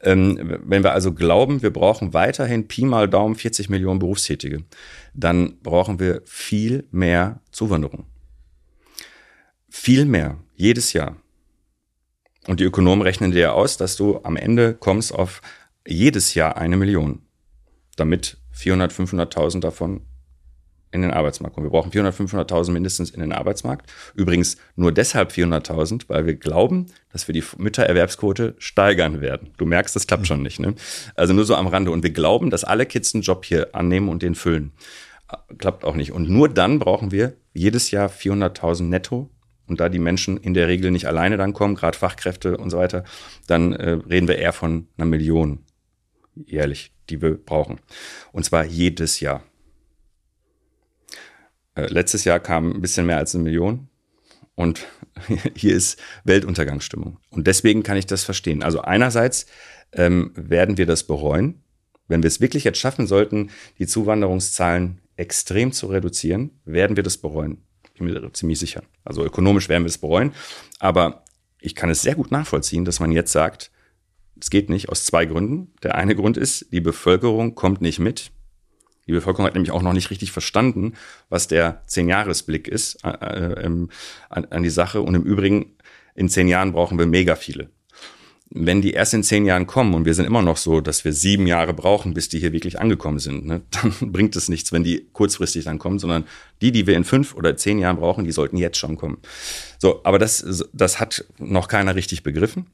ähm, 0.00 0.58
wenn 0.64 0.84
wir 0.84 0.92
also 0.92 1.12
glauben, 1.12 1.62
wir 1.62 1.72
brauchen 1.72 2.14
weiterhin 2.14 2.68
Pi 2.68 2.84
mal 2.84 3.08
Daumen 3.08 3.34
40 3.34 3.68
Millionen 3.68 3.98
Berufstätige, 3.98 4.62
dann 5.12 5.58
brauchen 5.62 5.98
wir 5.98 6.22
viel 6.24 6.86
mehr 6.92 7.40
Zuwanderung. 7.50 8.06
Viel 9.74 10.04
mehr, 10.04 10.36
jedes 10.54 10.92
Jahr. 10.92 11.16
Und 12.46 12.60
die 12.60 12.64
Ökonomen 12.64 13.02
rechnen 13.02 13.32
dir 13.32 13.54
aus, 13.54 13.78
dass 13.78 13.96
du 13.96 14.20
am 14.22 14.36
Ende 14.36 14.74
kommst 14.74 15.14
auf 15.14 15.40
jedes 15.88 16.34
Jahr 16.34 16.58
eine 16.58 16.76
Million, 16.76 17.22
damit 17.96 18.36
400, 18.52 18.92
500.000 18.92 19.60
davon 19.60 20.02
in 20.92 21.00
den 21.00 21.10
Arbeitsmarkt 21.10 21.54
kommen. 21.54 21.66
Wir 21.66 21.70
brauchen 21.70 21.90
400, 21.90 22.14
500.000 22.14 22.70
mindestens 22.70 23.10
in 23.10 23.20
den 23.20 23.32
Arbeitsmarkt. 23.32 23.90
Übrigens 24.14 24.58
nur 24.76 24.92
deshalb 24.92 25.32
400.000, 25.32 26.04
weil 26.08 26.26
wir 26.26 26.34
glauben, 26.34 26.86
dass 27.10 27.26
wir 27.26 27.32
die 27.32 27.42
Müttererwerbsquote 27.56 28.54
steigern 28.58 29.22
werden. 29.22 29.54
Du 29.56 29.64
merkst, 29.64 29.96
das 29.96 30.06
klappt 30.06 30.26
schon 30.26 30.42
nicht. 30.42 30.60
Ne? 30.60 30.74
Also 31.16 31.32
nur 31.32 31.46
so 31.46 31.56
am 31.56 31.66
Rande. 31.66 31.90
Und 31.90 32.02
wir 32.02 32.12
glauben, 32.12 32.50
dass 32.50 32.62
alle 32.62 32.84
Kids 32.84 33.14
einen 33.14 33.22
Job 33.22 33.46
hier 33.46 33.74
annehmen 33.74 34.10
und 34.10 34.22
den 34.22 34.34
füllen. 34.34 34.72
Klappt 35.56 35.84
auch 35.84 35.94
nicht. 35.94 36.12
Und 36.12 36.28
nur 36.28 36.50
dann 36.50 36.78
brauchen 36.78 37.10
wir 37.10 37.32
jedes 37.54 37.90
Jahr 37.90 38.10
400.000 38.10 38.82
netto. 38.82 39.30
Und 39.66 39.80
da 39.80 39.88
die 39.88 39.98
Menschen 39.98 40.36
in 40.36 40.54
der 40.54 40.68
Regel 40.68 40.90
nicht 40.90 41.06
alleine 41.06 41.36
dann 41.36 41.52
kommen, 41.52 41.74
gerade 41.74 41.96
Fachkräfte 41.96 42.56
und 42.56 42.70
so 42.70 42.78
weiter, 42.78 43.04
dann 43.46 43.72
äh, 43.72 43.90
reden 43.90 44.28
wir 44.28 44.38
eher 44.38 44.52
von 44.52 44.88
einer 44.96 45.06
Million 45.06 45.64
jährlich, 46.34 46.92
die 47.10 47.20
wir 47.20 47.34
brauchen. 47.36 47.80
Und 48.32 48.44
zwar 48.44 48.64
jedes 48.64 49.20
Jahr. 49.20 49.42
Äh, 51.74 51.86
letztes 51.86 52.24
Jahr 52.24 52.40
kam 52.40 52.72
ein 52.72 52.80
bisschen 52.80 53.06
mehr 53.06 53.18
als 53.18 53.34
eine 53.34 53.44
Million. 53.44 53.88
Und 54.54 54.86
hier 55.56 55.74
ist 55.74 56.00
Weltuntergangsstimmung. 56.24 57.18
Und 57.30 57.46
deswegen 57.46 57.82
kann 57.82 57.96
ich 57.96 58.06
das 58.06 58.24
verstehen. 58.24 58.62
Also 58.62 58.82
einerseits 58.82 59.46
ähm, 59.92 60.32
werden 60.34 60.76
wir 60.76 60.86
das 60.86 61.04
bereuen, 61.04 61.62
wenn 62.08 62.22
wir 62.22 62.28
es 62.28 62.40
wirklich 62.40 62.64
jetzt 62.64 62.78
schaffen 62.78 63.06
sollten, 63.06 63.50
die 63.78 63.86
Zuwanderungszahlen 63.86 65.00
extrem 65.16 65.72
zu 65.72 65.86
reduzieren, 65.86 66.50
werden 66.64 66.96
wir 66.96 67.02
das 67.02 67.16
bereuen. 67.18 67.64
Mir 68.02 68.32
ziemlich 68.32 68.58
sicher. 68.58 68.82
Also 69.04 69.24
ökonomisch 69.24 69.68
werden 69.68 69.84
wir 69.84 69.88
es 69.88 69.98
bereuen. 69.98 70.32
Aber 70.78 71.24
ich 71.60 71.74
kann 71.74 71.90
es 71.90 72.02
sehr 72.02 72.14
gut 72.14 72.30
nachvollziehen, 72.30 72.84
dass 72.84 73.00
man 73.00 73.12
jetzt 73.12 73.32
sagt, 73.32 73.70
es 74.40 74.50
geht 74.50 74.68
nicht 74.68 74.88
aus 74.88 75.04
zwei 75.04 75.24
Gründen. 75.24 75.72
Der 75.82 75.94
eine 75.94 76.16
Grund 76.16 76.36
ist, 76.36 76.72
die 76.72 76.80
Bevölkerung 76.80 77.54
kommt 77.54 77.80
nicht 77.80 78.00
mit. 78.00 78.32
Die 79.06 79.12
Bevölkerung 79.12 79.46
hat 79.46 79.54
nämlich 79.54 79.72
auch 79.72 79.82
noch 79.82 79.92
nicht 79.92 80.10
richtig 80.10 80.32
verstanden, 80.32 80.94
was 81.28 81.48
der 81.48 81.82
Zehn-Jahres-Blick 81.86 82.68
ist 82.68 83.04
äh, 83.04 83.10
äh, 83.10 83.64
ähm, 83.64 83.90
an, 84.28 84.44
an 84.46 84.62
die 84.62 84.70
Sache. 84.70 85.02
Und 85.02 85.14
im 85.14 85.22
Übrigen, 85.22 85.76
in 86.14 86.28
zehn 86.28 86.48
Jahren 86.48 86.72
brauchen 86.72 86.98
wir 86.98 87.06
mega 87.06 87.36
viele. 87.36 87.70
Wenn 88.54 88.82
die 88.82 88.92
erst 88.92 89.14
in 89.14 89.22
zehn 89.22 89.46
Jahren 89.46 89.66
kommen 89.66 89.94
und 89.94 90.04
wir 90.04 90.12
sind 90.12 90.26
immer 90.26 90.42
noch 90.42 90.58
so, 90.58 90.80
dass 90.80 91.04
wir 91.04 91.12
sieben 91.12 91.46
Jahre 91.46 91.72
brauchen, 91.72 92.12
bis 92.12 92.28
die 92.28 92.38
hier 92.38 92.52
wirklich 92.52 92.78
angekommen 92.80 93.18
sind, 93.18 93.46
ne, 93.46 93.62
dann 93.70 94.12
bringt 94.12 94.36
es 94.36 94.48
nichts, 94.48 94.72
wenn 94.72 94.84
die 94.84 95.06
kurzfristig 95.12 95.64
dann 95.64 95.78
kommen, 95.78 95.98
sondern 95.98 96.24
die, 96.60 96.72
die 96.72 96.86
wir 96.86 96.96
in 96.96 97.04
fünf 97.04 97.34
oder 97.34 97.56
zehn 97.56 97.78
Jahren 97.78 97.96
brauchen, 97.96 98.24
die 98.24 98.32
sollten 98.32 98.56
jetzt 98.56 98.76
schon 98.78 98.96
kommen. 98.96 99.18
So, 99.78 100.00
aber 100.04 100.18
das, 100.18 100.66
das 100.72 101.00
hat 101.00 101.24
noch 101.38 101.68
keiner 101.68 101.94
richtig 101.94 102.22
begriffen. 102.22 102.66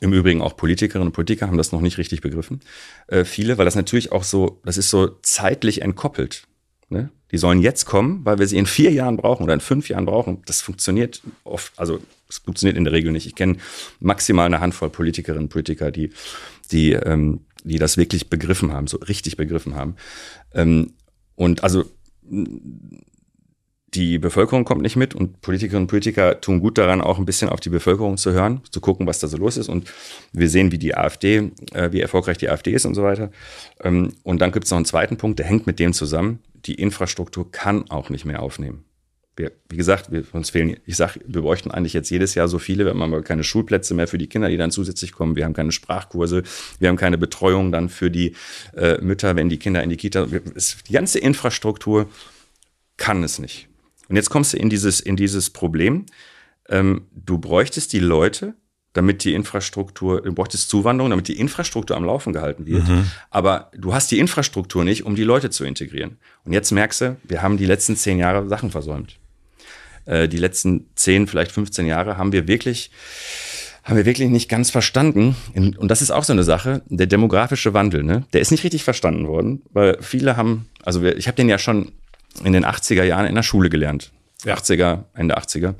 Im 0.00 0.12
Übrigen 0.12 0.42
auch 0.42 0.56
Politikerinnen 0.56 1.08
und 1.08 1.12
Politiker 1.12 1.46
haben 1.46 1.58
das 1.58 1.70
noch 1.70 1.80
nicht 1.80 1.98
richtig 1.98 2.22
begriffen. 2.22 2.60
Äh, 3.06 3.24
viele, 3.24 3.58
weil 3.58 3.66
das 3.66 3.76
natürlich 3.76 4.10
auch 4.10 4.24
so, 4.24 4.60
das 4.64 4.76
ist 4.76 4.90
so 4.90 5.18
zeitlich 5.22 5.82
entkoppelt. 5.82 6.48
Ne? 6.88 7.10
Die 7.32 7.38
sollen 7.38 7.60
jetzt 7.60 7.86
kommen, 7.86 8.24
weil 8.24 8.38
wir 8.38 8.46
sie 8.46 8.58
in 8.58 8.66
vier 8.66 8.92
Jahren 8.92 9.16
brauchen 9.16 9.44
oder 9.44 9.54
in 9.54 9.60
fünf 9.60 9.88
Jahren 9.88 10.04
brauchen. 10.04 10.42
Das 10.46 10.60
funktioniert 10.60 11.22
oft, 11.44 11.72
also 11.78 11.98
es 12.28 12.38
funktioniert 12.38 12.76
in 12.76 12.84
der 12.84 12.92
Regel 12.92 13.10
nicht. 13.10 13.26
Ich 13.26 13.34
kenne 13.34 13.56
maximal 14.00 14.46
eine 14.46 14.60
Handvoll 14.60 14.90
Politikerinnen 14.90 15.44
und 15.44 15.48
Politiker, 15.48 15.90
die, 15.90 16.10
die, 16.70 16.92
ähm, 16.92 17.40
die 17.64 17.78
das 17.78 17.96
wirklich 17.96 18.28
begriffen 18.28 18.72
haben, 18.72 18.86
so 18.86 18.98
richtig 18.98 19.36
begriffen 19.36 19.74
haben. 19.74 19.96
Ähm, 20.54 20.92
und 21.34 21.64
also 21.64 21.84
die 23.94 24.18
Bevölkerung 24.18 24.64
kommt 24.64 24.82
nicht 24.82 24.96
mit 24.96 25.14
und 25.14 25.42
Politikerinnen 25.42 25.84
und 25.84 25.88
Politiker 25.88 26.40
tun 26.40 26.60
gut 26.60 26.78
daran, 26.78 27.02
auch 27.02 27.18
ein 27.18 27.26
bisschen 27.26 27.50
auf 27.50 27.60
die 27.60 27.68
Bevölkerung 27.68 28.16
zu 28.16 28.32
hören, 28.32 28.62
zu 28.70 28.80
gucken, 28.80 29.06
was 29.06 29.18
da 29.18 29.28
so 29.28 29.36
los 29.36 29.58
ist. 29.58 29.68
Und 29.68 29.92
wir 30.32 30.48
sehen, 30.48 30.72
wie 30.72 30.78
die 30.78 30.94
AfD, 30.96 31.50
äh, 31.72 31.92
wie 31.92 32.00
erfolgreich 32.00 32.38
die 32.38 32.48
AfD 32.48 32.72
ist 32.72 32.86
und 32.86 32.94
so 32.94 33.02
weiter. 33.02 33.30
Ähm, 33.80 34.14
und 34.22 34.40
dann 34.40 34.50
gibt 34.52 34.64
es 34.64 34.70
noch 34.70 34.78
einen 34.78 34.86
zweiten 34.86 35.18
Punkt, 35.18 35.38
der 35.38 35.46
hängt 35.46 35.66
mit 35.66 35.78
dem 35.78 35.92
zusammen. 35.92 36.38
Die 36.64 36.74
Infrastruktur 36.74 37.50
kann 37.50 37.90
auch 37.90 38.08
nicht 38.08 38.24
mehr 38.24 38.42
aufnehmen. 38.42 38.84
Wir, 39.36 39.52
wie 39.68 39.76
gesagt, 39.76 40.12
wir, 40.12 40.24
uns 40.32 40.50
fehlen, 40.50 40.76
ich 40.86 40.96
sag, 40.96 41.18
wir 41.26 41.42
bräuchten 41.42 41.70
eigentlich 41.70 41.94
jetzt 41.94 42.10
jedes 42.10 42.34
Jahr 42.34 42.48
so 42.48 42.58
viele, 42.58 42.84
wir 42.84 42.90
haben 42.90 43.02
aber 43.02 43.22
keine 43.22 43.44
Schulplätze 43.44 43.94
mehr 43.94 44.06
für 44.06 44.18
die 44.18 44.26
Kinder, 44.26 44.48
die 44.48 44.58
dann 44.58 44.70
zusätzlich 44.70 45.12
kommen. 45.12 45.36
Wir 45.36 45.44
haben 45.44 45.54
keine 45.54 45.72
Sprachkurse, 45.72 46.42
wir 46.78 46.88
haben 46.88 46.96
keine 46.96 47.18
Betreuung 47.18 47.72
dann 47.72 47.88
für 47.88 48.10
die 48.10 48.36
äh, 48.74 48.98
Mütter, 49.02 49.36
wenn 49.36 49.48
die 49.48 49.58
Kinder 49.58 49.82
in 49.82 49.90
die 49.90 49.96
Kita. 49.96 50.30
Wir, 50.30 50.42
es, 50.54 50.78
die 50.88 50.92
ganze 50.92 51.18
Infrastruktur 51.18 52.08
kann 52.96 53.24
es 53.24 53.38
nicht. 53.38 53.68
Und 54.12 54.16
jetzt 54.16 54.28
kommst 54.28 54.52
du 54.52 54.58
in 54.58 54.68
dieses, 54.68 55.00
in 55.00 55.16
dieses 55.16 55.48
Problem. 55.48 56.04
Ähm, 56.68 57.06
du 57.14 57.38
bräuchtest 57.38 57.94
die 57.94 57.98
Leute, 57.98 58.52
damit 58.92 59.24
die 59.24 59.32
Infrastruktur, 59.32 60.20
du 60.20 60.34
bräuchtest 60.34 60.68
Zuwanderung, 60.68 61.08
damit 61.08 61.28
die 61.28 61.40
Infrastruktur 61.40 61.96
am 61.96 62.04
Laufen 62.04 62.34
gehalten 62.34 62.66
wird. 62.66 62.86
Mhm. 62.86 63.06
Aber 63.30 63.70
du 63.74 63.94
hast 63.94 64.10
die 64.10 64.18
Infrastruktur 64.18 64.84
nicht, 64.84 65.06
um 65.06 65.16
die 65.16 65.24
Leute 65.24 65.48
zu 65.48 65.64
integrieren. 65.64 66.18
Und 66.44 66.52
jetzt 66.52 66.72
merkst 66.72 67.00
du, 67.00 67.16
wir 67.24 67.40
haben 67.40 67.56
die 67.56 67.64
letzten 67.64 67.96
zehn 67.96 68.18
Jahre 68.18 68.46
Sachen 68.50 68.70
versäumt. 68.70 69.18
Äh, 70.04 70.28
die 70.28 70.36
letzten 70.36 70.90
zehn, 70.94 71.26
vielleicht 71.26 71.50
15 71.50 71.86
Jahre 71.86 72.18
haben 72.18 72.32
wir 72.32 72.46
wirklich, 72.46 72.90
haben 73.82 73.96
wir 73.96 74.04
wirklich 74.04 74.28
nicht 74.28 74.50
ganz 74.50 74.70
verstanden. 74.70 75.36
Und 75.54 75.90
das 75.90 76.02
ist 76.02 76.10
auch 76.10 76.24
so 76.24 76.34
eine 76.34 76.44
Sache, 76.44 76.82
der 76.90 77.06
demografische 77.06 77.72
Wandel, 77.72 78.02
ne? 78.02 78.26
der 78.34 78.42
ist 78.42 78.50
nicht 78.50 78.64
richtig 78.64 78.84
verstanden 78.84 79.26
worden, 79.26 79.62
weil 79.72 79.96
viele 80.02 80.36
haben, 80.36 80.66
also 80.82 81.00
wir, 81.00 81.16
ich 81.16 81.28
habe 81.28 81.36
den 81.36 81.48
ja 81.48 81.56
schon 81.56 81.92
in 82.44 82.52
den 82.52 82.64
80er 82.64 83.04
Jahren 83.04 83.26
in 83.26 83.34
der 83.34 83.42
Schule 83.42 83.70
gelernt. 83.70 84.12
80er, 84.44 85.04
Ende 85.14 85.38
80er. 85.38 85.74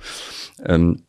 Ähm, 0.64 1.02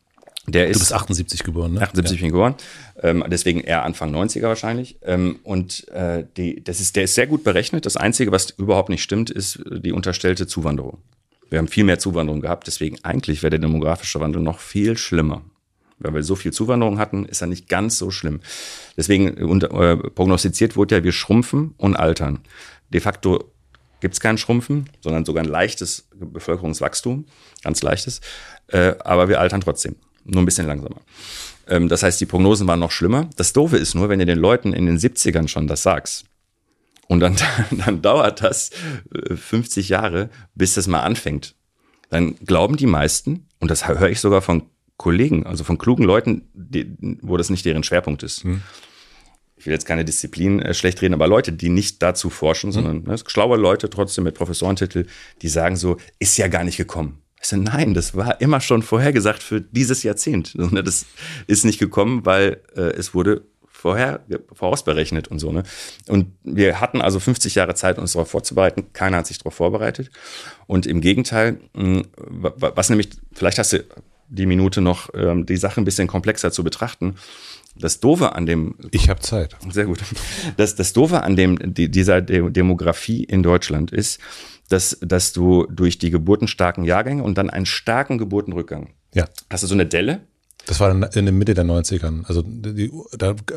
der 0.45 0.67
ist 0.67 0.75
du 0.75 0.79
bist 0.79 0.93
78 0.93 1.43
geboren, 1.43 1.73
ne? 1.73 1.81
78 1.81 2.19
bin 2.19 2.27
ich 2.27 2.33
geboren. 2.33 2.55
Ähm, 3.01 3.23
deswegen 3.27 3.61
eher 3.61 3.83
Anfang 3.83 4.13
90er 4.13 4.43
wahrscheinlich. 4.43 4.97
Ähm, 5.01 5.39
und 5.43 5.87
äh, 5.89 6.25
die, 6.35 6.63
das 6.63 6.81
ist, 6.81 6.95
der 6.97 7.03
ist 7.03 7.15
sehr 7.15 7.27
gut 7.27 7.43
berechnet. 7.43 7.85
Das 7.85 7.95
Einzige, 7.95 8.31
was 8.31 8.49
überhaupt 8.49 8.89
nicht 8.89 9.03
stimmt, 9.03 9.29
ist 9.29 9.63
die 9.65 9.93
unterstellte 9.93 10.45
Zuwanderung. 10.45 10.97
Wir 11.49 11.59
haben 11.59 11.67
viel 11.67 11.85
mehr 11.85 11.99
Zuwanderung 11.99 12.41
gehabt, 12.41 12.67
deswegen 12.67 12.97
eigentlich 13.03 13.43
wäre 13.43 13.51
der 13.51 13.59
demografische 13.59 14.19
Wandel 14.19 14.41
noch 14.41 14.59
viel 14.59 14.97
schlimmer. 14.97 15.43
Weil 15.99 16.15
wir 16.15 16.23
so 16.23 16.35
viel 16.35 16.51
Zuwanderung 16.51 16.99
hatten, 16.99 17.25
ist 17.25 17.41
er 17.41 17.47
nicht 17.47 17.69
ganz 17.69 17.97
so 17.97 18.11
schlimm. 18.11 18.41
Deswegen 18.97 19.35
und, 19.45 19.63
äh, 19.63 19.95
prognostiziert 19.95 20.75
wurde 20.75 20.95
ja, 20.95 21.03
wir 21.03 21.11
schrumpfen 21.13 21.75
und 21.77 21.95
altern. 21.95 22.39
De 22.89 22.99
facto 22.99 23.52
gibt 24.03 24.15
es 24.15 24.19
kein 24.19 24.37
Schrumpfen, 24.37 24.89
sondern 24.99 25.23
sogar 25.23 25.43
ein 25.43 25.49
leichtes 25.49 26.09
Bevölkerungswachstum, 26.13 27.25
ganz 27.63 27.81
leichtes. 27.81 28.19
Äh, 28.67 28.95
aber 28.99 29.29
wir 29.29 29.39
altern 29.39 29.61
trotzdem, 29.61 29.95
nur 30.25 30.41
ein 30.41 30.45
bisschen 30.45 30.67
langsamer. 30.67 30.99
Ähm, 31.67 31.87
das 31.87 32.03
heißt, 32.03 32.19
die 32.19 32.25
Prognosen 32.25 32.67
waren 32.67 32.81
noch 32.81 32.91
schlimmer. 32.91 33.29
Das 33.37 33.53
Doofe 33.53 33.77
ist 33.77 33.95
nur, 33.95 34.09
wenn 34.09 34.19
ihr 34.19 34.25
den 34.25 34.39
Leuten 34.39 34.73
in 34.73 34.87
den 34.87 34.99
70ern 34.99 35.47
schon 35.47 35.67
das 35.67 35.83
sagst 35.83 36.25
Und 37.07 37.21
dann, 37.21 37.37
dann 37.71 38.01
dauert 38.01 38.43
das 38.43 38.71
50 39.33 39.89
äh, 39.89 39.93
Jahre, 39.93 40.29
bis 40.53 40.73
das 40.73 40.87
mal 40.87 41.03
anfängt. 41.03 41.55
Dann 42.09 42.35
glauben 42.45 42.75
die 42.75 42.87
meisten, 42.87 43.47
und 43.61 43.71
das 43.71 43.87
höre 43.87 44.09
ich 44.09 44.19
sogar 44.19 44.41
von 44.41 44.63
Kollegen, 44.97 45.45
also 45.45 45.63
von 45.63 45.77
klugen 45.77 46.03
Leuten, 46.03 46.49
die, 46.53 46.93
wo 47.21 47.37
das 47.37 47.49
nicht 47.49 47.63
deren 47.63 47.83
Schwerpunkt 47.83 48.21
ist. 48.21 48.43
Hm. 48.43 48.63
Ich 49.63 49.67
will 49.67 49.73
jetzt 49.73 49.85
keine 49.85 50.03
Disziplin 50.03 50.61
äh, 50.61 50.73
schlecht 50.73 51.01
reden, 51.01 51.13
aber 51.13 51.25
Leute, 51.25 51.53
die 51.53 51.69
nicht 51.69 52.01
dazu 52.01 52.29
forschen, 52.29 52.67
hm. 52.67 52.73
sondern 52.73 53.03
ne, 53.03 53.15
schlaue 53.25 53.55
Leute 53.55 53.89
trotzdem 53.89 54.25
mit 54.25 54.35
Professorentitel, 54.35 55.05
die 55.41 55.47
sagen 55.47 55.77
so, 55.77 55.95
ist 56.19 56.37
ja 56.37 56.49
gar 56.49 56.65
nicht 56.65 56.75
gekommen. 56.75 57.21
Ich 57.41 57.47
so, 57.47 57.55
nein, 57.55 57.93
das 57.93 58.13
war 58.13 58.41
immer 58.41 58.59
schon 58.59 58.81
vorhergesagt 58.81 59.41
für 59.41 59.61
dieses 59.61 60.03
Jahrzehnt. 60.03 60.53
Das 60.57 61.05
ist 61.47 61.63
nicht 61.63 61.79
gekommen, 61.79 62.25
weil 62.25 62.61
äh, 62.75 62.81
es 62.81 63.13
wurde 63.13 63.43
vorher 63.69 64.19
vorausberechnet 64.51 65.29
und 65.29 65.39
so. 65.39 65.53
Ne? 65.53 65.63
Und 66.09 66.33
wir 66.43 66.81
hatten 66.81 66.99
also 66.99 67.21
50 67.21 67.55
Jahre 67.55 67.73
Zeit, 67.73 67.99
uns 67.99 68.11
darauf 68.11 68.29
vorzubereiten. 68.29 68.91
Keiner 68.91 69.17
hat 69.17 69.27
sich 69.27 69.37
darauf 69.37 69.53
vorbereitet. 69.53 70.11
Und 70.67 70.85
im 70.87 70.99
Gegenteil, 70.99 71.61
hm, 71.73 72.03
was 72.17 72.89
nämlich, 72.89 73.11
vielleicht 73.33 73.59
hast 73.59 73.71
du 73.71 73.85
die 74.29 74.45
Minute 74.45 74.81
noch, 74.81 75.09
ähm, 75.13 75.45
die 75.45 75.57
Sache 75.57 75.79
ein 75.79 75.85
bisschen 75.85 76.07
komplexer 76.07 76.51
zu 76.51 76.63
betrachten. 76.63 77.15
Das 77.75 77.99
Doofe 77.99 78.33
an 78.35 78.45
dem. 78.45 78.75
Ich 78.91 79.09
habe 79.09 79.19
Zeit. 79.21 79.55
Sehr 79.69 79.85
gut. 79.85 79.99
Das, 80.57 80.75
das 80.75 80.93
Doofe 80.93 81.23
an 81.23 81.35
dem, 81.35 81.73
die, 81.73 81.89
dieser 81.89 82.21
Demografie 82.21 83.23
in 83.23 83.43
Deutschland 83.43 83.91
ist, 83.91 84.19
dass, 84.69 84.97
dass 85.01 85.33
du 85.33 85.65
durch 85.67 85.97
die 85.97 86.11
geburtenstarken 86.11 86.83
Jahrgänge 86.83 87.23
und 87.23 87.37
dann 87.37 87.49
einen 87.49 87.65
starken 87.65 88.17
Geburtenrückgang 88.17 88.89
ja. 89.13 89.27
hast 89.49 89.63
du 89.63 89.67
so 89.67 89.73
eine 89.73 89.85
Delle 89.85 90.21
das 90.65 90.79
war 90.79 90.91
in 91.15 91.25
der 91.25 91.33
Mitte 91.33 91.53
der 91.53 91.65
90ern. 91.65 92.25
Also, 92.25 92.41
die, 92.45 92.91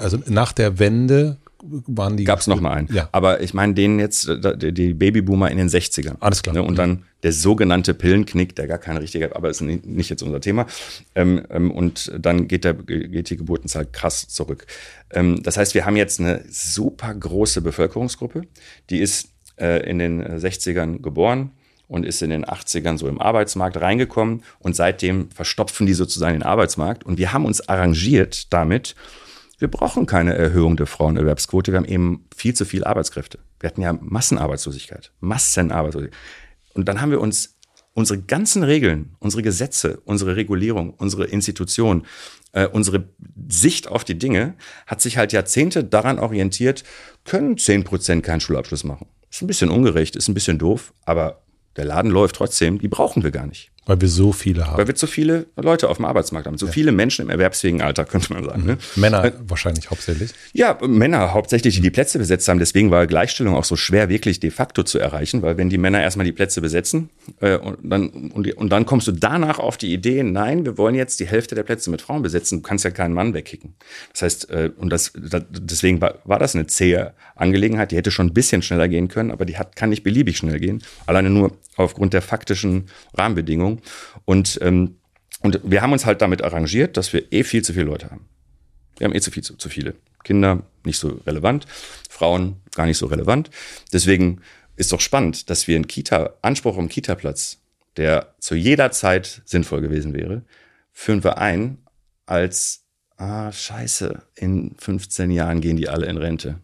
also 0.01 0.19
nach 0.27 0.53
der 0.53 0.79
Wende 0.79 1.39
waren 1.87 2.17
die. 2.17 2.25
Gab 2.25 2.41
es 2.41 2.47
nochmal 2.47 2.79
einen. 2.79 2.89
Ja. 2.93 3.09
Aber 3.13 3.41
ich 3.41 3.55
meine, 3.55 3.75
denen 3.75 3.99
jetzt, 3.99 4.29
die 4.29 4.95
Babyboomer 4.95 5.51
in 5.51 5.59
den 5.59 5.69
60ern. 5.69 6.17
Alles 6.21 6.43
klar. 6.43 6.55
Ne? 6.55 6.63
Und 6.63 6.77
dann 6.77 7.05
der 7.23 7.33
sogenannte 7.33 7.95
Pillenknick, 7.95 8.55
der 8.57 8.67
gar 8.67 8.79
kein 8.79 8.97
richtiger, 8.97 9.35
aber 9.35 9.51
ist 9.51 9.61
nicht 9.61 10.11
jetzt 10.11 10.23
unser 10.23 10.41
Thema. 10.41 10.67
Ähm, 11.15 11.43
ähm, 11.51 11.71
und 11.71 12.13
dann 12.19 12.49
geht, 12.49 12.65
der, 12.65 12.75
geht 12.75 13.31
die 13.31 13.37
Geburtenzahl 13.37 13.87
krass 13.87 14.29
zurück. 14.29 14.67
Ähm, 15.11 15.43
das 15.43 15.57
heißt, 15.57 15.75
wir 15.75 15.87
haben 15.87 15.97
jetzt 15.97 16.21
eine 16.21 16.45
super 16.49 17.15
große 17.15 17.63
Bevölkerungsgruppe, 17.63 18.43
die 18.91 19.01
ist 19.01 19.31
äh, 19.59 19.89
in 19.89 19.99
den 19.99 20.23
60ern 20.23 21.01
geboren 21.01 21.51
und 21.89 22.05
ist 22.05 22.23
in 22.23 22.31
den 22.31 22.45
80ern 22.45 22.99
so 22.99 23.09
im 23.09 23.21
Arbeitsmarkt 23.21 23.81
reingekommen 23.81 24.43
und 24.59 24.77
seitdem 24.77 25.31
verstopfen 25.31 25.87
die 25.87 25.95
sozusagen 25.95 26.35
den 26.35 26.43
Arbeitsmarkt 26.43 27.05
und 27.05 27.19
wir 27.19 27.33
haben 27.33 27.45
uns 27.45 27.69
arrangiert 27.69 28.53
damit, 28.53 28.95
wir 29.59 29.69
brauchen 29.69 30.07
keine 30.07 30.35
Erhöhung 30.35 30.77
der 30.77 30.87
Frauenerwerbsquote, 30.87 31.73
wir 31.73 31.79
haben 31.79 31.87
eben 31.87 32.27
viel 32.35 32.55
zu 32.55 32.65
viel 32.65 32.85
Arbeitskräfte. 32.85 33.39
Wir 33.61 33.69
hatten 33.69 33.81
ja 33.81 33.95
Massenarbeitslosigkeit, 33.95 35.13
Massenarbeitslosigkeit. 35.21 36.19
Und 36.75 36.89
dann 36.89 37.01
haben 37.01 37.11
wir 37.11 37.21
uns 37.21 37.57
unsere 37.95 38.21
ganzen 38.21 38.63
Regeln, 38.63 39.17
unsere 39.19 39.43
Gesetze, 39.43 40.01
unsere 40.05 40.37
Regulierung, 40.37 40.91
unsere 40.91 41.25
Institutionen, 41.25 42.05
äh, 42.53 42.67
unsere 42.67 43.09
Sicht 43.49 43.89
auf 43.89 44.05
die 44.05 44.19
Dinge 44.19 44.55
hat 44.87 45.01
sich 45.01 45.17
halt 45.17 45.33
Jahrzehnte 45.33 45.83
daran 45.83 46.19
orientiert, 46.19 46.85
können 47.25 47.57
10 47.57 47.85
Prozent 47.85 48.23
keinen 48.23 48.41
Schulabschluss 48.41 48.85
machen. 48.85 49.07
Ist 49.31 49.43
ein 49.43 49.47
bisschen 49.47 49.71
ungerecht, 49.71 50.17
ist 50.17 50.29
ein 50.29 50.35
bisschen 50.35 50.59
doof, 50.59 50.93
aber 51.07 51.43
der 51.77 51.87
Laden 51.87 52.11
läuft 52.11 52.37
trotzdem, 52.37 52.79
die 52.79 52.89
brauchen 52.89 53.23
wir 53.23 53.31
gar 53.31 53.47
nicht. 53.47 53.71
Weil 53.87 54.01
wir 54.01 54.09
so 54.09 54.33
viele 54.33 54.67
haben. 54.67 54.79
Weil 54.79 54.89
wir 54.89 54.97
so 54.97 55.07
viele 55.07 55.47
Leute 55.57 55.89
auf 55.89 55.99
dem 55.99 56.07
Arbeitsmarkt 56.07 56.49
haben. 56.49 56.59
So 56.59 56.67
ja. 56.67 56.73
viele 56.73 56.91
Menschen 56.91 57.23
im 57.23 57.31
erwerbsfähigen 57.31 57.83
Alter, 57.83 58.05
könnte 58.17 58.33
man 58.33 58.45
sagen. 58.45 58.63
Mhm. 58.63 58.67
Ne? 58.67 58.79
Männer 58.97 59.25
äh, 59.25 59.33
wahrscheinlich 59.47 59.91
hauptsächlich. 59.91 60.33
Ja, 60.53 60.77
Männer 60.85 61.33
hauptsächlich, 61.33 61.77
die 61.77 61.81
die 61.81 61.91
Plätze 61.91 62.19
besetzt 62.19 62.49
haben. 62.49 62.59
Deswegen 62.59 62.91
war 62.91 63.07
Gleichstellung 63.07 63.55
auch 63.55 63.65
so 63.65 63.77
schwer, 63.77 64.09
wirklich 64.09 64.41
de 64.41 64.51
facto 64.51 64.83
zu 64.83 64.99
erreichen. 64.99 65.43
Weil 65.43 65.57
wenn 65.57 65.71
die 65.71 65.79
Männer 65.79 66.03
erstmal 66.03 66.27
die 66.27 66.33
Plätze 66.33 66.61
besetzen 66.61 67.11
äh, 67.41 67.57
und, 67.57 67.79
dann, 67.85 68.09
und, 68.09 68.53
und 68.57 68.71
dann 68.71 68.87
kommst 68.87 69.07
du 69.07 69.13
danach 69.13 69.61
auf 69.61 69.77
die 69.77 69.93
Idee, 69.93 70.25
nein, 70.25 70.65
wir 70.65 70.77
wollen 70.79 70.97
jetzt 70.97 71.21
die 71.21 71.27
Hälfte 71.27 71.55
der 71.55 71.63
Plätze 71.63 71.89
mit 71.91 72.03
Frauen 72.03 72.23
besetzen. 72.23 72.59
Du 72.59 72.63
kannst 72.63 72.85
ja 72.85 72.91
keinen 72.91 73.15
Mann 73.15 73.35
wegkicken. 73.35 73.75
Das 74.13 74.23
heißt, 74.23 74.51
äh, 74.51 74.71
und 74.77 74.91
das, 74.91 75.13
das 75.15 75.45
deswegen 75.49 76.01
war, 76.01 76.17
war 76.25 76.41
das 76.41 76.57
eine 76.57 76.67
zähe 76.67 77.15
Angelegenheit. 77.37 77.93
Die 77.93 77.97
hätte 77.97 78.11
schon 78.11 78.27
ein 78.27 78.35
bisschen 78.35 78.63
schneller 78.63 78.89
gehen 78.89 79.07
können, 79.07 79.31
aber 79.31 79.45
die 79.45 79.59
hat, 79.59 79.77
kann 79.77 79.91
nicht 79.91 80.03
beliebig 80.03 80.39
schnell 80.39 80.59
gehen. 80.59 80.83
Alleine 81.07 81.31
nur 81.31 81.53
aufgrund 81.77 82.15
der 82.15 82.23
faktischen 82.23 82.87
Rahmenbedingungen. 83.15 83.76
Und, 84.25 84.59
ähm, 84.63 84.97
und 85.41 85.61
wir 85.63 85.83
haben 85.83 85.93
uns 85.93 86.07
halt 86.07 86.23
damit 86.23 86.43
arrangiert, 86.43 86.97
dass 86.97 87.13
wir 87.13 87.33
eh 87.33 87.45
viel 87.45 87.63
zu 87.63 87.73
viele 87.73 87.87
Leute 87.87 88.11
haben. 88.11 88.29
Wir 88.99 89.07
haben 89.07 89.15
eh 89.15 89.21
zu, 89.21 89.31
viel, 89.31 89.43
zu, 89.43 89.57
zu 89.57 89.69
viele. 89.69 89.95
Kinder 90.25 90.63
nicht 90.85 90.99
so 90.99 91.21
relevant, 91.27 91.67
Frauen 92.11 92.57
gar 92.75 92.87
nicht 92.87 92.99
so 92.99 93.07
relevant. 93.07 93.51
Deswegen 93.93 94.41
ist 94.77 94.93
doch 94.93 95.01
spannend, 95.01 95.51
dass 95.51 95.69
wir 95.69 95.77
einen 95.77 95.87
Kita, 95.87 96.35
Anspruch 96.43 96.77
um 96.77 96.89
Kita-Platz, 96.89 97.59
der 97.97 98.35
zu 98.41 98.55
jeder 98.55 98.91
Zeit 98.91 99.43
sinnvoll 99.45 99.81
gewesen 99.81 100.15
wäre, 100.15 100.43
führen 100.93 101.23
wir 101.23 101.39
ein 101.39 101.79
als, 102.27 102.85
ah, 103.17 103.53
scheiße, 103.53 104.23
in 104.35 104.75
15 104.79 105.31
Jahren 105.31 105.61
gehen 105.61 105.77
die 105.77 105.89
alle 105.89 106.07
in 106.07 106.17
Rente. 106.17 106.59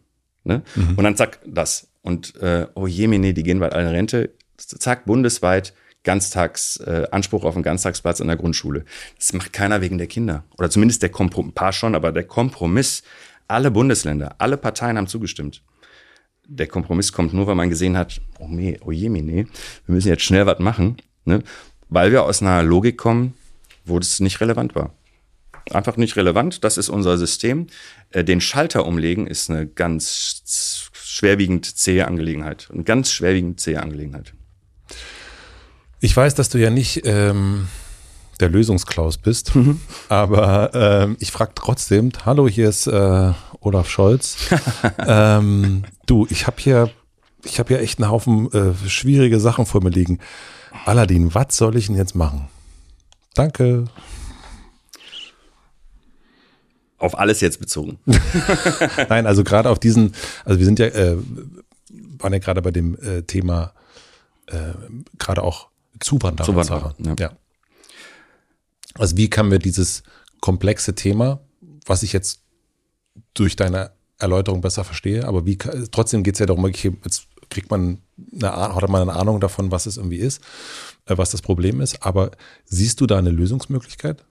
Ne? 0.45 0.63
Mhm. 0.75 0.95
Und 0.97 1.05
dann 1.05 1.17
zack, 1.17 1.39
das. 1.47 1.89
Und 2.03 2.35
äh, 2.43 2.67
oh 2.75 2.87
jemine, 2.87 3.33
die 3.33 3.43
gehen 3.45 3.61
bald 3.61 3.75
alle 3.75 3.89
in 3.89 3.95
Rente 3.95 4.31
zack, 4.57 5.05
bundesweit 5.05 5.75
Ganztags, 6.05 6.79
äh, 6.79 7.07
Anspruch 7.11 7.45
auf 7.45 7.55
einen 7.55 7.63
Ganztagsplatz 7.63 8.21
in 8.21 8.27
der 8.27 8.37
Grundschule. 8.37 8.85
Das 9.17 9.33
macht 9.33 9.53
keiner 9.53 9.81
wegen 9.81 9.99
der 9.99 10.07
Kinder. 10.07 10.45
Oder 10.59 10.71
zumindest 10.71 11.03
der 11.03 11.11
Kompromiss, 11.11 11.51
ein 11.51 11.55
paar 11.55 11.73
schon, 11.73 11.95
aber 11.95 12.13
der 12.13 12.25
Kompromiss, 12.25 13.03
alle 13.49 13.71
Bundesländer, 13.71 14.37
alle 14.39 14.57
Parteien 14.57 14.97
haben 14.97 15.07
zugestimmt. 15.07 15.63
Der 16.49 16.67
Kompromiss 16.67 17.13
kommt 17.13 17.33
nur, 17.33 17.47
weil 17.47 17.55
man 17.55 17.71
gesehen 17.71 17.97
hat, 17.97 18.21
oh, 18.39 18.49
me, 18.49 18.77
oh 18.85 18.91
je, 18.91 19.09
me, 19.09 19.23
nee, 19.23 19.47
wir 19.87 19.95
müssen 19.95 20.09
jetzt 20.09 20.25
schnell 20.25 20.47
was 20.47 20.59
machen, 20.59 20.97
ne? 21.25 21.43
weil 21.89 22.11
wir 22.11 22.25
aus 22.25 22.43
einer 22.43 22.63
Logik 22.63 22.99
kommen, 22.99 23.35
wo 23.85 23.99
das 23.99 24.21
nicht 24.21 24.41
relevant 24.41 24.75
war. 24.75 24.93
Einfach 25.71 25.97
nicht 25.97 26.17
relevant, 26.17 26.65
das 26.65 26.77
ist 26.77 26.89
unser 26.89 27.17
System. 27.17 27.69
Äh, 28.11 28.25
den 28.25 28.41
Schalter 28.41 28.87
umlegen 28.87 29.29
ist 29.29 29.49
eine 29.49 29.67
ganz 29.67 30.91
schwerwiegend 30.93 31.65
zähe 31.77 32.09
Angelegenheit. 32.09 32.69
Eine 32.73 32.83
ganz 32.83 33.13
schwerwiegend 33.13 33.61
zähe 33.61 33.81
Angelegenheit. 33.81 34.35
Ich 36.05 36.17
weiß, 36.17 36.35
dass 36.35 36.49
du 36.49 36.59
ja 36.59 36.69
nicht 36.69 37.03
ähm, 37.07 37.69
der 38.41 38.49
Lösungsklaus 38.49 39.19
bist, 39.19 39.55
mhm. 39.55 39.81
aber 40.09 40.75
ähm, 40.75 41.17
ich 41.21 41.31
frage 41.31 41.53
trotzdem, 41.55 42.11
hallo, 42.27 42.49
hier 42.49 42.69
ist 42.69 42.89
äh, 42.89 43.33
Olaf 43.61 43.89
Scholz. 43.89 44.37
ähm, 45.07 45.85
du, 46.07 46.27
ich 46.29 46.49
habe 46.49 46.57
hier, 46.61 46.91
ich 47.45 47.61
habe 47.61 47.69
hier 47.69 47.81
echt 47.81 48.01
einen 48.01 48.11
Haufen 48.11 48.51
äh, 48.53 48.75
schwierige 48.89 49.39
Sachen 49.39 49.65
vor 49.65 49.81
mir 49.81 49.91
liegen. 49.91 50.19
Aladdin, 50.87 51.37
was 51.37 51.57
soll 51.57 51.77
ich 51.77 51.87
denn 51.87 51.95
jetzt 51.95 52.17
machen? 52.17 52.49
Danke. 53.35 53.85
Auf 56.99 57.17
alles 57.17 57.41
jetzt 57.41 57.61
bezogen. 57.61 58.01
Nein, 59.09 59.29
also 59.29 59.45
gerade 59.45 59.71
auf 59.71 59.79
diesen, 59.79 60.17
also 60.45 60.59
wir 60.59 60.67
sind 60.67 60.81
ja, 60.81 60.87
äh, 60.87 61.17
waren 62.19 62.33
ja 62.33 62.41
gerade 62.41 62.61
bei 62.61 62.73
dem 62.73 62.99
äh, 62.99 63.23
Thema 63.23 63.73
äh, 64.49 64.73
gerade 65.17 65.45
auch 65.45 65.72
Zuwanderer. 66.03 66.47
Zuwanderer 66.47 66.95
ja. 66.99 67.15
ja. 67.19 67.33
Also 68.95 69.17
wie 69.17 69.31
kann 69.31 69.51
wir 69.51 69.59
dieses 69.59 70.03
komplexe 70.41 70.95
Thema, 70.95 71.41
was 71.87 72.03
ich 72.03 72.13
jetzt 72.13 72.43
durch 73.35 73.57
deine 73.57 73.93
Erläuterung 74.19 74.61
besser 74.61 74.85
verstehe, 74.85 75.27
aber 75.27 75.47
wie 75.47 75.57
trotzdem 75.57 76.23
geht 76.23 76.35
es 76.35 76.41
ja 76.41 76.47
darum, 76.47 76.65
okay, 76.65 76.93
jetzt 77.05 77.27
kriegt 77.51 77.71
man 77.71 77.99
eine, 78.33 78.53
hat 78.53 78.89
man 78.89 79.03
eine 79.03 79.19
Ahnung 79.19 79.41
davon, 79.41 79.71
was 79.71 79.87
es 79.87 79.97
irgendwie 79.97 80.19
ist, 80.19 80.43
äh, 81.07 81.17
was 81.17 81.31
das 81.31 81.43
Problem 81.43 81.81
ist. 81.81 82.03
Aber 82.03 82.31
siehst 82.65 83.01
du 83.01 83.07
da 83.07 83.19
eine 83.19 83.31
Lösungsmöglichkeit? 83.31 84.25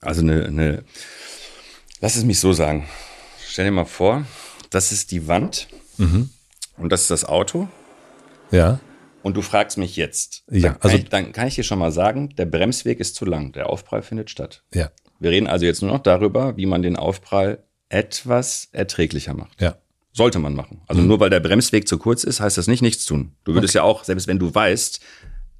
Also 0.00 0.20
eine, 0.20 0.44
eine 0.44 0.84
lass 2.00 2.16
es 2.16 2.24
mich 2.24 2.40
so 2.40 2.52
sagen. 2.52 2.88
Stell 3.46 3.66
dir 3.66 3.72
mal 3.72 3.84
vor, 3.84 4.24
das 4.70 4.92
ist 4.92 5.10
die 5.10 5.26
Wand 5.26 5.68
mhm. 5.96 6.30
und 6.76 6.90
das 6.90 7.02
ist 7.02 7.10
das 7.10 7.24
Auto. 7.24 7.68
Ja. 8.50 8.80
Und 9.22 9.36
du 9.36 9.42
fragst 9.42 9.78
mich 9.78 9.96
jetzt. 9.96 10.44
Ja, 10.50 10.70
dann 10.70 10.76
also 10.80 10.96
ich, 10.96 11.08
dann 11.08 11.32
kann 11.32 11.48
ich 11.48 11.56
dir 11.56 11.64
schon 11.64 11.78
mal 11.78 11.92
sagen, 11.92 12.34
der 12.36 12.46
Bremsweg 12.46 13.00
ist 13.00 13.16
zu 13.16 13.24
lang. 13.24 13.52
Der 13.52 13.68
Aufprall 13.68 14.02
findet 14.02 14.30
statt. 14.30 14.62
Ja. 14.72 14.90
Wir 15.18 15.30
reden 15.30 15.46
also 15.46 15.66
jetzt 15.66 15.82
nur 15.82 15.90
noch 15.90 16.02
darüber, 16.02 16.56
wie 16.56 16.66
man 16.66 16.82
den 16.82 16.96
Aufprall 16.96 17.64
etwas 17.88 18.68
erträglicher 18.72 19.34
macht. 19.34 19.60
Ja. 19.60 19.76
Sollte 20.12 20.38
man 20.38 20.54
machen. 20.54 20.82
Also 20.86 21.02
mhm. 21.02 21.08
nur 21.08 21.20
weil 21.20 21.30
der 21.30 21.40
Bremsweg 21.40 21.86
zu 21.86 21.98
kurz 21.98 22.24
ist, 22.24 22.40
heißt 22.40 22.58
das 22.58 22.66
nicht 22.66 22.82
nichts 22.82 23.04
tun. 23.04 23.32
Du 23.44 23.54
würdest 23.54 23.74
okay. 23.74 23.84
ja 23.84 23.90
auch, 23.90 24.04
selbst 24.04 24.26
wenn 24.26 24.38
du 24.38 24.54
weißt, 24.54 25.00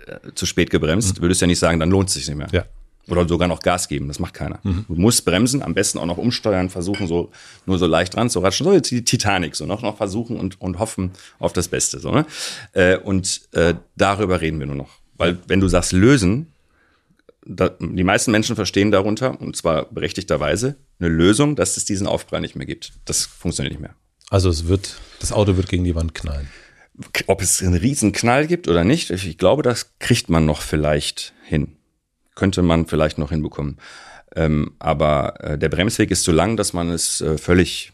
äh, 0.07 0.33
zu 0.35 0.47
spät 0.47 0.71
gebremst, 0.71 1.19
mhm. 1.19 1.23
würdest 1.23 1.41
ja 1.41 1.47
nicht 1.47 1.59
sagen, 1.59 1.81
dann 1.81 1.91
lohnt 1.91 2.09
es 2.09 2.15
sich 2.15 2.29
nicht 2.29 2.37
mehr. 2.37 2.49
Ja. 2.53 2.65
Oder 3.09 3.27
sogar 3.27 3.49
noch 3.49 3.61
Gas 3.61 3.89
geben, 3.89 4.09
das 4.09 4.19
macht 4.19 4.35
keiner. 4.35 4.61
Mhm. 4.63 4.85
Du 4.89 4.95
musst 4.97 5.25
bremsen, 5.25 5.63
am 5.63 5.75
besten 5.75 5.99
auch 5.99 6.07
noch 6.07 6.19
umsteuern, 6.19 6.69
versuchen 6.69 7.07
so 7.07 7.31
nur 7.67 7.79
so 7.79 7.87
leicht 7.87 8.15
dran 8.15 8.29
zu 8.29 8.41
ratschen, 8.41 8.65
so 8.65 8.73
jetzt 8.73 8.91
die 8.91 9.05
Titanic, 9.05 9.57
so 9.57 9.67
noch, 9.67 9.83
noch 9.83 9.97
versuchen 9.97 10.37
und, 10.37 10.61
und 10.61 10.79
hoffen 10.79 11.13
auf 11.39 11.53
das 11.53 11.69
Beste. 11.69 12.01
So, 12.01 12.11
ne? 12.11 12.27
Äh, 12.73 12.99
und 12.99 13.43
äh, 13.53 13.75
darüber 13.97 14.41
reden 14.41 14.59
wir 14.59 14.67
nur 14.67 14.77
noch. 14.77 14.91
Weil 15.17 15.39
wenn 15.47 15.61
du 15.61 15.69
sagst 15.69 15.93
lösen, 15.93 16.53
da, 17.45 17.71
die 17.81 18.05
meisten 18.05 18.31
Menschen 18.31 18.57
verstehen 18.57 18.91
darunter, 18.91 19.41
und 19.41 19.57
zwar 19.57 19.87
berechtigterweise, 19.87 20.77
eine 21.01 21.09
Lösung, 21.09 21.57
dass 21.57 21.77
es 21.77 21.85
diesen 21.85 22.07
Aufprall 22.07 22.41
nicht 22.41 22.57
mehr 22.57 22.67
gibt. 22.67 22.93
Das 23.07 23.25
funktioniert 23.25 23.73
nicht 23.73 23.81
mehr. 23.81 23.95
Also 24.31 24.51
es 24.51 24.69
wird, 24.69 24.99
das 25.21 25.33
Auto 25.33 25.57
wird 25.57 25.69
gegen 25.69 25.85
die 25.85 25.95
Wand 25.95 26.15
knallen. 26.15 26.49
Ob 27.27 27.41
es 27.41 27.63
einen 27.63 27.75
riesen 27.75 28.13
Knall 28.13 28.47
gibt 28.47 28.69
oder 28.69 28.85
nicht, 28.85 29.11
ich 29.11 29.39
glaube, 29.39 29.63
das 29.63 29.99
kriegt 29.99 30.29
man 30.29 30.45
noch 30.45 30.61
vielleicht 30.61 31.33
hin. 31.45 31.78
Könnte 32.39 32.63
man 32.63 32.87
vielleicht 32.87 33.19
noch 33.19 33.31
hinbekommen. 33.31 33.79
Ähm, 34.37 34.71
aber 34.79 35.43
äh, 35.43 35.59
der 35.59 35.69
Bremsweg 35.69 36.13
ist 36.13 36.23
zu 36.23 36.31
lang, 36.31 36.57
dass 36.57 36.73
man 36.73 36.89
es 36.89 37.21
äh, 37.21 37.37
völlig 37.37 37.93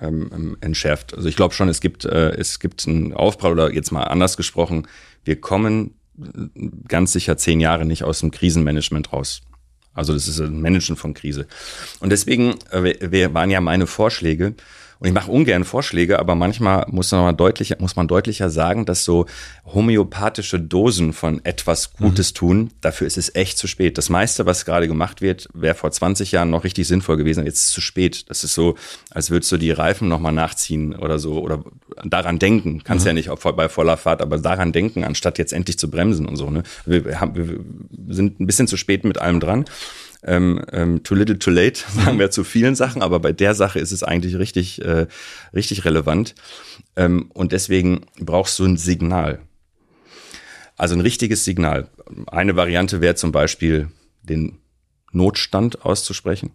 ähm, 0.00 0.30
ähm 0.32 0.56
entschärft. 0.62 1.14
Also 1.14 1.28
ich 1.28 1.36
glaube 1.36 1.52
schon, 1.52 1.68
es 1.68 1.82
gibt, 1.82 2.06
äh, 2.06 2.30
es 2.30 2.58
gibt 2.58 2.88
einen 2.88 3.12
Aufprall 3.12 3.52
oder 3.52 3.70
jetzt 3.74 3.92
mal 3.92 4.04
anders 4.04 4.38
gesprochen, 4.38 4.88
wir 5.24 5.38
kommen 5.38 5.94
äh, 6.18 6.70
ganz 6.88 7.12
sicher 7.12 7.36
zehn 7.36 7.60
Jahre 7.60 7.84
nicht 7.84 8.02
aus 8.02 8.20
dem 8.20 8.30
Krisenmanagement 8.30 9.12
raus. 9.12 9.42
Also 9.92 10.14
das 10.14 10.26
ist 10.26 10.40
ein 10.40 10.62
Managen 10.62 10.96
von 10.96 11.12
Krise. 11.12 11.46
Und 12.00 12.08
deswegen 12.08 12.54
äh, 12.70 13.34
waren 13.34 13.50
ja 13.50 13.60
meine 13.60 13.86
Vorschläge, 13.86 14.54
und 14.98 15.08
ich 15.08 15.14
mache 15.14 15.30
ungern 15.30 15.64
Vorschläge, 15.64 16.18
aber 16.18 16.34
manchmal 16.34 16.86
muss 16.88 17.12
man, 17.12 17.36
deutlicher, 17.36 17.76
muss 17.80 17.96
man 17.96 18.08
deutlicher 18.08 18.48
sagen, 18.48 18.86
dass 18.86 19.04
so 19.04 19.26
homöopathische 19.66 20.58
Dosen 20.58 21.12
von 21.12 21.44
etwas 21.44 21.92
Gutes 21.92 22.32
mhm. 22.32 22.34
tun, 22.34 22.70
dafür 22.80 23.06
ist 23.06 23.18
es 23.18 23.34
echt 23.34 23.58
zu 23.58 23.66
spät. 23.66 23.98
Das 23.98 24.08
meiste, 24.08 24.46
was 24.46 24.64
gerade 24.64 24.88
gemacht 24.88 25.20
wird, 25.20 25.48
wäre 25.52 25.74
vor 25.74 25.90
20 25.90 26.32
Jahren 26.32 26.50
noch 26.50 26.64
richtig 26.64 26.88
sinnvoll 26.88 27.18
gewesen. 27.18 27.44
Jetzt 27.44 27.58
ist 27.58 27.66
es 27.66 27.72
zu 27.72 27.80
spät. 27.80 28.24
Das 28.30 28.42
ist 28.42 28.54
so, 28.54 28.76
als 29.10 29.30
würdest 29.30 29.52
du 29.52 29.58
die 29.58 29.70
Reifen 29.70 30.08
nochmal 30.08 30.32
nachziehen 30.32 30.94
oder 30.96 31.18
so 31.18 31.40
oder 31.40 31.62
daran 32.04 32.38
denken. 32.38 32.82
Kannst 32.82 33.04
mhm. 33.04 33.08
ja 33.08 33.12
nicht 33.12 33.30
bei 33.56 33.68
voller 33.68 33.96
Fahrt, 33.98 34.22
aber 34.22 34.38
daran 34.38 34.72
denken, 34.72 35.04
anstatt 35.04 35.38
jetzt 35.38 35.52
endlich 35.52 35.78
zu 35.78 35.90
bremsen 35.90 36.26
und 36.26 36.36
so. 36.36 36.50
Ne? 36.50 36.62
Wir, 36.86 37.20
haben, 37.20 37.36
wir 37.36 38.14
sind 38.14 38.40
ein 38.40 38.46
bisschen 38.46 38.66
zu 38.66 38.76
spät 38.76 39.04
mit 39.04 39.18
allem 39.18 39.40
dran 39.40 39.66
ähm, 40.26 40.60
ähm, 40.72 41.02
too 41.02 41.14
little 41.14 41.38
too 41.38 41.50
late, 41.50 41.80
sagen 41.94 42.18
wir 42.18 42.30
zu 42.30 42.44
vielen 42.44 42.74
Sachen, 42.74 43.00
aber 43.00 43.20
bei 43.20 43.32
der 43.32 43.54
Sache 43.54 43.78
ist 43.78 43.92
es 43.92 44.02
eigentlich 44.02 44.36
richtig, 44.38 44.84
äh, 44.84 45.06
richtig 45.54 45.84
relevant. 45.84 46.34
Ähm, 46.96 47.30
und 47.32 47.52
deswegen 47.52 48.02
brauchst 48.18 48.58
du 48.58 48.64
ein 48.64 48.76
Signal. 48.76 49.38
Also 50.76 50.94
ein 50.94 51.00
richtiges 51.00 51.44
Signal. 51.44 51.88
Eine 52.26 52.56
Variante 52.56 53.00
wäre 53.00 53.14
zum 53.14 53.32
Beispiel, 53.32 53.88
den 54.22 54.58
Notstand 55.12 55.84
auszusprechen. 55.84 56.50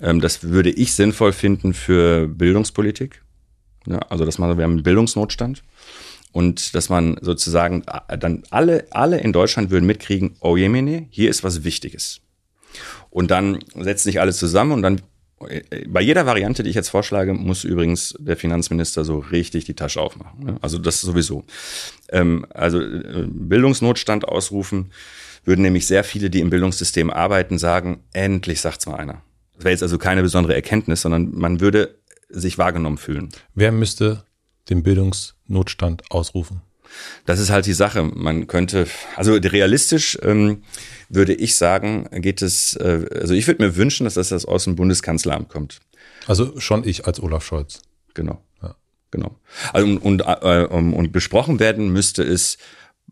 Ähm, 0.00 0.20
das 0.20 0.44
würde 0.44 0.70
ich 0.70 0.94
sinnvoll 0.94 1.32
finden 1.32 1.74
für 1.74 2.28
Bildungspolitik. 2.28 3.22
Ja, 3.86 3.98
also, 3.98 4.24
dass 4.24 4.38
man, 4.38 4.56
wir 4.56 4.64
haben 4.64 4.72
einen 4.72 4.82
Bildungsnotstand 4.82 5.62
und 6.32 6.74
dass 6.74 6.88
man 6.88 7.18
sozusagen 7.20 7.84
äh, 8.08 8.16
dann 8.16 8.44
alle, 8.50 8.86
alle 8.90 9.20
in 9.20 9.32
Deutschland 9.32 9.70
würden 9.70 9.86
mitkriegen, 9.86 10.36
oh 10.40 10.56
jemine, 10.56 11.06
hier 11.10 11.28
ist 11.28 11.44
was 11.44 11.64
Wichtiges. 11.64 12.20
Und 13.14 13.30
dann 13.30 13.60
setzt 13.78 14.02
sich 14.02 14.20
alles 14.20 14.38
zusammen 14.38 14.72
und 14.72 14.82
dann 14.82 15.00
bei 15.86 16.00
jeder 16.00 16.26
Variante, 16.26 16.64
die 16.64 16.70
ich 16.70 16.74
jetzt 16.74 16.88
vorschlage, 16.88 17.32
muss 17.32 17.62
übrigens 17.62 18.12
der 18.18 18.36
Finanzminister 18.36 19.04
so 19.04 19.18
richtig 19.18 19.64
die 19.64 19.74
Tasche 19.74 20.00
aufmachen. 20.00 20.44
Ne? 20.44 20.56
Also 20.62 20.78
das 20.78 21.00
sowieso. 21.00 21.44
Ähm, 22.08 22.44
also 22.50 22.80
äh, 22.80 23.28
Bildungsnotstand 23.28 24.26
ausrufen, 24.26 24.90
würden 25.44 25.62
nämlich 25.62 25.86
sehr 25.86 26.02
viele, 26.02 26.28
die 26.28 26.40
im 26.40 26.50
Bildungssystem 26.50 27.08
arbeiten, 27.08 27.56
sagen, 27.56 28.02
endlich 28.14 28.60
sagt's 28.60 28.86
mal 28.86 28.96
einer. 28.96 29.22
Das 29.54 29.64
wäre 29.64 29.72
jetzt 29.72 29.82
also 29.82 29.96
keine 29.96 30.22
besondere 30.22 30.56
Erkenntnis, 30.56 31.02
sondern 31.02 31.30
man 31.34 31.60
würde 31.60 31.96
sich 32.30 32.58
wahrgenommen 32.58 32.98
fühlen. 32.98 33.28
Wer 33.54 33.70
müsste 33.70 34.24
den 34.70 34.82
Bildungsnotstand 34.82 36.10
ausrufen? 36.10 36.62
Das 37.26 37.38
ist 37.38 37.50
halt 37.50 37.66
die 37.66 37.72
Sache. 37.72 38.02
Man 38.02 38.46
könnte, 38.46 38.86
also 39.16 39.34
realistisch 39.34 40.18
ähm, 40.22 40.62
würde 41.08 41.34
ich 41.34 41.56
sagen, 41.56 42.08
geht 42.12 42.42
es, 42.42 42.76
äh, 42.76 43.06
also 43.14 43.34
ich 43.34 43.46
würde 43.46 43.64
mir 43.64 43.76
wünschen, 43.76 44.04
dass 44.04 44.14
das 44.14 44.44
aus 44.44 44.64
dem 44.64 44.76
Bundeskanzleramt 44.76 45.48
kommt. 45.48 45.80
Also 46.26 46.58
schon 46.60 46.86
ich 46.86 47.06
als 47.06 47.20
Olaf 47.20 47.44
Scholz. 47.44 47.82
Genau. 48.14 48.42
Ja. 48.62 48.76
Genau. 49.10 49.38
Also, 49.72 49.86
und, 49.86 49.98
und, 49.98 50.22
äh, 50.22 50.66
und 50.66 51.12
besprochen 51.12 51.60
werden 51.60 51.92
müsste 51.92 52.22
es 52.22 52.58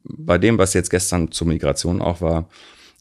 bei 0.04 0.38
dem, 0.38 0.58
was 0.58 0.74
jetzt 0.74 0.90
gestern 0.90 1.30
zur 1.30 1.46
Migration 1.46 2.00
auch 2.00 2.20
war, 2.20 2.48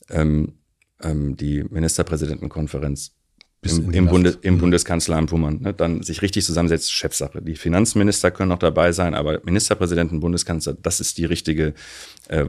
ähm, 0.09 0.53
ähm, 1.01 1.35
die 1.35 1.63
Ministerpräsidentenkonferenz 1.63 3.13
im, 3.63 3.91
im, 3.91 4.07
Bundes, 4.07 4.39
im 4.41 4.55
mhm. 4.55 4.59
Bundeskanzleramt, 4.59 5.31
wo 5.31 5.37
man 5.37 5.61
ne, 5.61 5.73
dann 5.73 6.01
sich 6.01 6.21
richtig 6.21 6.45
zusammensetzt, 6.45 6.91
Chefsache. 6.91 7.41
Die 7.41 7.55
Finanzminister 7.55 8.31
können 8.31 8.49
noch 8.49 8.59
dabei 8.59 8.91
sein, 8.91 9.13
aber 9.13 9.39
Ministerpräsidenten, 9.43 10.19
Bundeskanzler, 10.19 10.75
das 10.81 10.99
ist 10.99 11.17
die 11.19 11.25
richtige, 11.25 11.73
äh, 12.27 12.45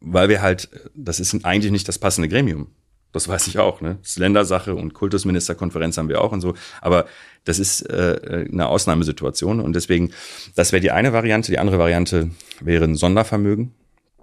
weil 0.00 0.28
wir 0.28 0.42
halt, 0.42 0.68
das 0.94 1.20
ist 1.20 1.44
eigentlich 1.44 1.72
nicht 1.72 1.88
das 1.88 1.98
passende 1.98 2.28
Gremium. 2.28 2.68
Das 3.12 3.28
weiß 3.28 3.46
ich 3.46 3.58
auch, 3.58 3.82
ne? 3.82 3.98
Das 4.00 4.12
ist 4.12 4.18
Ländersache 4.18 4.74
und 4.74 4.94
Kultusministerkonferenz 4.94 5.98
haben 5.98 6.08
wir 6.08 6.20
auch 6.22 6.32
und 6.32 6.40
so. 6.40 6.54
Aber 6.80 7.06
das 7.44 7.58
ist 7.58 7.82
äh, 7.82 8.46
eine 8.50 8.68
Ausnahmesituation 8.68 9.60
und 9.60 9.74
deswegen, 9.74 10.12
das 10.54 10.72
wäre 10.72 10.80
die 10.80 10.90
eine 10.90 11.12
Variante. 11.12 11.50
Die 11.50 11.58
andere 11.58 11.78
Variante 11.78 12.30
wäre 12.60 12.84
ein 12.84 12.94
Sondervermögen, 12.94 13.72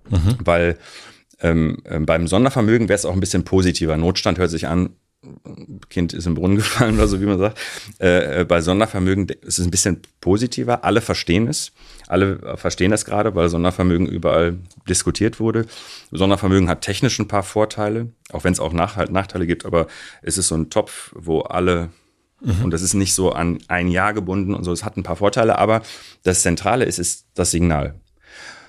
mhm. 0.10 0.38
weil 0.44 0.78
ähm, 1.40 1.78
äh, 1.86 2.00
beim 2.00 2.28
Sondervermögen 2.28 2.90
wäre 2.90 2.96
es 2.96 3.06
auch 3.06 3.14
ein 3.14 3.20
bisschen 3.20 3.44
positiver. 3.44 3.96
Notstand 3.96 4.40
hört 4.40 4.50
sich 4.50 4.68
an, 4.68 4.90
Kind 5.90 6.14
ist 6.14 6.28
im 6.28 6.36
Brunnen 6.36 6.56
gefallen 6.56 6.96
oder 6.96 7.08
so, 7.08 7.20
wie 7.20 7.26
man 7.26 7.38
sagt. 7.38 7.60
Äh, 8.00 8.42
äh, 8.42 8.46
bei 8.46 8.62
Sondervermögen 8.62 9.28
ist 9.42 9.60
es 9.60 9.66
ein 9.66 9.72
bisschen 9.72 10.02
positiver. 10.22 10.84
Alle 10.84 11.02
verstehen 11.02 11.48
es. 11.48 11.72
Alle 12.08 12.58
verstehen 12.58 12.92
das 12.92 13.06
gerade, 13.06 13.36
weil 13.36 13.50
Sondervermögen 13.50 14.08
überall 14.08 14.58
diskutiert 14.88 15.40
wurde. 15.40 15.66
Sondervermögen 16.12 16.70
hat 16.70 16.82
technisch 16.82 17.20
ein 17.20 17.28
paar 17.28 17.44
Vorteile, 17.44 18.14
auch 18.32 18.44
wenn 18.44 18.54
es 18.54 18.60
auch 18.60 18.74
Nach 18.74 18.96
Nachteile 19.10 19.46
gibt, 19.46 19.66
aber 19.66 19.88
es 20.22 20.38
ist 20.38 20.48
so 20.48 20.56
ein 20.56 20.70
Topf, 20.70 21.12
wo 21.16 21.42
alle 21.42 21.90
Mhm. 22.42 22.66
Und 22.66 22.72
das 22.72 22.82
ist 22.82 22.94
nicht 22.94 23.14
so 23.14 23.32
an 23.32 23.60
ein 23.68 23.88
Jahr 23.88 24.14
gebunden 24.14 24.54
und 24.54 24.64
so. 24.64 24.72
Es 24.72 24.86
hat 24.86 24.98
ein 24.98 25.04
paar 25.04 25.18
Vorteile, 25.18 25.58
aber 25.58 25.82
das 26.24 26.42
Zentrale 26.42 26.86
ist, 26.86 27.00
ist 27.00 27.26
das 27.34 27.52
Signal. 27.52 27.96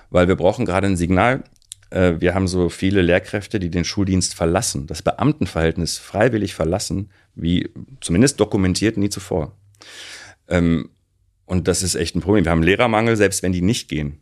Weil 0.09 0.27
wir 0.27 0.35
brauchen 0.35 0.65
gerade 0.65 0.87
ein 0.87 0.97
Signal, 0.97 1.43
äh, 1.91 2.19
wir 2.19 2.33
haben 2.33 2.47
so 2.47 2.69
viele 2.69 3.01
Lehrkräfte, 3.01 3.59
die 3.59 3.69
den 3.69 3.85
Schuldienst 3.85 4.33
verlassen, 4.33 4.87
das 4.87 5.01
Beamtenverhältnis 5.01 5.97
freiwillig 5.97 6.55
verlassen, 6.55 7.11
wie 7.35 7.69
zumindest 8.01 8.39
dokumentiert 8.39 8.97
nie 8.97 9.09
zuvor. 9.09 9.55
Ähm, 10.47 10.89
und 11.45 11.67
das 11.67 11.83
ist 11.83 11.95
echt 11.95 12.15
ein 12.15 12.21
Problem. 12.21 12.45
Wir 12.45 12.51
haben 12.51 12.63
Lehrermangel, 12.63 13.17
selbst 13.17 13.43
wenn 13.43 13.51
die 13.51 13.61
nicht 13.61 13.89
gehen. 13.89 14.21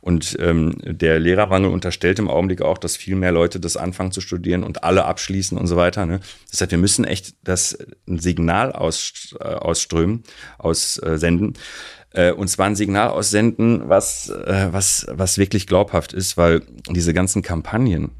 Und 0.00 0.36
ähm, 0.40 0.74
der 0.82 1.20
Lehrermangel 1.20 1.70
unterstellt 1.70 2.18
im 2.18 2.28
Augenblick 2.28 2.62
auch, 2.62 2.78
dass 2.78 2.96
viel 2.96 3.16
mehr 3.16 3.32
Leute 3.32 3.60
das 3.60 3.76
anfangen 3.76 4.12
zu 4.12 4.20
studieren 4.20 4.64
und 4.64 4.82
alle 4.82 5.04
abschließen 5.04 5.56
und 5.56 5.66
so 5.66 5.76
weiter. 5.76 6.06
Ne? 6.06 6.20
Das 6.50 6.60
heißt, 6.60 6.70
wir 6.70 6.78
müssen 6.78 7.04
echt 7.04 7.34
das 7.44 7.78
ein 8.08 8.18
Signal 8.18 8.72
aus, 8.72 9.34
äh, 9.38 9.44
ausströmen, 9.44 10.24
aussenden, 10.58 11.54
äh, 11.54 11.58
und 12.32 12.48
zwar 12.48 12.66
ein 12.66 12.76
Signal 12.76 13.08
aussenden, 13.10 13.88
was, 13.88 14.30
äh, 14.30 14.68
was, 14.70 15.06
was 15.10 15.38
wirklich 15.38 15.66
glaubhaft 15.66 16.12
ist, 16.12 16.36
weil 16.36 16.62
diese 16.88 17.14
ganzen 17.14 17.42
Kampagnen, 17.42 18.10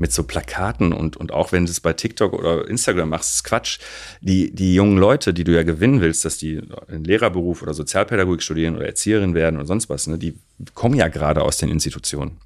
mit 0.00 0.12
so 0.12 0.24
Plakaten 0.24 0.92
und, 0.94 1.18
und 1.18 1.30
auch 1.30 1.52
wenn 1.52 1.66
du 1.66 1.70
es 1.70 1.80
bei 1.80 1.92
TikTok 1.92 2.32
oder 2.32 2.66
Instagram 2.66 3.10
machst, 3.10 3.34
ist 3.34 3.44
Quatsch. 3.44 3.78
Die, 4.22 4.50
die 4.50 4.74
jungen 4.74 4.96
Leute, 4.96 5.34
die 5.34 5.44
du 5.44 5.54
ja 5.54 5.62
gewinnen 5.62 6.00
willst, 6.00 6.24
dass 6.24 6.38
die 6.38 6.62
einen 6.88 7.04
Lehrerberuf 7.04 7.62
oder 7.62 7.74
Sozialpädagogik 7.74 8.42
studieren 8.42 8.76
oder 8.76 8.86
Erzieherin 8.86 9.34
werden 9.34 9.56
oder 9.56 9.66
sonst 9.66 9.90
was, 9.90 10.06
ne, 10.06 10.16
die 10.16 10.38
kommen 10.72 10.94
ja 10.94 11.08
gerade 11.08 11.42
aus 11.42 11.58
den 11.58 11.68
Institutionen. 11.68 12.38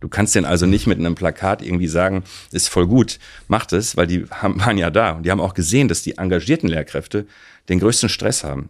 Du 0.00 0.08
kannst 0.08 0.34
den 0.34 0.44
also 0.44 0.66
nicht 0.66 0.86
mit 0.86 0.98
einem 0.98 1.14
Plakat 1.14 1.62
irgendwie 1.62 1.88
sagen, 1.88 2.24
ist 2.52 2.68
voll 2.68 2.86
gut, 2.86 3.18
macht 3.48 3.72
es, 3.72 3.96
weil 3.96 4.06
die 4.06 4.26
haben, 4.30 4.60
waren 4.60 4.76
ja 4.76 4.90
da 4.90 5.12
und 5.12 5.24
die 5.24 5.30
haben 5.30 5.40
auch 5.40 5.54
gesehen, 5.54 5.88
dass 5.88 6.02
die 6.02 6.18
engagierten 6.18 6.68
Lehrkräfte 6.68 7.26
den 7.70 7.80
größten 7.80 8.10
Stress 8.10 8.44
haben. 8.44 8.68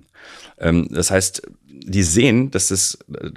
Ähm, 0.58 0.88
das 0.90 1.10
heißt, 1.10 1.42
die 1.66 2.02
sehen, 2.02 2.50
dass 2.50 2.68
das 2.68 2.98
äh, 3.14 3.30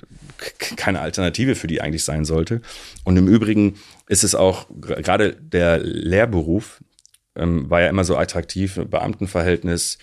keine 0.76 1.01
Alternative 1.01 1.55
für 1.55 1.68
die 1.68 1.81
eigentlich 1.81 2.03
sein 2.03 2.26
sollte. 2.26 2.61
Und 3.03 3.18
im 3.18 3.27
Übrigen 3.27 3.76
ist 4.07 4.23
es 4.23 4.35
auch 4.35 4.68
gerade 4.80 5.34
der 5.34 5.80
Lehrberuf 5.80 6.81
ähm, 7.35 7.69
war 7.69 7.81
ja 7.81 7.89
immer 7.89 8.03
so 8.03 8.18
attraktiv, 8.18 8.80
Beamtenverhältnis 8.89 9.97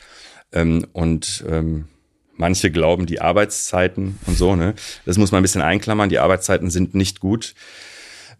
ähm, 0.52 0.86
und 0.92 1.44
ähm, 1.48 1.88
manche 2.36 2.70
glauben 2.70 3.06
die 3.06 3.20
Arbeitszeiten 3.20 4.18
und 4.26 4.38
so, 4.38 4.56
ne? 4.56 4.74
Das 5.04 5.18
muss 5.18 5.32
man 5.32 5.40
ein 5.40 5.42
bisschen 5.42 5.60
einklammern. 5.60 6.08
Die 6.08 6.20
Arbeitszeiten 6.20 6.70
sind 6.70 6.94
nicht 6.94 7.20
gut. 7.20 7.54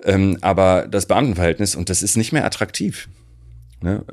Ähm, 0.04 0.38
aber 0.40 0.86
das 0.88 1.06
Beamtenverhältnis, 1.06 1.74
und 1.74 1.90
das 1.90 2.02
ist 2.02 2.16
nicht 2.16 2.32
mehr 2.32 2.44
attraktiv. 2.44 3.08
Ne? 3.80 4.04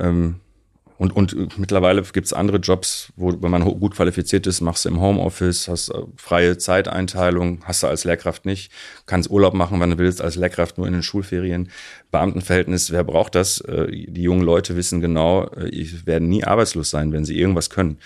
Und, 0.98 1.16
und 1.16 1.60
mittlerweile 1.60 2.02
gibt's 2.04 2.32
andere 2.32 2.58
Jobs, 2.58 3.12
wo, 3.16 3.34
wenn 3.42 3.52
man 3.52 3.64
gut 3.64 3.96
qualifiziert 3.96 4.48
ist, 4.48 4.62
machst 4.62 4.86
du 4.86 4.90
im 4.90 5.02
Homeoffice, 5.02 5.68
hast 5.68 5.90
äh, 5.90 6.02
freie 6.16 6.58
Zeiteinteilung, 6.58 7.60
hast 7.66 7.84
du 7.84 7.88
als 7.88 8.06
Lehrkraft 8.06 8.46
nicht, 8.46 8.72
kannst 9.06 9.30
Urlaub 9.30 9.54
machen, 9.54 9.80
wann 9.80 9.92
du 9.92 9.98
willst, 9.98 10.22
als 10.22 10.36
Lehrkraft 10.36 10.78
nur 10.78 10.88
in 10.88 10.94
den 10.94 11.04
Schulferien. 11.04 11.70
Beamtenverhältnis, 12.12 12.92
wer 12.92 13.04
braucht 13.04 13.36
das? 13.36 13.60
Äh, 13.62 13.88
die 14.08 14.22
jungen 14.22 14.44
Leute 14.44 14.78
wissen 14.78 15.02
genau, 15.02 15.48
äh, 15.50 15.86
werden 16.06 16.30
nie 16.30 16.46
arbeitslos 16.46 16.90
sein, 16.90 17.12
wenn 17.12 17.26
sie 17.26 17.38
irgendwas 17.38 17.70
können. 17.70 17.98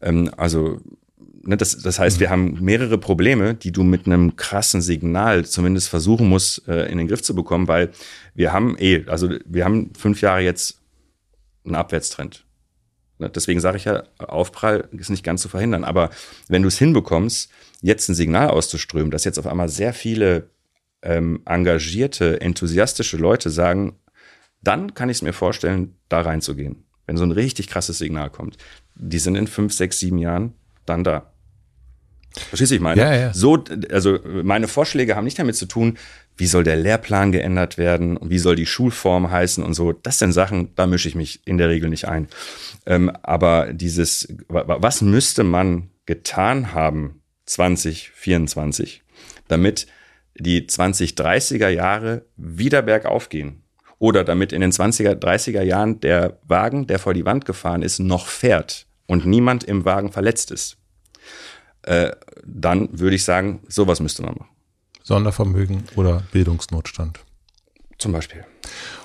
Ähm, 0.00 0.30
also 0.36 0.80
ne, 1.42 1.56
das, 1.56 1.76
das 1.78 1.98
heißt, 1.98 2.20
wir 2.20 2.30
haben 2.30 2.58
mehrere 2.60 2.98
Probleme, 2.98 3.54
die 3.54 3.72
du 3.72 3.82
mit 3.82 4.06
einem 4.06 4.36
krassen 4.36 4.82
Signal 4.82 5.46
zumindest 5.46 5.88
versuchen 5.88 6.28
musst, 6.28 6.58
in 6.68 6.98
den 6.98 7.08
Griff 7.08 7.22
zu 7.22 7.34
bekommen, 7.34 7.68
weil 7.68 7.90
wir 8.34 8.52
haben 8.52 8.76
eh, 8.78 9.04
also 9.06 9.30
wir 9.44 9.64
haben 9.64 9.92
fünf 9.96 10.20
Jahre 10.20 10.40
jetzt 10.40 10.80
ein 11.66 11.74
Abwärtstrend. 11.74 12.44
Ne, 13.18 13.30
deswegen 13.30 13.60
sage 13.60 13.78
ich 13.78 13.84
ja, 13.84 14.04
Aufprall 14.18 14.88
ist 14.92 15.10
nicht 15.10 15.24
ganz 15.24 15.42
zu 15.42 15.48
verhindern. 15.48 15.84
Aber 15.84 16.10
wenn 16.48 16.62
du 16.62 16.68
es 16.68 16.78
hinbekommst, 16.78 17.50
jetzt 17.80 18.08
ein 18.08 18.14
Signal 18.14 18.50
auszuströmen, 18.50 19.10
dass 19.10 19.24
jetzt 19.24 19.38
auf 19.38 19.46
einmal 19.46 19.68
sehr 19.68 19.92
viele 19.94 20.50
ähm, 21.02 21.42
engagierte, 21.46 22.40
enthusiastische 22.40 23.16
Leute 23.16 23.50
sagen, 23.50 23.98
dann 24.62 24.94
kann 24.94 25.08
ich 25.08 25.18
es 25.18 25.22
mir 25.22 25.32
vorstellen, 25.32 25.96
da 26.08 26.20
reinzugehen. 26.20 26.84
Wenn 27.06 27.16
so 27.16 27.24
ein 27.24 27.30
richtig 27.30 27.68
krasses 27.68 27.98
Signal 27.98 28.30
kommt. 28.30 28.56
Die 28.94 29.18
sind 29.18 29.36
in 29.36 29.46
fünf, 29.46 29.72
sechs, 29.72 30.00
sieben 30.00 30.18
Jahren 30.18 30.54
dann 30.84 31.04
da. 31.04 31.32
Verstehst 32.48 32.70
du, 32.70 32.74
ich 32.74 32.80
meine? 32.80 33.00
Ja, 33.00 33.14
ja. 33.14 33.32
So, 33.32 33.64
also 33.90 34.18
meine 34.42 34.68
Vorschläge 34.68 35.16
haben 35.16 35.24
nicht 35.24 35.38
damit 35.38 35.56
zu 35.56 35.66
tun, 35.66 35.96
wie 36.36 36.46
soll 36.46 36.64
der 36.64 36.76
Lehrplan 36.76 37.32
geändert 37.32 37.78
werden 37.78 38.16
und 38.16 38.30
wie 38.30 38.38
soll 38.38 38.56
die 38.56 38.66
Schulform 38.66 39.30
heißen 39.30 39.64
und 39.64 39.74
so. 39.74 39.92
Das 39.92 40.18
sind 40.18 40.32
Sachen, 40.32 40.74
da 40.74 40.86
mische 40.86 41.08
ich 41.08 41.14
mich 41.14 41.40
in 41.46 41.58
der 41.58 41.68
Regel 41.68 41.88
nicht 41.88 42.06
ein. 42.08 42.28
Ähm, 42.84 43.10
aber 43.22 43.72
dieses, 43.72 44.28
was 44.48 45.00
müsste 45.00 45.44
man 45.44 45.90
getan 46.04 46.74
haben 46.74 47.22
2024, 47.46 49.02
damit 49.48 49.86
die 50.38 50.62
2030er 50.62 51.68
Jahre 51.68 52.26
wieder 52.36 52.82
bergauf 52.82 53.28
gehen? 53.28 53.62
Oder 53.98 54.24
damit 54.24 54.52
in 54.52 54.60
den 54.60 54.72
20er, 54.72 55.14
30er 55.14 55.62
Jahren 55.62 56.00
der 56.00 56.38
Wagen, 56.46 56.86
der 56.86 56.98
vor 56.98 57.14
die 57.14 57.24
Wand 57.24 57.46
gefahren 57.46 57.80
ist, 57.80 57.98
noch 57.98 58.26
fährt 58.26 58.86
und 59.06 59.24
niemand 59.24 59.64
im 59.64 59.86
Wagen 59.86 60.12
verletzt 60.12 60.50
ist? 60.50 60.76
Äh, 61.80 62.10
dann 62.44 62.88
würde 62.98 63.16
ich 63.16 63.24
sagen, 63.24 63.62
sowas 63.68 64.00
müsste 64.00 64.22
man 64.22 64.34
machen. 64.34 64.55
Sondervermögen 65.06 65.84
oder 65.94 66.24
Bildungsnotstand. 66.32 67.20
Zum 67.96 68.10
Beispiel. 68.10 68.44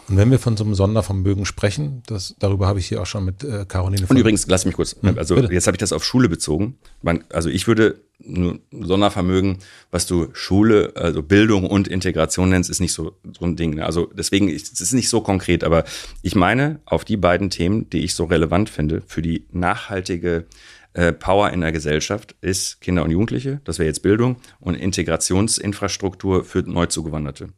Und 0.10 0.18
wenn 0.18 0.32
wir 0.32 0.40
von 0.40 0.58
so 0.58 0.64
einem 0.64 0.74
Sondervermögen 0.74 1.46
sprechen, 1.46 2.02
das, 2.08 2.36
darüber 2.40 2.68
habe 2.68 2.80
ich 2.80 2.88
hier 2.88 3.02
auch 3.02 3.06
schon 3.06 3.24
mit 3.24 3.44
äh, 3.44 3.66
Caroline 3.66 4.08
Und 4.08 4.18
übrigens, 4.18 4.48
lass 4.48 4.66
mich 4.66 4.76
kurz, 4.76 4.96
hm, 5.00 5.18
also 5.18 5.36
bitte. 5.36 5.54
jetzt 5.54 5.68
habe 5.68 5.76
ich 5.76 5.80
das 5.80 5.94
auf 5.94 6.04
Schule 6.04 6.28
bezogen. 6.28 6.78
Man, 7.04 7.24
also 7.30 7.50
ich 7.50 7.68
würde 7.68 8.02
Sondervermögen, 8.20 9.60
was 9.92 10.08
du 10.08 10.30
Schule, 10.34 10.92
also 10.96 11.22
Bildung 11.22 11.68
und 11.68 11.88
Integration 11.88 12.50
nennst, 12.50 12.72
ist 12.72 12.82
nicht 12.82 12.94
so, 12.94 13.14
so 13.38 13.46
ein 13.46 13.56
Ding. 13.56 13.76
Ne? 13.76 13.86
Also 13.86 14.10
deswegen, 14.12 14.50
es 14.50 14.82
ist 14.82 14.94
nicht 14.94 15.08
so 15.08 15.22
konkret, 15.22 15.64
aber 15.64 15.84
ich 16.24 16.34
meine 16.36 16.80
auf 16.86 17.06
die 17.06 17.18
beiden 17.18 17.52
Themen, 17.52 17.90
die 17.92 18.04
ich 18.04 18.16
so 18.16 18.26
relevant 18.26 18.70
finde 18.70 19.04
für 19.06 19.22
die 19.22 19.46
nachhaltige 19.52 20.48
äh, 20.94 21.14
Power 21.14 21.52
in 21.52 21.62
der 21.62 21.72
Gesellschaft 21.72 22.36
ist 22.42 22.82
Kinder 22.82 23.04
und 23.04 23.12
Jugendliche, 23.12 23.62
das 23.64 23.80
wäre 23.80 23.88
jetzt 23.88 24.02
Bildung 24.02 24.38
und 24.60 24.76
Integrationsinfrastruktur 24.76 26.44
für 26.44 26.60
Neuzugewanderte. 26.60 27.50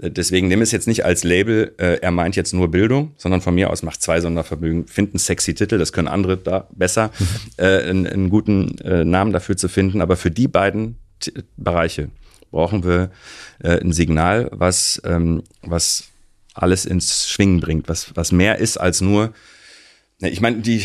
Äh, 0.00 0.10
deswegen 0.10 0.48
nehme 0.48 0.62
es 0.62 0.72
jetzt 0.72 0.86
nicht 0.86 1.04
als 1.04 1.24
Label, 1.24 1.74
äh, 1.78 2.00
er 2.00 2.10
meint 2.10 2.36
jetzt 2.36 2.52
nur 2.52 2.70
Bildung, 2.70 3.12
sondern 3.16 3.40
von 3.40 3.54
mir 3.54 3.70
aus 3.70 3.82
macht 3.82 4.02
zwei 4.02 4.20
Sondervermögen, 4.20 4.86
finden 4.86 5.18
sexy 5.18 5.54
Titel, 5.54 5.78
das 5.78 5.92
können 5.92 6.08
andere 6.08 6.36
da 6.36 6.68
besser, 6.72 7.10
mhm. 7.18 7.26
äh, 7.56 7.82
einen, 7.82 8.06
einen, 8.06 8.30
guten 8.30 8.78
äh, 8.78 9.04
Namen 9.04 9.32
dafür 9.32 9.56
zu 9.56 9.68
finden. 9.68 10.00
Aber 10.00 10.16
für 10.16 10.30
die 10.30 10.48
beiden 10.48 10.96
T 11.20 11.32
Bereiche 11.56 12.10
brauchen 12.50 12.84
wir 12.84 13.10
äh, 13.62 13.80
ein 13.80 13.92
Signal, 13.92 14.48
was, 14.52 15.00
ähm, 15.04 15.42
was 15.62 16.04
alles 16.54 16.86
ins 16.86 17.28
Schwingen 17.28 17.60
bringt, 17.60 17.88
was, 17.88 18.14
was 18.16 18.32
mehr 18.32 18.58
ist 18.58 18.78
als 18.78 19.00
nur, 19.00 19.32
ich 20.20 20.40
meine, 20.40 20.58
die, 20.58 20.84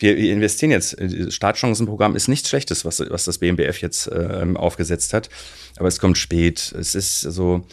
wir, 0.00 0.16
investieren 0.32 0.70
jetzt. 0.70 0.96
Das 1.00 1.34
Startchancenprogramm 1.34 2.16
ist 2.16 2.28
nichts 2.28 2.48
Schlechtes, 2.48 2.84
was, 2.84 3.00
was 3.00 3.24
das 3.24 3.38
BMBF 3.38 3.80
jetzt 3.80 4.10
ähm, 4.12 4.56
aufgesetzt 4.56 5.12
hat. 5.12 5.28
Aber 5.76 5.88
es 5.88 5.98
kommt 5.98 6.18
spät. 6.18 6.74
Es 6.78 6.94
ist 6.94 7.20
so 7.20 7.66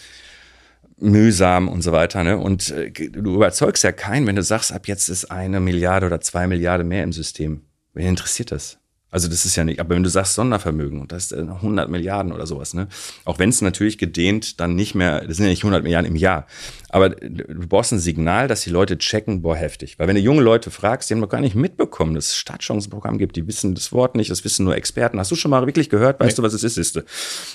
mühsam 0.98 1.68
und 1.68 1.82
so 1.82 1.92
weiter. 1.92 2.24
Ne? 2.24 2.38
Und 2.38 2.70
äh, 2.72 2.92
du 2.92 3.36
überzeugst 3.36 3.84
ja 3.84 3.92
keinen, 3.92 4.28
wenn 4.28 4.36
du 4.36 4.44
sagst, 4.44 4.72
ab 4.72 4.88
jetzt 4.88 5.10
ist 5.10 5.26
eine 5.26 5.60
Milliarde 5.60 6.06
oder 6.06 6.22
zwei 6.22 6.48
Milliarden 6.48 6.88
mehr 6.88 7.04
im 7.04 7.14
System. 7.14 7.62
Wen 7.94 8.08
interessiert 8.08 8.52
das? 8.52 8.80
Also 9.14 9.28
das 9.28 9.46
ist 9.46 9.56
ja 9.56 9.64
nicht, 9.64 9.80
aber 9.80 9.94
wenn 9.94 10.02
du 10.02 10.10
sagst 10.10 10.34
Sondervermögen 10.34 11.00
und 11.00 11.12
das 11.12 11.32
ist 11.32 11.34
100 11.34 11.88
Milliarden 11.88 12.32
oder 12.32 12.48
sowas, 12.48 12.74
ne? 12.74 12.88
Auch 13.26 13.38
wenn 13.38 13.50
es 13.50 13.62
natürlich 13.62 14.00
gedehnt 14.00 14.60
dann 14.60 14.74
nicht 14.74 14.96
mehr, 14.96 15.24
das 15.28 15.38
sind 15.38 15.46
ja 15.46 15.52
nicht 15.52 15.64
100 15.64 15.84
Milliarden 15.84 16.10
im 16.10 16.16
Jahr, 16.16 16.48
aber 16.90 17.12
du 17.12 17.68
brauchst 17.68 17.92
ein 17.92 18.00
Signal, 18.00 18.48
dass 18.48 18.62
die 18.62 18.72
Leute 18.72 18.98
checken, 18.98 19.44
boah, 19.44 19.56
heftig. 19.56 20.00
Weil 20.00 20.08
wenn 20.08 20.16
du 20.16 20.22
junge 20.22 20.42
Leute 20.42 20.72
fragst, 20.72 21.12
die 21.12 21.14
haben 21.14 21.22
noch 21.22 21.30
gar 21.30 21.42
nicht 21.42 21.54
mitbekommen, 21.54 22.16
dass 22.16 22.30
es 22.30 22.38
Stadtchancenprogramm 22.38 23.20
gibt, 23.20 23.36
die 23.36 23.46
wissen 23.46 23.76
das 23.76 23.92
Wort 23.92 24.16
nicht, 24.16 24.32
das 24.32 24.44
wissen 24.46 24.66
nur 24.66 24.76
Experten. 24.76 25.20
Hast 25.20 25.30
du 25.30 25.36
schon 25.36 25.52
mal 25.52 25.64
wirklich 25.68 25.92
gehört? 25.92 26.20
Weißt 26.20 26.40
nee. 26.40 26.42
du, 26.42 26.44
was 26.48 26.54
es 26.54 26.64
ist? 26.64 26.78
ist 26.78 27.04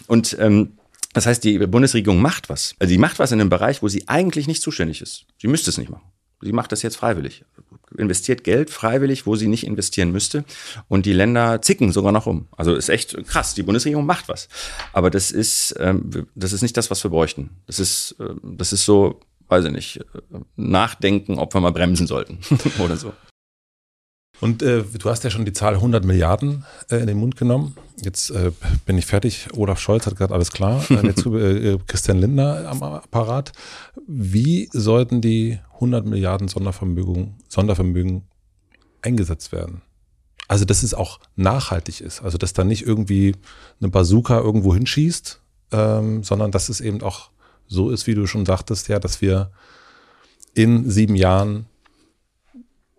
Und 0.07 0.37
ähm, 0.39 0.75
das 1.13 1.27
heißt, 1.27 1.43
die 1.43 1.59
Bundesregierung 1.59 2.23
macht 2.23 2.49
was. 2.51 2.77
Also 2.79 2.93
die 2.93 2.99
macht 2.99 3.19
was 3.19 3.33
in 3.33 3.41
einem 3.41 3.51
Bereich, 3.51 3.83
wo 3.83 3.89
sie 3.89 4.07
eigentlich 4.07 4.47
nicht 4.47 4.63
zuständig 4.63 5.03
ist. 5.03 5.27
Sie 5.41 5.49
müsste 5.49 5.71
es 5.71 5.79
nicht 5.79 5.91
machen. 5.91 6.05
Sie 6.41 6.53
macht 6.53 6.71
das 6.71 6.83
jetzt 6.83 6.97
freiwillig 6.97 7.45
investiert 7.97 8.45
Geld 8.45 8.71
freiwillig, 8.71 9.27
wo 9.27 9.37
sie 9.37 9.49
nicht 9.49 9.67
investieren 9.67 10.13
müsste. 10.13 10.45
Und 10.89 11.07
die 11.07 11.13
Länder 11.13 11.63
zicken 11.63 11.93
sogar 11.93 12.13
noch 12.13 12.27
um. 12.27 12.49
Also 12.57 12.75
ist 12.75 12.89
echt 12.89 13.17
krass. 13.27 13.55
Die 13.55 13.63
Bundesregierung 13.63 14.07
macht 14.07 14.29
was. 14.29 14.49
Aber 14.93 15.11
das 15.11 15.31
ist, 15.31 15.75
ähm, 15.79 16.27
das 16.35 16.53
ist 16.53 16.63
nicht 16.63 16.77
das, 16.77 16.91
was 16.91 17.03
wir 17.05 17.11
bräuchten. 17.11 17.51
Das 17.67 17.79
ist, 17.79 18.17
äh, 18.21 18.35
das 18.43 18.73
ist 18.73 18.85
so, 18.85 19.21
weiß 19.49 19.65
ich 19.67 19.73
nicht, 19.73 19.97
äh, 19.99 20.39
nachdenken, 20.57 21.39
ob 21.39 21.55
wir 21.55 21.61
mal 21.61 21.73
bremsen 21.73 22.07
sollten 22.07 22.39
oder 22.79 22.97
so. 22.97 23.13
Und 24.41 24.63
äh, 24.63 24.83
du 24.83 25.11
hast 25.11 25.25
ja 25.25 25.31
schon 25.31 25.45
die 25.45 25.53
Zahl 25.53 25.75
100 25.75 26.05
Milliarden 26.05 26.65
äh, 26.91 26.97
in 26.97 27.07
den 27.07 27.19
Mund 27.19 27.37
genommen. 27.37 27.75
Jetzt 28.01 28.31
äh, 28.31 28.53
bin 28.87 28.97
ich 28.97 29.07
fertig. 29.07 29.49
Olaf 29.55 29.81
Scholz 29.81 30.07
hat 30.07 30.17
gerade 30.17 30.33
alles 30.33 30.53
klar. 30.53 30.85
Äh, 30.91 30.95
äh, 31.75 31.79
Christian 31.87 32.19
Lindner 32.19 32.69
am 32.69 32.83
Apparat. 32.83 33.53
Wie 34.07 34.69
sollten 34.73 35.21
die 35.21 35.59
100 35.75 36.07
Milliarden 36.07 36.49
Sondervermögen, 36.49 37.35
Sondervermögen 37.49 38.23
eingesetzt 39.03 39.51
werden? 39.51 39.83
Also, 40.47 40.65
dass 40.65 40.83
es 40.83 40.95
auch 40.95 41.21
nachhaltig 41.37 42.01
ist. 42.01 42.23
Also, 42.23 42.39
dass 42.39 42.53
da 42.53 42.65
nicht 42.65 42.87
irgendwie 42.87 43.35
eine 43.81 43.91
Bazooka 43.91 44.39
irgendwo 44.39 44.73
hinschießt, 44.73 45.41
ähm, 45.73 46.23
sondern 46.23 46.53
dass 46.53 46.69
es 46.69 46.81
eben 46.81 47.03
auch 47.03 47.31
so 47.67 47.91
ist, 47.91 48.07
wie 48.07 48.15
du 48.15 48.27
schon 48.27 48.47
sagtest, 48.47 48.89
ja, 48.89 48.99
dass 48.99 49.21
wir 49.21 49.51
in 50.55 50.89
sieben 50.89 51.15
Jahren 51.15 51.67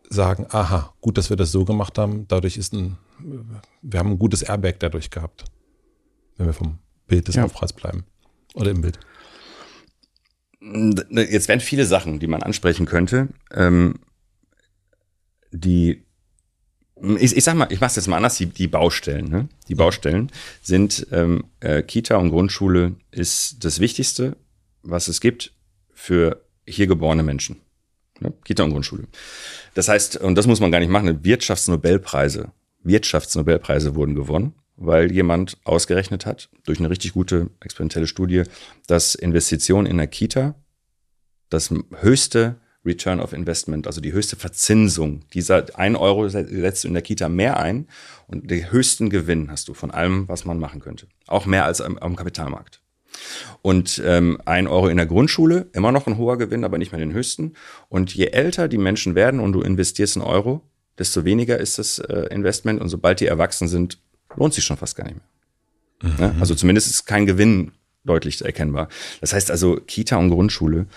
sagen, 0.09 0.47
aha, 0.49 0.93
gut, 1.01 1.17
dass 1.17 1.29
wir 1.29 1.37
das 1.37 1.51
so 1.51 1.65
gemacht 1.65 1.97
haben. 1.97 2.27
Dadurch 2.27 2.57
ist 2.57 2.73
ein, 2.73 2.97
wir 3.81 3.99
haben 3.99 4.11
ein 4.11 4.19
gutes 4.19 4.41
Airbag 4.41 4.75
dadurch 4.79 5.09
gehabt, 5.09 5.45
wenn 6.37 6.47
wir 6.47 6.53
vom 6.53 6.79
Bild 7.07 7.27
des 7.27 7.35
ja. 7.35 7.45
Aufpralls 7.45 7.73
bleiben 7.73 8.05
oder 8.55 8.71
im 8.71 8.81
Bild. 8.81 8.99
Jetzt 11.11 11.47
wären 11.47 11.61
viele 11.61 11.85
Sachen, 11.85 12.19
die 12.19 12.27
man 12.27 12.43
ansprechen 12.43 12.85
könnte, 12.85 13.29
ähm, 13.51 13.99
die 15.51 16.03
ich, 17.01 17.35
ich 17.35 17.43
sag 17.43 17.55
mal, 17.55 17.71
ich 17.71 17.79
mach's 17.79 17.95
jetzt 17.95 18.07
mal 18.07 18.17
anders, 18.17 18.35
die, 18.35 18.47
die 18.47 18.67
Baustellen. 18.67 19.29
Ne? 19.29 19.47
Die 19.69 19.75
Baustellen 19.75 20.31
sind 20.61 21.07
ähm, 21.11 21.45
äh, 21.61 21.81
Kita 21.81 22.17
und 22.17 22.29
Grundschule 22.29 22.95
ist 23.11 23.63
das 23.63 23.79
Wichtigste, 23.79 24.35
was 24.81 25.07
es 25.07 25.21
gibt 25.21 25.53
für 25.93 26.43
hier 26.67 26.87
geborene 26.87 27.23
Menschen. 27.23 27.61
Ne? 28.19 28.33
Kita 28.43 28.63
und 28.63 28.71
Grundschule. 28.71 29.07
Das 29.73 29.87
heißt, 29.87 30.17
und 30.17 30.35
das 30.35 30.47
muss 30.47 30.59
man 30.59 30.71
gar 30.71 30.79
nicht 30.79 30.89
machen, 30.89 31.23
Wirtschaftsnobelpreise, 31.23 32.51
Wirtschaftsnobelpreise 32.83 33.95
wurden 33.95 34.15
gewonnen, 34.15 34.53
weil 34.75 35.11
jemand 35.11 35.57
ausgerechnet 35.63 36.25
hat, 36.25 36.49
durch 36.65 36.79
eine 36.79 36.89
richtig 36.89 37.13
gute 37.13 37.49
experimentelle 37.59 38.07
Studie, 38.07 38.43
dass 38.87 39.15
Investitionen 39.15 39.87
in 39.87 39.97
der 39.97 40.07
Kita 40.07 40.55
das 41.49 41.73
höchste 41.99 42.55
Return 42.85 43.19
of 43.19 43.33
Investment, 43.33 43.87
also 43.87 43.99
die 43.99 44.13
höchste 44.13 44.35
Verzinsung. 44.35 45.25
Dieser 45.33 45.65
ein 45.77 45.95
Euro 45.95 46.29
setzt 46.29 46.83
du 46.83 46.87
in 46.87 46.93
der 46.93 47.03
Kita 47.03 47.27
mehr 47.27 47.59
ein 47.59 47.87
und 48.27 48.49
den 48.49 48.71
höchsten 48.71 49.09
Gewinn 49.09 49.51
hast 49.51 49.67
du 49.67 49.73
von 49.73 49.91
allem, 49.91 50.27
was 50.29 50.45
man 50.45 50.59
machen 50.59 50.79
könnte. 50.79 51.07
Auch 51.27 51.45
mehr 51.45 51.65
als 51.65 51.81
am, 51.81 51.97
am 51.97 52.15
Kapitalmarkt. 52.15 52.81
Und 53.61 54.01
ähm, 54.05 54.39
ein 54.45 54.67
Euro 54.67 54.87
in 54.87 54.97
der 54.97 55.05
Grundschule, 55.05 55.67
immer 55.73 55.91
noch 55.91 56.07
ein 56.07 56.17
hoher 56.17 56.37
Gewinn, 56.37 56.63
aber 56.63 56.77
nicht 56.77 56.91
mehr 56.91 56.99
den 56.99 57.13
höchsten. 57.13 57.53
Und 57.89 58.13
je 58.13 58.27
älter 58.27 58.67
die 58.67 58.77
Menschen 58.77 59.15
werden 59.15 59.39
und 59.39 59.53
du 59.53 59.61
investierst 59.61 60.17
einen 60.17 60.25
Euro, 60.25 60.61
desto 60.97 61.25
weniger 61.25 61.57
ist 61.57 61.79
das 61.79 61.99
äh, 61.99 62.27
Investment. 62.31 62.81
Und 62.81 62.89
sobald 62.89 63.19
die 63.19 63.27
erwachsen 63.27 63.67
sind, 63.67 63.97
lohnt 64.35 64.53
sich 64.53 64.63
schon 64.63 64.77
fast 64.77 64.95
gar 64.95 65.05
nicht 65.05 65.17
mehr. 65.17 66.11
Mhm. 66.11 66.19
Ja? 66.19 66.35
Also 66.39 66.55
zumindest 66.55 66.89
ist 66.89 67.05
kein 67.05 67.25
Gewinn 67.25 67.71
deutlich 68.03 68.43
erkennbar. 68.43 68.89
Das 69.21 69.33
heißt 69.33 69.51
also, 69.51 69.77
Kita 69.77 70.17
und 70.17 70.29
Grundschule, 70.29 70.87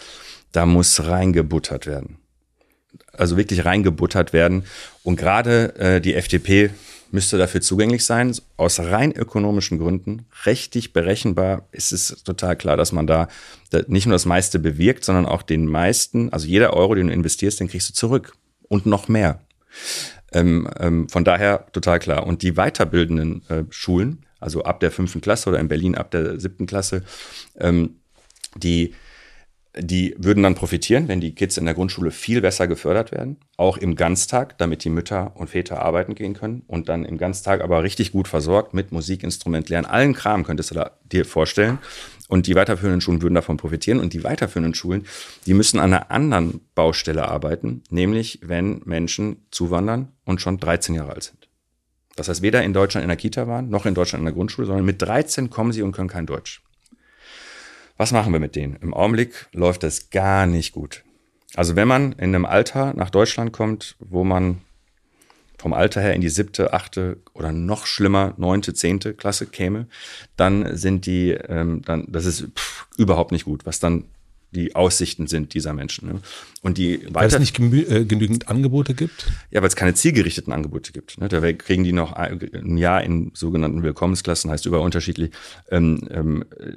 da 0.52 0.66
muss 0.66 1.04
reingebuttert 1.04 1.86
werden. 1.86 2.18
Also 3.12 3.36
wirklich 3.36 3.64
reingebuttert 3.64 4.32
werden. 4.32 4.64
Und 5.02 5.16
gerade 5.16 5.76
äh, 5.76 6.00
die 6.00 6.14
FDP 6.14 6.70
müsste 7.12 7.38
dafür 7.38 7.60
zugänglich 7.60 8.04
sein. 8.04 8.34
Aus 8.56 8.80
rein 8.80 9.12
ökonomischen 9.12 9.78
Gründen, 9.78 10.26
rechtlich 10.44 10.92
berechenbar, 10.92 11.68
ist 11.72 11.92
es 11.92 12.22
total 12.24 12.56
klar, 12.56 12.76
dass 12.76 12.92
man 12.92 13.06
da 13.06 13.28
nicht 13.86 14.06
nur 14.06 14.14
das 14.14 14.26
meiste 14.26 14.58
bewirkt, 14.58 15.04
sondern 15.04 15.26
auch 15.26 15.42
den 15.42 15.66
meisten, 15.66 16.32
also 16.32 16.46
jeder 16.46 16.72
Euro, 16.74 16.94
den 16.94 17.08
du 17.08 17.12
investierst, 17.12 17.60
den 17.60 17.68
kriegst 17.68 17.90
du 17.90 17.94
zurück. 17.94 18.34
Und 18.68 18.86
noch 18.86 19.06
mehr. 19.06 19.42
Ähm, 20.32 20.66
ähm, 20.78 21.08
von 21.10 21.24
daher 21.24 21.66
total 21.72 21.98
klar. 21.98 22.26
Und 22.26 22.40
die 22.40 22.52
weiterbildenden 22.52 23.42
äh, 23.50 23.64
Schulen, 23.68 24.24
also 24.40 24.62
ab 24.62 24.80
der 24.80 24.90
fünften 24.90 25.20
Klasse 25.20 25.50
oder 25.50 25.60
in 25.60 25.68
Berlin 25.68 25.94
ab 25.94 26.10
der 26.10 26.40
siebten 26.40 26.66
Klasse, 26.66 27.02
ähm, 27.58 27.96
die 28.56 28.94
Die 29.78 30.14
würden 30.18 30.42
dann 30.42 30.54
profitieren, 30.54 31.08
wenn 31.08 31.20
die 31.20 31.34
Kids 31.34 31.56
in 31.56 31.64
der 31.64 31.72
Grundschule 31.72 32.10
viel 32.10 32.42
besser 32.42 32.68
gefördert 32.68 33.10
werden, 33.10 33.38
auch 33.56 33.78
im 33.78 33.96
Ganztag, 33.96 34.58
damit 34.58 34.84
die 34.84 34.90
Mütter 34.90 35.32
und 35.34 35.48
Väter 35.48 35.80
arbeiten 35.80 36.14
gehen 36.14 36.34
können 36.34 36.62
und 36.66 36.90
dann 36.90 37.06
im 37.06 37.16
Ganztag 37.16 37.62
aber 37.62 37.82
richtig 37.82 38.12
gut 38.12 38.28
versorgt 38.28 38.74
mit 38.74 38.92
Musikinstrument 38.92 39.70
lernen. 39.70 39.86
Allen 39.86 40.12
Kram 40.12 40.44
könntest 40.44 40.72
du 40.72 40.90
dir 41.10 41.24
vorstellen. 41.24 41.78
Und 42.28 42.46
die 42.46 42.54
weiterführenden 42.54 43.02
Schulen 43.02 43.20
würden 43.20 43.34
davon 43.34 43.58
profitieren. 43.58 44.00
Und 44.00 44.14
die 44.14 44.24
weiterführenden 44.24 44.72
Schulen, 44.74 45.04
die 45.44 45.52
müssen 45.52 45.78
an 45.78 45.92
einer 45.92 46.10
anderen 46.10 46.62
Baustelle 46.74 47.28
arbeiten, 47.28 47.82
nämlich 47.90 48.40
wenn 48.42 48.80
Menschen 48.86 49.44
zuwandern 49.50 50.08
und 50.24 50.40
schon 50.40 50.58
13 50.58 50.94
Jahre 50.94 51.12
alt 51.12 51.24
sind. 51.24 51.48
Das 52.16 52.28
heißt, 52.28 52.40
weder 52.40 52.62
in 52.62 52.72
Deutschland 52.72 53.02
in 53.02 53.08
der 53.08 53.18
Kita 53.18 53.46
waren, 53.48 53.68
noch 53.68 53.84
in 53.84 53.94
Deutschland 53.94 54.20
in 54.20 54.26
der 54.26 54.34
Grundschule, 54.34 54.66
sondern 54.66 54.86
mit 54.86 55.02
13 55.02 55.50
kommen 55.50 55.72
sie 55.72 55.82
und 55.82 55.92
können 55.92 56.08
kein 56.08 56.24
Deutsch. 56.24 56.62
Was 58.02 58.10
machen 58.10 58.32
wir 58.32 58.40
mit 58.40 58.56
denen? 58.56 58.74
Im 58.82 58.94
Augenblick 58.94 59.46
läuft 59.52 59.84
das 59.84 60.10
gar 60.10 60.44
nicht 60.44 60.72
gut. 60.72 61.04
Also 61.54 61.76
wenn 61.76 61.86
man 61.86 62.10
in 62.14 62.34
einem 62.34 62.46
Alter 62.46 62.94
nach 62.94 63.10
Deutschland 63.10 63.52
kommt, 63.52 63.94
wo 64.00 64.24
man 64.24 64.60
vom 65.56 65.72
Alter 65.72 66.00
her 66.00 66.12
in 66.12 66.20
die 66.20 66.28
siebte, 66.28 66.72
achte 66.72 67.18
oder 67.32 67.52
noch 67.52 67.86
schlimmer 67.86 68.34
neunte, 68.38 68.74
zehnte 68.74 69.14
Klasse 69.14 69.46
käme, 69.46 69.86
dann 70.36 70.76
sind 70.76 71.06
die, 71.06 71.30
ähm, 71.30 71.82
dann 71.84 72.08
das 72.08 72.24
ist 72.24 72.48
pff, 72.56 72.88
überhaupt 72.96 73.30
nicht 73.30 73.44
gut, 73.44 73.66
was 73.66 73.78
dann 73.78 74.06
die 74.52 74.74
Aussichten 74.74 75.26
sind 75.26 75.54
dieser 75.54 75.72
Menschen. 75.72 76.08
Ne? 76.08 76.20
Und 76.60 76.78
die 76.78 77.06
weil 77.10 77.26
es 77.26 77.38
nicht 77.38 77.58
äh, 77.58 78.04
genügend 78.04 78.48
Angebote 78.48 78.94
gibt? 78.94 79.30
Ja, 79.50 79.62
weil 79.62 79.68
es 79.68 79.76
keine 79.76 79.94
zielgerichteten 79.94 80.52
Angebote 80.52 80.92
gibt. 80.92 81.18
Ne? 81.18 81.28
Da 81.28 81.52
kriegen 81.52 81.84
die 81.84 81.92
noch 81.92 82.12
ein 82.12 82.76
Jahr 82.76 83.02
in 83.02 83.30
sogenannten 83.34 83.82
Willkommensklassen, 83.82 84.50
heißt 84.50 84.66
über 84.66 84.80
unterschiedlich, 84.80 85.30
ähm, 85.70 86.06
ähm, 86.10 86.44
äh, 86.58 86.72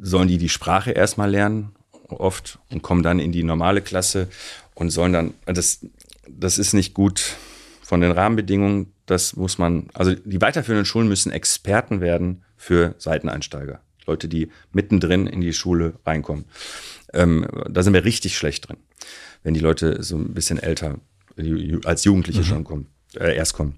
sollen 0.00 0.28
die 0.28 0.38
die 0.38 0.48
Sprache 0.48 0.92
erstmal 0.92 1.30
lernen, 1.30 1.74
oft, 2.08 2.58
und 2.70 2.82
kommen 2.82 3.02
dann 3.02 3.18
in 3.18 3.32
die 3.32 3.44
normale 3.44 3.80
Klasse 3.80 4.28
und 4.74 4.90
sollen 4.90 5.12
dann, 5.12 5.34
das, 5.46 5.86
das 6.28 6.58
ist 6.58 6.74
nicht 6.74 6.94
gut 6.94 7.36
von 7.82 8.00
den 8.00 8.12
Rahmenbedingungen, 8.12 8.92
das 9.06 9.36
muss 9.36 9.58
man, 9.58 9.88
also 9.94 10.14
die 10.14 10.40
weiterführenden 10.40 10.86
Schulen 10.86 11.08
müssen 11.08 11.32
Experten 11.32 12.00
werden 12.00 12.42
für 12.56 12.94
Seiteneinsteiger. 12.98 13.80
Leute, 14.06 14.28
die 14.28 14.50
mittendrin 14.72 15.26
in 15.26 15.40
die 15.40 15.52
Schule 15.52 15.94
reinkommen. 16.04 16.44
Ähm, 17.12 17.46
da 17.70 17.82
sind 17.82 17.94
wir 17.94 18.04
richtig 18.04 18.36
schlecht 18.36 18.68
drin, 18.68 18.76
wenn 19.42 19.54
die 19.54 19.60
Leute 19.60 20.02
so 20.02 20.16
ein 20.16 20.34
bisschen 20.34 20.58
älter, 20.58 20.98
als 21.84 22.04
Jugendliche 22.04 22.40
mhm. 22.40 22.44
schon 22.44 22.64
kommen, 22.64 22.86
äh, 23.14 23.34
erst 23.34 23.54
kommen. 23.54 23.76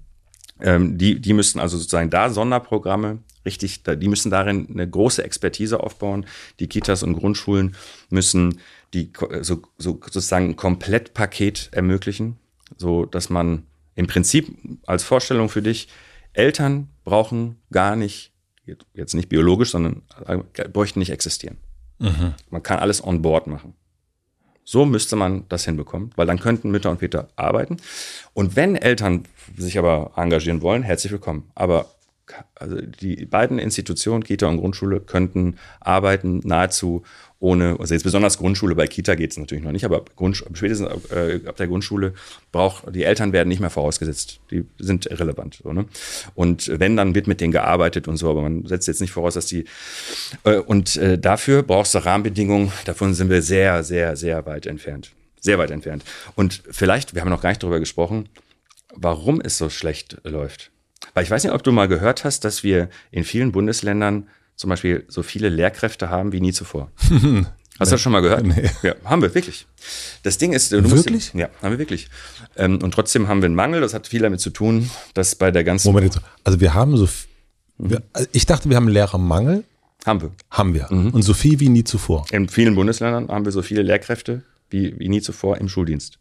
Ähm, 0.61 0.97
die, 0.97 1.19
die 1.19 1.33
müssten 1.33 1.59
also 1.59 1.77
sozusagen 1.77 2.09
da 2.09 2.29
Sonderprogramme 2.29 3.19
richtig, 3.45 3.83
die 3.83 4.07
müssen 4.07 4.29
darin 4.29 4.67
eine 4.69 4.89
große 4.89 5.23
Expertise 5.23 5.79
aufbauen. 5.79 6.25
Die 6.59 6.67
Kitas 6.67 7.03
und 7.03 7.13
Grundschulen 7.13 7.75
müssen 8.09 8.59
die 8.93 9.11
so, 9.41 9.61
so 9.77 9.99
sozusagen 10.03 10.49
ein 10.49 10.55
Komplettpaket 10.55 11.69
ermöglichen, 11.71 12.37
so 12.77 13.05
dass 13.05 13.29
man 13.29 13.63
im 13.95 14.07
Prinzip 14.07 14.49
als 14.85 15.03
Vorstellung 15.03 15.49
für 15.49 15.61
dich 15.61 15.87
Eltern 16.33 16.89
brauchen 17.03 17.57
gar 17.71 17.95
nicht 17.95 18.33
jetzt 18.93 19.13
nicht 19.13 19.29
biologisch, 19.29 19.71
sondern 19.71 20.01
äh, 20.25 20.67
bräuchten 20.67 20.99
nicht 20.99 21.09
existieren. 21.09 21.57
Mhm. 21.99 22.33
Man 22.49 22.63
kann 22.63 22.79
alles 22.79 23.03
on 23.03 23.21
board 23.21 23.47
machen. 23.47 23.73
So 24.69 24.85
müsste 24.85 25.15
man 25.15 25.45
das 25.47 25.63
hinbekommen, 25.63 26.09
weil 26.17 26.27
dann 26.27 26.39
könnten 26.39 26.71
Mütter 26.71 26.91
und 26.91 26.99
Väter 26.99 27.29
arbeiten. 27.37 27.77
Und 28.33 28.57
wenn 28.57 28.75
Eltern 28.75 29.23
sich 29.55 29.79
aber 29.79 30.11
engagieren 30.17 30.61
wollen, 30.61 30.83
herzlich 30.83 31.13
willkommen. 31.13 31.49
Aber 31.55 31.85
also 32.55 32.75
die 32.81 33.25
beiden 33.25 33.59
Institutionen, 33.59 34.25
Kita 34.25 34.45
und 34.45 34.57
Grundschule, 34.57 34.99
könnten 34.99 35.55
arbeiten 35.79 36.41
nahezu 36.43 37.03
ohne, 37.39 37.77
also 37.79 37.93
jetzt 37.93 38.03
besonders 38.03 38.37
Grundschule, 38.39 38.73
bei 38.73 38.87
Kita 38.87 39.15
geht 39.15 39.31
es 39.31 39.37
natürlich 39.37 39.63
noch 39.63 39.71
nicht, 39.71 39.85
aber 39.85 40.03
Grund, 40.15 40.37
spätestens 40.37 40.89
äh, 41.11 41.41
ab 41.45 41.55
der 41.57 41.67
Grundschule 41.67 42.13
braucht, 42.51 42.95
die 42.95 43.03
Eltern 43.03 43.31
werden 43.31 43.47
nicht 43.49 43.59
mehr 43.59 43.69
vorausgesetzt. 43.69 44.39
Die 44.49 44.65
sind 44.79 45.05
irrelevant. 45.05 45.59
So, 45.63 45.71
ne? 45.71 45.85
Und 46.33 46.71
wenn, 46.79 46.97
dann 46.97 47.13
wird 47.13 47.27
mit 47.27 47.39
denen 47.39 47.51
gearbeitet 47.51 48.07
und 48.07 48.17
so, 48.17 48.29
aber 48.29 48.41
man 48.41 48.65
setzt 48.65 48.87
jetzt 48.87 49.01
nicht 49.01 49.11
voraus, 49.11 49.35
dass 49.35 49.45
die, 49.45 49.65
äh, 50.45 50.57
und 50.57 50.97
äh, 50.97 51.19
dafür 51.19 51.61
brauchst 51.61 51.93
du 51.93 51.99
Rahmenbedingungen, 51.99 52.71
davon 52.85 53.13
sind 53.13 53.29
wir 53.29 53.41
sehr, 53.43 53.83
sehr, 53.83 54.15
sehr 54.15 54.45
weit 54.45 54.65
entfernt. 54.65 55.11
Sehr 55.39 55.59
weit 55.59 55.69
entfernt. 55.69 56.03
Und 56.35 56.63
vielleicht, 56.71 57.13
wir 57.13 57.21
haben 57.21 57.29
noch 57.29 57.41
gar 57.41 57.49
nicht 57.49 57.61
darüber 57.61 57.79
gesprochen, 57.79 58.29
warum 58.95 59.39
es 59.41 59.59
so 59.59 59.69
schlecht 59.69 60.17
läuft. 60.23 60.71
Weil 61.13 61.23
ich 61.23 61.31
weiß 61.31 61.43
nicht, 61.43 61.53
ob 61.53 61.63
du 61.63 61.71
mal 61.71 61.87
gehört 61.87 62.23
hast, 62.23 62.43
dass 62.45 62.63
wir 62.63 62.89
in 63.11 63.23
vielen 63.23 63.51
Bundesländern 63.51 64.27
zum 64.57 64.69
Beispiel 64.69 65.05
so 65.07 65.23
viele 65.23 65.47
Lehrkräfte 65.47 66.09
haben 66.09 66.33
wie 66.33 66.41
nie 66.41 66.51
zuvor. 66.51 66.91
Hast 67.79 67.91
du 67.91 67.93
das 67.93 68.01
schon 68.01 68.11
mal 68.11 68.21
gehört? 68.21 68.43
Nee. 68.43 68.71
Ja, 68.81 68.95
haben 69.05 69.21
wir, 69.21 69.35
wirklich. 69.35 69.67
Das 70.23 70.39
Ding 70.39 70.51
ist, 70.51 70.71
du 70.71 70.83
wirklich? 70.83 71.11
Musst, 71.11 71.33
ja, 71.35 71.49
haben 71.61 71.71
wir 71.71 71.77
wirklich. 71.79 72.09
Ähm, 72.55 72.81
und 72.81 72.91
trotzdem 72.91 73.27
haben 73.27 73.41
wir 73.41 73.45
einen 73.45 73.55
Mangel. 73.55 73.81
Das 73.81 73.93
hat 73.93 74.07
viel 74.07 74.23
damit 74.23 74.39
zu 74.39 74.49
tun, 74.49 74.89
dass 75.13 75.35
bei 75.35 75.51
der 75.51 75.63
ganzen. 75.63 75.89
Moment, 75.89 76.19
also 76.43 76.59
wir 76.59 76.73
haben 76.73 76.97
so. 76.97 77.07
Wir, 77.77 78.01
also 78.13 78.27
ich 78.31 78.47
dachte, 78.47 78.67
wir 78.69 78.75
haben 78.75 78.85
einen 78.85 78.93
Lehrermangel. 78.93 79.63
Haben 80.05 80.21
wir. 80.21 80.31
Haben 80.49 80.73
wir. 80.73 80.87
Mhm. 80.89 81.11
Und 81.11 81.21
so 81.21 81.35
viel 81.35 81.59
wie 81.59 81.69
nie 81.69 81.83
zuvor. 81.83 82.25
In 82.31 82.49
vielen 82.49 82.73
Bundesländern 82.73 83.27
haben 83.27 83.45
wir 83.45 83.51
so 83.51 83.61
viele 83.61 83.83
Lehrkräfte 83.83 84.41
wie, 84.71 84.97
wie 84.97 85.09
nie 85.09 85.21
zuvor 85.21 85.59
im 85.59 85.69
Schuldienst. 85.69 86.17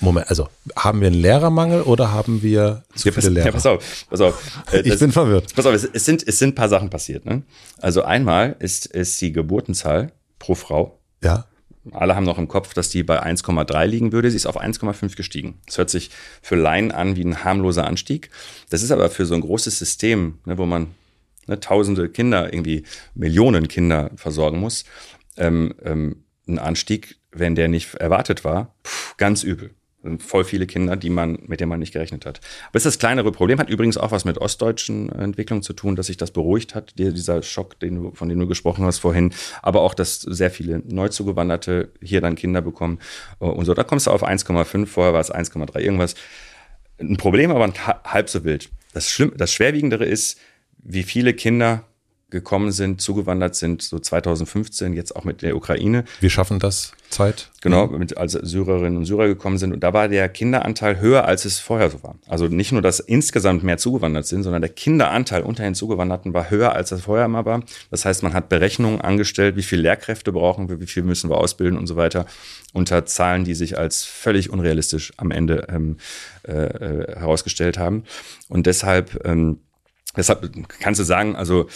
Moment, 0.00 0.28
also 0.28 0.48
haben 0.76 1.00
wir 1.00 1.08
einen 1.08 1.20
Lehrermangel 1.20 1.82
oder 1.82 2.12
haben 2.12 2.42
wir 2.42 2.84
zu 2.94 3.08
ja, 3.08 3.14
viele 3.14 3.30
Lehrer? 3.30 3.46
Ja, 3.46 3.52
pass 3.52 3.66
auf, 3.66 4.06
pass 4.10 4.20
auf. 4.20 4.62
Äh, 4.72 4.80
ich 4.80 4.98
bin 4.98 5.12
verwirrt. 5.12 5.54
Pass 5.54 5.66
auf, 5.66 5.74
es, 5.74 5.84
es, 5.84 6.04
sind, 6.04 6.26
es 6.26 6.38
sind 6.38 6.50
ein 6.50 6.54
paar 6.54 6.68
Sachen 6.68 6.90
passiert. 6.90 7.24
Ne? 7.24 7.42
Also 7.80 8.02
einmal 8.02 8.56
ist, 8.58 8.86
ist 8.86 9.20
die 9.20 9.32
Geburtenzahl 9.32 10.12
pro 10.38 10.54
Frau. 10.54 11.00
Ja. 11.22 11.46
Alle 11.92 12.14
haben 12.14 12.24
noch 12.24 12.38
im 12.38 12.48
Kopf, 12.48 12.74
dass 12.74 12.90
die 12.90 13.02
bei 13.02 13.22
1,3 13.22 13.86
liegen 13.86 14.12
würde. 14.12 14.30
Sie 14.30 14.36
ist 14.36 14.46
auf 14.46 14.60
1,5 14.60 15.16
gestiegen. 15.16 15.60
Das 15.66 15.78
hört 15.78 15.90
sich 15.90 16.10
für 16.42 16.56
Laien 16.56 16.92
an 16.92 17.16
wie 17.16 17.24
ein 17.24 17.44
harmloser 17.44 17.86
Anstieg. 17.86 18.30
Das 18.70 18.82
ist 18.82 18.90
aber 18.90 19.08
für 19.10 19.26
so 19.26 19.34
ein 19.34 19.40
großes 19.40 19.78
System, 19.78 20.38
ne, 20.44 20.58
wo 20.58 20.66
man 20.66 20.88
ne, 21.46 21.60
tausende 21.60 22.08
Kinder, 22.08 22.52
irgendwie 22.52 22.84
Millionen 23.14 23.68
Kinder 23.68 24.10
versorgen 24.16 24.60
muss, 24.60 24.84
ähm, 25.36 25.74
ähm, 25.82 26.24
ein 26.46 26.58
Anstieg, 26.58 27.17
wenn 27.32 27.54
der 27.54 27.68
nicht 27.68 27.94
erwartet 27.94 28.44
war, 28.44 28.74
pff, 28.84 29.16
ganz 29.16 29.42
übel. 29.42 29.70
Voll 30.20 30.44
viele 30.44 30.68
Kinder, 30.68 30.96
die 30.96 31.10
man, 31.10 31.40
mit 31.48 31.58
denen 31.58 31.70
man 31.70 31.80
nicht 31.80 31.92
gerechnet 31.92 32.24
hat. 32.24 32.38
Aber 32.68 32.76
es 32.76 32.86
ist 32.86 32.94
das 32.94 32.98
kleinere 33.00 33.32
Problem, 33.32 33.58
hat 33.58 33.68
übrigens 33.68 33.98
auch 33.98 34.12
was 34.12 34.24
mit 34.24 34.38
ostdeutschen 34.38 35.10
Entwicklungen 35.10 35.64
zu 35.64 35.72
tun, 35.72 35.96
dass 35.96 36.06
sich 36.06 36.16
das 36.16 36.30
beruhigt 36.30 36.76
hat, 36.76 36.94
dieser 36.98 37.42
Schock, 37.42 37.80
den 37.80 37.96
du, 37.96 38.10
von 38.12 38.28
dem 38.28 38.38
du 38.38 38.46
gesprochen 38.46 38.84
hast 38.84 38.98
vorhin. 38.98 39.34
Aber 39.60 39.80
auch, 39.80 39.94
dass 39.94 40.20
sehr 40.20 40.52
viele 40.52 40.78
Neuzugewanderte 40.86 41.90
hier 42.00 42.20
dann 42.20 42.36
Kinder 42.36 42.62
bekommen 42.62 43.00
und 43.40 43.64
so. 43.64 43.74
Da 43.74 43.82
kommst 43.82 44.06
du 44.06 44.12
auf 44.12 44.22
1,5, 44.22 44.86
vorher 44.86 45.12
war 45.12 45.20
es 45.20 45.34
1,3 45.34 45.80
irgendwas. 45.80 46.14
Ein 47.00 47.16
Problem, 47.16 47.50
aber 47.50 47.72
halb 48.04 48.28
so 48.30 48.44
wild. 48.44 48.70
Das, 48.92 49.10
Schlimm, 49.10 49.32
das 49.36 49.52
Schwerwiegendere 49.52 50.04
ist, 50.04 50.38
wie 50.78 51.02
viele 51.02 51.34
Kinder 51.34 51.84
gekommen 52.30 52.72
sind, 52.72 53.00
zugewandert 53.00 53.54
sind, 53.54 53.80
so 53.80 53.98
2015, 53.98 54.92
jetzt 54.92 55.16
auch 55.16 55.24
mit 55.24 55.40
der 55.40 55.56
Ukraine. 55.56 56.04
Wir 56.20 56.28
schaffen 56.28 56.58
das 56.58 56.92
Zeit. 57.08 57.50
Genau, 57.62 57.86
mit, 57.86 58.18
als 58.18 58.32
Syrerinnen 58.32 58.98
und 58.98 59.06
Syrer 59.06 59.28
gekommen 59.28 59.56
sind. 59.56 59.72
Und 59.72 59.80
da 59.80 59.94
war 59.94 60.08
der 60.08 60.28
Kinderanteil 60.28 61.00
höher, 61.00 61.24
als 61.24 61.46
es 61.46 61.58
vorher 61.58 61.88
so 61.88 62.02
war. 62.02 62.16
Also 62.26 62.46
nicht 62.46 62.70
nur, 62.72 62.82
dass 62.82 63.00
insgesamt 63.00 63.64
mehr 63.64 63.78
zugewandert 63.78 64.26
sind, 64.26 64.42
sondern 64.42 64.60
der 64.60 64.70
Kinderanteil 64.70 65.42
unter 65.42 65.62
den 65.62 65.74
Zugewanderten 65.74 66.34
war 66.34 66.50
höher, 66.50 66.74
als 66.74 66.92
es 66.92 67.02
vorher 67.02 67.24
immer 67.24 67.46
war. 67.46 67.62
Das 67.90 68.04
heißt, 68.04 68.22
man 68.22 68.34
hat 68.34 68.50
Berechnungen 68.50 69.00
angestellt, 69.00 69.56
wie 69.56 69.62
viele 69.62 69.82
Lehrkräfte 69.82 70.30
brauchen 70.30 70.68
wir, 70.68 70.80
wie 70.80 70.86
viel 70.86 71.02
müssen 71.02 71.30
wir 71.30 71.38
ausbilden 71.38 71.78
und 71.78 71.86
so 71.86 71.96
weiter, 71.96 72.26
unter 72.74 73.06
Zahlen, 73.06 73.44
die 73.44 73.54
sich 73.54 73.78
als 73.78 74.04
völlig 74.04 74.50
unrealistisch 74.50 75.12
am 75.16 75.30
Ende 75.30 75.66
ähm, 75.70 75.96
äh, 76.46 76.52
äh 76.52 77.18
herausgestellt 77.18 77.78
haben. 77.78 78.04
Und 78.48 78.66
deshalb, 78.66 79.24
ähm, 79.24 79.60
deshalb 80.16 80.50
kannst 80.80 81.00
du 81.00 81.04
sagen, 81.04 81.36
also 81.36 81.68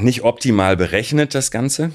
nicht 0.00 0.22
optimal 0.22 0.76
berechnet, 0.76 1.34
das 1.34 1.50
Ganze. 1.50 1.92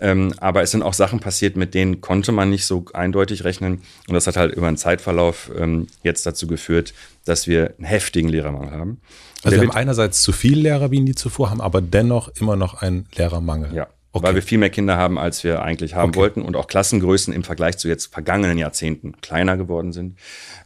Ähm, 0.00 0.32
aber 0.38 0.62
es 0.62 0.70
sind 0.70 0.82
auch 0.82 0.94
Sachen 0.94 1.20
passiert, 1.20 1.56
mit 1.56 1.74
denen 1.74 2.00
konnte 2.00 2.32
man 2.32 2.48
nicht 2.48 2.64
so 2.64 2.86
eindeutig 2.94 3.44
rechnen. 3.44 3.82
Und 4.08 4.14
das 4.14 4.26
hat 4.26 4.36
halt 4.36 4.54
über 4.54 4.66
einen 4.66 4.78
Zeitverlauf 4.78 5.50
ähm, 5.56 5.88
jetzt 6.02 6.24
dazu 6.24 6.46
geführt, 6.46 6.94
dass 7.26 7.46
wir 7.46 7.74
einen 7.76 7.86
heftigen 7.86 8.28
Lehrermangel 8.30 8.72
haben. 8.72 9.00
Also 9.42 9.60
wir 9.60 9.68
haben 9.68 9.76
einerseits 9.76 10.22
zu 10.22 10.32
viele 10.32 10.62
Lehrer 10.62 10.90
wie 10.90 11.00
nie 11.00 11.14
zuvor, 11.14 11.50
haben 11.50 11.60
aber 11.60 11.82
dennoch 11.82 12.28
immer 12.40 12.56
noch 12.56 12.80
einen 12.80 13.06
Lehrermangel. 13.14 13.74
Ja. 13.74 13.88
Okay. 14.12 14.26
Weil 14.26 14.34
wir 14.34 14.42
viel 14.42 14.58
mehr 14.58 14.70
Kinder 14.70 14.96
haben, 14.96 15.18
als 15.18 15.44
wir 15.44 15.62
eigentlich 15.62 15.94
haben 15.94 16.08
okay. 16.08 16.18
wollten 16.18 16.42
und 16.42 16.56
auch 16.56 16.66
Klassengrößen 16.66 17.32
im 17.32 17.44
Vergleich 17.44 17.78
zu 17.78 17.86
jetzt 17.86 18.12
vergangenen 18.12 18.58
Jahrzehnten 18.58 19.20
kleiner 19.20 19.56
geworden 19.56 19.92
sind, 19.92 20.18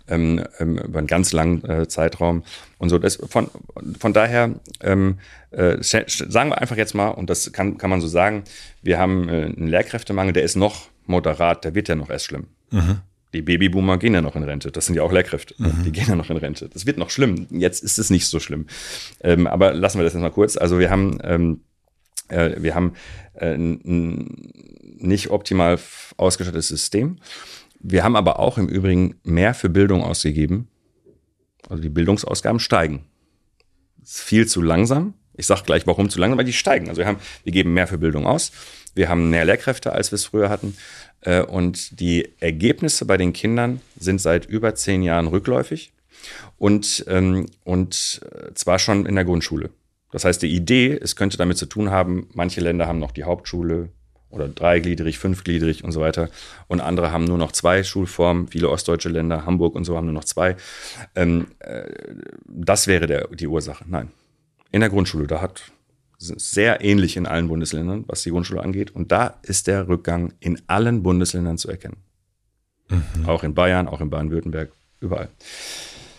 ähm, 0.09 0.45
ähm, 0.59 0.79
über 0.79 0.99
einen 0.99 1.07
ganz 1.07 1.33
langen 1.33 1.65
äh, 1.65 1.89
Zeitraum. 1.89 2.43
Und 2.79 2.91
so, 2.91 2.99
das, 2.99 3.17
von, 3.17 3.51
von 3.99 4.13
daher 4.13 4.55
ähm, 4.81 5.19
äh, 5.51 5.77
sagen 5.83 6.51
wir 6.51 6.59
einfach 6.59 6.77
jetzt 6.77 6.95
mal, 6.95 7.09
und 7.09 7.31
das 7.31 7.53
kann, 7.53 7.79
kann 7.79 7.91
man 7.91 8.01
so 8.01 8.09
sagen, 8.09 8.45
wir 8.83 8.99
haben 8.99 9.29
äh, 9.29 9.45
einen 9.45 9.69
Lehrkräftemangel, 9.69 10.33
der 10.33 10.43
ist 10.43 10.57
noch 10.57 10.89
moderat, 11.07 11.65
der 11.65 11.75
wird 11.75 11.89
ja 11.89 11.95
noch 11.95 12.11
erst 12.11 12.27
schlimm. 12.27 12.47
Mhm. 12.71 13.01
Die 13.33 13.43
Babyboomer 13.43 13.99
gehen 13.99 14.15
ja 14.15 14.21
noch 14.21 14.37
in 14.37 14.45
Rente. 14.45 14.71
Das 14.71 14.87
sind 14.87 14.95
ja 14.95 15.03
auch 15.03 15.13
Lehrkräfte. 15.13 15.55
Mhm. 15.59 15.83
Die 15.85 15.93
gehen 15.93 16.07
ja 16.09 16.15
noch 16.15 16.31
in 16.31 16.37
Rente. 16.37 16.69
Das 16.73 16.87
wird 16.87 16.99
noch 16.99 17.11
schlimm. 17.11 17.47
Jetzt 17.51 17.83
ist 17.83 17.99
es 17.99 18.11
nicht 18.11 18.27
so 18.27 18.41
schlimm. 18.41 18.67
Ähm, 19.23 19.47
aber 19.47 19.75
lassen 19.75 19.99
wir 19.99 20.05
das 20.05 20.15
jetzt 20.15 20.23
mal 20.23 20.31
kurz. 20.31 20.57
Also 20.57 20.79
wir 20.79 20.91
haben 20.91 21.19
ähm, 21.23 21.61
Äh, 22.29 22.63
wir 22.63 22.75
haben 22.75 22.95
äh, 23.35 23.55
ein 23.55 24.31
nicht 24.99 25.29
optimal 25.29 25.79
ausgestattetes 26.17 26.69
System. 26.69 27.19
Wir 27.86 28.02
haben 28.02 28.16
aber 28.16 28.39
auch 28.39 28.56
im 28.56 28.66
Übrigen 28.66 29.16
mehr 29.24 29.52
für 29.52 29.69
Bildung 29.69 30.02
ausgegeben. 30.02 30.69
Also 31.69 31.82
die 31.82 31.90
Bildungsausgaben 31.90 32.59
steigen. 32.59 33.05
Ist 34.02 34.23
viel 34.23 34.47
zu 34.47 34.62
langsam. 34.62 35.12
Ich 35.35 35.47
sage 35.47 35.65
gleich, 35.66 35.86
warum 35.86 36.09
zu 36.09 36.19
langsam, 36.19 36.39
weil 36.39 36.47
die 36.47 36.55
steigen. 36.55 36.89
Also 36.89 37.01
wir 37.01 37.06
haben, 37.06 37.19
wir 37.43 37.52
geben 37.52 37.74
mehr 37.74 37.86
für 37.86 37.98
Bildung 37.98 38.27
aus. 38.27 38.52
Wir 38.94 39.11
haben 39.11 39.28
mehr 39.28 39.44
Lehrkräfte, 39.44 39.93
als 39.93 40.12
wir 40.12 40.16
es 40.16 40.24
früher 40.24 40.48
hatten. 40.48 40.78
Äh, 41.20 41.43
und 41.43 42.01
die 42.01 42.32
Ergebnisse 42.40 43.05
bei 43.05 43.19
den 43.19 43.35
Kindern 43.35 43.82
sind 43.98 44.19
seit 44.19 44.47
über 44.47 44.74
zehn 44.74 45.02
Jahren 45.02 45.27
rückläufig 45.27 45.93
und, 46.56 47.05
ähm, 47.09 47.47
und 47.65 48.23
äh, 48.32 48.55
zwar 48.55 48.78
schon 48.78 49.05
in 49.05 49.15
der 49.15 49.27
Grundschule. 49.27 49.69
Das 50.11 50.24
heißt, 50.24 50.40
die 50.40 50.55
Idee, 50.55 50.98
es 50.98 51.16
könnte 51.16 51.36
damit 51.36 51.59
zu 51.59 51.66
tun 51.66 51.90
haben, 51.90 52.28
manche 52.32 52.62
Länder 52.62 52.86
haben 52.86 52.98
noch 52.98 53.12
die 53.12 53.24
Hauptschule 53.24 53.90
oder 54.35 54.48
dreigliedrig, 54.48 55.19
fünfgliedrig 55.19 55.85
und 55.85 55.93
so 55.93 56.01
weiter 56.01 56.28
und 56.69 56.81
andere 56.81 57.12
haben 57.12 57.24
nur 57.24 57.39
noch 57.39 57.52
zwei 57.52 57.82
Schulformen, 57.82 58.48
viele 58.48 58.69
ostdeutsche 58.69 59.09
Länder, 59.09 59.47
Hamburg 59.47 59.74
und 59.74 59.85
so 59.85 59.97
haben 59.97 60.06
nur 60.06 60.15
noch 60.15 60.24
zwei. 60.24 60.56
Ähm, 61.15 61.47
äh, 61.61 61.85
das 62.47 62.86
wäre 62.86 63.06
der, 63.06 63.28
die 63.28 63.47
Ursache. 63.47 63.85
Nein. 63.86 64.11
In 64.73 64.81
der 64.81 64.90
Grundschule, 64.90 65.27
da 65.27 65.40
hat 65.40 65.62
sehr 66.19 66.82
ähnlich 66.82 67.16
in 67.16 67.27
allen 67.27 67.48
Bundesländern, 67.48 68.05
was 68.06 68.23
die 68.23 68.31
Grundschule 68.31 68.62
angeht. 68.62 68.94
Und 68.94 69.12
da 69.12 69.39
ist 69.43 69.66
der 69.66 69.89
Rückgang 69.89 70.32
in 70.40 70.61
allen 70.66 71.02
Bundesländern 71.02 71.59
zu 71.59 71.69
erkennen. 71.69 71.97
Mhm. 72.89 73.28
Auch 73.28 73.44
in 73.44 73.55
Bayern, 73.55 73.89
auch 73.89 74.01
in 74.01 74.11
Baden-Württemberg, 74.11 74.70
überall. 75.01 75.28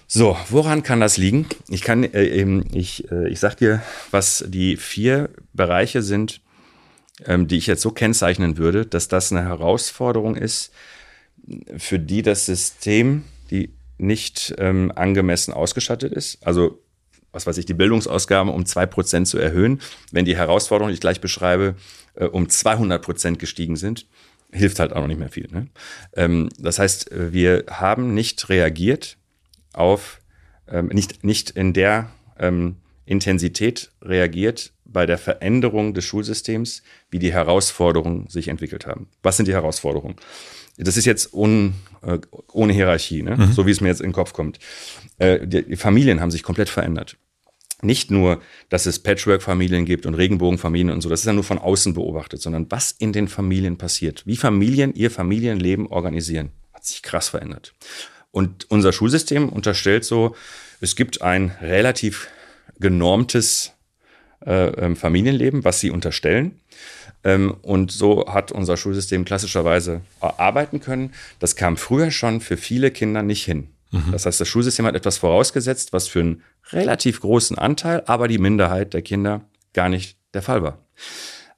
So, 0.08 0.38
woran 0.50 0.84
kann 0.84 1.00
das 1.00 1.18
liegen? 1.18 1.48
Ich 1.68 1.82
kann, 1.82 2.04
äh, 2.04 2.26
eben, 2.26 2.64
ich, 2.74 3.12
äh, 3.12 3.28
ich 3.30 3.40
sag 3.40 3.56
dir, 3.56 3.82
was 4.12 4.46
die 4.48 4.78
vier 4.78 5.30
Bereiche 5.54 6.02
sind, 6.02 6.42
ähm, 7.26 7.48
die 7.48 7.58
ich 7.58 7.68
jetzt 7.68 7.82
so 7.82 7.92
kennzeichnen 7.92 8.58
würde, 8.58 8.86
dass 8.86 9.08
das 9.08 9.32
eine 9.32 9.44
Herausforderung 9.44 10.36
ist, 10.36 10.72
für 11.78 12.00
die 12.00 12.22
das 12.22 12.46
System, 12.46 13.24
die 13.52 13.74
nicht 13.98 14.56
ähm, 14.58 14.92
angemessen 14.96 15.54
ausgestattet 15.54 16.12
ist. 16.14 16.46
Also 16.46 16.82
was 17.32 17.46
weiß 17.46 17.58
ich, 17.58 17.66
die 17.66 17.74
Bildungsausgaben 17.74 18.52
um 18.52 18.66
zwei 18.66 18.86
Prozent 18.86 19.28
zu 19.28 19.38
erhöhen, 19.38 19.82
wenn 20.12 20.24
die 20.24 20.38
Herausforderungen, 20.38 20.92
die 20.92 20.96
ich 20.96 21.02
gleich 21.02 21.20
beschreibe, 21.20 21.76
äh, 22.16 22.26
um 22.26 22.50
200 22.50 23.02
Prozent 23.02 23.40
gestiegen 23.40 23.76
sind, 23.76 24.08
hilft 24.52 24.80
halt 24.80 24.94
auch 24.94 25.02
noch 25.02 25.08
nicht 25.08 25.20
mehr 25.20 25.30
viel. 25.30 25.50
Ne? 25.52 25.68
Ähm, 26.16 26.50
das 26.58 26.80
heißt, 26.80 27.10
wir 27.12 27.66
haben 27.70 28.14
nicht 28.14 28.48
reagiert 28.50 29.18
auf, 29.74 30.22
ähm, 30.68 30.88
nicht, 30.88 31.24
nicht 31.24 31.52
in 31.52 31.74
der 31.74 32.10
ähm, 32.40 32.78
Intensität 33.06 33.92
reagiert 34.02 34.72
bei 34.86 35.06
der 35.06 35.18
Veränderung 35.18 35.94
des 35.94 36.06
Schulsystems, 36.06 36.84
wie 37.10 37.20
die 37.20 37.34
Herausforderungen 37.34 38.28
sich 38.28 38.48
entwickelt 38.48 38.86
haben. 38.86 39.08
Was 39.24 39.38
sind 39.38 39.48
die 39.48 39.54
Herausforderungen? 39.54 40.16
Das 40.78 40.98
ist 40.98 41.06
jetzt 41.06 41.34
un, 41.34 41.74
äh, 42.02 42.20
ohne 42.52 42.74
Hierarchie, 42.74 43.24
ne? 43.24 43.38
Mhm. 43.38 43.54
so 43.54 43.66
wie 43.66 43.72
es 43.72 43.82
mir 43.82 43.88
jetzt 43.88 44.02
in 44.02 44.08
den 44.08 44.14
Kopf 44.14 44.34
kommt. 44.34 44.60
Äh, 45.18 45.48
die, 45.48 45.64
die 45.64 45.76
Familien 45.78 46.22
haben 46.22 46.32
sich 46.32 46.44
komplett 46.44 46.70
verändert 46.70 47.18
nicht 47.82 48.12
nur, 48.12 48.42
dass 48.70 48.86
es 48.86 49.00
Patchwork-Familien 49.00 49.86
gibt 49.86 50.06
und 50.06 50.16
Regenbogenfamilien 50.16 50.92
und 50.92 51.02
so, 51.02 51.10
das 51.10 51.22
ist 51.22 51.26
ja 51.26 51.34
nur 51.34 51.44
von 51.44 51.60
außen 51.60 51.94
beobachtet, 51.94 52.42
sondern 52.42 52.70
was 52.70 52.92
in 52.92 53.14
den 53.14 53.28
Familien 53.28 53.78
passiert, 53.78 54.26
wie 54.26 54.38
Familien 54.38 54.94
ihr 54.94 55.12
Familienleben 55.12 55.88
organisieren, 55.88 56.52
hat 56.74 56.86
sich 56.86 57.02
krass 57.02 57.30
verändert. 57.30 57.74
Und 58.32 58.70
unser 58.70 58.92
Schulsystem 58.92 59.50
unterstellt 59.50 60.04
so, 60.04 60.36
es 60.82 60.96
gibt 60.96 61.22
ein 61.22 61.52
relativ 61.62 62.28
genormtes 62.80 63.75
äh, 64.42 64.96
Familienleben, 64.96 65.64
was 65.64 65.80
sie 65.80 65.92
unterstellen. 65.92 66.60
Ähm, 67.24 67.56
und 67.62 67.92
so 67.92 68.28
hat 68.28 68.52
unser 68.52 68.78
Schulsystem 68.78 69.26
klassischerweise 69.26 70.02
arbeiten 70.20 70.80
können. 70.80 71.14
Das 71.40 71.56
kam 71.56 71.78
früher 71.78 72.12
schon 72.12 72.42
für 72.42 72.58
viele 72.58 72.92
Kinder 72.92 73.24
nicht 73.24 73.44
hin. 73.46 73.70
Mhm. 73.92 74.12
Das 74.12 74.26
heißt, 74.26 74.40
das 74.40 74.48
Schulsystem 74.48 74.86
hat 74.86 74.96
etwas 74.96 75.18
vorausgesetzt, 75.18 75.94
was 75.94 76.08
für 76.08 76.20
einen 76.20 76.44
relativ 76.72 77.22
großen 77.22 77.58
Anteil, 77.58 78.04
aber 78.06 78.28
die 78.28 78.38
Minderheit 78.38 78.94
der 78.94 79.02
Kinder 79.02 79.42
gar 79.74 79.90
nicht 79.90 80.18
der 80.34 80.42
Fall 80.42 80.64
war. 80.64 80.80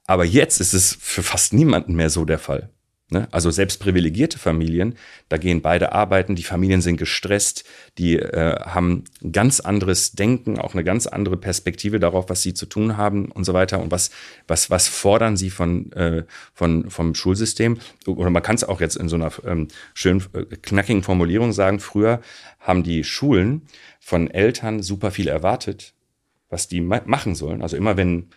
Aber 0.06 0.24
jetzt 0.24 0.60
ist 0.60 0.72
es 0.72 0.96
für 0.98 1.22
fast 1.22 1.52
niemanden 1.52 1.94
mehr 1.94 2.10
so 2.10 2.24
der 2.24 2.38
Fall. 2.38 2.70
Ne? 3.10 3.26
Also 3.30 3.50
selbst 3.50 3.80
privilegierte 3.80 4.38
Familien, 4.38 4.94
da 5.30 5.38
gehen 5.38 5.62
beide 5.62 5.92
arbeiten, 5.92 6.36
die 6.36 6.42
Familien 6.42 6.82
sind 6.82 6.98
gestresst, 6.98 7.64
die 7.96 8.16
äh, 8.16 8.60
haben 8.60 9.04
ganz 9.32 9.60
anderes 9.60 10.12
Denken, 10.12 10.58
auch 10.58 10.74
eine 10.74 10.84
ganz 10.84 11.06
andere 11.06 11.38
Perspektive 11.38 12.00
darauf, 12.00 12.28
was 12.28 12.42
sie 12.42 12.52
zu 12.52 12.66
tun 12.66 12.98
haben 12.98 13.32
und 13.32 13.44
so 13.44 13.54
weiter 13.54 13.80
und 13.80 13.90
was, 13.90 14.10
was, 14.46 14.68
was 14.68 14.88
fordern 14.88 15.38
sie 15.38 15.48
von, 15.48 15.90
äh, 15.92 16.24
von, 16.52 16.90
vom 16.90 17.14
Schulsystem. 17.14 17.78
Oder 18.06 18.28
man 18.28 18.42
kann 18.42 18.56
es 18.56 18.64
auch 18.64 18.80
jetzt 18.80 18.96
in 18.96 19.08
so 19.08 19.16
einer 19.16 19.32
ähm, 19.46 19.68
schönen, 19.94 20.22
äh, 20.34 20.44
knackigen 20.56 21.02
Formulierung 21.02 21.52
sagen, 21.52 21.80
früher 21.80 22.20
haben 22.60 22.82
die 22.82 23.04
Schulen 23.04 23.62
von 24.00 24.30
Eltern 24.30 24.82
super 24.82 25.10
viel 25.10 25.28
erwartet, 25.28 25.94
was 26.50 26.68
die 26.68 26.82
ma 26.82 27.00
machen 27.06 27.34
sollen. 27.34 27.62
Also 27.62 27.78
immer 27.78 27.96
wenn 27.96 28.28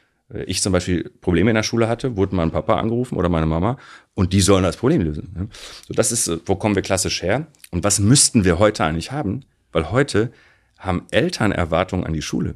ich 0.45 0.61
zum 0.61 0.73
Beispiel 0.73 1.09
Probleme 1.21 1.51
in 1.51 1.55
der 1.55 1.63
Schule 1.63 1.87
hatte, 1.87 2.15
wurde 2.15 2.35
mein 2.35 2.51
Papa 2.51 2.79
angerufen 2.79 3.17
oder 3.17 3.29
meine 3.29 3.45
Mama 3.45 3.77
und 4.13 4.33
die 4.33 4.41
sollen 4.41 4.63
das 4.63 4.77
Problem 4.77 5.01
lösen. 5.01 5.49
So, 5.87 5.93
das 5.93 6.11
ist, 6.11 6.27
äh, 6.27 6.37
wo 6.45 6.55
kommen 6.55 6.75
wir 6.75 6.81
klassisch 6.81 7.21
her? 7.21 7.47
Und 7.71 7.83
was 7.83 7.99
müssten 7.99 8.45
wir 8.45 8.59
heute 8.59 8.83
eigentlich 8.83 9.11
haben? 9.11 9.45
Weil 9.71 9.91
heute 9.91 10.31
haben 10.77 11.05
Eltern 11.11 11.51
Erwartungen 11.51 12.05
an 12.05 12.13
die 12.13 12.21
Schule. 12.21 12.55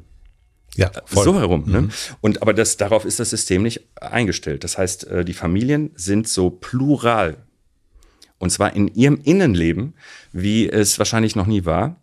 Ja, 0.74 0.88
äh, 0.88 1.00
voll. 1.04 1.24
so 1.24 1.38
herum. 1.38 1.64
Ne? 1.66 1.82
Mhm. 1.82 1.90
Und 2.20 2.42
aber 2.42 2.54
das, 2.54 2.76
darauf 2.76 3.04
ist 3.04 3.20
das 3.20 3.30
System 3.30 3.62
nicht 3.62 3.82
eingestellt. 4.00 4.64
Das 4.64 4.78
heißt, 4.78 5.08
die 5.26 5.32
Familien 5.32 5.90
sind 5.94 6.28
so 6.28 6.50
plural. 6.50 7.46
Und 8.38 8.50
zwar 8.50 8.74
in 8.74 8.88
ihrem 8.88 9.20
Innenleben, 9.22 9.94
wie 10.32 10.68
es 10.68 10.98
wahrscheinlich 10.98 11.36
noch 11.36 11.46
nie 11.46 11.64
war. 11.64 11.96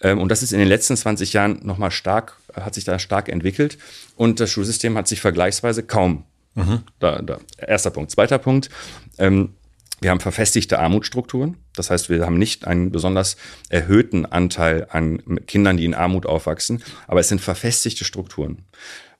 Ähm, 0.00 0.20
und 0.20 0.30
das 0.30 0.42
ist 0.42 0.52
in 0.52 0.58
den 0.58 0.68
letzten 0.68 0.96
20 0.96 1.32
Jahren 1.32 1.60
nochmal 1.62 1.90
stark, 1.90 2.38
hat 2.60 2.74
sich 2.74 2.84
da 2.84 2.98
stark 2.98 3.28
entwickelt. 3.28 3.78
Und 4.16 4.40
das 4.40 4.50
Schulsystem 4.50 4.96
hat 4.96 5.08
sich 5.08 5.20
vergleichsweise 5.20 5.82
kaum. 5.82 6.24
Mhm. 6.54 6.82
Da, 6.98 7.22
da. 7.22 7.38
Erster 7.58 7.90
Punkt. 7.90 8.10
Zweiter 8.10 8.38
Punkt. 8.38 8.70
Ähm, 9.18 9.54
wir 10.00 10.10
haben 10.10 10.20
verfestigte 10.20 10.78
Armutsstrukturen. 10.78 11.56
Das 11.74 11.90
heißt, 11.90 12.10
wir 12.10 12.24
haben 12.26 12.38
nicht 12.38 12.66
einen 12.66 12.90
besonders 12.90 13.36
erhöhten 13.70 14.26
Anteil 14.26 14.86
an 14.90 15.40
Kindern, 15.46 15.78
die 15.78 15.86
in 15.86 15.94
Armut 15.94 16.26
aufwachsen, 16.26 16.82
aber 17.06 17.20
es 17.20 17.28
sind 17.28 17.40
verfestigte 17.40 18.04
Strukturen 18.04 18.64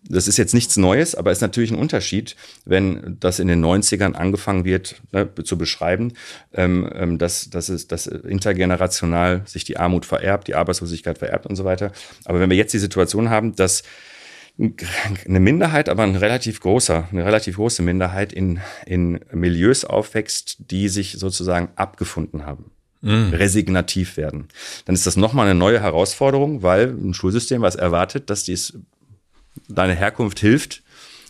das 0.09 0.29
ist 0.29 0.37
jetzt 0.37 0.55
nichts 0.55 0.77
Neues, 0.77 1.15
aber 1.15 1.33
ist 1.33 1.41
natürlich 1.41 1.71
ein 1.71 1.79
Unterschied, 1.79 2.37
wenn 2.65 3.17
das 3.21 3.39
in 3.39 3.49
den 3.49 3.65
90ern 3.65 4.13
angefangen 4.13 4.65
wird 4.65 5.03
ne, 5.13 5.29
zu 5.45 5.59
beschreiben, 5.59 6.13
ähm, 6.55 6.89
ähm, 6.95 7.19
dass, 7.19 7.51
dass, 7.51 7.69
es, 7.69 7.87
dass 7.89 8.07
intergenerational 8.07 9.43
sich 9.47 9.65
die 9.65 9.77
Armut 9.77 10.07
vererbt, 10.07 10.49
die 10.49 10.55
Arbeitslosigkeit 10.55 11.19
vererbt 11.19 11.47
und 11.47 11.57
so 11.57 11.65
weiter. 11.65 11.93
Aber 12.25 12.41
wenn 12.41 12.51
wir 12.51 12.57
jetzt 12.57 12.75
die 12.75 12.79
Situation 12.79 13.31
haben, 13.31 13.55
dass 13.57 13.83
eine 14.59 15.41
Minderheit, 15.41 15.89
aber 15.91 16.05
ein 16.05 16.17
relativ 16.17 16.61
großer, 16.61 17.09
eine 17.11 17.25
relativ 17.27 17.57
große 17.57 17.83
Minderheit 17.83 18.33
in, 18.33 18.61
in 18.87 19.21
Milieus 19.33 19.85
aufwächst, 19.85 20.71
die 20.71 20.89
sich 20.89 21.19
sozusagen 21.19 21.69
abgefunden 21.77 22.47
haben. 22.47 22.71
Mm. 23.03 23.29
resignativ 23.35 24.17
werden. 24.17 24.49
Dann 24.87 24.95
ist 24.95 25.07
das 25.07 25.19
nochmal 25.19 25.47
eine 25.47 25.55
neue 25.55 25.81
Herausforderung, 25.81 26.63
weil 26.63 26.89
ein 26.89 27.13
Schulsystem, 27.13 27.61
was 27.61 27.77
erwartet, 27.77 28.31
dass 28.31 28.45
dies 28.45 28.79
deine 29.69 29.95
Herkunft 29.95 30.39
hilft. 30.41 30.83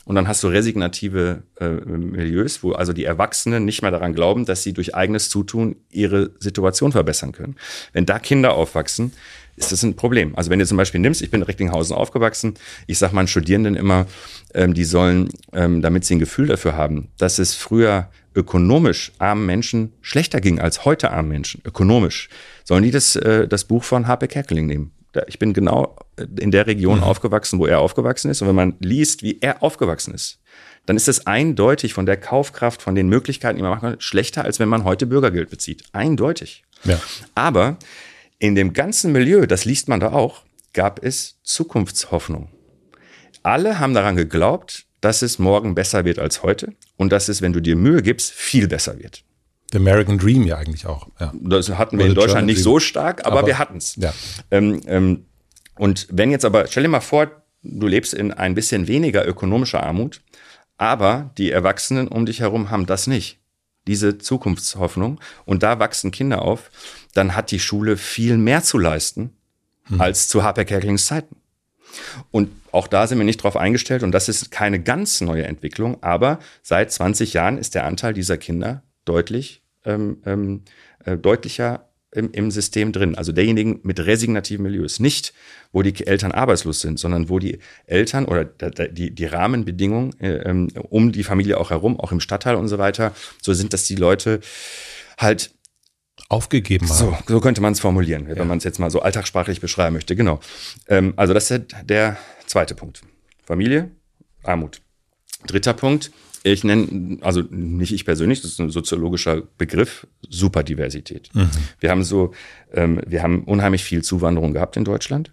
Und 0.06 0.14
dann 0.14 0.28
hast 0.28 0.44
du 0.44 0.48
resignative 0.48 1.42
äh, 1.58 1.68
Milieus, 1.68 2.62
wo 2.62 2.72
also 2.72 2.92
die 2.92 3.04
Erwachsenen 3.04 3.64
nicht 3.64 3.82
mehr 3.82 3.90
daran 3.90 4.14
glauben, 4.14 4.44
dass 4.44 4.62
sie 4.62 4.72
durch 4.72 4.94
eigenes 4.94 5.30
Zutun 5.30 5.74
ihre 5.90 6.30
Situation 6.38 6.92
verbessern 6.92 7.32
können. 7.32 7.56
Wenn 7.92 8.06
da 8.06 8.20
Kinder 8.20 8.54
aufwachsen, 8.54 9.10
ist 9.56 9.72
das 9.72 9.82
ein 9.82 9.96
Problem. 9.96 10.36
Also 10.36 10.48
wenn 10.50 10.60
du 10.60 10.66
zum 10.66 10.76
Beispiel 10.76 11.00
nimmst, 11.00 11.22
ich 11.22 11.30
bin 11.32 11.40
in 11.40 11.46
Recklinghausen 11.46 11.96
aufgewachsen, 11.96 12.54
ich 12.86 12.98
sage 12.98 13.16
meinen 13.16 13.26
Studierenden 13.26 13.74
immer, 13.74 14.06
ähm, 14.54 14.74
die 14.74 14.84
sollen, 14.84 15.28
ähm, 15.52 15.82
damit 15.82 16.04
sie 16.04 16.14
ein 16.14 16.20
Gefühl 16.20 16.46
dafür 16.46 16.76
haben, 16.76 17.08
dass 17.18 17.40
es 17.40 17.56
früher 17.56 18.08
ökonomisch 18.36 19.10
armen 19.18 19.44
Menschen 19.44 19.92
schlechter 20.02 20.40
ging 20.40 20.60
als 20.60 20.84
heute 20.84 21.10
armen 21.10 21.30
Menschen, 21.30 21.62
ökonomisch, 21.64 22.28
sollen 22.62 22.84
die 22.84 22.92
das, 22.92 23.16
äh, 23.16 23.48
das 23.48 23.64
Buch 23.64 23.82
von 23.82 24.06
Harpe 24.06 24.28
Kerkeling 24.28 24.66
nehmen 24.66 24.92
ich 25.26 25.38
bin 25.38 25.52
genau 25.52 25.96
in 26.38 26.50
der 26.50 26.66
Region 26.66 26.98
mhm. 26.98 27.04
aufgewachsen, 27.04 27.58
wo 27.58 27.66
er 27.66 27.80
aufgewachsen 27.80 28.30
ist. 28.30 28.42
Und 28.42 28.48
wenn 28.48 28.54
man 28.54 28.74
liest, 28.80 29.22
wie 29.22 29.38
er 29.40 29.62
aufgewachsen 29.62 30.14
ist, 30.14 30.40
dann 30.86 30.96
ist 30.96 31.08
es 31.08 31.26
eindeutig 31.26 31.94
von 31.94 32.06
der 32.06 32.16
Kaufkraft, 32.16 32.80
von 32.80 32.94
den 32.94 33.08
Möglichkeiten, 33.08 33.56
die 33.56 33.62
man 33.62 33.72
machen 33.72 33.90
kann, 33.90 34.00
schlechter, 34.00 34.44
als 34.44 34.60
wenn 34.60 34.68
man 34.68 34.84
heute 34.84 35.06
Bürgergeld 35.06 35.50
bezieht. 35.50 35.84
Eindeutig. 35.92 36.64
Ja. 36.84 37.00
Aber 37.34 37.78
in 38.38 38.54
dem 38.54 38.72
ganzen 38.72 39.12
Milieu, 39.12 39.46
das 39.46 39.64
liest 39.64 39.88
man 39.88 40.00
da 40.00 40.12
auch, 40.12 40.42
gab 40.72 41.02
es 41.02 41.40
Zukunftshoffnung. 41.42 42.50
Alle 43.42 43.78
haben 43.78 43.94
daran 43.94 44.16
geglaubt, 44.16 44.86
dass 45.00 45.22
es 45.22 45.38
morgen 45.38 45.74
besser 45.74 46.04
wird 46.04 46.18
als 46.18 46.42
heute 46.42 46.74
und 46.96 47.12
dass 47.12 47.28
es, 47.28 47.42
wenn 47.42 47.52
du 47.52 47.60
dir 47.60 47.76
Mühe 47.76 48.02
gibst, 48.02 48.32
viel 48.32 48.68
besser 48.68 48.98
wird. 48.98 49.24
The 49.76 49.82
American 49.82 50.16
Dream 50.16 50.44
ja 50.44 50.56
eigentlich 50.56 50.86
auch. 50.86 51.08
Ja. 51.20 51.32
Das 51.34 51.68
hatten 51.68 51.98
wir 51.98 52.06
in 52.06 52.14
Deutschland 52.14 52.32
German 52.32 52.46
nicht 52.46 52.56
Dream. 52.58 52.64
so 52.64 52.80
stark, 52.80 53.26
aber, 53.26 53.40
aber 53.40 53.46
wir 53.46 53.58
hatten 53.58 53.76
es. 53.76 53.96
Ja. 53.96 54.14
Ähm, 54.50 54.80
ähm, 54.86 55.26
und 55.74 56.06
wenn 56.10 56.30
jetzt 56.30 56.46
aber, 56.46 56.66
stell 56.66 56.82
dir 56.84 56.88
mal 56.88 57.00
vor, 57.00 57.30
du 57.62 57.86
lebst 57.86 58.14
in 58.14 58.32
ein 58.32 58.54
bisschen 58.54 58.88
weniger 58.88 59.26
ökonomischer 59.26 59.82
Armut, 59.82 60.22
aber 60.78 61.30
die 61.36 61.50
Erwachsenen 61.50 62.08
um 62.08 62.24
dich 62.24 62.40
herum 62.40 62.70
haben 62.70 62.86
das 62.86 63.06
nicht. 63.06 63.38
Diese 63.86 64.16
Zukunftshoffnung. 64.16 65.20
Und 65.44 65.62
da 65.62 65.78
wachsen 65.78 66.10
Kinder 66.10 66.40
auf. 66.40 66.70
Dann 67.12 67.36
hat 67.36 67.50
die 67.50 67.60
Schule 67.60 67.98
viel 67.98 68.38
mehr 68.38 68.62
zu 68.62 68.78
leisten 68.78 69.36
hm. 69.84 70.00
als 70.00 70.28
zu 70.28 70.42
Harper 70.42 70.64
Kerkelings 70.64 71.04
Zeiten. 71.04 71.36
Und 72.30 72.50
auch 72.72 72.86
da 72.88 73.06
sind 73.06 73.18
wir 73.18 73.24
nicht 73.26 73.42
drauf 73.42 73.56
eingestellt 73.56 74.02
und 74.02 74.12
das 74.12 74.28
ist 74.28 74.50
keine 74.50 74.80
ganz 74.80 75.20
neue 75.20 75.44
Entwicklung, 75.44 76.02
aber 76.02 76.40
seit 76.62 76.92
20 76.92 77.32
Jahren 77.32 77.56
ist 77.56 77.74
der 77.74 77.86
Anteil 77.86 78.12
dieser 78.12 78.36
Kinder 78.36 78.82
deutlich, 79.06 79.62
ähm, 79.86 80.18
ähm, 80.26 80.62
äh, 81.04 81.16
deutlicher 81.16 81.88
im, 82.12 82.30
im 82.32 82.50
System 82.50 82.92
drin. 82.92 83.14
Also 83.14 83.32
derjenigen 83.32 83.80
mit 83.82 84.00
resignativen 84.00 84.62
Milieus. 84.62 85.00
Nicht, 85.00 85.34
wo 85.72 85.82
die 85.82 86.06
Eltern 86.06 86.32
arbeitslos 86.32 86.80
sind, 86.80 86.98
sondern 86.98 87.28
wo 87.28 87.38
die 87.38 87.58
Eltern 87.86 88.24
oder 88.24 88.44
die, 88.44 89.14
die 89.14 89.24
Rahmenbedingungen 89.26 90.18
äh, 90.20 90.48
ähm, 90.48 90.68
um 90.88 91.12
die 91.12 91.24
Familie 91.24 91.58
auch 91.58 91.70
herum, 91.70 92.00
auch 92.00 92.12
im 92.12 92.20
Stadtteil 92.20 92.56
und 92.56 92.68
so 92.68 92.78
weiter, 92.78 93.12
so 93.42 93.52
sind, 93.52 93.72
dass 93.72 93.84
die 93.84 93.96
Leute 93.96 94.40
halt 95.18 95.52
aufgegeben 96.28 96.88
haben. 96.88 96.96
So, 96.96 97.16
so 97.26 97.40
könnte 97.40 97.60
man 97.60 97.72
es 97.72 97.80
formulieren, 97.80 98.28
ja. 98.28 98.36
wenn 98.36 98.48
man 98.48 98.58
es 98.58 98.64
jetzt 98.64 98.78
mal 98.78 98.90
so 98.90 99.00
alltagssprachlich 99.00 99.60
beschreiben 99.60 99.94
möchte. 99.94 100.16
Genau. 100.16 100.40
Ähm, 100.88 101.12
also 101.16 101.34
das 101.34 101.50
ist 101.50 101.66
der 101.84 102.16
zweite 102.46 102.74
Punkt. 102.74 103.02
Familie, 103.44 103.90
Armut. 104.42 104.80
Dritter 105.46 105.74
Punkt, 105.74 106.10
ich 106.52 106.64
nenne, 106.64 107.18
also 107.22 107.42
nicht 107.50 107.92
ich 107.92 108.04
persönlich, 108.04 108.40
das 108.40 108.52
ist 108.52 108.60
ein 108.60 108.70
soziologischer 108.70 109.42
Begriff, 109.58 110.06
Superdiversität. 110.28 111.30
Mhm. 111.34 111.50
Wir 111.80 111.90
haben 111.90 112.04
so, 112.04 112.32
ähm, 112.72 113.00
wir 113.06 113.22
haben 113.22 113.44
unheimlich 113.44 113.84
viel 113.84 114.02
Zuwanderung 114.02 114.52
gehabt 114.52 114.76
in 114.76 114.84
Deutschland. 114.84 115.30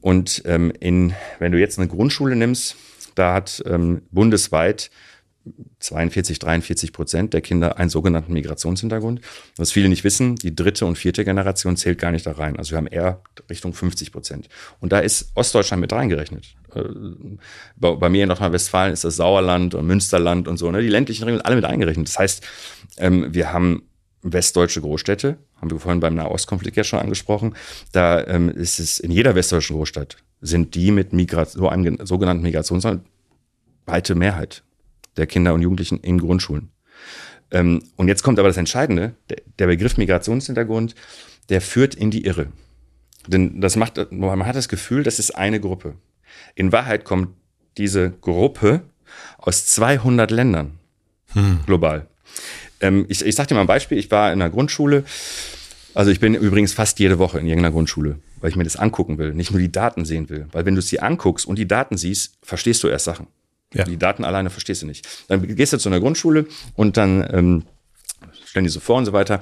Und 0.00 0.42
ähm, 0.46 0.72
in, 0.80 1.14
wenn 1.38 1.52
du 1.52 1.58
jetzt 1.58 1.78
eine 1.78 1.88
Grundschule 1.88 2.36
nimmst, 2.36 2.76
da 3.14 3.34
hat 3.34 3.62
ähm, 3.66 4.02
bundesweit 4.10 4.90
42, 5.78 6.38
43 6.38 6.92
Prozent 6.92 7.32
der 7.32 7.40
Kinder 7.40 7.78
einen 7.78 7.88
sogenannten 7.88 8.32
Migrationshintergrund. 8.32 9.22
Was 9.56 9.72
viele 9.72 9.88
nicht 9.88 10.04
wissen, 10.04 10.36
die 10.36 10.54
dritte 10.54 10.84
und 10.84 10.96
vierte 10.96 11.24
Generation 11.24 11.76
zählt 11.76 11.98
gar 11.98 12.12
nicht 12.12 12.26
da 12.26 12.32
rein. 12.32 12.56
Also 12.56 12.72
wir 12.72 12.76
haben 12.76 12.86
eher 12.86 13.22
Richtung 13.48 13.72
50 13.72 14.12
Prozent. 14.12 14.48
Und 14.80 14.92
da 14.92 14.98
ist 14.98 15.32
Ostdeutschland 15.34 15.80
mit 15.80 15.92
reingerechnet. 15.92 16.54
Äh, 16.74 16.82
bei 17.76 18.08
mir 18.10 18.24
in 18.24 18.28
Nordrhein-Westfalen 18.28 18.92
ist 18.92 19.04
das 19.04 19.16
Sauerland 19.16 19.74
und 19.74 19.86
Münsterland 19.86 20.46
und 20.48 20.58
so. 20.58 20.70
Ne? 20.70 20.82
Die 20.82 20.88
ländlichen 20.88 21.24
Regionen 21.24 21.44
alle 21.44 21.56
mit 21.56 21.64
eingerechnet. 21.64 22.08
Das 22.08 22.18
heißt, 22.18 22.46
ähm, 22.98 23.32
wir 23.32 23.52
haben 23.52 23.82
westdeutsche 24.22 24.82
Großstädte, 24.82 25.38
haben 25.60 25.70
wir 25.70 25.80
vorhin 25.80 26.00
beim 26.00 26.14
Nahostkonflikt 26.14 26.76
ja 26.76 26.84
schon 26.84 26.98
angesprochen. 26.98 27.54
Da 27.92 28.26
ähm, 28.26 28.50
ist 28.50 28.78
es 28.78 28.98
in 28.98 29.10
jeder 29.10 29.34
westdeutschen 29.34 29.76
Großstadt 29.76 30.18
sind 30.42 30.74
die 30.74 30.90
mit 30.90 31.12
Migrat 31.12 31.50
so 31.50 31.68
einem 31.68 31.98
sogenannten 32.04 32.42
Migrationsland 32.42 33.04
weite 33.86 34.14
Mehrheit 34.14 34.62
der 35.20 35.26
Kinder 35.26 35.54
und 35.54 35.62
Jugendlichen 35.62 36.00
in 36.00 36.18
Grundschulen. 36.18 36.70
Ähm, 37.52 37.82
und 37.96 38.08
jetzt 38.08 38.22
kommt 38.22 38.38
aber 38.38 38.48
das 38.48 38.56
Entscheidende, 38.56 39.14
der, 39.58 39.66
Begriff 39.66 39.96
Migrationshintergrund, 39.96 40.94
der 41.48 41.60
führt 41.60 41.94
in 41.94 42.10
die 42.10 42.24
Irre. 42.24 42.46
Denn 43.26 43.60
das 43.60 43.76
macht, 43.76 44.10
man 44.10 44.46
hat 44.46 44.56
das 44.56 44.68
Gefühl, 44.68 45.02
das 45.02 45.18
ist 45.18 45.32
eine 45.32 45.60
Gruppe. 45.60 45.94
In 46.54 46.72
Wahrheit 46.72 47.04
kommt 47.04 47.28
diese 47.76 48.10
Gruppe 48.10 48.82
aus 49.38 49.66
200 49.66 50.30
Ländern 50.30 50.78
hm. 51.32 51.60
global. 51.66 52.06
Ähm, 52.80 53.04
ich, 53.08 53.24
ich 53.24 53.34
sage 53.34 53.48
dir 53.48 53.54
mal 53.54 53.62
ein 53.62 53.66
Beispiel. 53.66 53.98
Ich 53.98 54.10
war 54.10 54.32
in 54.32 54.40
einer 54.40 54.50
Grundschule. 54.50 55.04
Also 55.92 56.10
ich 56.10 56.20
bin 56.20 56.34
übrigens 56.34 56.72
fast 56.72 56.98
jede 57.00 57.18
Woche 57.18 57.40
in 57.40 57.46
irgendeiner 57.46 57.72
Grundschule, 57.72 58.20
weil 58.40 58.50
ich 58.50 58.56
mir 58.56 58.64
das 58.64 58.76
angucken 58.76 59.18
will, 59.18 59.34
nicht 59.34 59.50
nur 59.50 59.60
die 59.60 59.72
Daten 59.72 60.04
sehen 60.04 60.28
will. 60.30 60.46
Weil 60.52 60.64
wenn 60.64 60.76
du 60.76 60.78
es 60.78 60.86
dir 60.86 61.02
anguckst 61.02 61.46
und 61.46 61.58
die 61.58 61.66
Daten 61.66 61.96
siehst, 61.96 62.38
verstehst 62.42 62.82
du 62.84 62.88
erst 62.88 63.06
Sachen. 63.06 63.26
Ja. 63.72 63.84
Die 63.84 63.96
Daten 63.96 64.24
alleine 64.24 64.50
verstehst 64.50 64.82
du 64.82 64.86
nicht. 64.86 65.06
Dann 65.28 65.46
gehst 65.54 65.72
du 65.72 65.78
zu 65.78 65.88
einer 65.88 66.00
Grundschule 66.00 66.46
und 66.74 66.96
dann 66.96 67.26
ähm, 67.32 67.64
stellen 68.44 68.64
die 68.64 68.70
so 68.70 68.80
vor 68.80 68.96
und 68.96 69.06
so 69.06 69.12
weiter. 69.12 69.40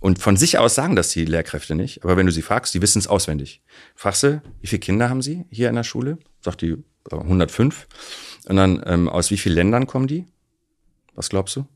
Und 0.00 0.18
von 0.18 0.36
sich 0.36 0.58
aus 0.58 0.74
sagen 0.74 0.96
das 0.96 1.10
die 1.10 1.24
Lehrkräfte 1.24 1.74
nicht. 1.74 2.04
Aber 2.04 2.16
wenn 2.16 2.26
du 2.26 2.32
sie 2.32 2.42
fragst, 2.42 2.74
die 2.74 2.82
wissen 2.82 2.98
es 2.98 3.06
auswendig. 3.06 3.62
Fragst 3.94 4.22
du, 4.22 4.42
wie 4.60 4.66
viele 4.66 4.80
Kinder 4.80 5.08
haben 5.08 5.22
sie 5.22 5.44
hier 5.50 5.68
in 5.68 5.76
der 5.76 5.84
Schule? 5.84 6.18
Sagt 6.42 6.62
die 6.62 6.76
105. 7.10 7.86
Und 8.48 8.56
dann, 8.56 8.82
ähm, 8.86 9.08
aus 9.08 9.30
wie 9.30 9.36
vielen 9.36 9.54
Ländern 9.54 9.86
kommen 9.86 10.06
die? 10.06 10.26
Was 11.14 11.28
glaubst 11.28 11.56
du? 11.56 11.66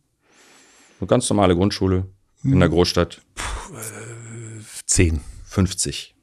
Eine 1.00 1.08
ganz 1.08 1.28
normale 1.28 1.54
Grundschule 1.54 2.06
in 2.42 2.60
der 2.60 2.68
hm. 2.68 2.74
Großstadt. 2.74 3.20
Puh, 3.34 3.76
äh, 3.76 4.62
10. 4.86 5.20
50. 5.46 6.13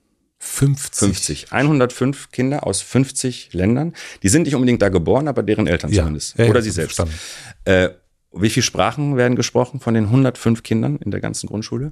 50. 0.44 0.98
50. 0.98 1.54
105 1.54 2.32
Kinder 2.32 2.66
aus 2.66 2.82
50 2.82 3.54
Ländern. 3.54 3.94
Die 4.24 4.30
sind 4.30 4.44
nicht 4.44 4.56
unbedingt 4.56 4.82
da 4.82 4.90
geboren, 4.90 5.28
aber 5.28 5.44
deren 5.44 5.68
Eltern 5.68 5.92
ja. 5.92 6.02
zumindest. 6.02 6.38
Ja, 6.38 6.46
Oder 6.46 6.60
ja, 6.60 6.62
sie 6.64 6.72
selbst. 6.72 7.00
Äh, 7.66 7.90
wie 8.34 8.50
viele 8.50 8.64
Sprachen 8.64 9.18
werden 9.18 9.36
gesprochen 9.36 9.80
von 9.80 9.94
den 9.94 10.06
105 10.06 10.64
Kindern 10.64 10.98
in 10.98 11.12
der 11.12 11.22
ganzen 11.22 11.46
Grundschule? 11.46 11.90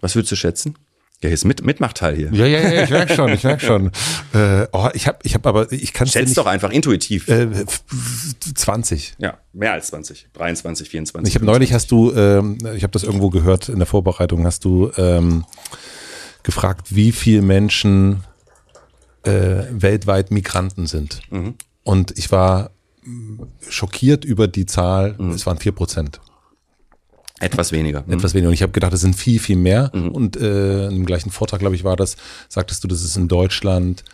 Was 0.00 0.16
würdest 0.16 0.32
du 0.32 0.36
schätzen? 0.36 0.74
Ja, 1.22 1.28
hier 1.28 1.34
ist 1.34 1.44
mit, 1.44 1.64
Mitmachteil 1.64 2.16
hier. 2.16 2.32
Ja, 2.32 2.44
ja, 2.44 2.60
ja, 2.60 2.82
ich 2.82 2.90
merke 2.90 3.14
schon, 3.14 3.32
ich 3.32 3.44
merke 3.44 3.64
schon. 3.64 3.90
Äh, 4.34 4.66
oh, 4.72 4.88
ich 4.92 5.06
habe 5.06 5.18
ich 5.22 5.34
hab 5.34 5.46
aber, 5.46 5.72
ich 5.72 5.94
kann 5.94 6.06
Schätz 6.06 6.34
doch 6.34 6.46
einfach 6.46 6.70
intuitiv. 6.70 7.28
Äh, 7.28 7.48
20. 8.54 9.14
Ja, 9.18 9.38
mehr 9.54 9.72
als 9.72 9.86
20. 9.86 10.28
23, 10.34 10.90
24. 10.90 11.30
Ich 11.30 11.36
habe 11.36 11.46
neulich 11.46 11.72
hast 11.72 11.90
du, 11.90 12.12
ähm, 12.12 12.58
ich 12.74 12.82
habe 12.82 12.90
das 12.90 13.04
irgendwo 13.04 13.30
gehört 13.30 13.70
in 13.70 13.78
der 13.78 13.86
Vorbereitung, 13.86 14.44
hast 14.44 14.64
du 14.66 14.90
ähm, 14.98 15.44
gefragt, 16.46 16.94
wie 16.94 17.12
viele 17.12 17.42
Menschen 17.42 18.22
äh, 19.24 19.64
weltweit 19.70 20.30
Migranten 20.30 20.86
sind. 20.86 21.20
Mhm. 21.30 21.56
Und 21.82 22.16
ich 22.16 22.30
war 22.32 22.70
schockiert 23.68 24.24
über 24.24 24.48
die 24.48 24.64
Zahl, 24.64 25.16
mhm. 25.18 25.32
es 25.32 25.44
waren 25.44 25.58
vier 25.58 25.72
Prozent. 25.72 26.20
Etwas 27.40 27.72
weniger. 27.72 28.04
Mhm. 28.06 28.14
Etwas 28.14 28.32
weniger. 28.32 28.48
Und 28.48 28.54
ich 28.54 28.62
habe 28.62 28.72
gedacht, 28.72 28.92
es 28.92 29.00
sind 29.00 29.14
viel, 29.14 29.40
viel 29.40 29.56
mehr. 29.56 29.90
Mhm. 29.92 30.08
Und 30.08 30.36
äh, 30.36 30.86
im 30.86 31.04
gleichen 31.04 31.30
Vortrag, 31.30 31.60
glaube 31.60 31.74
ich, 31.74 31.84
war 31.84 31.96
das, 31.96 32.16
sagtest 32.48 32.82
du, 32.82 32.88
dass 32.88 33.02
es 33.02 33.16
in 33.16 33.28
Deutschland 33.28 34.04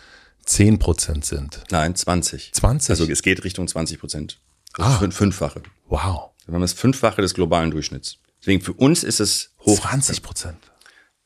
zehn 0.43 0.79
Prozent 0.79 1.23
sind. 1.23 1.63
Nein, 1.69 1.95
20. 1.95 2.51
20? 2.53 2.89
Also 2.89 3.05
es 3.09 3.21
geht 3.21 3.43
Richtung 3.43 3.67
20 3.67 3.99
Prozent. 3.99 4.39
Ah. 4.77 4.97
Fünffache. 5.11 5.61
Wow. 5.87 6.31
Wir 6.47 6.55
haben 6.55 6.61
das 6.61 6.73
Fünffache 6.73 7.21
des 7.21 7.33
globalen 7.35 7.71
Durchschnitts. 7.71 8.17
Deswegen 8.41 8.61
für 8.61 8.73
uns 8.73 9.03
ist 9.03 9.19
es 9.21 9.51
hoch. 9.63 9.79
20 9.79 10.21
Prozent. 10.23 10.57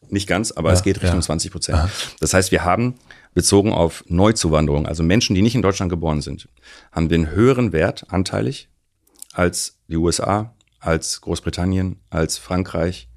Nicht 0.09 0.27
ganz, 0.27 0.51
aber 0.51 0.69
ja, 0.69 0.75
es 0.75 0.84
geht 0.84 1.01
Richtung 1.01 1.19
ja. 1.19 1.25
20 1.25 1.51
Prozent. 1.51 1.89
Das 2.19 2.34
heißt, 2.34 2.51
wir 2.51 2.63
haben 2.63 2.95
bezogen 3.34 3.71
auf 3.73 4.03
Neuzuwanderung, 4.07 4.88
also 4.88 5.03
Menschen, 5.03 5.35
die 5.35 5.41
nicht 5.41 5.55
in 5.55 5.61
Deutschland 5.61 5.89
geboren 5.89 6.21
sind, 6.21 6.49
haben 6.91 7.09
wir 7.09 7.15
einen 7.15 7.31
höheren 7.31 7.71
Wert 7.71 8.05
anteilig 8.09 8.69
als 9.34 9.77
die 9.88 9.97
USA, 9.97 10.55
als 10.79 11.21
Großbritannien, 11.21 11.99
als 12.09 12.38
Frankreich, 12.38 13.09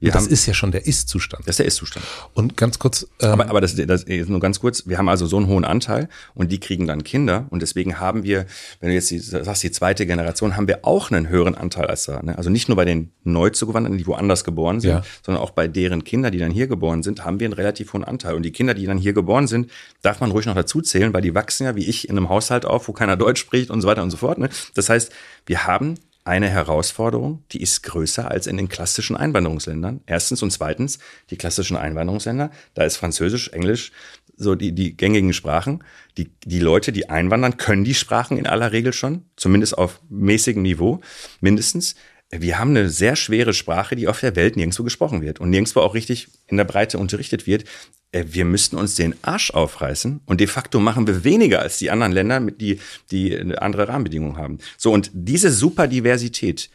wir 0.00 0.12
das 0.12 0.24
haben, 0.24 0.32
ist 0.32 0.46
ja 0.46 0.54
schon 0.54 0.72
der 0.72 0.86
Ist-Zustand. 0.86 1.46
Das 1.46 1.54
ist 1.54 1.58
der 1.58 1.66
Ist-Zustand. 1.66 2.04
Und 2.34 2.56
ganz 2.56 2.78
kurz. 2.78 3.06
Ähm, 3.20 3.30
aber 3.30 3.48
aber 3.48 3.60
das, 3.60 3.74
das 3.74 4.02
ist 4.04 4.28
nur 4.28 4.40
ganz 4.40 4.60
kurz. 4.60 4.86
Wir 4.86 4.98
haben 4.98 5.08
also 5.08 5.26
so 5.26 5.36
einen 5.36 5.46
hohen 5.46 5.64
Anteil 5.64 6.08
und 6.34 6.52
die 6.52 6.60
kriegen 6.60 6.86
dann 6.86 7.04
Kinder 7.04 7.46
und 7.50 7.62
deswegen 7.62 8.00
haben 8.00 8.24
wir, 8.24 8.46
wenn 8.80 8.90
du 8.90 8.94
jetzt 8.94 9.10
die, 9.10 9.18
sagst, 9.18 9.62
die 9.62 9.70
zweite 9.70 10.06
Generation, 10.06 10.56
haben 10.56 10.68
wir 10.68 10.84
auch 10.84 11.10
einen 11.10 11.28
höheren 11.28 11.54
Anteil 11.54 11.86
als 11.86 12.04
da. 12.04 12.22
Ne? 12.22 12.36
Also 12.36 12.50
nicht 12.50 12.68
nur 12.68 12.76
bei 12.76 12.84
den 12.84 13.12
Neuzugewanderten, 13.24 13.98
die 13.98 14.06
woanders 14.06 14.44
geboren 14.44 14.80
sind, 14.80 14.90
ja. 14.90 15.02
sondern 15.24 15.42
auch 15.42 15.50
bei 15.50 15.68
deren 15.68 16.04
Kinder, 16.04 16.30
die 16.30 16.38
dann 16.38 16.50
hier 16.50 16.66
geboren 16.66 17.02
sind, 17.02 17.24
haben 17.24 17.40
wir 17.40 17.46
einen 17.46 17.54
relativ 17.54 17.92
hohen 17.92 18.04
Anteil. 18.04 18.34
Und 18.34 18.42
die 18.42 18.52
Kinder, 18.52 18.74
die 18.74 18.86
dann 18.86 18.98
hier 18.98 19.12
geboren 19.12 19.46
sind, 19.46 19.70
darf 20.02 20.20
man 20.20 20.30
ruhig 20.30 20.46
noch 20.46 20.54
dazu 20.54 20.82
zählen, 20.82 21.14
weil 21.14 21.22
die 21.22 21.34
wachsen 21.34 21.64
ja 21.64 21.76
wie 21.76 21.84
ich 21.84 22.08
in 22.08 22.16
einem 22.16 22.28
Haushalt 22.28 22.66
auf, 22.66 22.88
wo 22.88 22.92
keiner 22.92 23.16
Deutsch 23.16 23.40
spricht 23.40 23.70
und 23.70 23.80
so 23.80 23.88
weiter 23.88 24.02
und 24.02 24.10
so 24.10 24.16
fort. 24.16 24.38
Ne? 24.38 24.48
Das 24.74 24.88
heißt, 24.88 25.12
wir 25.46 25.66
haben 25.66 25.94
eine 26.24 26.48
Herausforderung, 26.48 27.44
die 27.52 27.60
ist 27.60 27.82
größer 27.82 28.30
als 28.30 28.46
in 28.46 28.56
den 28.56 28.68
klassischen 28.68 29.14
Einwanderungsländern. 29.14 30.00
Erstens 30.06 30.42
und 30.42 30.50
zweitens, 30.50 30.98
die 31.30 31.36
klassischen 31.36 31.76
Einwanderungsländer, 31.76 32.50
da 32.72 32.84
ist 32.84 32.96
Französisch, 32.96 33.48
Englisch, 33.48 33.92
so 34.36 34.54
die, 34.54 34.72
die 34.72 34.96
gängigen 34.96 35.34
Sprachen. 35.34 35.84
Die, 36.16 36.30
die 36.44 36.60
Leute, 36.60 36.92
die 36.92 37.10
einwandern, 37.10 37.58
können 37.58 37.84
die 37.84 37.94
Sprachen 37.94 38.38
in 38.38 38.46
aller 38.46 38.72
Regel 38.72 38.92
schon, 38.92 39.26
zumindest 39.36 39.76
auf 39.76 40.00
mäßigem 40.08 40.62
Niveau, 40.62 41.00
mindestens. 41.40 41.94
Wir 42.40 42.58
haben 42.58 42.70
eine 42.70 42.88
sehr 42.88 43.16
schwere 43.16 43.52
Sprache, 43.52 43.96
die 43.96 44.08
auf 44.08 44.20
der 44.20 44.36
Welt 44.36 44.56
nirgendwo 44.56 44.82
gesprochen 44.82 45.22
wird 45.22 45.40
und 45.40 45.50
nirgendwo 45.50 45.80
auch 45.80 45.94
richtig 45.94 46.28
in 46.46 46.56
der 46.56 46.64
Breite 46.64 46.98
unterrichtet 46.98 47.46
wird. 47.46 47.64
Äh, 48.12 48.24
wir 48.28 48.44
müssten 48.44 48.76
uns 48.76 48.94
den 48.94 49.14
Arsch 49.22 49.50
aufreißen 49.50 50.20
und 50.26 50.40
de 50.40 50.46
facto 50.46 50.80
machen 50.80 51.06
wir 51.06 51.24
weniger 51.24 51.60
als 51.60 51.78
die 51.78 51.90
anderen 51.90 52.12
Länder, 52.12 52.40
die, 52.40 52.80
die 53.10 53.36
andere 53.56 53.88
Rahmenbedingungen 53.88 54.36
haben. 54.36 54.58
So, 54.76 54.92
und 54.92 55.10
diese 55.12 55.50
Superdiversität, 55.50 56.70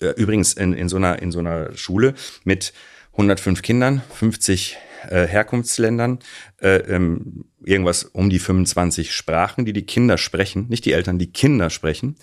äh, 0.00 0.08
übrigens 0.16 0.54
in, 0.54 0.72
in, 0.72 0.88
so 0.88 0.96
einer, 0.96 1.20
in 1.20 1.32
so 1.32 1.38
einer 1.38 1.76
Schule 1.76 2.14
mit 2.44 2.72
105 3.12 3.62
Kindern, 3.62 4.02
50 4.14 4.78
äh, 5.08 5.26
Herkunftsländern, 5.26 6.20
äh, 6.60 6.76
ähm, 6.76 7.44
irgendwas 7.64 8.04
um 8.04 8.30
die 8.30 8.38
25 8.38 9.14
Sprachen, 9.14 9.64
die 9.64 9.72
die 9.72 9.86
Kinder 9.86 10.18
sprechen, 10.18 10.66
nicht 10.68 10.84
die 10.84 10.92
Eltern, 10.92 11.18
die 11.18 11.32
Kinder 11.32 11.70
sprechen. 11.70 12.16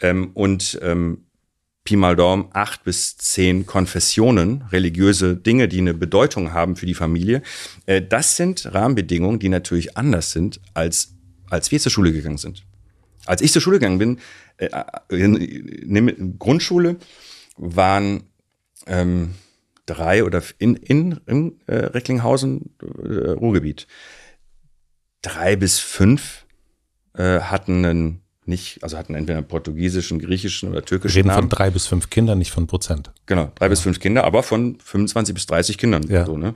Ähm, 0.00 0.30
und 0.34 0.78
ähm, 0.82 1.26
Pi 1.84 1.96
mal 1.96 2.14
Daumen 2.14 2.48
acht 2.52 2.84
bis 2.84 3.16
zehn 3.16 3.66
Konfessionen, 3.66 4.62
religiöse 4.70 5.36
Dinge, 5.36 5.66
die 5.66 5.78
eine 5.78 5.94
Bedeutung 5.94 6.52
haben 6.52 6.76
für 6.76 6.86
die 6.86 6.94
Familie. 6.94 7.42
Äh, 7.86 8.02
das 8.02 8.36
sind 8.36 8.72
Rahmenbedingungen, 8.72 9.38
die 9.38 9.48
natürlich 9.48 9.96
anders 9.96 10.32
sind 10.32 10.60
als 10.74 11.14
als 11.52 11.70
wir 11.70 11.78
zur 11.78 11.92
Schule 11.92 12.12
gegangen 12.12 12.38
sind. 12.38 12.64
Als 13.26 13.42
ich 13.42 13.52
zur 13.52 13.60
Schule 13.60 13.78
gegangen 13.78 13.98
bin, 13.98 14.18
äh, 14.56 14.68
in, 15.10 15.36
in, 15.36 16.08
in 16.08 16.38
Grundschule 16.38 16.96
waren 17.58 18.24
ähm, 18.86 19.34
drei 19.84 20.24
oder 20.24 20.42
in, 20.58 20.76
in, 20.76 21.20
in 21.26 21.60
äh, 21.66 21.74
Recklinghausen, 21.74 22.74
äh, 22.80 23.30
Ruhrgebiet, 23.30 23.86
drei 25.20 25.56
bis 25.56 25.78
fünf 25.78 26.46
äh, 27.14 27.40
hatten 27.40 27.84
einen 27.84 28.21
nicht, 28.44 28.82
also 28.82 28.98
hatten 28.98 29.14
entweder 29.14 29.38
einen 29.38 29.46
portugiesischen, 29.46 30.18
griechischen 30.18 30.70
oder 30.70 30.84
türkischen 30.84 31.14
Wir 31.14 31.18
reden 31.20 31.28
Namen. 31.28 31.42
von 31.42 31.48
drei 31.50 31.70
bis 31.70 31.86
fünf 31.86 32.10
Kindern, 32.10 32.38
nicht 32.38 32.50
von 32.50 32.66
Prozent. 32.66 33.12
Genau, 33.26 33.52
drei 33.54 33.68
bis 33.68 33.80
fünf 33.80 34.00
Kinder, 34.00 34.24
aber 34.24 34.42
von 34.42 34.78
25 34.80 35.34
bis 35.34 35.46
30 35.46 35.78
Kindern. 35.78 36.02
Ja. 36.08 36.26
So, 36.26 36.36
ne? 36.36 36.54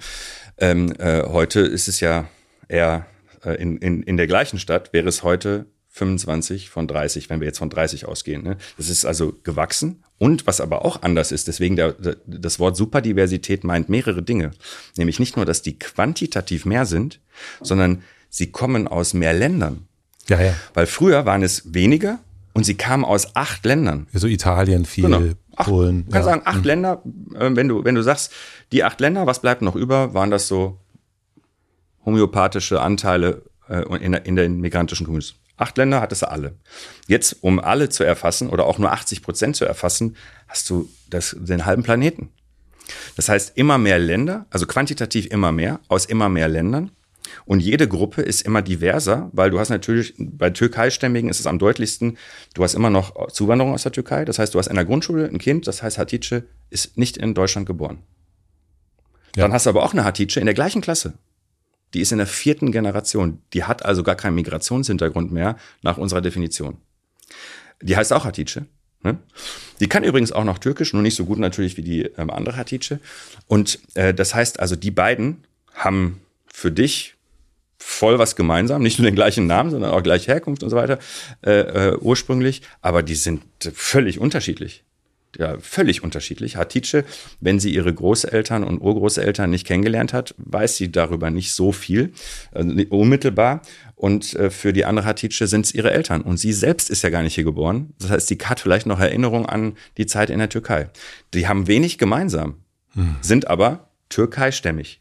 ähm, 0.59 0.93
äh, 0.99 1.23
heute 1.23 1.61
ist 1.61 1.87
es 1.89 2.01
ja 2.01 2.29
eher 2.69 3.07
äh, 3.45 3.55
in, 3.61 3.79
in, 3.79 4.03
in 4.03 4.17
der 4.17 4.27
gleichen 4.27 4.59
Stadt 4.59 4.93
wäre 4.93 5.09
es 5.09 5.23
heute 5.23 5.67
25 5.91 6.69
von 6.69 6.87
30, 6.87 7.31
wenn 7.31 7.41
wir 7.41 7.47
jetzt 7.47 7.59
von 7.59 7.71
30 7.71 8.07
ausgehen. 8.07 8.43
Ne? 8.43 8.59
Das 8.77 8.91
ist 8.91 9.07
also 9.07 9.35
gewachsen. 9.45 10.03
Und 10.19 10.47
was 10.47 10.61
aber 10.61 10.85
auch 10.85 11.03
anders 11.03 11.33
ist, 11.33 11.49
deswegen 11.49 11.77
der, 11.77 11.93
der, 11.93 12.17
das 12.27 12.59
Wort 12.59 12.77
Superdiversität 12.77 13.65
meint 13.65 13.89
mehrere 13.89 14.23
Dinge. 14.23 14.51
Nämlich 14.99 15.19
nicht 15.21 15.37
nur, 15.37 15.47
dass 15.47 15.63
die 15.63 15.79
quantitativ 15.79 16.67
mehr 16.67 16.85
sind, 16.85 17.21
sondern 17.63 18.03
sie 18.29 18.51
kommen 18.51 18.89
aus 18.89 19.15
mehr 19.15 19.33
Ländern. 19.33 19.89
Ja, 20.29 20.41
ja. 20.41 20.55
Weil 20.75 20.87
früher 20.87 21.25
waren 21.27 21.43
es 21.43 21.73
weniger 21.75 22.19
und 22.53 22.65
sie 22.65 22.75
kamen 22.75 23.05
aus 23.05 23.35
acht 23.37 23.65
Ländern. 23.65 24.07
So 24.13 24.27
Italien 24.27 24.85
viel, 24.85 25.05
Genau. 25.05 25.23
Acht, 25.59 25.69
Polen. 25.69 26.05
Du 26.05 26.13
kannst 26.13 26.27
ja. 26.27 26.33
sagen, 26.35 26.43
acht 26.45 26.65
Länder, 26.65 27.03
äh, 27.35 27.49
wenn 27.55 27.69
du, 27.69 27.83
wenn 27.85 27.95
du 27.95 28.03
sagst, 28.03 28.31
die 28.73 28.85
acht 28.85 29.01
Länder, 29.01 29.27
was 29.27 29.41
bleibt 29.41 29.63
noch 29.63 29.75
über, 29.75 30.13
waren 30.13 30.31
das 30.31 30.49
so 30.49 30.79
homöopathische 32.05 32.81
Anteile 32.81 33.43
äh, 33.69 33.83
in, 33.99 34.13
der- 34.13 34.27
in 34.27 34.37
den 34.37 34.61
migrantischen 34.61 35.07
Communities. 35.07 35.35
Acht 35.57 35.79
Länder 35.79 36.01
hattest 36.03 36.23
du 36.23 36.31
alle. 36.31 36.57
Jetzt, 37.09 37.39
um 37.41 37.59
alle 37.59 37.89
zu 37.89 38.05
erfassen 38.05 38.51
oder 38.51 38.67
auch 38.67 38.79
nur 38.79 38.93
80 38.93 39.23
Prozent 39.23 39.57
zu 39.57 39.65
erfassen, 39.65 40.17
hast 40.49 40.69
du 40.69 40.89
das, 41.09 41.35
den 41.39 41.65
halben 41.65 41.83
Planeten. 41.83 42.29
Das 43.17 43.29
heißt, 43.31 43.57
immer 43.57 43.79
mehr 43.79 43.99
Länder, 43.99 44.45
also 44.51 44.67
quantitativ 44.67 45.27
immer 45.27 45.53
mehr, 45.53 45.81
aus 45.89 46.05
immer 46.05 46.29
mehr 46.29 46.49
Ländern. 46.49 46.91
Und 47.45 47.61
jede 47.61 47.89
Gruppe 47.89 48.23
ist 48.23 48.43
immer 48.43 48.63
diverser, 48.63 49.31
weil 49.33 49.51
du 49.51 49.59
hast 49.59 49.71
natürlich, 49.71 50.15
bei 50.19 50.51
Türkeistämmigen 50.51 51.31
ist 51.31 51.41
es 51.41 51.47
am 51.47 51.59
deutlichsten, 51.59 52.19
du 52.55 52.65
hast 52.65 52.75
immer 52.75 52.91
noch 52.91 53.29
Zuwanderung 53.29 53.75
aus 53.75 53.83
der 53.83 53.93
Türkei. 53.93 54.25
Das 54.25 54.39
heißt, 54.39 54.55
du 54.55 54.59
hast 54.59 54.67
in 54.69 54.77
der 54.77 54.85
Grundschule 54.85 55.27
ein 55.27 55.39
Kind, 55.39 55.67
das 55.67 55.83
heißt 55.83 55.99
Hatice, 55.99 56.43
ist 56.71 56.97
nicht 56.97 57.17
in 57.17 57.35
Deutschland 57.35 57.67
geboren. 57.67 57.99
Ja. 59.37 59.43
Dann 59.43 59.53
hast 59.53 59.67
du 59.67 59.71
aber 59.71 59.83
auch 59.83 59.93
eine 59.93 60.05
Hatice 60.05 60.37
in 60.37 60.47
der 60.47 60.55
gleichen 60.55 60.81
Klasse. 60.81 61.15
Die 61.95 62.01
ist 62.01 62.13
in 62.13 62.19
der 62.19 62.27
vierten 62.27 62.73
Generation. 62.73 63.43
Die 63.53 63.65
hat 63.65 63.85
also 63.85 64.03
gar 64.03 64.17
keinen 64.17 64.35
Migrationshintergrund 64.35 65.31
mehr 65.31 65.57
nach 65.83 65.99
unserer 65.99 66.21
Definition. 66.21 66.79
Die 67.83 67.97
heißt 67.97 68.13
auch 68.13 68.25
Hatice. 68.25 68.63
Ne? 69.03 69.19
Die 69.81 69.89
kann 69.89 70.05
übrigens 70.05 70.33
auch 70.33 70.45
noch 70.45 70.59
Türkisch, 70.59 70.93
nur 70.93 71.03
nicht 71.03 71.15
so 71.15 71.25
gut 71.27 71.39
natürlich 71.39 71.77
wie 71.77 71.83
die 71.83 72.03
ähm, 72.03 72.31
andere 72.31 72.57
Hatice. 72.57 72.99
Und 73.47 73.79
äh, 73.95 74.15
das 74.15 74.35
heißt 74.35 74.59
also, 74.59 74.75
die 74.75 74.91
beiden 74.91 75.45
haben 75.75 76.21
für 76.47 76.73
dich 76.73 77.16
voll 77.87 78.19
was 78.19 78.35
gemeinsam, 78.35 78.83
nicht 78.83 78.99
nur 78.99 79.09
den 79.09 79.15
gleichen 79.15 79.47
Namen, 79.47 79.71
sondern 79.71 79.93
auch 79.93 80.03
gleich 80.03 80.27
Herkunft 80.27 80.65
und 80.65 80.71
so 80.71 80.77
weiter 80.77 80.99
äh, 81.47 81.61
äh, 81.61 81.97
ursprünglich, 81.99 82.63
aber 82.83 83.05
die 83.05 83.15
sind 83.15 83.43
völlig 83.75 84.19
unterschiedlich. 84.19 84.85
Ja, 85.39 85.59
völlig 85.61 86.03
unterschiedlich. 86.03 86.57
Hatice, 86.57 87.05
wenn 87.41 87.61
sie 87.61 87.73
ihre 87.73 87.93
Großeltern 87.93 88.65
und 88.65 88.81
Urgroßeltern 88.81 89.49
nicht 89.49 89.67
kennengelernt 89.67 90.13
hat, 90.13 90.35
weiß 90.39 90.77
sie 90.77 90.91
darüber 90.91 91.31
nicht 91.31 91.53
so 91.53 91.73
viel, 91.73 92.13
also 92.53 92.75
unmittelbar. 92.89 93.63
Und 93.95 94.35
äh, 94.35 94.51
für 94.51 94.73
die 94.73 94.85
andere 94.85 95.07
Hatice 95.07 95.49
sind 95.49 95.67
es 95.67 95.75
ihre 95.75 95.93
Eltern. 95.93 96.23
Und 96.23 96.39
sie 96.39 96.53
selbst 96.53 96.91
ist 96.91 97.03
ja 97.03 97.11
gar 97.11 97.23
nicht 97.23 97.35
hier 97.35 97.45
geboren. 97.45 97.93
Das 98.01 98.11
heißt, 98.11 98.29
sie 98.29 98.39
hat 98.45 98.61
vielleicht 98.61 98.87
noch 98.87 98.99
Erinnerung 98.99 99.47
an 99.47 99.75
die 99.97 100.07
Zeit 100.07 100.31
in 100.31 100.39
der 100.39 100.49
Türkei. 100.49 100.89
Die 101.35 101.47
haben 101.47 101.67
wenig 101.67 101.99
gemeinsam, 101.99 102.57
sind 103.21 103.47
aber 103.49 103.86
türkeistämmig. 104.09 105.01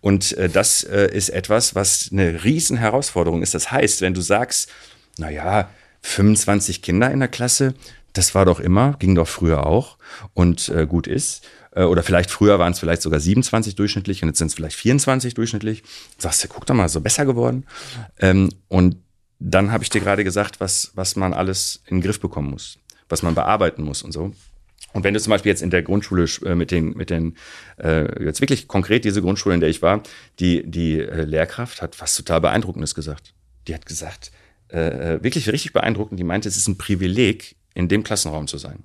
Und 0.00 0.32
äh, 0.36 0.48
das 0.48 0.84
äh, 0.84 1.08
ist 1.12 1.28
etwas, 1.30 1.74
was 1.74 2.08
eine 2.12 2.44
riesen 2.44 2.76
Herausforderung 2.76 3.42
ist. 3.42 3.54
Das 3.54 3.70
heißt, 3.70 4.00
wenn 4.00 4.14
du 4.14 4.20
sagst, 4.20 4.70
na 5.18 5.30
ja, 5.30 5.68
25 6.02 6.82
Kinder 6.82 7.10
in 7.10 7.20
der 7.20 7.28
Klasse, 7.28 7.74
das 8.12 8.34
war 8.34 8.44
doch 8.44 8.60
immer, 8.60 8.96
ging 8.98 9.14
doch 9.14 9.28
früher 9.28 9.66
auch 9.66 9.98
und 10.34 10.68
äh, 10.70 10.86
gut 10.86 11.06
ist. 11.06 11.46
Äh, 11.72 11.84
oder 11.84 12.02
vielleicht 12.02 12.30
früher 12.30 12.58
waren 12.58 12.72
es 12.72 12.80
vielleicht 12.80 13.02
sogar 13.02 13.20
27 13.20 13.76
durchschnittlich 13.76 14.22
und 14.22 14.28
jetzt 14.28 14.38
sind 14.38 14.48
es 14.48 14.54
vielleicht 14.54 14.76
24 14.76 15.34
durchschnittlich. 15.34 15.82
Sagst 16.18 16.42
du, 16.42 16.48
guck 16.48 16.66
doch 16.66 16.74
mal, 16.74 16.88
so 16.88 17.00
besser 17.00 17.26
geworden. 17.26 17.66
Ähm, 18.18 18.50
und 18.68 18.96
dann 19.38 19.72
habe 19.72 19.84
ich 19.84 19.90
dir 19.90 20.00
gerade 20.00 20.24
gesagt, 20.24 20.60
was, 20.60 20.92
was 20.94 21.16
man 21.16 21.32
alles 21.32 21.82
in 21.86 21.98
den 21.98 22.02
Griff 22.02 22.20
bekommen 22.20 22.50
muss, 22.50 22.78
was 23.08 23.22
man 23.22 23.34
bearbeiten 23.34 23.82
muss 23.82 24.02
und 24.02 24.12
so. 24.12 24.32
Und 24.92 25.04
wenn 25.04 25.14
du 25.14 25.20
zum 25.20 25.30
Beispiel 25.30 25.50
jetzt 25.50 25.62
in 25.62 25.70
der 25.70 25.82
Grundschule 25.82 26.26
äh, 26.44 26.54
mit 26.54 26.70
den, 26.70 26.96
mit 26.96 27.10
den, 27.10 27.36
äh, 27.78 28.24
jetzt 28.24 28.40
wirklich 28.40 28.68
konkret 28.68 29.04
diese 29.04 29.22
Grundschule, 29.22 29.54
in 29.54 29.60
der 29.60 29.68
ich 29.70 29.82
war, 29.82 30.02
die, 30.38 30.68
die 30.68 30.98
äh, 31.00 31.22
Lehrkraft 31.24 31.80
hat 31.82 32.00
was 32.00 32.16
total 32.16 32.40
Beeindruckendes 32.40 32.94
gesagt. 32.94 33.32
Die 33.68 33.74
hat 33.74 33.86
gesagt, 33.86 34.32
äh, 34.68 35.22
wirklich 35.22 35.48
richtig 35.48 35.72
beeindruckend, 35.72 36.18
die 36.18 36.24
meinte, 36.24 36.48
es 36.48 36.56
ist 36.56 36.68
ein 36.68 36.78
Privileg, 36.78 37.56
in 37.74 37.88
dem 37.88 38.02
Klassenraum 38.02 38.46
zu 38.48 38.58
sein. 38.58 38.84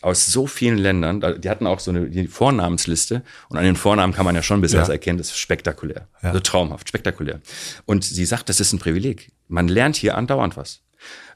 Aus 0.00 0.26
so 0.26 0.48
vielen 0.48 0.78
Ländern, 0.78 1.20
die 1.40 1.48
hatten 1.48 1.68
auch 1.68 1.78
so 1.78 1.92
eine 1.92 2.10
die 2.10 2.26
Vornamensliste 2.26 3.22
und 3.48 3.56
an 3.56 3.64
den 3.64 3.76
Vornamen 3.76 4.12
kann 4.12 4.24
man 4.24 4.34
ja 4.34 4.42
schon 4.42 4.58
ein 4.58 4.60
bisschen 4.60 4.78
Ja. 4.78 4.82
was 4.82 4.88
erkennen, 4.88 5.18
das 5.18 5.28
ist 5.28 5.38
spektakulär. 5.38 6.08
Ja. 6.20 6.30
Also 6.30 6.40
traumhaft, 6.40 6.88
spektakulär. 6.88 7.40
Und 7.84 8.02
sie 8.02 8.24
sagt, 8.24 8.48
das 8.48 8.58
ist 8.58 8.72
ein 8.72 8.80
Privileg. 8.80 9.30
Man 9.46 9.68
lernt 9.68 9.94
hier 9.94 10.16
andauernd 10.16 10.56
was. 10.56 10.80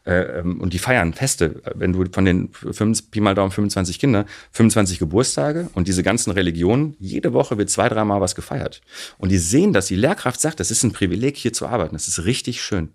Äh, 0.06 0.38
ähm, 0.38 0.60
und 0.60 0.72
die 0.72 0.78
feiern 0.78 1.12
Feste. 1.12 1.60
Wenn 1.74 1.92
du 1.92 2.04
von 2.12 2.24
den 2.24 2.50
5, 2.52 3.10
Pi 3.10 3.20
mal 3.20 3.34
Daumen 3.34 3.50
25 3.50 3.98
Kinder, 3.98 4.24
25 4.52 5.00
Geburtstage 5.00 5.68
und 5.74 5.88
diese 5.88 6.04
ganzen 6.04 6.30
Religionen, 6.30 6.94
jede 7.00 7.32
Woche 7.32 7.58
wird 7.58 7.70
zwei, 7.70 7.88
dreimal 7.88 8.20
was 8.20 8.36
gefeiert. 8.36 8.82
Und 9.18 9.30
die 9.30 9.38
sehen, 9.38 9.72
dass 9.72 9.86
die 9.86 9.96
Lehrkraft 9.96 10.40
sagt, 10.40 10.60
das 10.60 10.70
ist 10.70 10.84
ein 10.84 10.92
Privileg, 10.92 11.36
hier 11.36 11.52
zu 11.52 11.66
arbeiten. 11.66 11.96
Das 11.96 12.06
ist 12.06 12.24
richtig 12.24 12.62
schön. 12.62 12.90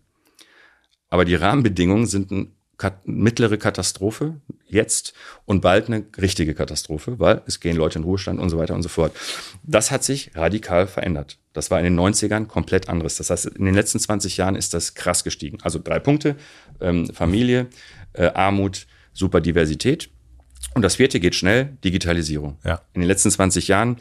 Aber 1.09 1.25
die 1.25 1.35
Rahmenbedingungen 1.35 2.05
sind 2.05 2.31
eine 2.31 2.47
kat 2.77 3.05
mittlere 3.05 3.57
Katastrophe 3.57 4.37
jetzt 4.65 5.13
und 5.45 5.61
bald 5.61 5.87
eine 5.87 6.05
richtige 6.17 6.53
Katastrophe, 6.53 7.19
weil 7.19 7.41
es 7.45 7.59
gehen 7.59 7.75
Leute 7.75 7.99
in 7.99 8.05
Ruhestand 8.05 8.39
und 8.39 8.49
so 8.49 8.57
weiter 8.57 8.73
und 8.73 8.83
so 8.83 8.89
fort. 8.89 9.13
Das 9.63 9.91
hat 9.91 10.05
sich 10.05 10.31
radikal 10.35 10.87
verändert. 10.87 11.37
Das 11.53 11.71
war 11.71 11.79
in 11.79 11.83
den 11.83 11.99
90ern 11.99 12.45
komplett 12.45 12.87
anderes. 12.89 13.17
Das 13.17 13.29
heißt, 13.29 13.45
in 13.47 13.65
den 13.65 13.75
letzten 13.75 13.99
20 13.99 14.37
Jahren 14.37 14.55
ist 14.55 14.73
das 14.73 14.93
krass 14.93 15.23
gestiegen. 15.23 15.57
Also 15.61 15.79
drei 15.83 15.99
Punkte, 15.99 16.35
ähm, 16.79 17.07
Familie, 17.07 17.67
äh, 18.13 18.27
Armut, 18.27 18.87
Superdiversität. 19.13 20.09
Und 20.73 20.83
das 20.83 20.95
vierte 20.95 21.19
geht 21.19 21.35
schnell, 21.35 21.77
Digitalisierung. 21.83 22.57
Ja. 22.63 22.81
In 22.93 23.01
den 23.01 23.07
letzten 23.07 23.31
20 23.31 23.67
Jahren 23.67 23.97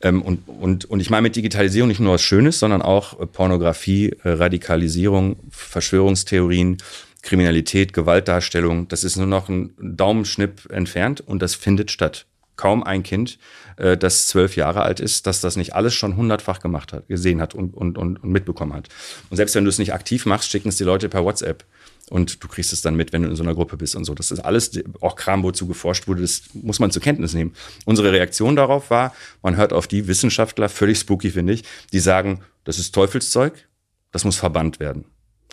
ähm, 0.00 0.22
und, 0.22 0.48
und, 0.48 0.84
und 0.84 1.00
ich 1.00 1.10
meine 1.10 1.22
mit 1.22 1.36
Digitalisierung 1.36 1.88
nicht 1.88 2.00
nur 2.00 2.14
was 2.14 2.22
Schönes, 2.22 2.58
sondern 2.58 2.82
auch 2.82 3.18
äh, 3.18 3.26
Pornografie, 3.26 4.10
äh, 4.22 4.30
Radikalisierung, 4.30 5.36
Verschwörungstheorien, 5.50 6.78
Kriminalität, 7.22 7.92
Gewaltdarstellung. 7.92 8.88
Das 8.88 9.02
ist 9.02 9.16
nur 9.16 9.26
noch 9.26 9.48
ein 9.48 9.74
Daumenschnipp 9.78 10.70
entfernt 10.70 11.20
und 11.20 11.40
das 11.40 11.54
findet 11.54 11.90
statt. 11.90 12.26
Kaum 12.56 12.82
ein 12.82 13.02
Kind, 13.02 13.38
äh, 13.76 13.96
das 13.96 14.26
zwölf 14.26 14.56
Jahre 14.56 14.82
alt 14.82 15.00
ist, 15.00 15.26
dass 15.26 15.40
das 15.40 15.56
nicht 15.56 15.74
alles 15.74 15.94
schon 15.94 16.16
hundertfach 16.16 16.60
gemacht 16.60 16.92
hat, 16.92 17.08
gesehen 17.08 17.40
hat 17.40 17.54
und, 17.54 17.74
und, 17.74 17.98
und, 17.98 18.22
und 18.22 18.30
mitbekommen 18.30 18.72
hat. 18.72 18.88
Und 19.30 19.36
selbst 19.36 19.54
wenn 19.54 19.64
du 19.64 19.70
es 19.70 19.78
nicht 19.78 19.92
aktiv 19.92 20.26
machst, 20.26 20.50
schicken 20.50 20.68
es 20.68 20.76
die 20.76 20.84
Leute 20.84 21.08
per 21.08 21.24
WhatsApp. 21.24 21.64
Und 22.10 22.44
du 22.44 22.48
kriegst 22.48 22.72
es 22.72 22.82
dann 22.82 22.96
mit, 22.96 23.12
wenn 23.12 23.22
du 23.22 23.30
in 23.30 23.36
so 23.36 23.42
einer 23.42 23.54
Gruppe 23.54 23.78
bist 23.78 23.96
und 23.96 24.04
so. 24.04 24.14
Das 24.14 24.30
ist 24.30 24.40
alles, 24.40 24.72
auch 25.00 25.16
Kram, 25.16 25.42
wozu 25.42 25.66
geforscht 25.66 26.06
wurde, 26.06 26.20
das 26.20 26.42
muss 26.52 26.78
man 26.78 26.90
zur 26.90 27.00
Kenntnis 27.00 27.32
nehmen. 27.32 27.54
Unsere 27.86 28.12
Reaktion 28.12 28.56
darauf 28.56 28.90
war, 28.90 29.14
man 29.42 29.56
hört 29.56 29.72
auf 29.72 29.86
die 29.86 30.06
Wissenschaftler, 30.06 30.68
völlig 30.68 30.98
spooky 30.98 31.30
finde 31.30 31.54
ich, 31.54 31.64
die 31.92 32.00
sagen, 32.00 32.42
das 32.64 32.78
ist 32.78 32.94
Teufelszeug, 32.94 33.68
das 34.12 34.24
muss 34.24 34.36
verbannt 34.36 34.80
werden. 34.80 35.06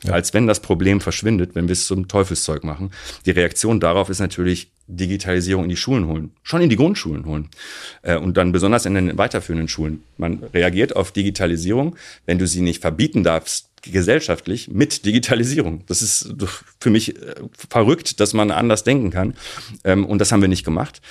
Ja. 0.04 0.14
Als 0.14 0.34
wenn 0.34 0.48
das 0.48 0.62
Problem 0.62 1.00
verschwindet, 1.00 1.54
wenn 1.54 1.68
wir 1.68 1.74
es 1.74 1.86
zum 1.86 2.08
Teufelszeug 2.08 2.64
machen. 2.64 2.92
Die 3.26 3.32
Reaktion 3.32 3.80
darauf 3.80 4.10
ist 4.10 4.20
natürlich 4.20 4.72
Digitalisierung 4.88 5.64
in 5.64 5.70
die 5.70 5.78
Schulen 5.78 6.08
holen, 6.08 6.32
schon 6.44 6.62
in 6.62 6.70
die 6.70 6.76
Grundschulen 6.76 7.26
holen 7.26 7.50
äh, 8.02 8.18
und 8.18 8.36
dann 8.36 8.52
besonders 8.52 8.86
in 8.86 8.96
den 8.96 9.18
weiterführenden 9.18 9.68
Schulen. 9.68 10.04
Man 10.18 10.44
reagiert 10.54 10.96
auf 10.96 11.12
Digitalisierung, 11.12 11.96
wenn 12.26 12.40
du 12.40 12.48
sie 12.48 12.62
nicht 12.62 12.82
verbieten 12.82 13.24
darfst, 13.24 13.70
gesellschaftlich 13.84 14.70
mit 14.70 15.06
Digitalisierung. 15.06 15.84
Das 15.88 16.02
ist 16.02 16.34
für 16.80 16.90
mich 16.90 17.16
äh, 17.16 17.36
verrückt, 17.70 18.20
dass 18.20 18.34
man 18.34 18.52
anders 18.52 18.84
denken 18.84 19.10
kann. 19.10 19.36
Ähm, 19.84 20.06
und 20.06 20.20
das 20.20 20.32
haben 20.32 20.42
wir 20.42 20.48
nicht 20.48 20.66
gemacht. 20.66 21.02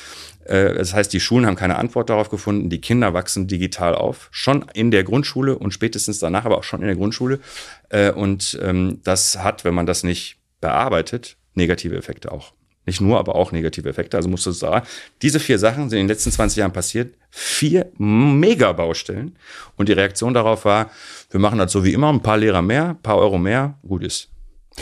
Äh, 0.45 0.75
Das 0.75 0.95
heißt, 0.95 1.13
die 1.13 1.21
Schulen 1.21 1.47
haben 1.47 1.57
keine 1.57 1.77
Antwort 1.77 2.11
darauf 2.11 2.29
gefunden. 2.31 2.71
Die 2.71 2.81
Kinder 2.81 3.15
wachsen 3.15 3.47
digital 3.47 3.95
auf, 3.95 4.29
schon 4.31 4.65
in 4.75 4.91
der 4.91 5.05
Grundschule 5.05 5.57
und 5.59 5.73
spätestens 5.73 6.19
danach, 6.19 6.45
aber 6.45 6.59
auch 6.59 6.65
schon 6.65 6.81
in 6.81 6.87
der 6.87 6.97
Grundschule. 6.97 7.41
Äh, 7.89 8.13
Und 8.13 8.59
ähm, 8.63 9.01
das 9.05 9.39
hat, 9.39 9.65
wenn 9.65 9.75
man 9.75 9.87
das 9.87 10.03
nicht 10.03 10.37
bearbeitet, 10.61 11.37
negative 11.55 11.97
Effekte 11.97 12.33
auch. 12.33 12.53
Nicht 12.87 13.01
nur, 13.01 13.19
aber 13.19 13.35
auch 13.35 13.53
negative 13.53 13.89
Effekte. 13.89 14.17
Also 14.17 14.29
musst 14.29 14.47
du 14.47 14.53
sagen, 14.53 14.87
diese 15.21 15.39
vier 15.39 15.59
Sachen 15.59 15.91
sind 15.91 15.99
in 15.99 16.05
den 16.07 16.09
letzten 16.09 16.33
20 16.33 16.57
Jahren 16.57 16.73
passiert. 16.73 17.15
Vier 17.31 17.93
Megabaustellen. 17.99 19.37
Und 19.77 19.89
die 19.89 19.93
Reaktion 19.93 20.35
darauf 20.35 20.65
war, 20.65 20.91
wir 21.31 21.41
machen 21.41 21.59
das 21.59 21.73
so 21.73 21.85
wie 21.85 21.93
immer, 21.93 22.11
ein 22.13 22.23
paar 22.23 22.39
Lehrer 22.39 22.63
mehr, 22.63 22.91
ein 22.91 23.03
paar 23.03 23.19
Euro 23.19 23.39
mehr, 23.39 23.79
gut 23.87 24.03
ist. 24.03 24.29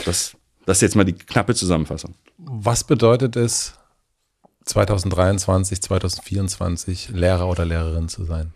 Das, 0.05 0.35
das 0.65 0.77
ist 0.77 0.81
jetzt 0.81 0.95
mal 0.95 1.03
die 1.03 1.13
knappe 1.13 1.53
Zusammenfassung. 1.53 2.15
Was 2.37 2.83
bedeutet 2.85 3.35
es, 3.35 3.73
2023, 4.69 5.81
2024 5.81 7.09
Lehrer 7.09 7.47
oder 7.47 7.65
Lehrerin 7.65 8.07
zu 8.07 8.23
sein? 8.23 8.53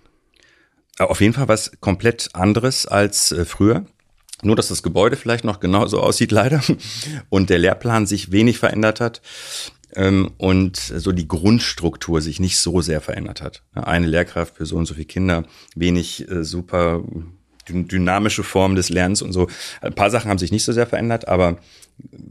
Auf 1.00 1.22
jeden 1.22 1.34
Fall 1.34 1.48
was 1.48 1.72
komplett 1.82 2.30
anderes 2.34 2.86
als 2.86 3.32
äh, 3.32 3.46
früher. 3.46 3.86
Nur, 4.44 4.56
dass 4.56 4.68
das 4.68 4.84
Gebäude 4.84 5.16
vielleicht 5.16 5.44
noch 5.44 5.60
genauso 5.60 6.02
aussieht, 6.02 6.32
leider. 6.32 6.62
Und 7.30 7.50
der 7.50 7.60
Lehrplan 7.60 8.06
sich 8.06 8.32
wenig 8.32 8.60
verändert 8.60 9.00
hat. 9.00 9.22
Ähm, 9.96 10.32
und 10.38 10.78
so 10.78 11.12
die 11.12 11.28
Grundstruktur 11.28 12.22
sich 12.22 12.40
nicht 12.40 12.58
so 12.58 12.82
sehr 12.82 13.02
verändert 13.02 13.42
hat. 13.42 13.64
Eine 13.74 14.08
Lehrkraft 14.08 14.58
für 14.58 14.66
so 14.66 14.76
und 14.78 14.86
so 14.86 14.94
viele 14.94 15.06
Kinder, 15.06 15.46
wenig 15.76 16.30
äh, 16.30 16.44
super 16.44 17.04
dynamische 17.68 18.44
Form 18.44 18.76
des 18.76 18.90
Lernens 18.90 19.22
und 19.22 19.34
so. 19.34 19.48
Ein 19.82 19.94
paar 19.94 20.10
Sachen 20.10 20.30
haben 20.30 20.38
sich 20.38 20.52
nicht 20.52 20.66
so 20.66 20.74
sehr 20.74 20.88
verändert, 20.88 21.28
aber 21.28 21.58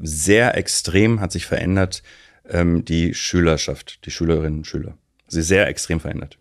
sehr 0.03 0.57
extrem 0.57 1.21
hat 1.21 1.33
sich 1.33 1.47
verändert 1.47 2.03
ähm, 2.49 2.85
die 2.85 3.15
Schülerschaft, 3.15 4.05
die 4.07 4.11
Schülerinnen 4.11 4.59
und 4.59 4.67
Schüler. 4.67 4.97
Sie 5.29 5.43
sehr 5.43 5.67
extrem 5.67 6.01
verändert. 6.01 6.39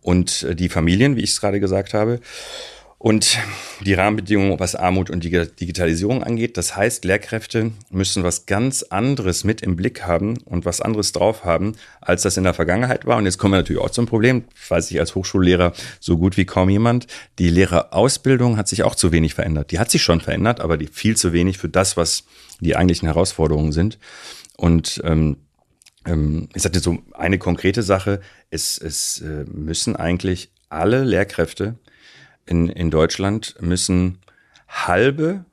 Und 0.00 0.44
äh, 0.44 0.54
die 0.54 0.68
Familien, 0.68 1.16
wie 1.16 1.22
ich 1.22 1.30
es 1.30 1.40
gerade 1.40 1.60
gesagt 1.60 1.94
habe, 1.94 2.20
und 3.02 3.38
die 3.80 3.94
Rahmenbedingungen, 3.94 4.60
was 4.60 4.74
Armut 4.74 5.08
und 5.08 5.24
Digitalisierung 5.24 6.22
angeht. 6.22 6.58
Das 6.58 6.76
heißt, 6.76 7.06
Lehrkräfte 7.06 7.72
müssen 7.88 8.24
was 8.24 8.44
ganz 8.44 8.82
anderes 8.82 9.42
mit 9.42 9.62
im 9.62 9.74
Blick 9.74 10.02
haben 10.02 10.36
und 10.44 10.66
was 10.66 10.82
anderes 10.82 11.12
drauf 11.12 11.46
haben, 11.46 11.76
als 12.02 12.24
das 12.24 12.36
in 12.36 12.44
der 12.44 12.52
Vergangenheit 12.52 13.06
war. 13.06 13.16
Und 13.16 13.24
jetzt 13.24 13.38
kommen 13.38 13.54
wir 13.54 13.58
natürlich 13.60 13.80
auch 13.80 13.88
zum 13.88 14.04
Problem, 14.04 14.44
weiß 14.68 14.90
ich 14.90 15.00
als 15.00 15.14
Hochschullehrer 15.14 15.72
so 15.98 16.18
gut 16.18 16.36
wie 16.36 16.44
kaum 16.44 16.68
jemand. 16.68 17.06
Die 17.38 17.48
Lehrerausbildung 17.48 18.58
hat 18.58 18.68
sich 18.68 18.82
auch 18.82 18.94
zu 18.94 19.12
wenig 19.12 19.32
verändert. 19.32 19.70
Die 19.70 19.78
hat 19.78 19.90
sich 19.90 20.02
schon 20.02 20.20
verändert, 20.20 20.60
aber 20.60 20.76
die 20.76 20.86
viel 20.86 21.16
zu 21.16 21.32
wenig 21.32 21.56
für 21.56 21.70
das, 21.70 21.96
was 21.96 22.24
die 22.60 22.76
eigentlichen 22.76 23.06
Herausforderungen 23.08 23.72
sind. 23.72 23.98
Und 24.60 25.00
ähm, 25.04 25.38
ähm, 26.04 26.50
ich 26.54 26.60
sagte 26.60 26.80
so 26.80 26.98
eine 27.14 27.38
konkrete 27.38 27.82
Sache, 27.82 28.20
es, 28.50 28.76
es 28.76 29.22
äh, 29.22 29.44
müssen 29.46 29.96
eigentlich 29.96 30.52
alle 30.68 31.02
Lehrkräfte 31.02 31.78
in, 32.44 32.68
in 32.68 32.90
Deutschland 32.90 33.56
müssen 33.60 34.18
halbe 34.68 35.46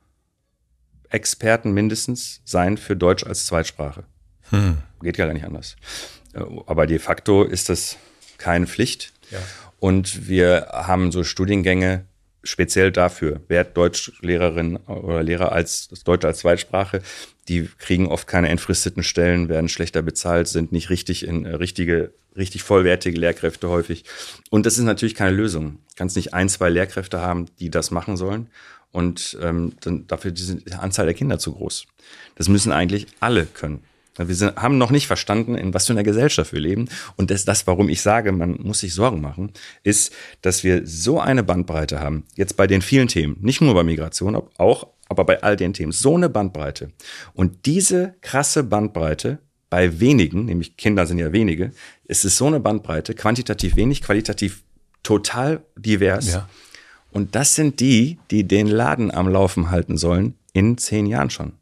Experten 1.08 1.72
mindestens 1.72 2.42
sein 2.44 2.76
für 2.76 2.96
Deutsch 2.96 3.24
als 3.24 3.46
Zweitsprache. 3.46 4.04
Hm. 4.50 4.76
Geht 5.00 5.16
gar 5.16 5.32
nicht 5.32 5.46
anders. 5.46 5.76
Äh, 6.34 6.40
aber 6.66 6.86
de 6.86 6.98
facto 6.98 7.44
ist 7.44 7.70
das 7.70 7.96
keine 8.36 8.66
Pflicht. 8.66 9.14
Ja. 9.30 9.38
Und 9.80 10.28
wir 10.28 10.68
haben 10.70 11.12
so 11.12 11.24
Studiengänge 11.24 12.04
speziell 12.42 12.92
dafür. 12.92 13.40
Wer 13.48 13.64
Deutschlehrerin 13.64 14.76
oder 14.76 15.22
Lehrer 15.22 15.52
als 15.52 15.88
Deutsch 16.04 16.24
als 16.24 16.38
Zweitsprache, 16.38 17.02
die 17.48 17.68
kriegen 17.78 18.06
oft 18.06 18.26
keine 18.26 18.48
entfristeten 18.48 19.02
Stellen, 19.02 19.48
werden 19.48 19.68
schlechter 19.68 20.02
bezahlt, 20.02 20.48
sind 20.48 20.72
nicht 20.72 20.90
richtig 20.90 21.26
in 21.26 21.44
äh, 21.44 21.54
richtige, 21.54 22.12
richtig 22.36 22.62
vollwertige 22.62 23.18
Lehrkräfte 23.18 23.68
häufig. 23.68 24.04
Und 24.50 24.66
das 24.66 24.78
ist 24.78 24.84
natürlich 24.84 25.14
keine 25.14 25.36
Lösung. 25.36 25.78
Du 25.90 25.94
kannst 25.96 26.16
nicht 26.16 26.34
ein, 26.34 26.48
zwei 26.48 26.68
Lehrkräfte 26.68 27.20
haben, 27.20 27.46
die 27.58 27.70
das 27.70 27.90
machen 27.90 28.16
sollen. 28.16 28.48
Und 28.90 29.36
ähm, 29.42 29.74
dann 29.80 30.06
dafür 30.06 30.32
ist 30.32 30.66
die 30.66 30.72
Anzahl 30.72 31.06
der 31.06 31.14
Kinder 31.14 31.38
zu 31.38 31.52
groß. 31.52 31.86
Das 32.36 32.48
müssen 32.48 32.72
eigentlich 32.72 33.06
alle 33.20 33.46
können. 33.46 33.82
Wir 34.26 34.34
sind, 34.34 34.56
haben 34.56 34.78
noch 34.78 34.90
nicht 34.90 35.06
verstanden, 35.06 35.54
in 35.54 35.72
was 35.74 35.86
für 35.86 35.92
einer 35.92 36.02
Gesellschaft 36.02 36.52
wir 36.52 36.60
leben. 36.60 36.88
Und 37.16 37.30
das, 37.30 37.44
das, 37.44 37.66
warum 37.66 37.88
ich 37.88 38.02
sage, 38.02 38.32
man 38.32 38.58
muss 38.62 38.80
sich 38.80 38.94
Sorgen 38.94 39.20
machen, 39.20 39.52
ist, 39.84 40.12
dass 40.42 40.64
wir 40.64 40.86
so 40.86 41.20
eine 41.20 41.42
Bandbreite 41.42 42.00
haben. 42.00 42.24
Jetzt 42.34 42.56
bei 42.56 42.66
den 42.66 42.82
vielen 42.82 43.08
Themen, 43.08 43.36
nicht 43.40 43.60
nur 43.60 43.74
bei 43.74 43.84
Migration, 43.84 44.34
auch, 44.56 44.88
aber 45.08 45.24
bei 45.24 45.42
all 45.42 45.56
den 45.56 45.72
Themen. 45.72 45.92
So 45.92 46.16
eine 46.16 46.28
Bandbreite. 46.28 46.90
Und 47.34 47.66
diese 47.66 48.14
krasse 48.20 48.64
Bandbreite 48.64 49.38
bei 49.70 50.00
wenigen, 50.00 50.46
nämlich 50.46 50.76
Kinder 50.76 51.06
sind 51.06 51.18
ja 51.18 51.32
wenige, 51.32 51.72
ist 52.04 52.24
es 52.24 52.36
so 52.36 52.46
eine 52.46 52.60
Bandbreite, 52.60 53.14
quantitativ 53.14 53.76
wenig, 53.76 54.02
qualitativ 54.02 54.62
total 55.02 55.62
divers. 55.76 56.32
Ja. 56.32 56.48
Und 57.10 57.34
das 57.34 57.54
sind 57.54 57.80
die, 57.80 58.18
die 58.30 58.44
den 58.44 58.66
Laden 58.66 59.10
am 59.10 59.28
Laufen 59.28 59.70
halten 59.70 59.96
sollen 59.96 60.34
in 60.52 60.78
zehn 60.78 61.06
Jahren 61.06 61.30
schon. 61.30 61.52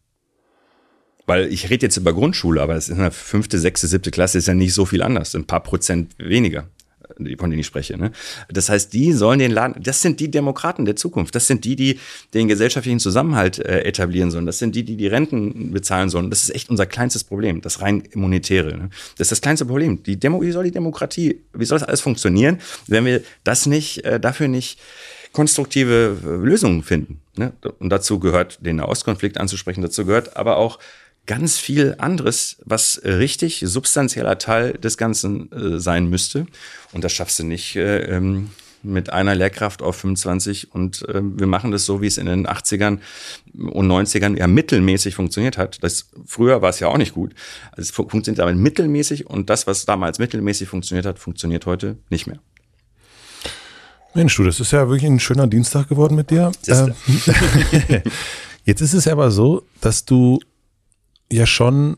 Weil 1.27 1.53
ich 1.53 1.71
rede 1.71 1.87
jetzt 1.87 1.97
über 1.97 2.13
Grundschule, 2.13 2.63
aber 2.63 2.77
es 2.77 2.89
ist 2.89 2.99
eine 2.99 3.11
fünfte, 3.11 3.59
sechste, 3.59 3.89
siebte 3.89 4.11
Klasse, 4.11 4.39
ist 4.39 4.49
ja 4.49 4.55
nicht 4.55 4.75
so 4.75 4.87
viel 4.87 5.03
anders, 5.03 5.35
ein 5.35 5.45
paar 5.45 5.63
Prozent 5.63 6.13
weniger 6.19 6.69
von 7.39 7.51
denen 7.51 7.59
ich 7.59 7.67
spreche. 7.67 7.97
Ne? 7.97 8.13
Das 8.49 8.69
heißt, 8.69 8.93
die 8.93 9.13
sollen 9.13 9.39
den 9.39 9.51
Laden, 9.51 9.83
das 9.83 10.03
sind 10.03 10.21
die 10.21 10.31
Demokraten 10.31 10.85
der 10.85 10.97
Zukunft. 10.97 11.35
Das 11.35 11.47
sind 11.47 11.65
die, 11.65 11.77
die 11.77 11.99
den 12.35 12.49
gesellschaftlichen 12.49 12.99
Zusammenhalt 12.99 13.59
äh, 13.59 13.83
etablieren 13.83 14.31
sollen. 14.31 14.47
Das 14.47 14.59
sind 14.59 14.75
die, 14.75 14.83
die 14.83 14.97
die 14.97 15.07
Renten 15.07 15.73
bezahlen 15.73 16.11
sollen. 16.11 16.31
Das 16.31 16.43
ist 16.43 16.55
echt 16.55 16.69
unser 16.69 16.87
kleinstes 16.87 17.25
Problem, 17.25 17.61
das 17.61 17.81
rein 17.81 18.03
immunitäre. 18.11 18.77
Ne? 18.77 18.91
Das 19.17 19.27
ist 19.27 19.33
das 19.33 19.41
kleinste 19.41 19.67
Problem. 19.67 20.03
Die 20.03 20.19
Demo, 20.19 20.43
wie 20.43 20.51
soll 20.51 20.65
die 20.65 20.71
Demokratie, 20.71 21.41
wie 21.55 21.65
soll 21.65 21.79
das 21.79 21.89
alles 21.89 22.01
funktionieren, 22.01 22.59
wenn 22.87 23.05
wir 23.05 23.23
das 23.45 23.67
nicht, 23.67 24.05
äh, 24.05 24.21
dafür 24.21 24.49
nicht 24.49 24.79
konstruktive 25.33 26.17
äh, 26.23 26.29
Lösungen 26.45 26.83
finden? 26.83 27.21
Ne? 27.37 27.53
Und 27.79 27.91
dazu 27.91 28.19
gehört, 28.19 28.59
den 28.65 28.77
Nahostkonflikt 28.77 29.39
anzusprechen, 29.39 29.83
dazu 29.83 30.05
gehört 30.05 30.37
aber 30.37 30.57
auch 30.57 30.79
ganz 31.27 31.59
viel 31.59 31.97
anderes, 31.99 32.57
was 32.65 33.01
richtig 33.05 33.63
substanzieller 33.67 34.39
Teil 34.39 34.75
des 34.75 34.97
Ganzen 34.97 35.51
äh, 35.53 35.81
sein 35.81 36.09
müsste. 36.09 36.47
Und 36.93 37.05
das 37.05 37.13
schaffst 37.13 37.39
du 37.39 37.45
nicht 37.45 37.77
äh, 37.77 38.05
ähm, 38.05 38.51
mit 38.83 39.11
einer 39.13 39.35
Lehrkraft 39.35 39.83
auf 39.83 39.97
25 39.97 40.73
und 40.73 41.07
äh, 41.09 41.21
wir 41.23 41.47
machen 41.47 41.73
das 41.73 41.85
so, 41.85 42.01
wie 42.01 42.07
es 42.07 42.19
in 42.19 42.27
den 42.27 42.47
80ern 42.47 42.99
und 43.55 43.89
90ern 43.89 44.39
ja 44.39 44.47
mittelmäßig 44.47 45.15
funktioniert 45.15 45.59
hat. 45.59 45.83
Das, 45.83 46.09
früher 46.25 46.63
war 46.63 46.71
es 46.71 46.81
ja 46.81 46.89
auch 46.89 46.99
nicht 46.99 47.15
gut. 47.15 47.35
Also 47.73 47.83
es 47.83 47.91
funktioniert 47.91 48.41
aber 48.41 48.55
mittelmäßig 48.55 49.27
und 49.27 49.51
das, 49.51 49.67
was 49.67 49.85
damals 49.85 50.19
mittelmäßig 50.19 50.69
funktioniert 50.69 51.07
hat, 51.07 51.19
funktioniert 51.19 51.67
heute 51.67 51.97
nicht 52.11 52.27
mehr. 52.27 52.39
Mensch, 54.15 54.37
du, 54.37 54.45
das 54.45 54.61
ist 54.61 54.73
ja 54.73 54.89
wirklich 54.89 55.11
ein 55.11 55.21
schöner 55.21 55.47
Dienstag 55.47 55.89
geworden 55.89 56.15
mit 56.15 56.31
dir. 56.31 56.51
Ähm, 56.69 56.95
jetzt 58.65 58.81
ist 58.81 58.95
es 58.95 59.07
aber 59.09 59.31
so, 59.31 59.67
dass 59.81 60.07
du 60.07 60.41
ja 61.31 61.47
schon, 61.47 61.97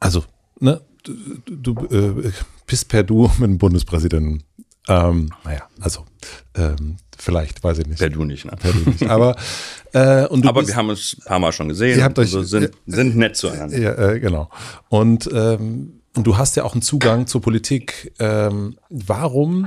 also, 0.00 0.24
ne, 0.60 0.80
du, 1.04 1.74
du 1.74 1.86
äh, 1.86 2.32
bist 2.66 2.88
per 2.88 3.02
Du 3.02 3.30
mit 3.38 3.50
dem 3.50 3.58
Bundespräsidenten. 3.58 4.42
Ähm, 4.88 5.30
naja, 5.44 5.68
also 5.80 6.06
ähm, 6.54 6.96
vielleicht, 7.16 7.62
weiß 7.62 7.78
ich 7.78 7.86
nicht. 7.86 7.98
Per 7.98 8.08
Du 8.08 8.24
nicht, 8.24 8.46
ne? 8.46 8.52
Per 8.58 8.72
du 8.72 8.90
nicht. 8.90 9.06
Aber, 9.08 9.36
äh, 9.92 10.26
und 10.26 10.46
Aber 10.46 10.60
bist, 10.60 10.72
wir 10.72 10.76
haben 10.76 10.88
uns 10.88 11.16
ein 11.18 11.24
paar 11.24 11.38
Mal 11.38 11.52
schon 11.52 11.68
gesehen. 11.68 11.98
Ihr 11.98 12.04
habt 12.04 12.18
euch, 12.18 12.34
also 12.34 12.42
sind, 12.42 12.70
sind 12.86 13.16
nett 13.16 13.36
zueinander. 13.36 13.78
Ja, 13.78 13.92
äh, 13.94 14.20
genau. 14.20 14.48
Und, 14.88 15.28
ähm, 15.32 16.00
und 16.16 16.26
du 16.26 16.38
hast 16.38 16.56
ja 16.56 16.64
auch 16.64 16.72
einen 16.72 16.82
Zugang 16.82 17.26
zur 17.26 17.42
Politik. 17.42 18.14
Ähm, 18.18 18.78
warum, 18.88 19.66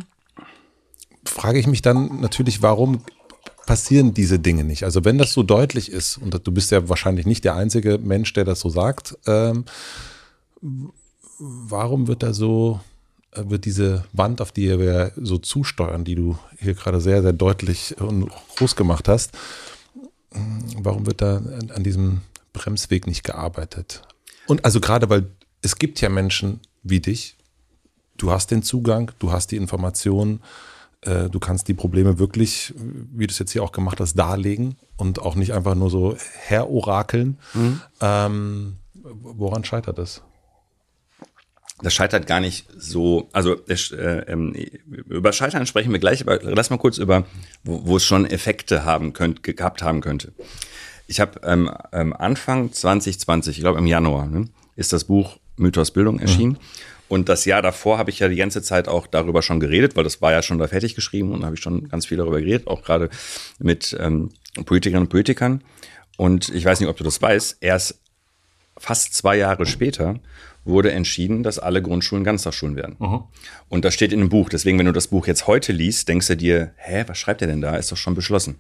frage 1.24 1.60
ich 1.60 1.68
mich 1.68 1.84
dann 1.84 2.20
natürlich, 2.20 2.64
warum 2.64 3.04
passieren 3.66 4.14
diese 4.14 4.40
Dinge 4.40 4.64
nicht. 4.64 4.84
Also 4.84 5.06
wenn 5.06 5.18
das 5.18 5.34
so 5.34 5.44
deutlich 5.44 5.92
ist, 5.92 6.18
und 6.18 6.36
du 6.46 6.52
bist 6.52 6.72
ja 6.72 6.90
wahrscheinlich 6.90 7.26
nicht 7.26 7.44
der 7.44 7.56
einzige 7.56 7.98
Mensch, 7.98 8.34
der 8.34 8.46
das 8.46 8.60
so 8.60 8.70
sagt, 8.70 9.18
ähm, 9.28 9.66
warum 11.40 12.08
wird 12.08 12.24
da 12.24 12.34
so, 12.34 12.80
äh, 13.32 13.44
wird 13.46 13.66
diese 13.66 14.06
Wand, 14.14 14.42
auf 14.42 14.52
die 14.52 14.80
wir 14.80 15.12
so 15.16 15.38
zusteuern, 15.38 16.04
die 16.04 16.16
du 16.16 16.38
hier 16.60 16.74
gerade 16.74 17.02
sehr, 17.02 17.22
sehr 17.22 17.34
deutlich 17.34 18.00
und 18.00 18.30
groß 18.58 18.76
gemacht 18.76 19.08
hast, 19.08 19.38
warum 20.78 21.06
wird 21.06 21.22
da 21.22 21.38
an 21.38 21.84
diesem 21.84 22.22
Bremsweg 22.54 23.08
nicht 23.08 23.24
gearbeitet? 23.24 24.02
Und 24.48 24.66
also 24.66 24.80
gerade, 24.80 25.10
weil 25.10 25.28
es 25.62 25.76
gibt 25.76 26.02
ja 26.02 26.10
Menschen 26.10 26.62
wie 26.84 27.00
dich, 27.00 27.38
du 28.18 28.32
hast 28.32 28.52
den 28.52 28.64
Zugang, 28.64 29.12
du 29.20 29.32
hast 29.32 29.52
die 29.52 29.58
Informationen, 29.58 30.42
äh, 31.02 31.30
du 31.30 31.40
kannst 31.40 31.68
die 31.68 31.74
Probleme 31.74 32.20
wirklich, 32.20 32.74
wie 32.76 33.28
du 33.28 33.32
es 33.32 33.40
jetzt 33.40 33.52
hier 33.52 33.64
auch 33.64 33.72
gemacht 33.72 34.00
hast, 34.00 34.16
darlegen 34.16 34.76
und 34.98 35.20
auch 35.20 35.36
nicht 35.36 35.54
einfach 35.54 35.76
nur 35.76 35.90
so 35.90 36.16
herorakeln. 36.46 37.40
Mhm. 37.54 37.82
Ähm, 38.02 38.78
woran 38.94 39.64
scheitert 39.64 39.98
das? 39.98 40.22
Das 41.82 41.94
scheitert 41.96 42.28
gar 42.28 42.40
nicht 42.40 42.68
so, 42.78 43.30
also 43.32 43.56
äh, 43.68 44.20
ähm, 44.28 44.54
über 45.10 45.34
Scheitern 45.34 45.66
sprechen 45.66 45.92
wir 45.92 46.00
gleich, 46.00 46.22
aber 46.22 46.40
lass 46.44 46.70
mal 46.70 46.78
kurz 46.78 47.00
über, 47.00 47.26
wo, 47.64 47.88
wo 47.88 47.98
es 47.98 48.06
schon 48.06 48.26
Effekte 48.26 48.86
haben 48.86 49.14
könnt, 49.14 49.42
gehabt 49.42 49.82
haben 49.82 50.02
könnte. 50.02 50.34
Ich 51.08 51.20
habe 51.20 51.42
ähm, 51.44 51.72
ähm, 51.92 52.14
Anfang 52.14 52.72
2020, 52.72 53.58
ich 53.58 53.64
glaube 53.64 53.80
im 53.80 53.88
Januar, 53.88 54.28
ne, 54.28 54.46
ist 54.76 54.94
das 54.94 55.06
Buch 55.06 55.38
Mythos 55.58 55.92
Bildung 55.92 56.20
erschienen. 56.20 56.54
Mhm. 56.54 56.58
Und 57.12 57.28
das 57.28 57.44
Jahr 57.44 57.62
davor 57.62 57.98
habe 57.98 58.10
ich 58.10 58.20
ja 58.20 58.30
die 58.30 58.38
ganze 58.38 58.62
Zeit 58.62 58.88
auch 58.88 59.06
darüber 59.06 59.42
schon 59.42 59.60
geredet, 59.60 59.98
weil 59.98 60.06
das 60.06 60.22
war 60.22 60.32
ja 60.32 60.42
schon 60.42 60.60
da 60.60 60.68
fertig 60.70 60.96
geschrieben 60.96 61.34
und 61.34 61.42
da 61.42 61.48
habe 61.48 61.58
ich 61.58 61.62
schon 61.62 61.90
ganz 61.90 62.06
viel 62.06 62.18
darüber 62.18 62.40
geredet, 62.40 62.68
auch 62.68 62.84
gerade 62.84 63.10
mit 63.60 63.98
ähm, 64.00 64.30
Politikerinnen 64.66 65.08
und 65.08 65.10
Politikern. 65.10 65.62
Und 66.16 66.48
ich 66.48 66.64
weiß 66.64 66.80
nicht, 66.80 66.88
ob 66.88 66.96
du 66.96 67.04
das 67.04 67.22
weißt, 67.22 67.58
erst 67.60 68.00
fast 68.78 69.14
zwei 69.14 69.36
Jahre 69.36 69.66
später 69.66 70.22
wurde 70.64 70.94
entschieden, 70.94 71.44
dass 71.44 71.60
alle 71.60 71.82
Grundschulen 71.82 72.24
Ganztagsschulen 72.24 72.78
werden. 72.78 72.96
Mhm. 72.98 73.24
Und 73.68 73.84
das 73.84 73.94
steht 73.94 74.14
in 74.14 74.20
dem 74.22 74.30
Buch. 74.30 74.48
Deswegen, 74.48 74.80
wenn 74.80 74.86
du 74.86 74.94
das 74.94 75.08
Buch 75.08 75.28
jetzt 75.28 75.48
heute 75.48 75.74
liest, 75.74 76.08
denkst 76.08 76.28
du 76.28 76.38
dir, 76.38 76.72
hä, 76.78 77.04
was 77.08 77.18
schreibt 77.18 77.42
er 77.42 77.50
denn 77.50 77.60
da? 77.60 77.76
Ist 77.76 77.92
doch 77.92 77.98
schon 77.98 78.16
beschlossen. 78.16 78.56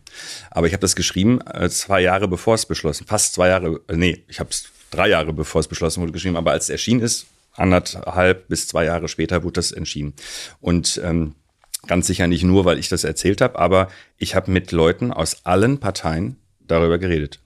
Aber 0.49 0.67
ich 0.67 0.73
habe 0.73 0.81
das 0.81 0.97
geschrieben 0.97 1.39
äh, 1.53 1.69
zwei 1.69 2.01
Jahre 2.01 2.27
bevor 2.27 2.55
es 2.55 2.65
beschlossen, 2.65 3.07
fast 3.07 3.33
zwei 3.33 3.47
Jahre, 3.47 3.79
äh, 3.87 3.95
nee, 3.95 4.25
ich 4.27 4.41
habe 4.41 4.49
es 4.49 4.65
drei 4.89 5.07
Jahre 5.07 5.31
bevor 5.31 5.61
es 5.61 5.69
beschlossen 5.69 6.01
wurde 6.01 6.11
geschrieben, 6.11 6.35
aber 6.35 6.51
als 6.51 6.65
es 6.65 6.69
erschienen 6.71 6.99
ist, 6.99 7.27
anderthalb 7.53 8.47
bis 8.47 8.67
zwei 8.67 8.85
Jahre 8.85 9.07
später 9.07 9.43
wurde 9.43 9.53
das 9.53 9.71
entschieden. 9.71 10.13
Und 10.59 10.99
ähm, 11.03 11.35
ganz 11.87 12.07
sicher 12.07 12.27
nicht 12.27 12.43
nur, 12.43 12.65
weil 12.65 12.79
ich 12.79 12.89
das 12.89 13.03
erzählt 13.03 13.41
habe, 13.41 13.57
aber 13.59 13.87
ich 14.17 14.35
habe 14.35 14.51
mit 14.51 14.71
Leuten 14.71 15.11
aus 15.11 15.45
allen 15.45 15.79
Parteien 15.79 16.37
darüber 16.59 16.97
geredet. 16.97 17.39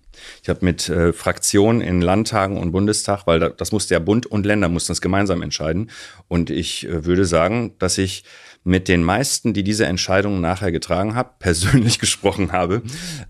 Ich 0.43 0.49
habe 0.49 0.63
mit 0.63 0.89
äh, 0.89 1.13
Fraktionen 1.13 1.81
in 1.81 2.01
Landtagen 2.01 2.57
und 2.57 2.71
Bundestag, 2.71 3.27
weil 3.27 3.39
da, 3.39 3.49
das 3.49 3.71
musste 3.71 3.93
ja 3.93 3.99
Bund 3.99 4.25
und 4.25 4.45
Länder 4.45 4.69
mussten 4.69 4.91
das 4.91 5.01
gemeinsam 5.01 5.41
entscheiden. 5.41 5.91
Und 6.27 6.49
ich 6.49 6.87
äh, 6.87 7.05
würde 7.05 7.25
sagen, 7.25 7.73
dass 7.79 7.97
ich 7.97 8.23
mit 8.67 8.87
den 8.87 9.03
meisten, 9.03 9.53
die 9.53 9.63
diese 9.63 9.85
Entscheidungen 9.85 10.41
nachher 10.41 10.71
getragen 10.71 11.13
habe, 11.15 11.29
persönlich 11.39 11.99
gesprochen 11.99 12.51
habe. 12.51 12.81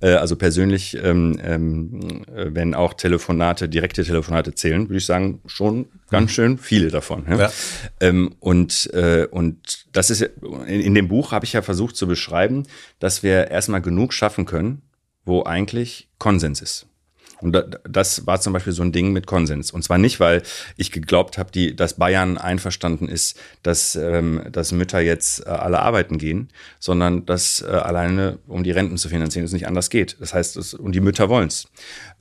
Äh, 0.02 0.14
also 0.14 0.36
persönlich, 0.38 0.98
ähm, 1.04 1.38
ähm, 1.44 2.24
wenn 2.34 2.74
auch 2.74 2.94
Telefonate, 2.94 3.70
direkte 3.70 4.04
Telefonate 4.04 4.56
zählen, 4.56 4.88
würde 4.88 4.98
ich 4.98 5.06
sagen, 5.06 5.42
schon 5.46 5.88
ganz 6.10 6.32
schön 6.32 6.58
viele 6.58 6.90
davon. 6.90 7.26
Ja? 7.30 7.38
ja. 7.38 7.52
Ähm, 8.00 8.34
und, 8.40 8.90
äh, 8.94 9.28
und 9.30 9.86
das 9.92 10.10
ist 10.10 10.22
in, 10.22 10.82
in 10.82 10.96
dem 10.96 11.10
Buch 11.10 11.34
habe 11.34 11.46
ich 11.46 11.54
ja 11.54 11.62
versucht 11.62 11.98
zu 11.98 12.08
beschreiben, 12.08 12.64
dass 13.00 13.22
wir 13.22 13.52
erstmal 13.52 13.82
genug 13.82 14.14
schaffen 14.14 14.46
können, 14.46 14.82
wo 15.26 15.44
eigentlich 15.44 16.08
Konsens 16.20 16.62
ist. 16.62 16.88
Und 17.42 17.80
das 17.88 18.26
war 18.26 18.40
zum 18.40 18.54
Beispiel 18.54 18.74
so 18.74 18.82
ein 18.82 18.92
Ding 18.92 19.12
mit 19.12 19.28
Konsens. 19.28 19.72
Und 19.72 19.84
zwar 19.84 19.98
nicht, 19.98 20.20
weil 20.20 20.42
ich 20.78 20.92
geglaubt 20.92 21.38
habe, 21.38 21.74
dass 21.74 21.96
Bayern 21.96 22.38
einverstanden 22.38 23.08
ist, 23.08 23.38
dass, 23.62 23.96
ähm, 23.96 24.42
dass 24.52 24.72
Mütter 24.72 25.00
jetzt 25.00 25.46
äh, 25.46 25.50
alle 25.50 25.80
arbeiten 25.80 26.18
gehen, 26.18 26.50
sondern 26.80 27.26
dass 27.26 27.62
äh, 27.62 27.68
alleine, 27.68 28.40
um 28.48 28.64
die 28.64 28.72
Renten 28.72 28.98
zu 28.98 29.10
finanzieren, 29.10 29.46
es 29.46 29.52
nicht 29.52 29.68
anders 29.68 29.90
geht. 29.90 30.18
Das 30.20 30.34
heißt, 30.34 30.56
es, 30.58 30.74
und 30.74 30.94
die 30.94 31.02
Mütter 31.02 31.30
wollen's. 31.30 31.68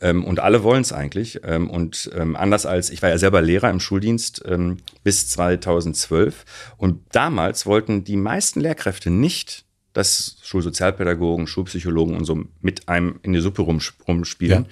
Ähm, 0.00 0.24
und 0.24 0.40
alle 0.40 0.62
wollen's 0.62 0.92
eigentlich. 0.92 1.40
Ähm, 1.44 1.70
und 1.70 2.10
ähm, 2.14 2.34
anders 2.36 2.66
als, 2.66 2.90
ich 2.90 3.00
war 3.00 3.10
ja 3.10 3.18
selber 3.18 3.40
Lehrer 3.40 3.70
im 3.70 3.80
Schuldienst 3.80 4.42
ähm, 4.46 4.78
bis 5.04 5.28
2012. 5.28 6.44
Und 6.76 7.00
damals 7.12 7.66
wollten 7.66 8.04
die 8.04 8.16
meisten 8.16 8.60
Lehrkräfte 8.60 9.10
nicht 9.10 9.63
dass 9.94 10.36
Schulsozialpädagogen, 10.42 11.46
Schulpsychologen 11.46 12.16
und 12.16 12.26
so 12.26 12.44
mit 12.60 12.88
einem 12.88 13.20
in 13.22 13.32
die 13.32 13.40
Suppe 13.40 13.62
rumspielen. 13.62 14.66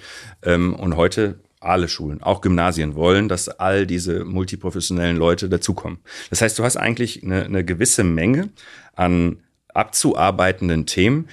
Ja. 0.45 0.53
Ähm, 0.53 0.75
und 0.75 0.95
heute 0.95 1.39
alle 1.59 1.87
Schulen, 1.87 2.21
auch 2.21 2.41
Gymnasien 2.41 2.93
wollen, 2.93 3.29
dass 3.29 3.47
all 3.47 3.87
diese 3.87 4.25
multiprofessionellen 4.25 5.17
Leute 5.17 5.49
dazukommen. 5.49 5.99
Das 6.29 6.41
heißt, 6.41 6.59
du 6.59 6.63
hast 6.63 6.75
eigentlich 6.75 7.23
eine, 7.23 7.45
eine 7.45 7.63
gewisse 7.63 8.03
Menge 8.03 8.49
an 8.95 9.37
abzuarbeitenden 9.73 10.85
Themen, 10.85 11.29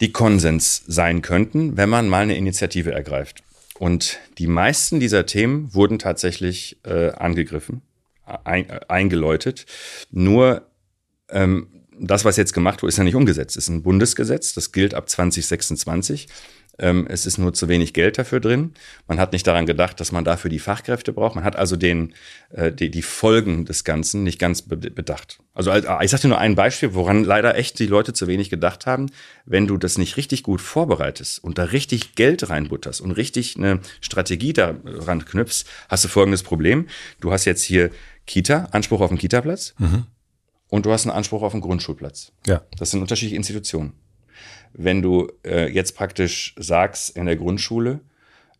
die 0.00 0.12
Konsens 0.12 0.84
sein 0.86 1.22
könnten, 1.22 1.76
wenn 1.78 1.88
man 1.88 2.08
mal 2.08 2.22
eine 2.22 2.36
Initiative 2.36 2.92
ergreift. 2.92 3.42
Und 3.78 4.20
die 4.38 4.46
meisten 4.46 5.00
dieser 5.00 5.26
Themen 5.26 5.74
wurden 5.74 5.98
tatsächlich 5.98 6.78
äh, 6.84 7.10
angegriffen, 7.10 7.80
ein, 8.44 8.68
äh, 8.68 8.80
eingeläutet. 8.88 9.66
Nur 10.10 10.66
ähm, 11.30 11.68
das, 11.98 12.24
was 12.24 12.36
jetzt 12.36 12.52
gemacht 12.52 12.82
wurde, 12.82 12.88
ist 12.90 12.98
ja 12.98 13.04
nicht 13.04 13.14
umgesetzt. 13.14 13.56
Es 13.56 13.64
ist 13.64 13.68
ein 13.70 13.82
Bundesgesetz, 13.82 14.54
das 14.54 14.72
gilt 14.72 14.94
ab 14.94 15.08
2026. 15.08 16.28
Ähm, 16.78 17.06
es 17.08 17.24
ist 17.24 17.38
nur 17.38 17.54
zu 17.54 17.68
wenig 17.68 17.94
Geld 17.94 18.18
dafür 18.18 18.40
drin. 18.40 18.72
Man 19.08 19.18
hat 19.18 19.32
nicht 19.32 19.46
daran 19.46 19.64
gedacht, 19.64 19.98
dass 19.98 20.12
man 20.12 20.24
dafür 20.24 20.50
die 20.50 20.58
Fachkräfte 20.58 21.12
braucht. 21.12 21.34
Man 21.34 21.44
hat 21.44 21.56
also 21.56 21.76
den, 21.76 22.12
äh, 22.50 22.70
die, 22.70 22.90
die 22.90 23.02
Folgen 23.02 23.64
des 23.64 23.84
Ganzen 23.84 24.24
nicht 24.24 24.38
ganz 24.38 24.62
bedacht. 24.62 25.38
Also 25.54 25.72
ich 25.72 26.10
sage 26.10 26.22
dir 26.22 26.28
nur 26.28 26.38
ein 26.38 26.54
Beispiel, 26.54 26.92
woran 26.94 27.24
leider 27.24 27.56
echt 27.56 27.78
die 27.78 27.86
Leute 27.86 28.12
zu 28.12 28.26
wenig 28.26 28.50
gedacht 28.50 28.84
haben. 28.84 29.06
Wenn 29.46 29.66
du 29.66 29.78
das 29.78 29.96
nicht 29.96 30.18
richtig 30.18 30.42
gut 30.42 30.60
vorbereitest 30.60 31.42
und 31.42 31.56
da 31.56 31.64
richtig 31.64 32.14
Geld 32.14 32.50
reinbutterst 32.50 33.00
und 33.00 33.12
richtig 33.12 33.56
eine 33.56 33.80
Strategie 34.02 34.52
daran 34.52 35.24
knüpfst, 35.24 35.64
hast 35.88 36.04
du 36.04 36.08
folgendes 36.08 36.42
Problem. 36.42 36.88
Du 37.20 37.32
hast 37.32 37.46
jetzt 37.46 37.62
hier 37.62 37.90
Kita, 38.26 38.68
Anspruch 38.72 39.00
auf 39.00 39.10
einen 39.10 39.18
Kita-Platz. 39.18 39.74
Mhm 39.78 40.04
und 40.68 40.86
du 40.86 40.92
hast 40.92 41.06
einen 41.06 41.16
Anspruch 41.16 41.42
auf 41.42 41.52
einen 41.52 41.62
Grundschulplatz. 41.62 42.32
Ja. 42.46 42.62
Das 42.78 42.90
sind 42.90 43.00
unterschiedliche 43.00 43.36
Institutionen. 43.36 43.92
Wenn 44.72 45.00
du 45.00 45.30
äh, 45.44 45.72
jetzt 45.72 45.96
praktisch 45.96 46.54
sagst, 46.58 47.16
in 47.16 47.26
der 47.26 47.36
Grundschule 47.36 48.00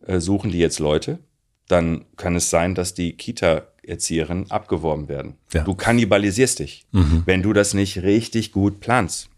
äh, 0.05 0.19
suchen 0.19 0.51
die 0.51 0.59
jetzt 0.59 0.79
Leute, 0.79 1.19
dann 1.67 2.05
kann 2.15 2.35
es 2.35 2.49
sein, 2.49 2.75
dass 2.75 2.93
die 2.93 3.13
Kita-Erzieherinnen 3.13 4.49
abgeworben 4.49 5.09
werden. 5.09 5.35
Ja. 5.53 5.63
Du 5.63 5.75
kannibalisierst 5.75 6.59
dich, 6.59 6.87
mhm. 6.91 7.23
wenn 7.25 7.43
du 7.43 7.53
das 7.53 7.73
nicht 7.73 8.03
richtig 8.03 8.51
gut 8.51 8.79
planst. 8.79 9.29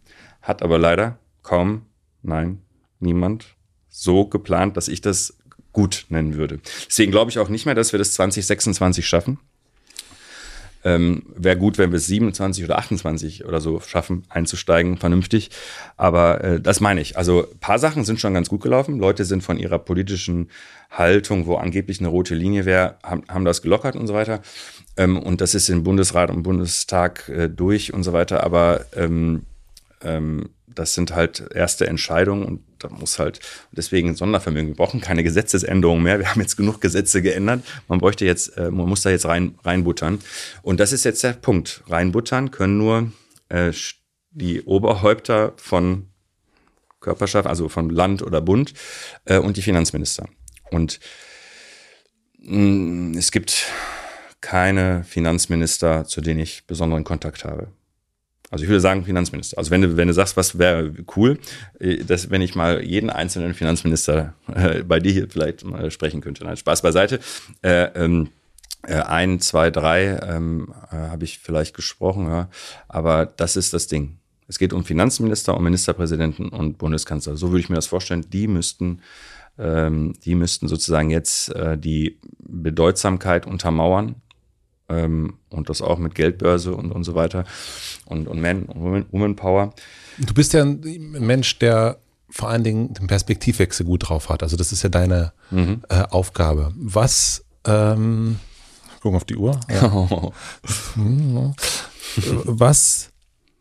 Hat 0.41 0.61
aber 0.61 0.77
leider 0.77 1.17
kaum, 1.41 1.85
nein, 2.21 2.61
niemand 2.99 3.55
so 3.89 4.25
geplant, 4.25 4.77
dass 4.77 4.87
ich 4.87 5.01
das 5.01 5.37
gut 5.73 6.05
nennen 6.09 6.35
würde. 6.35 6.59
Deswegen 6.87 7.11
glaube 7.11 7.31
ich 7.31 7.39
auch 7.39 7.49
nicht 7.49 7.65
mehr, 7.65 7.75
dass 7.75 7.91
wir 7.91 7.99
das 7.99 8.13
2026 8.13 9.07
schaffen. 9.07 9.39
Ähm, 10.83 11.23
Wäre 11.35 11.57
gut, 11.57 11.77
wenn 11.77 11.91
wir 11.91 11.97
es 11.97 12.07
27 12.07 12.63
oder 12.63 12.77
28 12.77 13.45
oder 13.45 13.59
so 13.59 13.79
schaffen, 13.81 14.23
einzusteigen, 14.29 14.97
vernünftig. 14.97 15.49
Aber 15.97 16.43
äh, 16.43 16.61
das 16.61 16.79
meine 16.79 17.01
ich. 17.01 17.17
Also 17.17 17.47
paar 17.59 17.79
Sachen 17.79 18.05
sind 18.05 18.19
schon 18.19 18.33
ganz 18.33 18.49
gut 18.49 18.61
gelaufen. 18.61 18.99
Leute 18.99 19.25
sind 19.25 19.43
von 19.43 19.57
ihrer 19.57 19.79
politischen 19.79 20.49
Haltung, 20.89 21.45
wo 21.45 21.55
angeblich 21.55 21.99
eine 21.99 22.09
rote 22.09 22.35
Linie 22.35 22.65
wäre, 22.65 22.95
haben, 23.03 23.23
haben 23.27 23.45
das 23.45 23.61
gelockert 23.61 23.95
und 23.95 24.07
so 24.07 24.13
weiter. 24.13 24.41
Ähm, 24.97 25.17
und 25.17 25.41
das 25.41 25.53
ist 25.53 25.69
im 25.69 25.83
Bundesrat 25.83 26.29
und 26.29 26.43
Bundestag 26.43 27.29
äh, 27.29 27.49
durch 27.49 27.93
und 27.93 28.03
so 28.03 28.13
weiter. 28.13 28.43
Aber 28.43 28.85
ähm, 28.95 29.43
ähm, 30.01 30.49
das 30.75 30.93
sind 30.93 31.13
halt 31.13 31.49
erste 31.53 31.87
Entscheidungen 31.87 32.45
und 32.45 32.63
da 32.79 32.89
muss 32.89 33.19
halt 33.19 33.39
deswegen 33.71 34.15
Sondervermögen. 34.15 34.69
Wir 34.69 34.75
brauchen 34.75 35.01
keine 35.01 35.23
Gesetzesänderungen 35.23 36.03
mehr. 36.03 36.19
Wir 36.19 36.29
haben 36.29 36.41
jetzt 36.41 36.55
genug 36.55 36.81
Gesetze 36.81 37.21
geändert. 37.21 37.63
Man 37.87 37.99
bräuchte 37.99 38.25
jetzt, 38.25 38.57
äh, 38.57 38.71
man 38.71 38.87
muss 38.87 39.01
da 39.01 39.09
jetzt 39.09 39.25
rein 39.25 39.55
reinbuttern. 39.63 40.19
Und 40.61 40.79
das 40.79 40.93
ist 40.93 41.05
jetzt 41.05 41.23
der 41.23 41.33
Punkt. 41.33 41.83
Reinbuttern 41.87 42.51
können 42.51 42.77
nur 42.77 43.11
äh, 43.49 43.71
die 44.31 44.61
Oberhäupter 44.61 45.53
von 45.57 46.07
Körperschaft, 46.99 47.47
also 47.47 47.69
von 47.69 47.89
Land 47.89 48.21
oder 48.21 48.41
Bund 48.41 48.73
äh, 49.25 49.37
und 49.37 49.57
die 49.57 49.61
Finanzminister. 49.61 50.27
Und 50.71 50.99
mh, 52.39 52.57
mm, 52.57 53.17
es 53.17 53.31
gibt 53.31 53.67
keine 54.41 55.03
Finanzminister, 55.03 56.05
zu 56.05 56.21
denen 56.21 56.39
ich 56.39 56.65
besonderen 56.65 57.03
Kontakt 57.03 57.43
habe. 57.43 57.67
Also 58.49 58.63
ich 58.63 58.69
würde 58.69 58.81
sagen 58.81 59.05
Finanzminister. 59.05 59.57
Also 59.57 59.71
wenn 59.71 59.81
du, 59.81 59.97
wenn 59.97 60.07
du 60.07 60.13
sagst, 60.13 60.35
was 60.37 60.57
wäre 60.57 60.91
cool, 61.15 61.39
äh, 61.79 62.03
dass 62.03 62.29
wenn 62.29 62.41
ich 62.41 62.55
mal 62.55 62.83
jeden 62.83 63.09
einzelnen 63.09 63.53
Finanzminister 63.53 64.33
äh, 64.53 64.83
bei 64.83 64.99
dir 64.99 65.11
hier 65.11 65.29
vielleicht 65.29 65.63
mal 65.63 65.91
sprechen 65.91 66.21
könnte. 66.21 66.43
Nein, 66.43 66.57
Spaß 66.57 66.81
beiseite. 66.81 67.19
Äh, 67.61 67.89
ähm, 67.95 68.29
äh, 68.83 68.93
ein, 68.93 69.39
zwei, 69.39 69.71
drei 69.71 70.19
ähm, 70.23 70.73
äh, 70.91 70.95
habe 70.95 71.25
ich 71.25 71.39
vielleicht 71.39 71.75
gesprochen, 71.75 72.27
ja. 72.27 72.49
aber 72.87 73.25
das 73.25 73.57
ist 73.57 73.73
das 73.73 73.87
Ding. 73.87 74.17
Es 74.47 74.57
geht 74.57 74.73
um 74.73 74.83
Finanzminister, 74.83 75.55
um 75.55 75.63
Ministerpräsidenten 75.63 76.49
und 76.49 76.77
Bundeskanzler. 76.77 77.35
So 77.35 77.49
würde 77.49 77.59
ich 77.59 77.69
mir 77.69 77.75
das 77.75 77.87
vorstellen. 77.87 78.25
Die 78.31 78.47
müssten, 78.47 79.01
ähm, 79.59 80.13
die 80.23 80.33
müssten 80.33 80.67
sozusagen 80.67 81.11
jetzt 81.11 81.53
äh, 81.55 81.77
die 81.77 82.17
Bedeutsamkeit 82.39 83.45
untermauern 83.45 84.15
ähm, 84.89 85.35
und 85.49 85.69
das 85.69 85.81
auch 85.81 85.97
mit 85.97 86.15
Geldbörse 86.15 86.75
und, 86.75 86.91
und 86.91 87.03
so 87.03 87.15
weiter 87.15 87.45
und, 88.05 88.27
und 88.27 88.41
Man, 88.41 88.67
Woman, 88.67 89.05
Woman 89.11 89.35
Power. 89.35 89.73
Du 90.17 90.33
bist 90.33 90.53
ja 90.53 90.63
ein 90.63 90.81
Mensch, 91.11 91.59
der 91.59 91.99
vor 92.29 92.49
allen 92.49 92.63
Dingen 92.63 92.93
den 92.93 93.07
Perspektivwechsel 93.07 93.85
gut 93.85 94.09
drauf 94.09 94.29
hat. 94.29 94.43
Also 94.43 94.57
das 94.57 94.71
ist 94.71 94.83
ja 94.83 94.89
deine 94.89 95.33
mhm. 95.51 95.81
äh, 95.89 96.03
Aufgabe. 96.03 96.73
Was, 96.75 97.45
ähm, 97.65 98.39
gucken 99.01 99.17
auf 99.17 99.25
die 99.25 99.37
Uhr. 99.37 99.59
Ja. 99.69 100.33
Was 102.43 103.11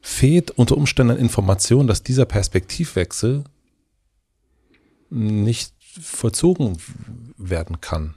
fehlt 0.01 0.51
unter 0.53 0.77
Umständen 0.77 1.13
an 1.13 1.19
Informationen, 1.19 1.87
dass 1.87 2.03
dieser 2.03 2.25
Perspektivwechsel 2.25 3.45
nicht 5.11 5.75
vollzogen 6.01 6.79
werden 7.37 7.81
kann? 7.83 8.15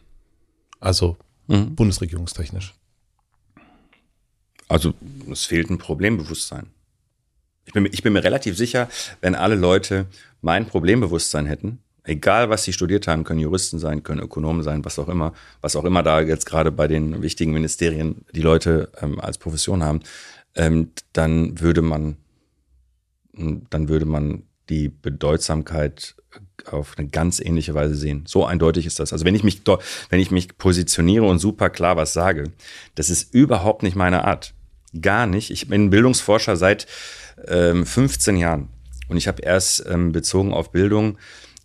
Also 0.80 1.18
mhm. 1.48 1.76
bundesregierungstechnisch. 1.76 2.74
Also 4.72 4.94
es 5.30 5.44
fehlt 5.46 5.70
ein 5.70 5.80
Problembewusstsein. 5.80 6.68
Ich 7.66 7.74
bin, 7.74 7.86
ich 7.92 8.04
bin 8.04 8.14
mir 8.14 8.24
relativ 8.24 8.56
sicher, 8.56 8.88
wenn 9.20 9.36
alle 9.36 9.56
Leute 9.56 10.06
mein 10.40 10.66
Problembewusstsein 10.66 11.46
hätten, 11.46 11.80
egal 12.06 12.50
was 12.50 12.64
sie 12.64 12.72
studiert 12.72 13.06
haben, 13.06 13.26
können 13.26 13.42
Juristen 13.42 13.80
sein, 13.80 14.02
können 14.04 14.22
Ökonomen 14.22 14.64
sein, 14.64 14.86
was 14.86 14.98
auch 14.98 15.10
immer, 15.10 15.34
was 15.60 15.76
auch 15.76 15.84
immer 15.84 16.04
da 16.04 16.22
jetzt 16.22 16.46
gerade 16.46 16.72
bei 16.72 16.88
den 16.88 17.22
wichtigen 17.22 17.52
Ministerien 17.52 18.24
die 18.34 18.42
Leute 18.42 18.90
ähm, 19.02 19.20
als 19.20 19.38
Profession 19.38 19.84
haben, 19.84 20.00
ähm, 20.56 20.92
dann 21.12 21.60
würde 21.60 21.82
man, 21.82 22.16
dann 23.34 23.90
würde 23.90 24.06
man 24.06 24.44
die 24.70 24.88
Bedeutsamkeit 24.88 26.16
auf 26.66 26.98
eine 26.98 27.10
ganz 27.10 27.42
ähnliche 27.42 27.74
Weise 27.74 27.96
sehen. 27.96 28.24
So 28.26 28.46
eindeutig 28.46 28.86
ist 28.86 29.00
das. 29.00 29.12
Also 29.12 29.26
wenn 29.26 29.36
ich 29.36 29.44
mich, 29.44 29.64
wenn 30.10 30.20
ich 30.22 30.32
mich 30.32 30.58
positioniere 30.58 31.26
und 31.26 31.40
super 31.40 31.70
klar 31.70 31.98
was 31.98 32.14
sage, 32.14 32.52
das 32.96 33.10
ist 33.10 33.34
überhaupt 33.34 33.84
nicht 33.84 33.98
meine 33.98 34.24
Art. 34.24 34.54
Gar 35.00 35.28
nicht. 35.28 35.52
Ich 35.52 35.68
bin 35.68 35.90
Bildungsforscher 35.90 36.58
seit 36.58 36.88
ähm, 37.48 37.86
15 37.86 38.38
Jahren. 38.38 38.70
Und 39.08 39.18
ich 39.18 39.28
habe 39.28 39.42
erst 39.42 39.86
ähm, 39.88 40.12
bezogen 40.12 40.54
auf 40.54 40.72
Bildung 40.72 41.18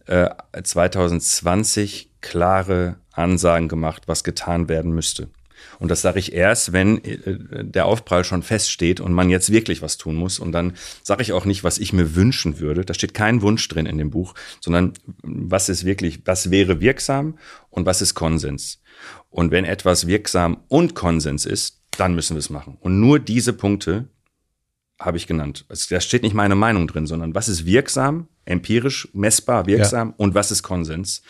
äh, 0.07 0.29
2020 0.61 2.11
klare 2.21 2.97
Ansagen 3.13 3.69
gemacht, 3.69 4.05
was 4.07 4.25
getan 4.25 4.69
werden 4.69 4.93
müsste. 4.93 5.29
Und 5.79 5.91
das 5.91 6.03
sage 6.03 6.19
ich 6.19 6.33
erst, 6.33 6.73
wenn 6.73 7.03
äh, 7.05 7.65
der 7.65 7.87
Aufprall 7.87 8.25
schon 8.25 8.43
feststeht 8.43 9.01
und 9.01 9.13
man 9.13 9.31
jetzt 9.31 9.51
wirklich 9.51 9.83
was 9.83 9.97
tun 9.97 10.17
muss. 10.17 10.39
Und 10.39 10.53
dann 10.53 10.75
sage 11.03 11.23
ich 11.23 11.33
auch 11.33 11.45
nicht, 11.45 11.65
was 11.65 11.79
ich 11.79 11.93
mir 11.93 12.15
wünschen 12.15 12.59
würde. 12.59 12.85
Da 12.85 12.95
steht 12.95 13.15
kein 13.15 13.43
Wunsch 13.43 13.67
drin 13.69 13.87
in 13.87 13.99
dem 13.99 14.11
Buch, 14.11 14.35
sondern 14.61 14.93
was 15.23 15.69
ist 15.69 15.85
wirklich, 15.85 16.21
was 16.25 16.51
wäre 16.51 16.81
wirksam 16.81 17.39
und 17.71 17.87
was 17.87 18.03
ist 18.03 18.15
Konsens. 18.15 18.81
Und 19.31 19.51
wenn 19.51 19.65
etwas 19.65 20.07
wirksam 20.07 20.59
und 20.69 20.95
Konsens 20.95 21.47
ist, 21.47 21.83
dann 21.97 22.15
müssen 22.15 22.35
wir 22.35 22.41
es 22.41 22.51
machen. 22.51 22.77
Und 22.81 23.01
nur 23.01 23.19
diese 23.19 23.53
Punkte 23.53 24.09
habe 24.99 25.17
ich 25.19 25.27
genannt. 25.27 25.67
Da 25.69 26.01
steht 26.01 26.23
nicht 26.23 26.35
meine 26.35 26.55
Meinung 26.55 26.87
drin, 26.87 27.07
sondern 27.07 27.35
was 27.35 27.49
ist 27.49 27.67
wirksam, 27.67 28.29
empirisch, 28.45 29.09
messbar, 29.13 29.67
wirksam 29.67 30.11
ja. 30.11 30.15
und 30.17 30.35
was 30.35 30.51
ist 30.51 30.63
Konsens 30.63 31.23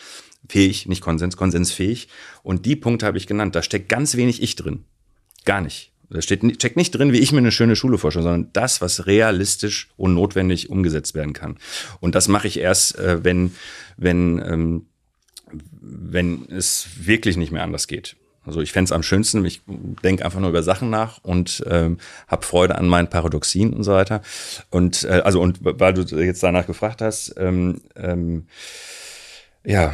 fähig, 0.49 0.87
nicht 0.87 1.01
Konsens, 1.01 1.37
konsensfähig. 1.37 2.07
Und 2.43 2.65
die 2.65 2.75
Punkte 2.75 3.05
habe 3.05 3.17
ich 3.17 3.27
genannt. 3.27 3.55
Da 3.55 3.61
steckt 3.61 3.89
ganz 3.89 4.15
wenig 4.15 4.41
ich 4.41 4.55
drin. 4.55 4.85
Gar 5.45 5.61
nicht. 5.61 5.91
Da 6.09 6.21
steht, 6.21 6.41
steckt 6.55 6.77
nicht 6.77 6.91
drin, 6.91 7.11
wie 7.11 7.19
ich 7.19 7.33
mir 7.33 7.39
eine 7.39 7.51
schöne 7.51 7.75
Schule 7.75 7.97
vorstelle, 7.97 8.23
sondern 8.23 8.53
das, 8.53 8.79
was 8.79 9.07
realistisch 9.07 9.89
und 9.97 10.13
notwendig 10.13 10.69
umgesetzt 10.69 11.15
werden 11.15 11.33
kann. 11.33 11.57
Und 11.99 12.15
das 12.15 12.29
mache 12.29 12.47
ich 12.47 12.59
erst, 12.59 12.97
äh, 12.97 13.23
wenn, 13.25 13.53
wenn, 13.97 14.39
ähm, 14.39 14.85
wenn 15.51 16.45
es 16.49 16.87
wirklich 16.99 17.37
nicht 17.37 17.51
mehr 17.51 17.63
anders 17.63 17.87
geht. 17.87 18.15
Also 18.47 18.61
ich 18.61 18.71
fände 18.71 18.85
es 18.85 18.91
am 18.93 19.03
schönsten, 19.03 19.43
ich 19.43 19.61
denke 20.03 20.23
einfach 20.23 20.39
nur 20.39 20.49
über 20.49 20.63
Sachen 20.63 20.89
nach 20.89 21.21
und 21.21 21.63
ähm, 21.69 21.97
habe 22.27 22.45
Freude 22.45 22.77
an 22.77 22.87
meinen 22.87 23.09
Paradoxien 23.09 23.73
und 23.73 23.83
so 23.83 23.91
weiter. 23.91 24.21
Und 24.69 25.03
äh, 25.03 25.21
also 25.25 25.41
und 25.41 25.59
weil 25.61 25.93
du 25.93 26.03
jetzt 26.23 26.41
danach 26.43 26.65
gefragt 26.65 27.01
hast, 27.01 27.35
ähm, 27.37 27.81
ähm, 27.97 28.47
ja, 29.65 29.93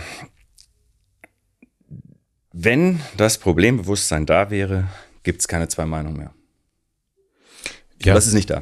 wenn 2.52 3.00
das 3.18 3.40
Problembewusstsein 3.40 4.28
da 4.28 4.52
wäre, 4.52 4.88
gibt 5.24 5.42
es 5.42 5.48
keine 5.48 5.68
zwei 5.68 5.88
Meinungen 5.88 6.18
mehr. 6.18 6.34
Ja. 8.04 8.14
Das 8.14 8.28
ist 8.28 8.34
nicht 8.34 8.52
da. 8.52 8.62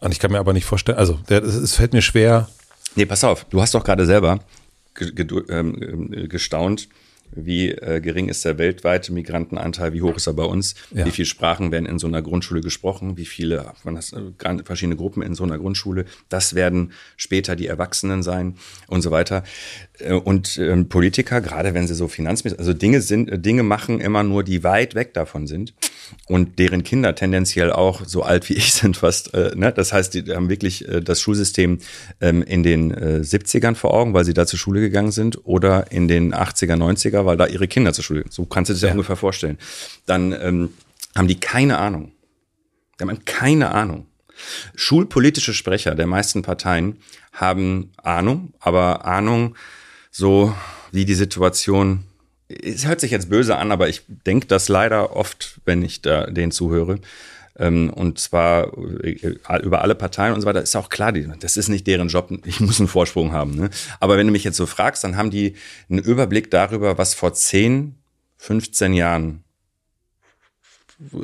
Und 0.00 0.12
ich 0.12 0.20
kann 0.20 0.30
mir 0.30 0.38
aber 0.38 0.52
nicht 0.52 0.64
vorstellen, 0.64 0.98
also 0.98 1.18
es 1.28 1.74
fällt 1.74 1.92
mir 1.92 2.02
schwer. 2.02 2.48
Nee, 2.94 3.06
pass 3.06 3.24
auf, 3.24 3.44
du 3.46 3.60
hast 3.60 3.74
doch 3.74 3.82
gerade 3.82 4.06
selber 4.06 4.38
gestaunt, 4.94 6.88
wie 7.34 7.70
äh, 7.70 8.00
gering 8.00 8.28
ist 8.28 8.44
der 8.44 8.58
weltweite 8.58 9.12
Migrantenanteil, 9.12 9.92
wie 9.92 10.02
hoch 10.02 10.16
ist 10.16 10.26
er 10.26 10.34
bei 10.34 10.44
uns, 10.44 10.74
ja. 10.90 11.06
wie 11.06 11.10
viele 11.10 11.26
Sprachen 11.26 11.72
werden 11.72 11.86
in 11.86 11.98
so 11.98 12.06
einer 12.06 12.22
Grundschule 12.22 12.60
gesprochen, 12.60 13.16
wie 13.16 13.24
viele 13.24 13.66
hat, 13.66 14.12
äh, 14.12 14.64
verschiedene 14.64 14.96
Gruppen 14.96 15.22
in 15.22 15.34
so 15.34 15.44
einer 15.44 15.58
Grundschule, 15.58 16.04
das 16.28 16.54
werden 16.54 16.92
später 17.16 17.56
die 17.56 17.66
Erwachsenen 17.66 18.22
sein 18.22 18.56
und 18.86 19.02
so 19.02 19.10
weiter. 19.10 19.44
Äh, 20.02 20.14
und 20.14 20.58
ähm, 20.58 20.88
Politiker, 20.88 21.40
gerade 21.40 21.74
wenn 21.74 21.86
sie 21.86 21.94
so 21.94 22.08
Finanzminister, 22.08 22.60
also 22.60 22.72
Dinge 22.72 23.00
sind, 23.00 23.30
äh, 23.30 23.38
Dinge 23.38 23.62
machen 23.62 24.00
immer 24.00 24.22
nur, 24.22 24.44
die 24.44 24.64
weit 24.64 24.94
weg 24.94 25.14
davon 25.14 25.46
sind 25.46 25.74
und 26.26 26.58
deren 26.58 26.82
Kinder 26.82 27.14
tendenziell 27.14 27.72
auch 27.72 28.02
so 28.06 28.22
alt 28.22 28.48
wie 28.48 28.54
ich 28.56 28.72
sind 28.72 28.96
fast. 28.96 29.34
Äh, 29.34 29.52
ne? 29.54 29.72
Das 29.72 29.92
heißt, 29.92 30.14
die 30.14 30.24
haben 30.34 30.48
wirklich 30.48 30.88
äh, 30.88 31.00
das 31.00 31.20
Schulsystem 31.20 31.78
ähm, 32.20 32.42
in 32.42 32.62
den 32.62 32.90
äh, 32.90 33.20
70ern 33.22 33.74
vor 33.74 33.94
Augen, 33.94 34.14
weil 34.14 34.24
sie 34.24 34.34
da 34.34 34.46
zur 34.46 34.58
Schule 34.58 34.80
gegangen 34.80 35.12
sind 35.12 35.46
oder 35.46 35.90
in 35.90 36.08
den 36.08 36.34
80er, 36.34 36.76
90er, 36.76 37.24
weil 37.24 37.36
da 37.36 37.46
ihre 37.46 37.68
Kinder 37.68 37.92
zur 37.92 38.04
Schule. 38.04 38.24
So 38.30 38.44
kannst 38.44 38.70
du 38.70 38.74
dir 38.74 38.80
das 38.80 38.88
ja. 38.88 38.92
ungefähr 38.92 39.16
vorstellen. 39.16 39.58
Dann 40.06 40.32
ähm, 40.32 40.70
haben 41.16 41.28
die 41.28 41.40
keine 41.40 41.78
Ahnung. 41.78 42.12
Die 42.98 43.04
haben 43.04 43.24
keine 43.24 43.72
Ahnung. 43.72 44.06
Schulpolitische 44.74 45.54
Sprecher 45.54 45.94
der 45.94 46.06
meisten 46.06 46.42
Parteien 46.42 46.98
haben 47.32 47.92
Ahnung, 48.02 48.52
aber 48.60 49.04
Ahnung 49.04 49.54
so, 50.12 50.54
wie 50.92 51.04
die 51.04 51.14
Situation 51.14 52.04
es 52.60 52.86
hört 52.86 53.00
sich 53.00 53.10
jetzt 53.10 53.30
böse 53.30 53.56
an, 53.56 53.72
aber 53.72 53.88
ich 53.88 54.02
denke 54.06 54.46
das 54.46 54.68
leider 54.68 55.16
oft, 55.16 55.60
wenn 55.64 55.82
ich 55.82 56.02
da 56.02 56.26
den 56.26 56.50
zuhöre. 56.50 56.98
Ähm, 57.58 57.90
und 57.90 58.18
zwar 58.18 58.72
äh, 59.04 59.36
über 59.62 59.82
alle 59.82 59.94
Parteien 59.94 60.32
und 60.32 60.40
so 60.40 60.46
weiter, 60.46 60.62
ist 60.62 60.74
auch 60.74 60.88
klar, 60.88 61.12
das 61.12 61.56
ist 61.56 61.68
nicht 61.68 61.86
deren 61.86 62.08
Job, 62.08 62.30
ich 62.44 62.60
muss 62.60 62.80
einen 62.80 62.88
Vorsprung 62.88 63.32
haben. 63.32 63.54
Ne? 63.54 63.70
Aber 64.00 64.16
wenn 64.16 64.26
du 64.26 64.32
mich 64.32 64.44
jetzt 64.44 64.56
so 64.56 64.66
fragst, 64.66 65.04
dann 65.04 65.16
haben 65.16 65.30
die 65.30 65.54
einen 65.90 65.98
Überblick 66.00 66.50
darüber, 66.50 66.96
was 66.96 67.14
vor 67.14 67.34
10, 67.34 67.94
15 68.38 68.94
Jahren 68.94 69.44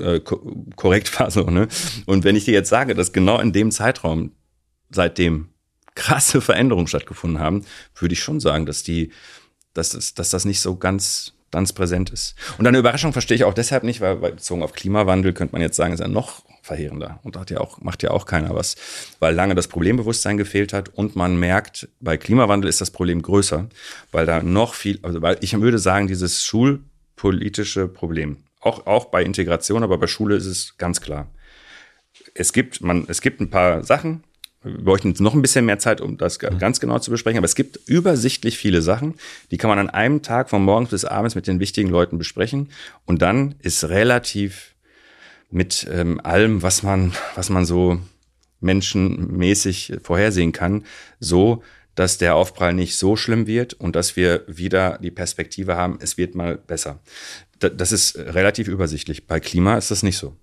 äh, 0.01 0.21
korrekt 0.21 1.19
war 1.19 1.31
so, 1.31 1.45
ne? 1.45 1.69
Und 2.05 2.25
wenn 2.25 2.37
ich 2.37 2.45
dir 2.45 2.55
jetzt 2.55 2.69
sage, 2.69 2.95
dass 2.95 3.13
genau 3.13 3.39
in 3.39 3.53
dem 3.53 3.71
Zeitraum 3.71 4.33
seitdem 4.91 5.49
krasse 5.99 6.41
Veränderungen 6.41 6.87
stattgefunden 6.87 7.41
haben, 7.41 7.65
würde 7.97 8.13
ich 8.13 8.23
schon 8.23 8.41
sagen, 8.41 8.67
dass 8.67 8.83
die 8.83 9.11
dass 9.79 9.91
das, 9.91 10.15
dass 10.15 10.31
das 10.31 10.45
nicht 10.45 10.61
so 10.61 10.77
ganz, 10.77 11.33
ganz 11.51 11.73
präsent 11.73 12.11
ist. 12.11 12.35
Und 12.59 12.67
eine 12.67 12.79
Überraschung 12.79 13.13
verstehe 13.13 13.37
ich 13.37 13.45
auch 13.45 13.55
deshalb 13.55 13.85
nicht, 13.85 14.01
weil, 14.01 14.17
bezogen 14.17 14.63
auf 14.63 14.73
Klimawandel 14.73 15.33
könnte 15.33 15.53
man 15.53 15.63
jetzt 15.63 15.77
sagen, 15.77 15.95
ist 15.95 16.01
ja 16.01 16.09
noch 16.09 16.43
verheerender. 16.63 17.21
Und 17.23 17.37
hat 17.37 17.51
ja 17.51 17.61
auch, 17.61 17.81
macht 17.81 18.03
ja 18.03 18.11
auch 18.11 18.27
keiner 18.27 18.55
was, 18.55 18.77
weil 19.21 19.35
lange 19.35 19.55
das 19.55 19.69
Problembewusstsein 19.69 20.37
gefehlt 20.37 20.73
hat 20.73 20.91
und 20.91 21.17
man 21.17 21.39
merkt, 21.39 21.89
bei 22.01 22.17
Klimawandel 22.17 22.69
ist 22.69 22.81
das 22.81 22.91
Problem 22.91 23.23
größer, 23.23 23.69
weil 24.13 24.27
da 24.27 24.43
noch 24.43 24.75
viel, 24.75 24.99
also 25.03 25.23
weil 25.23 25.39
ich 25.41 25.59
würde 25.59 25.79
sagen, 25.79 26.09
dieses 26.09 26.45
schulpolitische 26.45 27.89
Problem, 27.89 28.39
auch, 28.61 28.87
auch 28.87 29.07
bei 29.07 29.23
Integration, 29.23 29.83
aber 29.83 29.97
bei 29.99 30.09
Schule 30.09 30.37
ist 30.37 30.47
es 30.47 30.77
ganz 30.77 31.01
klar. 31.01 31.29
Es 32.35 32.53
gibt, 32.53 32.83
man, 32.83 33.07
es 33.09 33.23
gibt 33.23 33.41
ein 33.41 33.49
paar 33.49 33.85
Sachen, 33.85 34.25
wir 34.63 34.85
bräuchten 34.85 35.09
jetzt 35.09 35.21
noch 35.21 35.35
ein 35.35 35.43
bisschen 35.43 35.67
mehr 35.67 35.79
Zeit, 35.79 36.01
um 36.01 36.19
das 36.19 36.41
mhm. 36.41 36.59
ganz 36.59 36.81
genau 36.81 36.99
zu 36.99 37.11
besprechen. 37.11 37.39
Aber 37.39 37.45
es 37.45 37.55
gibt 37.55 37.79
übersichtlich 37.87 38.59
viele 38.59 38.83
Sachen, 38.83 39.15
die 39.51 39.57
kann 39.57 39.69
man 39.69 39.79
an 39.79 39.91
einem 39.91 40.23
Tag 40.23 40.51
von 40.51 40.63
morgens 40.63 40.91
bis 40.91 41.05
abends 41.05 41.35
mit 41.35 41.47
den 41.47 41.61
wichtigen 41.61 41.91
Leuten 41.91 42.19
besprechen. 42.19 42.71
Und 43.05 43.23
dann 43.23 43.55
ist 43.61 43.85
relativ 43.85 44.75
mit 45.51 45.87
ähm, 45.91 46.21
allem, 46.23 46.63
was 46.63 46.83
man, 46.83 47.13
was 47.35 47.51
man 47.51 47.65
so 47.65 48.01
menschenmäßig 48.61 49.95
vorhersehen 50.03 50.53
kann, 50.53 50.85
so, 51.21 51.63
dass 51.95 52.19
der 52.19 52.35
Aufprall 52.35 52.75
nicht 52.75 52.97
so 52.97 53.17
schlimm 53.17 53.47
wird 53.47 53.75
und 53.75 53.97
dass 53.97 54.17
wir 54.17 54.45
wieder 54.47 54.99
die 54.99 55.11
Perspektive 55.11 55.77
haben, 55.77 55.99
es 56.01 56.17
wird 56.17 56.35
mal 56.35 56.57
besser. 56.57 57.01
Das 57.59 57.91
ist 57.91 58.17
relativ 58.17 58.69
übersichtlich. 58.69 59.27
Bei 59.27 59.41
Klima 59.41 59.77
ist 59.77 59.91
das 59.91 60.05
nicht 60.05 60.17
so. 60.17 60.37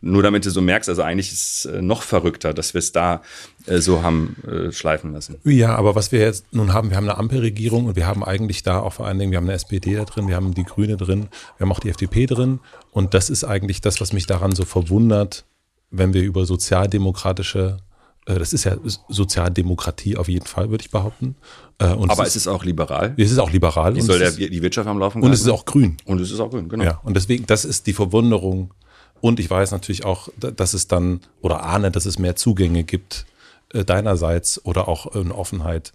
Nur 0.00 0.22
damit 0.22 0.44
du 0.44 0.50
so 0.50 0.60
merkst, 0.60 0.88
also 0.88 1.02
eigentlich 1.02 1.32
ist 1.32 1.64
es 1.64 1.64
äh, 1.66 1.82
noch 1.82 2.02
verrückter, 2.02 2.54
dass 2.54 2.74
wir 2.74 2.78
es 2.78 2.92
da 2.92 3.22
äh, 3.66 3.78
so 3.78 4.02
haben 4.02 4.36
äh, 4.46 4.72
schleifen 4.72 5.12
lassen. 5.12 5.36
Ja, 5.44 5.74
aber 5.74 5.94
was 5.94 6.12
wir 6.12 6.20
jetzt 6.20 6.52
nun 6.52 6.72
haben, 6.72 6.90
wir 6.90 6.96
haben 6.96 7.08
eine 7.08 7.18
Ampelregierung 7.18 7.86
und 7.86 7.96
wir 7.96 8.06
haben 8.06 8.24
eigentlich 8.24 8.62
da 8.62 8.80
auch 8.80 8.94
vor 8.94 9.06
allen 9.06 9.18
Dingen, 9.18 9.32
wir 9.32 9.38
haben 9.38 9.46
eine 9.46 9.54
SPD 9.54 9.94
da 9.94 10.04
drin, 10.04 10.28
wir 10.28 10.36
haben 10.36 10.54
die 10.54 10.64
Grüne 10.64 10.96
drin, 10.96 11.28
wir 11.56 11.64
haben 11.64 11.72
auch 11.72 11.80
die 11.80 11.90
FDP 11.90 12.26
drin 12.26 12.60
und 12.90 13.14
das 13.14 13.30
ist 13.30 13.44
eigentlich 13.44 13.80
das, 13.80 14.00
was 14.00 14.12
mich 14.12 14.26
daran 14.26 14.54
so 14.54 14.64
verwundert, 14.64 15.44
wenn 15.90 16.14
wir 16.14 16.22
über 16.22 16.46
sozialdemokratische 16.46 17.78
das 18.26 18.52
ist 18.52 18.64
ja 18.64 18.76
Sozialdemokratie 19.08 20.16
auf 20.16 20.28
jeden 20.28 20.46
Fall, 20.46 20.68
würde 20.70 20.82
ich 20.82 20.90
behaupten. 20.90 21.36
Und 21.78 22.10
Aber 22.10 22.24
es 22.24 22.30
ist, 22.30 22.36
es 22.36 22.42
ist 22.42 22.48
auch 22.48 22.64
liberal. 22.64 23.14
Es 23.16 23.30
ist 23.30 23.38
auch 23.38 23.52
liberal. 23.52 23.94
Wie 23.94 24.00
soll 24.00 24.18
der, 24.18 24.32
die 24.32 24.62
Wirtschaft 24.62 24.88
am 24.88 24.98
Laufen 24.98 25.22
Und 25.22 25.32
es 25.32 25.42
ist 25.42 25.48
auch 25.48 25.64
grün. 25.64 25.96
Und 26.04 26.20
es 26.20 26.32
ist 26.32 26.40
auch 26.40 26.50
grün, 26.50 26.68
genau. 26.68 26.82
Ja, 26.82 27.00
und 27.04 27.14
deswegen, 27.14 27.46
das 27.46 27.64
ist 27.64 27.86
die 27.86 27.92
Verwunderung, 27.92 28.74
und 29.20 29.40
ich 29.40 29.50
weiß 29.50 29.70
natürlich 29.72 30.04
auch, 30.04 30.28
dass 30.36 30.74
es 30.74 30.88
dann, 30.88 31.20
oder 31.40 31.62
ahne, 31.62 31.90
dass 31.90 32.06
es 32.06 32.18
mehr 32.18 32.36
Zugänge 32.36 32.84
gibt 32.84 33.26
äh, 33.72 33.84
deinerseits 33.84 34.64
oder 34.64 34.88
auch 34.88 35.14
eine 35.14 35.34
Offenheit 35.34 35.92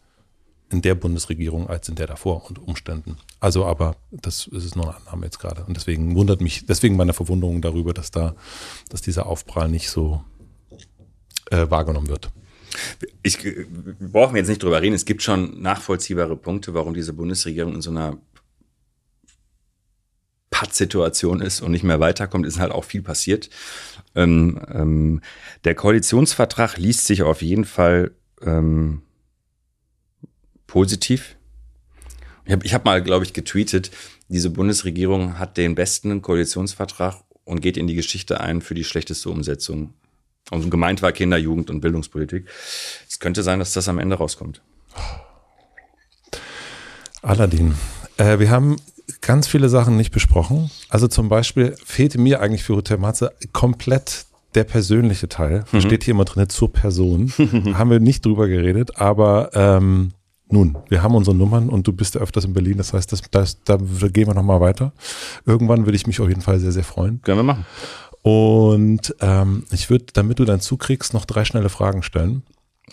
in 0.72 0.81
der 0.81 0.95
Bundesregierung 0.95 1.69
als 1.69 1.89
in 1.89 1.95
der 1.95 2.07
davor 2.07 2.45
und 2.48 2.60
Umständen. 2.60 3.18
Also, 3.39 3.65
aber 3.65 3.95
das, 4.11 4.48
ist 4.48 4.76
nur 4.76 4.85
eine 4.85 4.95
Annahme 4.98 5.26
jetzt 5.26 5.39
gerade. 5.39 5.65
Und 5.65 5.76
deswegen 5.76 6.15
wundert 6.15 6.41
mich, 6.41 6.65
deswegen 6.65 6.95
meine 6.95 7.14
Verwunderung 7.14 7.61
darüber, 7.61 7.93
dass 7.93 8.11
da, 8.11 8.35
dass 8.89 9.02
dieser 9.02 9.26
Aufprall 9.26 9.69
nicht 9.69 9.89
so 9.89 10.23
äh, 11.49 11.69
wahrgenommen 11.69 12.07
wird. 12.07 12.30
Ich 13.22 13.43
wir 13.43 13.65
brauchen 13.99 14.38
jetzt 14.38 14.48
nicht 14.48 14.64
drüber 14.64 14.81
reden. 14.81 14.95
Es 14.95 15.03
gibt 15.03 15.22
schon 15.22 15.61
nachvollziehbare 15.61 16.38
Punkte, 16.38 16.73
warum 16.73 16.93
diese 16.93 17.11
Bundesregierung 17.11 17.76
in 17.76 17.81
so 17.81 17.91
einer 17.91 18.18
Pattsituation 20.62 21.42
ist 21.42 21.62
und 21.62 21.72
nicht 21.72 21.84
mehr 21.84 22.00
weiterkommt, 22.00 22.46
ist 22.46 22.60
halt 22.60 22.72
auch 22.72 22.84
viel 22.84 23.02
passiert. 23.02 23.50
Ähm, 24.14 24.62
ähm, 24.72 25.22
der 25.64 25.74
Koalitionsvertrag 25.74 26.78
liest 26.78 27.08
sich 27.08 27.24
auf 27.24 27.42
jeden 27.42 27.66
Fall 27.66 28.12
ähm, 28.44 29.02
positiv. 30.68 31.36
Ich 32.46 32.52
habe 32.52 32.70
hab 32.70 32.86
mal, 32.86 33.02
glaube 33.02 33.26
ich, 33.26 33.34
getweetet, 33.34 33.90
diese 34.28 34.52
Bundesregierung 34.52 35.40
hat 35.40 35.58
den 35.58 35.74
besten 35.74 36.22
Koalitionsvertrag 36.22 37.16
und 37.44 37.62
geht 37.62 37.76
in 37.76 37.88
die 37.88 37.96
Geschichte 37.96 38.40
ein 38.40 38.62
für 38.62 38.76
die 38.76 38.84
schlechteste 38.84 39.32
Umsetzung. 39.32 39.96
Und 40.52 40.70
gemeint 40.70 41.02
war 41.02 41.12
Kinder, 41.12 41.38
Jugend 41.40 41.72
und 41.72 41.82
Bildungspolitik. 41.82 42.48
Es 43.10 43.20
könnte 43.20 43.42
sein, 43.42 43.58
dass 43.58 43.74
das 43.74 43.90
am 43.90 43.98
Ende 43.98 44.16
rauskommt. 44.16 44.62
Aladdin. 47.24 47.74
Äh, 48.18 48.38
wir 48.38 48.52
haben 48.52 48.76
ganz 49.22 49.48
viele 49.48 49.69
Sachen 49.69 49.98
nicht 49.98 50.11
besprochen. 50.11 50.69
Also 50.89 51.07
zum 51.07 51.30
Beispiel 51.30 51.76
fehlte 51.85 52.19
mir 52.19 52.41
eigentlich 52.41 52.64
für 52.64 52.76
Hotel 52.76 52.98
Matze 52.98 53.34
komplett 53.53 54.26
der 54.56 54.64
persönliche 54.65 55.30
Teil. 55.30 55.64
Mhm. 55.72 55.81
Steht 55.81 56.03
hier 56.03 56.14
immer 56.14 56.26
drin 56.26 56.49
zur 56.49 56.73
Person. 56.73 57.31
haben 57.73 57.89
wir 57.89 57.99
nicht 57.99 58.26
drüber 58.26 58.48
geredet, 58.48 58.98
aber 58.98 59.52
ähm, 59.53 60.11
nun, 60.49 60.77
wir 60.89 61.02
haben 61.02 61.15
unsere 61.15 61.35
Nummern 61.35 61.69
und 61.69 61.88
du 61.88 61.93
bist 61.93 62.15
ja 62.15 62.22
öfters 62.22 62.43
in 62.43 62.53
Berlin. 62.53 62.77
Das 62.77 62.91
heißt, 62.93 63.11
das, 63.11 63.22
das, 63.31 63.64
da 63.64 63.77
gehen 63.77 64.27
wir 64.27 64.34
nochmal 64.34 64.60
weiter. 64.60 64.91
Irgendwann 65.45 65.85
würde 65.85 65.95
ich 65.95 66.07
mich 66.07 66.19
auf 66.19 66.27
jeden 66.27 66.41
Fall 66.41 66.60
sehr, 66.60 66.73
sehr 66.73 66.84
freuen. 66.84 67.22
Können 67.22 67.39
wir 67.39 67.43
machen. 67.43 67.65
Und 68.22 69.15
ähm, 69.22 69.64
ich 69.72 69.89
würde, 69.89 70.06
damit 70.14 70.39
du 70.39 70.45
deinen 70.45 70.60
Zug 70.60 70.81
kriegst, 70.81 71.14
noch 71.14 71.26
drei 71.26 71.45
schnelle 71.45 71.69
Fragen 71.69 72.03
stellen. 72.03 72.43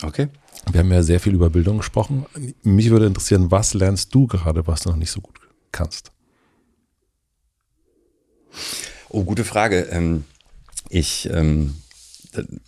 Okay. 0.03 0.29
Wir 0.71 0.81
haben 0.81 0.93
ja 0.93 1.03
sehr 1.03 1.19
viel 1.19 1.35
über 1.35 1.51
Bildung 1.51 1.79
gesprochen. 1.79 2.27
Mich 2.63 2.91
würde 2.91 3.07
interessieren, 3.07 3.51
was 3.51 3.75
lernst 3.75 4.15
du 4.15 4.27
gerade, 4.27 4.67
was 4.67 4.83
du 4.83 4.91
noch 4.91 4.97
nicht 4.97 5.11
so 5.11 5.21
gut 5.21 5.41
kannst? 5.73 6.13
Oh, 9.09 9.25
gute 9.25 9.45
Frage. 9.45 9.89
Ähm, 9.91 10.25
ich 10.91 11.29
ähm, 11.31 11.77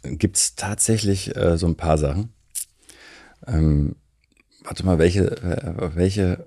gibt 0.04 0.36
es 0.36 0.54
tatsächlich 0.54 1.36
äh, 1.36 1.56
so 1.58 1.66
ein 1.66 1.76
paar 1.76 1.98
Sachen. 1.98 2.32
Ähm, 3.46 3.96
warte 4.62 4.84
mal, 4.84 4.98
welche, 4.98 5.30
äh, 5.42 5.96
welche, 5.96 6.46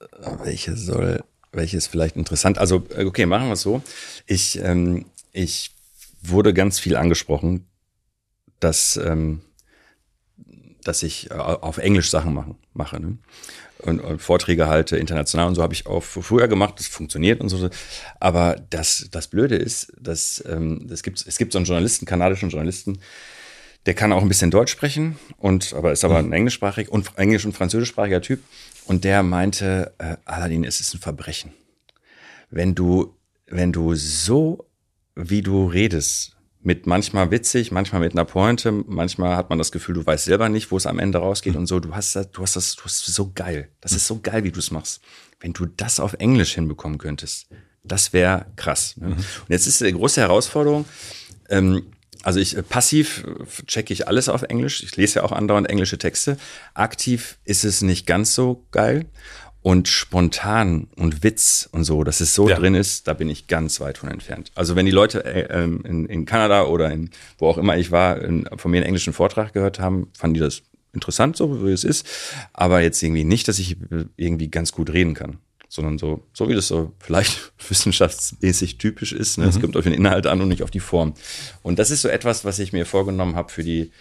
äh, 0.00 0.30
welche 0.44 0.76
soll, 0.76 1.24
welche 1.52 1.76
ist 1.76 1.86
vielleicht 1.86 2.16
interessant? 2.16 2.58
Also, 2.58 2.86
äh, 2.96 3.04
okay, 3.04 3.26
machen 3.26 3.48
wir 3.48 3.54
es 3.54 3.62
so. 3.62 3.82
Ich, 4.26 4.58
ähm, 4.58 5.06
ich 5.32 5.74
wurde 6.22 6.54
ganz 6.54 6.78
viel 6.78 6.96
angesprochen, 6.96 7.66
dass, 8.60 8.96
ähm, 8.96 9.42
dass 10.84 11.02
ich 11.02 11.30
äh, 11.30 11.34
auf 11.34 11.78
Englisch 11.78 12.10
Sachen 12.10 12.34
machen, 12.34 12.56
mache. 12.72 13.00
Ne? 13.00 13.18
Und, 13.82 14.00
und, 14.00 14.22
Vorträge 14.22 14.68
halte 14.68 14.96
international 14.96 15.48
und 15.48 15.54
so 15.54 15.62
habe 15.62 15.74
ich 15.74 15.86
auch 15.86 16.02
früher 16.02 16.48
gemacht, 16.48 16.74
das 16.78 16.86
funktioniert 16.86 17.40
und 17.40 17.48
so. 17.48 17.68
Aber 18.20 18.56
das, 18.70 19.08
das 19.10 19.28
Blöde 19.28 19.56
ist, 19.56 19.92
dass 20.00 20.42
ähm, 20.48 20.86
das 20.88 21.02
gibt, 21.02 21.24
es 21.26 21.36
gibt 21.36 21.52
so 21.52 21.58
einen 21.58 21.66
Journalisten, 21.66 22.06
kanadischen 22.06 22.50
Journalisten, 22.50 23.00
der 23.86 23.94
kann 23.94 24.12
auch 24.12 24.22
ein 24.22 24.28
bisschen 24.28 24.50
Deutsch 24.50 24.70
sprechen 24.70 25.18
und 25.38 25.72
aber 25.74 25.92
ist 25.92 26.04
aber 26.04 26.22
mhm. 26.22 26.28
ein 26.28 26.32
englischsprachig 26.32 26.88
und 26.88 27.10
englisch 27.16 27.44
und 27.44 27.52
französischsprachiger 27.52 28.22
Typ. 28.22 28.40
Und 28.84 29.04
der 29.04 29.22
meinte, 29.22 29.92
äh, 29.98 30.16
Aladdin, 30.24 30.64
es 30.64 30.80
ist 30.80 30.94
ein 30.94 31.00
Verbrechen. 31.00 31.52
Wenn 32.50 32.74
du, 32.74 33.14
wenn 33.46 33.72
du 33.72 33.94
so, 33.94 34.66
wie 35.14 35.42
du 35.42 35.66
redest, 35.66 36.31
mit 36.62 36.86
manchmal 36.86 37.30
witzig, 37.30 37.72
manchmal 37.72 38.00
mit 38.00 38.12
einer 38.12 38.24
Pointe, 38.24 38.70
manchmal 38.70 39.36
hat 39.36 39.50
man 39.50 39.58
das 39.58 39.72
Gefühl, 39.72 39.96
du 39.96 40.06
weißt 40.06 40.26
selber 40.26 40.48
nicht, 40.48 40.70
wo 40.70 40.76
es 40.76 40.86
am 40.86 40.98
Ende 40.98 41.18
rausgeht 41.18 41.54
mhm. 41.54 41.60
und 41.60 41.66
so. 41.66 41.80
Du 41.80 41.94
hast 41.94 42.14
das, 42.14 42.30
du 42.30 42.42
hast 42.42 42.56
das, 42.56 42.76
du 42.76 42.84
hast 42.84 43.04
so 43.04 43.32
geil. 43.34 43.68
Das 43.80 43.92
mhm. 43.92 43.96
ist 43.96 44.06
so 44.06 44.20
geil, 44.20 44.44
wie 44.44 44.52
du 44.52 44.60
es 44.60 44.70
machst. 44.70 45.00
Wenn 45.40 45.52
du 45.52 45.66
das 45.66 45.98
auf 45.98 46.14
Englisch 46.14 46.54
hinbekommen 46.54 46.98
könntest, 46.98 47.48
das 47.82 48.12
wäre 48.12 48.46
krass. 48.56 48.96
Ne? 48.96 49.08
Mhm. 49.08 49.12
Und 49.14 49.48
jetzt 49.48 49.66
ist 49.66 49.80
die 49.80 49.92
große 49.92 50.20
Herausforderung. 50.20 50.84
Ähm, 51.48 51.82
also 52.22 52.38
ich 52.38 52.56
äh, 52.56 52.62
passiv 52.62 53.24
äh, 53.24 53.66
checke 53.66 53.92
ich 53.92 54.06
alles 54.06 54.28
auf 54.28 54.42
Englisch. 54.42 54.82
Ich 54.82 54.96
lese 54.96 55.18
ja 55.18 55.24
auch 55.24 55.32
andauernd 55.32 55.68
englische 55.68 55.98
Texte. 55.98 56.36
Aktiv 56.74 57.38
ist 57.44 57.64
es 57.64 57.82
nicht 57.82 58.06
ganz 58.06 58.34
so 58.34 58.64
geil 58.70 59.06
und 59.62 59.88
spontan 59.88 60.88
und 60.96 61.22
Witz 61.22 61.68
und 61.70 61.84
so, 61.84 62.02
dass 62.04 62.20
es 62.20 62.34
so 62.34 62.48
ja. 62.48 62.56
drin 62.56 62.74
ist, 62.74 63.06
da 63.06 63.14
bin 63.14 63.28
ich 63.28 63.46
ganz 63.46 63.80
weit 63.80 63.98
von 63.98 64.10
entfernt. 64.10 64.50
Also 64.54 64.74
wenn 64.76 64.86
die 64.86 64.92
Leute 64.92 65.24
äh, 65.24 65.62
ähm, 65.62 65.82
in, 65.84 66.06
in 66.06 66.24
Kanada 66.26 66.64
oder 66.64 66.90
in 66.90 67.10
wo 67.38 67.46
auch 67.46 67.58
immer 67.58 67.76
ich 67.76 67.90
war, 67.92 68.20
in, 68.20 68.48
von 68.56 68.70
mir 68.70 68.78
einen 68.78 68.86
englischen 68.86 69.12
Vortrag 69.12 69.52
gehört 69.52 69.78
haben, 69.78 70.10
fanden 70.14 70.34
die 70.34 70.40
das 70.40 70.62
interessant, 70.92 71.36
so 71.36 71.64
wie 71.64 71.72
es 71.72 71.84
ist. 71.84 72.06
Aber 72.52 72.82
jetzt 72.82 73.02
irgendwie 73.02 73.24
nicht, 73.24 73.48
dass 73.48 73.58
ich 73.58 73.76
irgendwie 74.16 74.50
ganz 74.50 74.72
gut 74.72 74.92
reden 74.92 75.14
kann, 75.14 75.38
sondern 75.68 75.96
so, 75.96 76.22
so 76.32 76.48
wie 76.48 76.54
das 76.54 76.68
so 76.68 76.92
vielleicht 76.98 77.52
wissenschaftsmäßig 77.68 78.78
typisch 78.78 79.12
ist. 79.12 79.38
Ne? 79.38 79.46
Es 79.46 79.56
mhm. 79.56 79.62
kommt 79.62 79.76
auf 79.76 79.84
den 79.84 79.94
Inhalt 79.94 80.26
an 80.26 80.40
und 80.40 80.48
nicht 80.48 80.62
auf 80.62 80.70
die 80.70 80.80
Form. 80.80 81.14
Und 81.62 81.78
das 81.78 81.90
ist 81.90 82.02
so 82.02 82.08
etwas, 82.08 82.44
was 82.44 82.58
ich 82.58 82.72
mir 82.72 82.84
vorgenommen 82.84 83.36
habe 83.36 83.50
für 83.50 83.62
die 83.62 83.92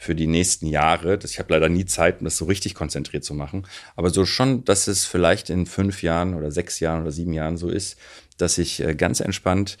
für 0.00 0.14
die 0.14 0.26
nächsten 0.26 0.66
Jahre. 0.66 1.18
Das, 1.18 1.32
ich 1.32 1.38
habe 1.38 1.52
leider 1.52 1.68
nie 1.68 1.84
Zeit, 1.84 2.20
um 2.20 2.24
das 2.24 2.38
so 2.38 2.46
richtig 2.46 2.74
konzentriert 2.74 3.22
zu 3.22 3.34
machen. 3.34 3.66
Aber 3.96 4.08
so 4.08 4.24
schon, 4.24 4.64
dass 4.64 4.86
es 4.86 5.04
vielleicht 5.04 5.50
in 5.50 5.66
fünf 5.66 6.02
Jahren 6.02 6.32
oder 6.32 6.50
sechs 6.50 6.80
Jahren 6.80 7.02
oder 7.02 7.12
sieben 7.12 7.34
Jahren 7.34 7.58
so 7.58 7.68
ist, 7.68 7.98
dass 8.38 8.56
ich 8.56 8.82
äh, 8.82 8.94
ganz 8.94 9.20
entspannt, 9.20 9.76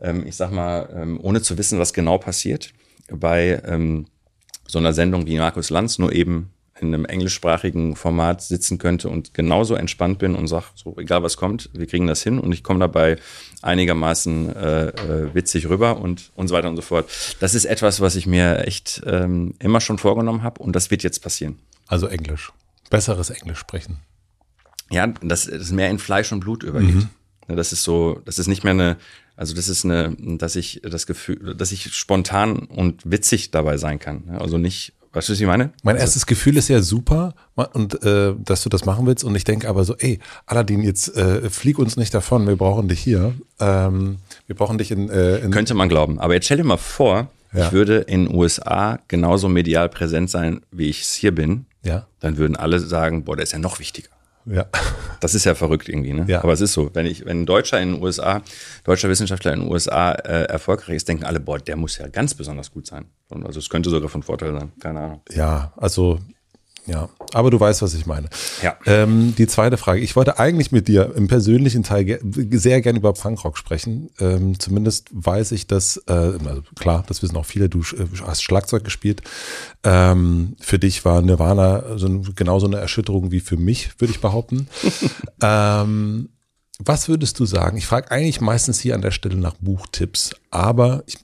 ähm, 0.00 0.26
ich 0.26 0.34
sag 0.34 0.50
mal, 0.50 0.88
ähm, 0.92 1.20
ohne 1.22 1.42
zu 1.42 1.58
wissen, 1.58 1.78
was 1.78 1.92
genau 1.92 2.18
passiert, 2.18 2.72
bei 3.08 3.62
ähm, 3.64 4.06
so 4.66 4.80
einer 4.80 4.92
Sendung 4.92 5.26
wie 5.26 5.38
Markus 5.38 5.70
Lanz 5.70 5.96
nur 5.96 6.12
eben 6.12 6.52
in 6.82 6.94
einem 6.94 7.04
englischsprachigen 7.04 7.96
Format 7.96 8.42
sitzen 8.42 8.78
könnte 8.78 9.08
und 9.08 9.32
genauso 9.32 9.74
entspannt 9.74 10.18
bin 10.18 10.34
und 10.34 10.48
sage, 10.48 10.66
so 10.74 10.96
egal 10.98 11.22
was 11.22 11.36
kommt, 11.36 11.70
wir 11.72 11.86
kriegen 11.86 12.06
das 12.06 12.22
hin 12.22 12.38
und 12.38 12.52
ich 12.52 12.62
komme 12.62 12.80
dabei 12.80 13.16
einigermaßen 13.62 14.54
äh, 14.54 14.88
äh, 14.88 15.34
witzig 15.34 15.68
rüber 15.68 15.98
und, 15.98 16.32
und 16.34 16.48
so 16.48 16.54
weiter 16.54 16.68
und 16.68 16.76
so 16.76 16.82
fort. 16.82 17.08
Das 17.40 17.54
ist 17.54 17.64
etwas, 17.64 18.00
was 18.00 18.16
ich 18.16 18.26
mir 18.26 18.66
echt 18.66 19.02
ähm, 19.06 19.54
immer 19.60 19.80
schon 19.80 19.98
vorgenommen 19.98 20.42
habe 20.42 20.60
und 20.62 20.74
das 20.74 20.90
wird 20.90 21.02
jetzt 21.02 21.22
passieren. 21.22 21.58
Also 21.86 22.08
Englisch. 22.08 22.52
Besseres 22.90 23.30
Englisch 23.30 23.58
sprechen. 23.58 23.98
Ja, 24.90 25.06
dass 25.06 25.46
es 25.46 25.72
mehr 25.72 25.88
in 25.88 25.98
Fleisch 25.98 26.32
und 26.32 26.40
Blut 26.40 26.62
übergeht. 26.62 26.94
Mhm. 26.94 27.08
Das 27.48 27.72
ist 27.72 27.82
so, 27.82 28.20
das 28.24 28.38
ist 28.38 28.46
nicht 28.46 28.64
mehr 28.64 28.72
eine, 28.72 28.96
also 29.36 29.54
das 29.54 29.68
ist 29.68 29.84
eine, 29.84 30.16
dass 30.18 30.56
ich 30.56 30.80
das 30.84 31.06
Gefühl, 31.06 31.54
dass 31.54 31.72
ich 31.72 31.94
spontan 31.94 32.58
und 32.58 33.10
witzig 33.10 33.50
dabei 33.50 33.78
sein 33.78 33.98
kann. 33.98 34.36
Also 34.38 34.58
nicht 34.58 34.92
Weißt 35.12 35.28
du, 35.28 35.32
was 35.32 35.40
ich 35.40 35.46
meine? 35.46 35.72
Mein 35.82 35.96
also, 35.96 36.04
erstes 36.04 36.26
Gefühl 36.26 36.56
ist 36.56 36.68
ja 36.68 36.80
super 36.80 37.34
und 37.74 38.02
äh, 38.02 38.34
dass 38.38 38.62
du 38.62 38.70
das 38.70 38.86
machen 38.86 39.06
willst 39.06 39.24
und 39.24 39.34
ich 39.34 39.44
denke 39.44 39.68
aber 39.68 39.84
so, 39.84 39.94
ey, 39.98 40.20
Aladdin, 40.46 40.82
jetzt 40.82 41.14
äh, 41.16 41.50
flieg 41.50 41.78
uns 41.78 41.96
nicht 41.96 42.14
davon, 42.14 42.46
wir 42.46 42.56
brauchen 42.56 42.88
dich 42.88 43.00
hier. 43.00 43.34
Ähm, 43.60 44.18
wir 44.46 44.56
brauchen 44.56 44.78
dich 44.78 44.90
in, 44.90 45.10
äh, 45.10 45.38
in 45.38 45.50
Könnte 45.50 45.74
man 45.74 45.90
glauben. 45.90 46.18
Aber 46.18 46.32
jetzt 46.34 46.46
stell 46.46 46.56
dir 46.56 46.64
mal 46.64 46.78
vor, 46.78 47.28
ja. 47.52 47.66
ich 47.66 47.72
würde 47.72 47.98
in 47.98 48.26
den 48.26 48.34
USA 48.34 48.98
genauso 49.08 49.48
medial 49.50 49.90
präsent 49.90 50.30
sein, 50.30 50.62
wie 50.70 50.88
ich 50.88 51.02
es 51.02 51.12
hier 51.12 51.34
bin. 51.34 51.66
Ja. 51.84 52.06
Dann 52.20 52.38
würden 52.38 52.56
alle 52.56 52.80
sagen, 52.80 53.24
boah, 53.24 53.36
der 53.36 53.42
ist 53.42 53.52
ja 53.52 53.58
noch 53.58 53.80
wichtiger. 53.80 54.11
Ja. 54.46 54.66
Das 55.20 55.34
ist 55.34 55.44
ja 55.44 55.54
verrückt 55.54 55.88
irgendwie, 55.88 56.12
ne? 56.12 56.24
Ja. 56.28 56.42
Aber 56.42 56.52
es 56.52 56.60
ist 56.60 56.72
so, 56.72 56.90
wenn 56.94 57.06
ich, 57.06 57.24
wenn 57.24 57.42
ein 57.42 57.46
Deutscher 57.46 57.80
in 57.80 57.94
den 57.94 58.02
USA, 58.02 58.42
deutscher 58.84 59.08
Wissenschaftler 59.08 59.52
in 59.52 59.60
den 59.60 59.70
USA 59.70 60.12
äh, 60.12 60.44
erfolgreich 60.44 60.96
ist, 60.96 61.08
denken 61.08 61.24
alle, 61.24 61.40
boah, 61.40 61.58
der 61.58 61.76
muss 61.76 61.98
ja 61.98 62.08
ganz 62.08 62.34
besonders 62.34 62.70
gut 62.72 62.86
sein. 62.86 63.04
Also 63.30 63.60
es 63.60 63.68
könnte 63.68 63.90
sogar 63.90 64.08
von 64.08 64.22
Vorteil 64.22 64.52
sein, 64.52 64.72
keine 64.80 65.00
Ahnung. 65.00 65.20
Ja, 65.30 65.72
also 65.76 66.18
ja, 66.86 67.08
aber 67.32 67.50
du 67.50 67.60
weißt, 67.60 67.80
was 67.82 67.94
ich 67.94 68.06
meine. 68.06 68.28
Ja. 68.60 68.76
Ähm, 68.86 69.34
die 69.38 69.46
zweite 69.46 69.76
Frage. 69.76 70.00
Ich 70.00 70.16
wollte 70.16 70.40
eigentlich 70.40 70.72
mit 70.72 70.88
dir 70.88 71.14
im 71.14 71.28
persönlichen 71.28 71.84
Teil 71.84 72.04
ge 72.04 72.18
sehr 72.58 72.80
gerne 72.80 72.98
über 72.98 73.12
Punkrock 73.12 73.56
sprechen. 73.56 74.10
Ähm, 74.18 74.58
zumindest 74.58 75.08
weiß 75.12 75.52
ich, 75.52 75.68
dass, 75.68 75.98
äh, 76.08 76.12
also 76.12 76.62
klar, 76.76 77.04
das 77.06 77.22
wissen 77.22 77.36
auch 77.36 77.46
viele, 77.46 77.68
du 77.68 77.80
äh, 77.80 78.06
hast 78.26 78.42
Schlagzeug 78.42 78.82
gespielt. 78.82 79.22
Ähm, 79.84 80.56
für 80.60 80.80
dich 80.80 81.04
war 81.04 81.22
Nirvana 81.22 81.98
so, 81.98 82.08
genauso 82.34 82.66
eine 82.66 82.78
Erschütterung 82.78 83.30
wie 83.30 83.40
für 83.40 83.56
mich, 83.56 83.90
würde 84.00 84.12
ich 84.12 84.20
behaupten. 84.20 84.66
ähm, 85.42 86.30
was 86.80 87.08
würdest 87.08 87.38
du 87.38 87.46
sagen? 87.46 87.76
Ich 87.76 87.86
frage 87.86 88.10
eigentlich 88.10 88.40
meistens 88.40 88.80
hier 88.80 88.96
an 88.96 89.02
der 89.02 89.12
Stelle 89.12 89.36
nach 89.36 89.54
Buchtipps, 89.60 90.30
aber 90.50 91.04
ich 91.06 91.18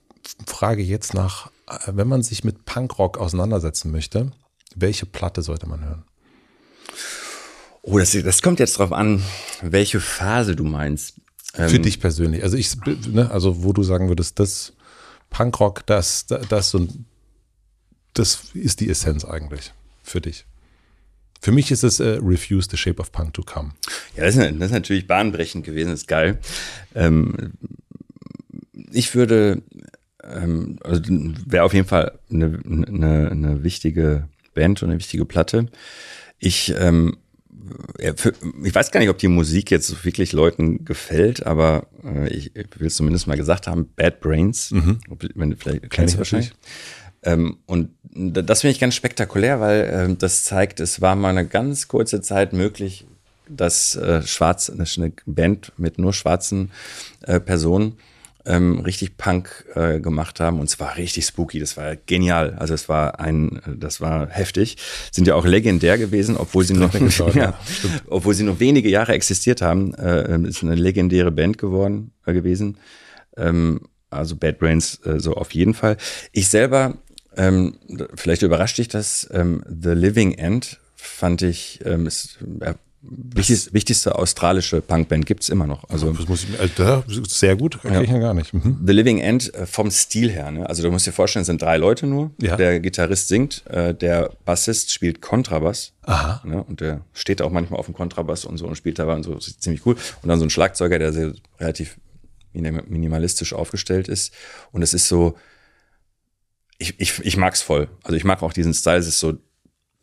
frage 0.46 0.82
jetzt 0.82 1.14
nach, 1.14 1.50
äh, 1.66 1.78
wenn 1.88 2.06
man 2.06 2.22
sich 2.22 2.44
mit 2.44 2.64
Punkrock 2.64 3.18
auseinandersetzen 3.18 3.90
möchte, 3.90 4.30
welche 4.76 5.06
Platte 5.06 5.42
sollte 5.42 5.68
man 5.68 5.84
hören? 5.84 6.04
Oh, 7.82 7.98
das, 7.98 8.12
das 8.12 8.42
kommt 8.42 8.60
jetzt 8.60 8.78
drauf 8.78 8.92
an, 8.92 9.22
welche 9.62 10.00
Phase 10.00 10.54
du 10.54 10.64
meinst. 10.64 11.14
Für 11.54 11.76
ähm, 11.76 11.82
dich 11.82 12.00
persönlich. 12.00 12.42
Also 12.42 12.56
ich, 12.56 12.76
ne, 13.06 13.30
also 13.30 13.64
wo 13.64 13.72
du 13.72 13.82
sagen 13.82 14.08
würdest, 14.08 14.38
das 14.38 14.74
Punkrock, 15.30 15.86
das, 15.86 16.26
das 16.26 16.70
so 16.70 16.86
das 18.14 18.50
ist 18.54 18.80
die 18.80 18.90
Essenz 18.90 19.24
eigentlich 19.24 19.72
für 20.02 20.20
dich. 20.20 20.44
Für 21.40 21.52
mich 21.52 21.70
ist 21.70 21.84
es 21.84 22.00
äh, 22.00 22.18
Refuse 22.20 22.68
the 22.70 22.76
Shape 22.76 23.00
of 23.00 23.12
Punk 23.12 23.34
to 23.34 23.42
Come. 23.42 23.70
Ja, 24.16 24.24
das 24.24 24.36
ist, 24.36 24.42
das 24.42 24.66
ist 24.66 24.72
natürlich 24.72 25.06
bahnbrechend 25.06 25.64
gewesen, 25.64 25.90
das 25.90 26.00
ist 26.00 26.08
geil. 26.08 26.38
Ähm, 26.94 27.52
ich 28.90 29.14
würde, 29.14 29.62
ähm, 30.24 30.78
also 30.82 31.02
wäre 31.46 31.64
auf 31.64 31.74
jeden 31.74 31.86
Fall 31.86 32.18
eine, 32.30 32.60
eine, 32.66 33.30
eine 33.30 33.62
wichtige 33.62 34.28
Band 34.58 34.82
und 34.82 34.90
eine 34.90 34.98
wichtige 34.98 35.24
Platte. 35.24 35.68
Ich, 36.38 36.74
ähm, 36.76 37.16
ich 37.98 38.74
weiß 38.74 38.90
gar 38.90 38.98
nicht, 38.98 39.08
ob 39.08 39.18
die 39.18 39.28
Musik 39.28 39.70
jetzt 39.70 40.04
wirklich 40.04 40.32
Leuten 40.32 40.84
gefällt, 40.84 41.46
aber 41.46 41.86
äh, 42.04 42.28
ich, 42.28 42.56
ich 42.56 42.66
will 42.80 42.88
es 42.88 42.96
zumindest 42.96 43.28
mal 43.28 43.36
gesagt 43.36 43.68
haben, 43.68 43.88
Bad 43.94 44.20
Brains, 44.20 44.72
mhm. 44.72 44.98
wenn, 45.34 45.56
vielleicht 45.56 45.90
kennst 45.90 46.14
du 46.14 46.18
wahrscheinlich. 46.18 46.52
Ähm, 47.22 47.58
und 47.66 47.90
das 48.12 48.62
finde 48.62 48.72
ich 48.72 48.80
ganz 48.80 48.94
spektakulär, 48.94 49.60
weil 49.60 49.80
äh, 50.10 50.16
das 50.16 50.42
zeigt, 50.42 50.80
es 50.80 51.00
war 51.00 51.14
mal 51.14 51.30
eine 51.30 51.46
ganz 51.46 51.86
kurze 51.86 52.20
Zeit 52.20 52.52
möglich, 52.52 53.06
dass 53.48 53.94
äh, 53.96 54.22
schwarz, 54.22 54.70
eine 54.70 55.12
Band 55.26 55.72
mit 55.76 55.98
nur 55.98 56.12
schwarzen 56.12 56.70
äh, 57.22 57.38
Personen 57.40 57.96
ähm, 58.48 58.80
richtig 58.80 59.16
Punk 59.16 59.66
äh, 59.74 60.00
gemacht 60.00 60.40
haben 60.40 60.58
und 60.58 60.68
zwar 60.68 60.96
richtig 60.96 61.26
spooky. 61.26 61.60
Das 61.60 61.76
war 61.76 61.94
genial. 61.96 62.54
Also 62.58 62.74
es 62.74 62.88
war 62.88 63.20
ein, 63.20 63.60
das 63.76 64.00
war 64.00 64.28
heftig. 64.28 64.78
Sind 65.12 65.28
ja 65.28 65.34
auch 65.34 65.44
legendär 65.44 65.98
gewesen, 65.98 66.36
obwohl 66.36 66.64
sie 66.64 66.74
noch, 66.74 66.92
geschaut, 66.92 67.34
ja, 67.34 67.58
obwohl 68.08 68.34
sie 68.34 68.44
nur 68.44 68.58
wenige 68.58 68.88
Jahre 68.88 69.12
existiert 69.12 69.60
haben. 69.60 69.94
Äh, 69.94 70.40
ist 70.48 70.62
eine 70.62 70.74
legendäre 70.74 71.30
Band 71.30 71.58
geworden 71.58 72.12
äh, 72.24 72.32
gewesen. 72.32 72.78
Ähm, 73.36 73.82
also 74.10 74.36
Bad 74.36 74.58
Brains 74.58 74.98
äh, 75.04 75.20
so 75.20 75.34
auf 75.34 75.52
jeden 75.52 75.74
Fall. 75.74 75.98
Ich 76.32 76.48
selber, 76.48 76.96
ähm, 77.36 77.76
vielleicht 78.14 78.42
überrascht 78.42 78.78
dich 78.78 78.88
das, 78.88 79.28
ähm, 79.30 79.62
The 79.68 79.90
Living 79.90 80.32
End 80.32 80.80
fand 80.96 81.42
ich, 81.42 81.80
ähm, 81.84 82.06
ist, 82.06 82.38
wichtigste, 83.00 83.72
wichtigste 83.72 84.16
australische 84.16 84.80
Punkband 84.80 85.24
gibt's 85.26 85.48
immer 85.48 85.66
noch. 85.66 85.88
Also 85.88 86.12
Das 86.12 86.28
muss 86.28 86.44
ich, 86.44 86.58
also, 86.58 87.04
sehr 87.26 87.54
gut, 87.56 87.80
kann 87.80 87.92
Ja. 87.94 88.00
ich 88.02 88.10
ja 88.10 88.18
gar 88.18 88.34
nicht. 88.34 88.52
Mhm. 88.52 88.80
The 88.84 88.92
Living 88.92 89.18
End 89.18 89.54
äh, 89.54 89.66
vom 89.66 89.90
Stil 89.90 90.30
her. 90.30 90.50
Ne? 90.50 90.68
Also 90.68 90.82
du 90.82 90.90
musst 90.90 91.06
dir 91.06 91.12
vorstellen, 91.12 91.42
es 91.42 91.46
sind 91.46 91.62
drei 91.62 91.76
Leute 91.76 92.06
nur. 92.06 92.32
Ja. 92.40 92.56
Der 92.56 92.80
Gitarrist 92.80 93.28
singt, 93.28 93.64
äh, 93.68 93.94
der 93.94 94.32
Bassist 94.44 94.90
spielt 94.92 95.22
Kontrabass. 95.22 95.92
Aha. 96.02 96.42
Ne? 96.44 96.62
Und 96.64 96.80
der 96.80 97.02
steht 97.12 97.40
auch 97.42 97.50
manchmal 97.50 97.78
auf 97.78 97.86
dem 97.86 97.94
Kontrabass 97.94 98.44
und 98.44 98.58
so 98.58 98.66
und 98.66 98.76
spielt 98.76 98.98
dabei 98.98 99.14
und 99.14 99.22
so. 99.22 99.34
Das 99.34 99.46
ist 99.46 99.62
ziemlich 99.62 99.86
cool. 99.86 99.96
Und 100.22 100.28
dann 100.28 100.38
so 100.38 100.44
ein 100.46 100.50
Schlagzeuger, 100.50 100.98
der 100.98 101.12
sehr, 101.12 101.32
relativ 101.60 101.98
minim- 102.52 102.82
minimalistisch 102.88 103.52
aufgestellt 103.52 104.08
ist. 104.08 104.32
Und 104.72 104.82
es 104.82 104.92
ist 104.92 105.06
so, 105.08 105.36
ich, 106.78 106.98
ich, 107.00 107.18
ich 107.24 107.36
mag's 107.36 107.62
voll. 107.62 107.88
Also 108.02 108.16
ich 108.16 108.24
mag 108.24 108.42
auch 108.42 108.52
diesen 108.52 108.74
Style. 108.74 108.98
Es 108.98 109.06
ist 109.06 109.18
so 109.20 109.34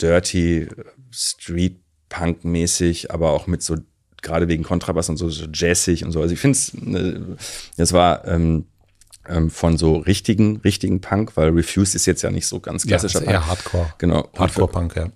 dirty, 0.01 0.67
Street 1.11 1.77
Punk 2.09 2.43
mäßig, 2.45 3.11
aber 3.11 3.31
auch 3.31 3.47
mit 3.47 3.63
so 3.63 3.77
gerade 4.21 4.47
wegen 4.47 4.63
Kontrabass 4.63 5.09
und 5.09 5.17
so, 5.17 5.29
so 5.29 5.45
jazzig 5.53 6.03
und 6.03 6.11
so. 6.11 6.21
Also 6.21 6.33
ich 6.33 6.39
finde 6.39 6.57
es, 6.57 6.73
ne, 6.73 7.37
das 7.77 7.93
war 7.93 8.27
ähm, 8.27 8.65
ähm, 9.27 9.49
von 9.49 9.77
so 9.77 9.97
richtigen, 9.97 10.57
richtigen 10.57 11.01
Punk, 11.01 11.35
weil 11.35 11.49
Refuse 11.49 11.95
ist 11.95 12.05
jetzt 12.05 12.21
ja 12.21 12.31
nicht 12.31 12.47
so 12.47 12.59
ganz 12.59 12.83
Ja, 12.83 12.89
klassischer 12.89 13.21
ist 13.21 13.27
eher 13.27 13.47
Hardcore. 13.47 13.93
Genau. 13.97 14.29
Hardcore-Punk, 14.37 14.95
ja. 14.95 15.09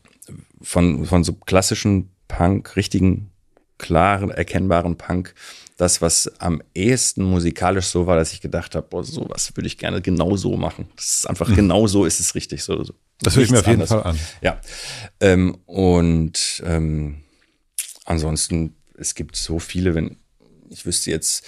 von, 0.62 1.06
von 1.06 1.24
so 1.24 1.34
klassischen 1.34 2.10
Punk, 2.28 2.76
richtigen, 2.76 3.32
klaren, 3.78 4.30
erkennbaren 4.30 4.98
Punk, 4.98 5.34
das, 5.80 6.02
was 6.02 6.30
am 6.40 6.62
ehesten 6.76 7.24
musikalisch 7.24 7.86
so 7.86 8.06
war, 8.06 8.18
dass 8.18 8.34
ich 8.34 8.42
gedacht 8.42 8.76
habe, 8.76 8.86
boah, 8.90 9.02
sowas 9.02 9.56
würde 9.56 9.68
ich 9.68 9.78
gerne 9.78 10.02
genau 10.02 10.36
so 10.36 10.58
machen. 10.58 10.90
Das 10.98 11.06
ist 11.06 11.30
einfach 11.30 11.56
genau 11.56 11.88
so 11.88 12.04
ist 12.04 12.20
es 12.20 12.36
richtig. 12.36 12.66
So, 12.66 12.84
so. 12.84 12.92
Mhm. 12.92 12.98
Das 13.22 13.38
höre 13.38 13.44
ich 13.44 13.52
mir 13.52 13.60
auf 13.60 13.68
jeden 13.68 13.84
anderes. 13.84 13.90
Fall 13.92 14.04
an. 14.04 14.20
Ja. 14.42 14.60
Ähm, 15.22 15.58
und 15.66 16.62
ähm, 16.66 17.24
ansonsten, 18.04 18.76
es 18.98 19.16
gibt 19.16 19.38
so 19.38 19.58
viele, 19.60 19.96
wenn 19.96 20.18
ich 20.70 20.86
wüsste 20.86 21.12
jetzt, 21.12 21.46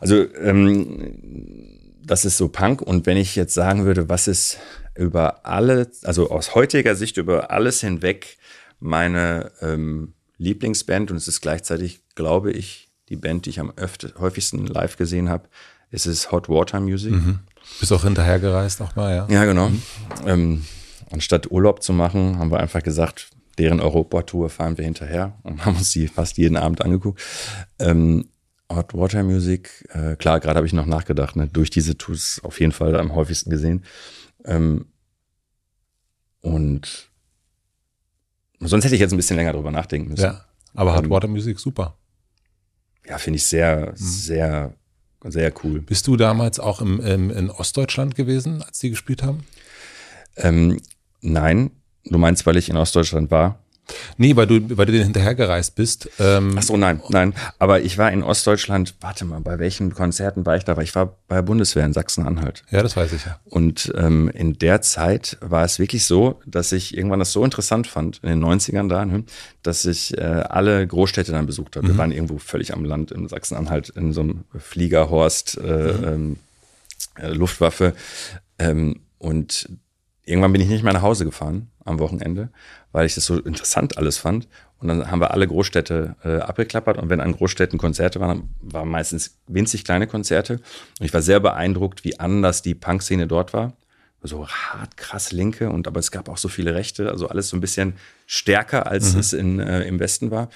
also 0.00 0.32
ähm, 0.36 1.80
das 2.04 2.24
ist 2.24 2.36
so 2.36 2.48
Punk 2.48 2.82
und 2.82 3.06
wenn 3.06 3.16
ich 3.16 3.34
jetzt 3.34 3.54
sagen 3.54 3.84
würde, 3.84 4.08
was 4.08 4.28
ist 4.28 4.58
über 4.94 5.44
alle, 5.44 5.90
also 6.04 6.30
aus 6.30 6.54
heutiger 6.54 6.94
Sicht 6.94 7.16
über 7.16 7.50
alles 7.50 7.80
hinweg 7.80 8.38
meine 8.78 9.50
ähm, 9.60 10.14
Lieblingsband 10.38 11.10
und 11.10 11.16
es 11.16 11.26
ist 11.26 11.40
gleichzeitig, 11.40 12.02
glaube 12.14 12.52
ich, 12.52 12.91
die 13.12 13.16
Band, 13.16 13.46
die 13.46 13.50
ich 13.50 13.60
am 13.60 13.70
öfter, 13.76 14.08
häufigsten 14.18 14.66
live 14.66 14.96
gesehen 14.96 15.28
habe, 15.28 15.48
ist 15.90 16.06
es 16.06 16.32
Hot 16.32 16.48
Water 16.48 16.80
Music. 16.80 17.14
Bist 17.78 17.92
auch 17.92 18.04
hinterhergereist 18.04 18.80
auch 18.80 18.96
mal, 18.96 19.14
ja? 19.14 19.28
Ja, 19.28 19.44
genau. 19.44 19.70
Ähm, 20.26 20.64
anstatt 21.10 21.50
Urlaub 21.50 21.82
zu 21.82 21.92
machen, 21.92 22.38
haben 22.38 22.50
wir 22.50 22.58
einfach 22.58 22.82
gesagt, 22.82 23.30
deren 23.58 23.80
Europatour 23.80 24.48
fahren 24.48 24.78
wir 24.78 24.84
hinterher 24.84 25.38
und 25.42 25.64
haben 25.64 25.76
uns 25.76 25.92
die 25.92 26.08
fast 26.08 26.38
jeden 26.38 26.56
Abend 26.56 26.82
angeguckt. 26.82 27.20
Ähm, 27.78 28.30
Hot 28.72 28.94
Water 28.94 29.22
Music, 29.22 29.86
äh, 29.90 30.16
klar, 30.16 30.40
gerade 30.40 30.56
habe 30.56 30.66
ich 30.66 30.72
noch 30.72 30.86
nachgedacht, 30.86 31.36
ne, 31.36 31.46
durch 31.46 31.68
diese 31.68 31.98
Tours 31.98 32.40
auf 32.42 32.58
jeden 32.60 32.72
Fall 32.72 32.98
am 32.98 33.14
häufigsten 33.14 33.50
gesehen. 33.50 33.84
Ähm, 34.46 34.86
und 36.40 37.10
sonst 38.58 38.84
hätte 38.84 38.94
ich 38.94 39.00
jetzt 39.02 39.12
ein 39.12 39.18
bisschen 39.18 39.36
länger 39.36 39.52
drüber 39.52 39.70
nachdenken 39.70 40.08
müssen. 40.08 40.24
Ja. 40.24 40.46
Aber 40.72 40.94
Hard 40.94 41.04
Ähm, 41.04 41.10
Water 41.10 41.28
Music, 41.28 41.60
super. 41.60 41.98
Ja, 43.06 43.18
finde 43.18 43.36
ich 43.38 43.44
sehr, 43.44 43.92
sehr, 43.94 44.74
sehr 45.24 45.52
cool. 45.64 45.80
Bist 45.80 46.06
du 46.06 46.16
damals 46.16 46.60
auch 46.60 46.80
im, 46.80 47.00
im, 47.00 47.30
in 47.30 47.50
Ostdeutschland 47.50 48.14
gewesen, 48.14 48.62
als 48.62 48.78
die 48.78 48.90
gespielt 48.90 49.22
haben? 49.22 49.44
Ähm, 50.36 50.80
nein, 51.20 51.70
du 52.04 52.18
meinst, 52.18 52.46
weil 52.46 52.56
ich 52.56 52.68
in 52.68 52.76
Ostdeutschland 52.76 53.30
war? 53.30 53.61
Nee, 54.16 54.36
weil 54.36 54.46
du, 54.46 54.76
weil 54.76 54.86
du 54.86 54.92
den 54.92 55.02
hinterhergereist 55.02 55.74
bist. 55.74 56.08
Ähm, 56.18 56.54
Ach 56.56 56.62
so, 56.62 56.76
nein, 56.76 57.02
nein. 57.08 57.34
Aber 57.58 57.80
ich 57.80 57.98
war 57.98 58.12
in 58.12 58.22
Ostdeutschland, 58.22 58.94
warte 59.00 59.24
mal, 59.24 59.40
bei 59.40 59.58
welchen 59.58 59.92
Konzerten 59.94 60.46
war 60.46 60.56
ich 60.56 60.64
da? 60.64 60.78
Ich 60.78 60.94
war 60.94 61.16
bei 61.28 61.36
der 61.36 61.42
Bundeswehr 61.42 61.84
in 61.84 61.92
Sachsen-Anhalt. 61.92 62.62
Ja, 62.70 62.82
das 62.82 62.96
weiß 62.96 63.12
ich 63.12 63.24
ja. 63.24 63.38
Und 63.44 63.92
ähm, 63.96 64.30
in 64.32 64.54
der 64.54 64.82
Zeit 64.82 65.36
war 65.40 65.64
es 65.64 65.78
wirklich 65.78 66.04
so, 66.04 66.40
dass 66.46 66.72
ich 66.72 66.96
irgendwann 66.96 67.18
das 67.18 67.32
so 67.32 67.44
interessant 67.44 67.86
fand, 67.86 68.20
in 68.22 68.28
den 68.28 68.44
90ern 68.44 68.88
da, 68.88 69.04
ne, 69.04 69.24
dass 69.62 69.84
ich 69.84 70.16
äh, 70.16 70.22
alle 70.22 70.86
Großstädte 70.86 71.32
dann 71.32 71.46
besucht 71.46 71.76
habe. 71.76 71.88
Wir 71.88 71.98
waren 71.98 72.12
irgendwo 72.12 72.38
völlig 72.38 72.72
am 72.72 72.84
Land 72.84 73.10
in 73.10 73.28
Sachsen-Anhalt 73.28 73.90
in 73.90 74.12
so 74.12 74.20
einem 74.20 74.44
Fliegerhorst, 74.56 75.58
äh, 75.58 75.90
ähm, 75.90 76.36
äh, 77.16 77.28
Luftwaffe. 77.28 77.94
Ähm, 78.58 79.00
und 79.18 79.68
irgendwann 80.24 80.52
bin 80.52 80.60
ich 80.60 80.68
nicht 80.68 80.84
mehr 80.84 80.92
nach 80.92 81.02
Hause 81.02 81.24
gefahren 81.24 81.71
am 81.84 81.98
Wochenende, 81.98 82.50
weil 82.92 83.06
ich 83.06 83.14
das 83.14 83.26
so 83.26 83.38
interessant 83.38 83.98
alles 83.98 84.18
fand. 84.18 84.48
Und 84.78 84.88
dann 84.88 85.10
haben 85.10 85.20
wir 85.20 85.30
alle 85.30 85.46
Großstädte 85.46 86.16
äh, 86.24 86.38
abgeklappert. 86.38 86.98
Und 86.98 87.08
wenn 87.08 87.20
an 87.20 87.32
Großstädten 87.32 87.78
Konzerte 87.78 88.18
waren, 88.20 88.54
waren 88.60 88.88
meistens 88.88 89.38
winzig 89.46 89.84
kleine 89.84 90.08
Konzerte. 90.08 90.54
Und 90.98 91.06
ich 91.06 91.14
war 91.14 91.22
sehr 91.22 91.38
beeindruckt, 91.38 92.04
wie 92.04 92.18
anders 92.18 92.62
die 92.62 92.74
Punkszene 92.74 93.28
dort 93.28 93.52
war. 93.52 93.74
So 94.22 94.48
hart, 94.48 94.96
krass 94.96 95.30
linke. 95.30 95.70
Und 95.70 95.86
aber 95.86 96.00
es 96.00 96.10
gab 96.10 96.28
auch 96.28 96.36
so 96.36 96.48
viele 96.48 96.74
Rechte. 96.74 97.10
Also 97.10 97.28
alles 97.28 97.48
so 97.48 97.56
ein 97.56 97.60
bisschen 97.60 97.94
stärker, 98.26 98.88
als 98.88 99.14
es 99.14 99.32
in, 99.32 99.60
äh, 99.60 99.82
im 99.82 100.00
Westen 100.00 100.32
war. 100.32 100.48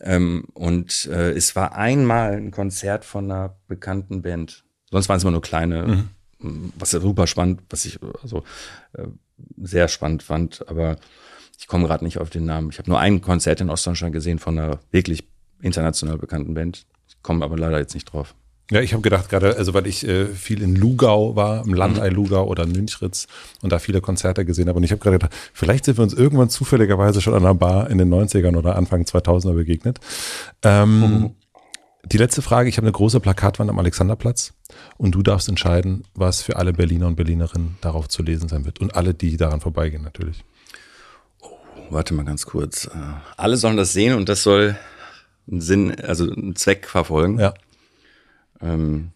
Ähm, 0.00 0.46
und 0.54 1.06
äh, 1.06 1.30
es 1.32 1.54
war 1.54 1.76
einmal 1.76 2.32
ein 2.32 2.50
Konzert 2.50 3.04
von 3.04 3.30
einer 3.30 3.56
bekannten 3.68 4.22
Band. 4.22 4.64
Sonst 4.90 5.08
waren 5.08 5.18
es 5.18 5.22
immer 5.22 5.32
nur 5.32 5.42
kleine, 5.42 6.08
was 6.40 6.92
ja 6.92 7.00
super 7.00 7.26
spannend, 7.26 7.62
was 7.70 7.84
ich 7.84 7.98
also 8.22 8.42
äh, 8.94 9.06
sehr 9.60 9.88
spannend 9.88 10.22
fand, 10.22 10.68
aber 10.68 10.96
ich 11.58 11.66
komme 11.66 11.86
gerade 11.86 12.04
nicht 12.04 12.18
auf 12.18 12.30
den 12.30 12.44
Namen. 12.44 12.70
Ich 12.70 12.78
habe 12.78 12.88
nur 12.88 12.98
ein 12.98 13.20
Konzert 13.20 13.60
in 13.60 13.70
Ostdeutschland 13.70 14.12
gesehen 14.12 14.38
von 14.38 14.58
einer 14.58 14.80
wirklich 14.90 15.24
international 15.60 16.16
bekannten 16.16 16.54
Band. 16.54 16.86
Ich 17.08 17.22
komme 17.22 17.44
aber 17.44 17.56
leider 17.58 17.78
jetzt 17.78 17.94
nicht 17.94 18.12
drauf. 18.12 18.34
Ja, 18.70 18.80
ich 18.80 18.92
habe 18.92 19.02
gedacht, 19.02 19.28
gerade, 19.28 19.56
also 19.56 19.74
weil 19.74 19.88
ich 19.88 20.06
äh, 20.06 20.26
viel 20.26 20.62
in 20.62 20.76
Lugau 20.76 21.34
war, 21.34 21.64
im 21.64 21.74
Landei 21.74 22.08
Lugau 22.08 22.46
oder 22.46 22.62
in 22.62 22.70
Münchritz 22.70 23.26
und 23.62 23.72
da 23.72 23.80
viele 23.80 24.00
Konzerte 24.00 24.44
gesehen 24.44 24.68
habe. 24.68 24.76
Und 24.76 24.84
ich 24.84 24.92
habe 24.92 25.00
gerade 25.00 25.18
gedacht, 25.18 25.34
vielleicht 25.52 25.84
sind 25.84 25.98
wir 25.98 26.04
uns 26.04 26.14
irgendwann 26.14 26.50
zufälligerweise 26.50 27.20
schon 27.20 27.34
an 27.34 27.44
einer 27.44 27.54
Bar 27.54 27.90
in 27.90 27.98
den 27.98 28.14
90ern 28.14 28.56
oder 28.56 28.76
Anfang 28.76 29.02
2000er 29.02 29.54
begegnet. 29.54 29.98
Ähm, 30.62 31.34
Die 32.04 32.16
letzte 32.16 32.40
Frage, 32.42 32.68
ich 32.68 32.76
habe 32.76 32.86
eine 32.86 32.92
große 32.92 33.20
Plakatwand 33.20 33.68
am 33.68 33.78
Alexanderplatz 33.78 34.54
und 34.96 35.14
du 35.14 35.22
darfst 35.22 35.48
entscheiden, 35.48 36.04
was 36.14 36.42
für 36.42 36.56
alle 36.56 36.72
Berliner 36.72 37.06
und 37.06 37.16
Berlinerinnen 37.16 37.76
darauf 37.82 38.08
zu 38.08 38.22
lesen 38.22 38.48
sein 38.48 38.64
wird. 38.64 38.80
Und 38.80 38.94
alle, 38.96 39.12
die 39.12 39.36
daran 39.36 39.60
vorbeigehen 39.60 40.02
natürlich. 40.02 40.42
Warte 41.90 42.14
mal 42.14 42.24
ganz 42.24 42.46
kurz. 42.46 42.86
Äh, 42.86 42.90
Alle 43.36 43.56
sollen 43.56 43.76
das 43.76 43.92
sehen 43.92 44.14
und 44.14 44.28
das 44.28 44.42
soll 44.42 44.78
einen 45.50 45.60
Sinn, 45.60 46.00
also 46.00 46.30
einen 46.30 46.56
Zweck 46.56 46.86
verfolgen. 46.86 47.38
Ja. 47.38 47.54
Ähm 48.62 49.10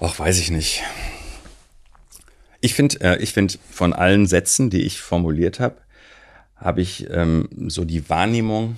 Och, 0.00 0.18
weiß 0.18 0.38
ich 0.38 0.50
nicht. 0.50 0.82
Ich 2.60 2.74
finde, 2.74 3.00
äh, 3.00 3.22
ich 3.22 3.32
finde 3.32 3.54
von 3.70 3.92
allen 3.92 4.26
Sätzen, 4.26 4.70
die 4.70 4.82
ich 4.82 5.00
formuliert 5.00 5.60
habe, 5.60 5.76
habe 6.60 6.80
ich 6.82 7.08
ähm, 7.10 7.48
so 7.68 7.84
die 7.84 8.08
Wahrnehmung, 8.08 8.76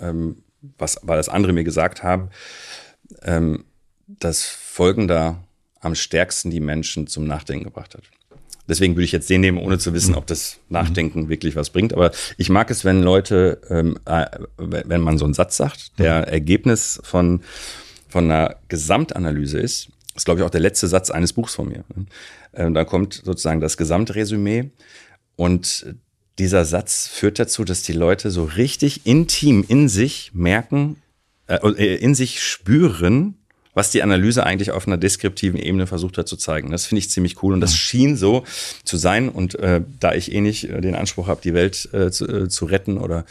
ähm, 0.00 0.42
was, 0.78 0.98
weil 1.02 1.16
das 1.16 1.28
andere 1.28 1.52
mir 1.52 1.64
gesagt 1.64 2.02
haben, 2.02 2.30
ähm, 3.22 3.64
dass 4.06 4.44
folgender 4.44 5.42
am 5.80 5.94
stärksten 5.94 6.50
die 6.50 6.60
Menschen 6.60 7.06
zum 7.06 7.26
Nachdenken 7.26 7.64
gebracht 7.64 7.94
hat. 7.94 8.02
Deswegen 8.68 8.94
würde 8.94 9.04
ich 9.04 9.12
jetzt 9.12 9.28
den 9.28 9.40
nehmen, 9.40 9.58
ohne 9.58 9.78
zu 9.78 9.92
wissen, 9.92 10.14
ob 10.14 10.26
das 10.26 10.58
Nachdenken 10.68 11.28
wirklich 11.28 11.56
was 11.56 11.70
bringt. 11.70 11.92
Aber 11.92 12.12
ich 12.36 12.48
mag 12.48 12.70
es, 12.70 12.84
wenn 12.84 13.02
Leute, 13.02 13.60
ähm, 13.68 13.98
äh, 14.04 14.26
wenn 14.56 15.00
man 15.00 15.18
so 15.18 15.24
einen 15.24 15.34
Satz 15.34 15.56
sagt, 15.56 15.98
der 15.98 16.28
Ergebnis 16.28 17.00
von, 17.02 17.42
von 18.08 18.24
einer 18.24 18.56
Gesamtanalyse 18.68 19.58
ist, 19.58 19.88
ist, 20.14 20.26
glaube 20.26 20.40
ich, 20.40 20.46
auch 20.46 20.50
der 20.50 20.60
letzte 20.60 20.86
Satz 20.86 21.10
eines 21.10 21.32
Buchs 21.32 21.54
von 21.54 21.68
mir. 21.68 21.84
Ähm, 22.54 22.74
da 22.74 22.84
kommt 22.84 23.14
sozusagen 23.24 23.60
das 23.60 23.76
Gesamtresümee 23.76 24.70
und 25.36 25.86
dieser 26.42 26.64
Satz 26.64 27.06
führt 27.06 27.38
dazu, 27.38 27.62
dass 27.62 27.82
die 27.82 27.92
Leute 27.92 28.32
so 28.32 28.42
richtig 28.42 29.06
intim 29.06 29.64
in 29.68 29.88
sich 29.88 30.32
merken, 30.34 30.96
äh, 31.46 31.94
in 31.96 32.16
sich 32.16 32.42
spüren, 32.42 33.36
was 33.74 33.90
die 33.90 34.02
Analyse 34.02 34.44
eigentlich 34.44 34.72
auf 34.72 34.88
einer 34.88 34.96
deskriptiven 34.98 35.58
Ebene 35.58 35.86
versucht 35.86 36.18
hat 36.18 36.26
zu 36.26 36.36
zeigen. 36.36 36.72
Das 36.72 36.84
finde 36.84 36.98
ich 36.98 37.10
ziemlich 37.10 37.42
cool 37.44 37.54
und 37.54 37.60
das 37.60 37.76
schien 37.76 38.16
so 38.16 38.42
zu 38.82 38.96
sein. 38.96 39.28
Und 39.28 39.54
äh, 39.54 39.82
da 40.00 40.14
ich 40.14 40.32
eh 40.32 40.40
nicht 40.40 40.68
äh, 40.68 40.80
den 40.80 40.96
Anspruch 40.96 41.28
habe, 41.28 41.40
die 41.42 41.54
Welt 41.54 41.88
äh, 41.92 42.10
zu, 42.10 42.26
äh, 42.26 42.48
zu 42.48 42.64
retten 42.64 42.98
oder 42.98 43.24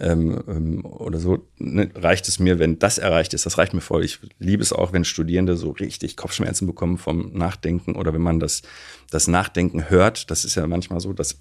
ähm, 0.00 0.42
ähm, 0.48 0.84
oder 0.84 1.20
so, 1.20 1.46
ne, 1.58 1.88
reicht 1.94 2.26
es 2.26 2.40
mir, 2.40 2.58
wenn 2.58 2.80
das 2.80 2.98
erreicht 2.98 3.32
ist. 3.32 3.46
Das 3.46 3.58
reicht 3.58 3.74
mir 3.74 3.80
voll. 3.80 4.04
Ich 4.04 4.18
liebe 4.40 4.62
es 4.62 4.72
auch, 4.72 4.92
wenn 4.92 5.04
Studierende 5.04 5.56
so 5.56 5.70
richtig 5.70 6.16
Kopfschmerzen 6.16 6.66
bekommen 6.66 6.98
vom 6.98 7.32
Nachdenken 7.32 7.94
oder 7.94 8.12
wenn 8.12 8.22
man 8.22 8.40
das 8.40 8.62
das 9.10 9.28
Nachdenken 9.28 9.88
hört. 9.88 10.32
Das 10.32 10.44
ist 10.44 10.56
ja 10.56 10.66
manchmal 10.66 10.98
so, 10.98 11.12
dass 11.12 11.38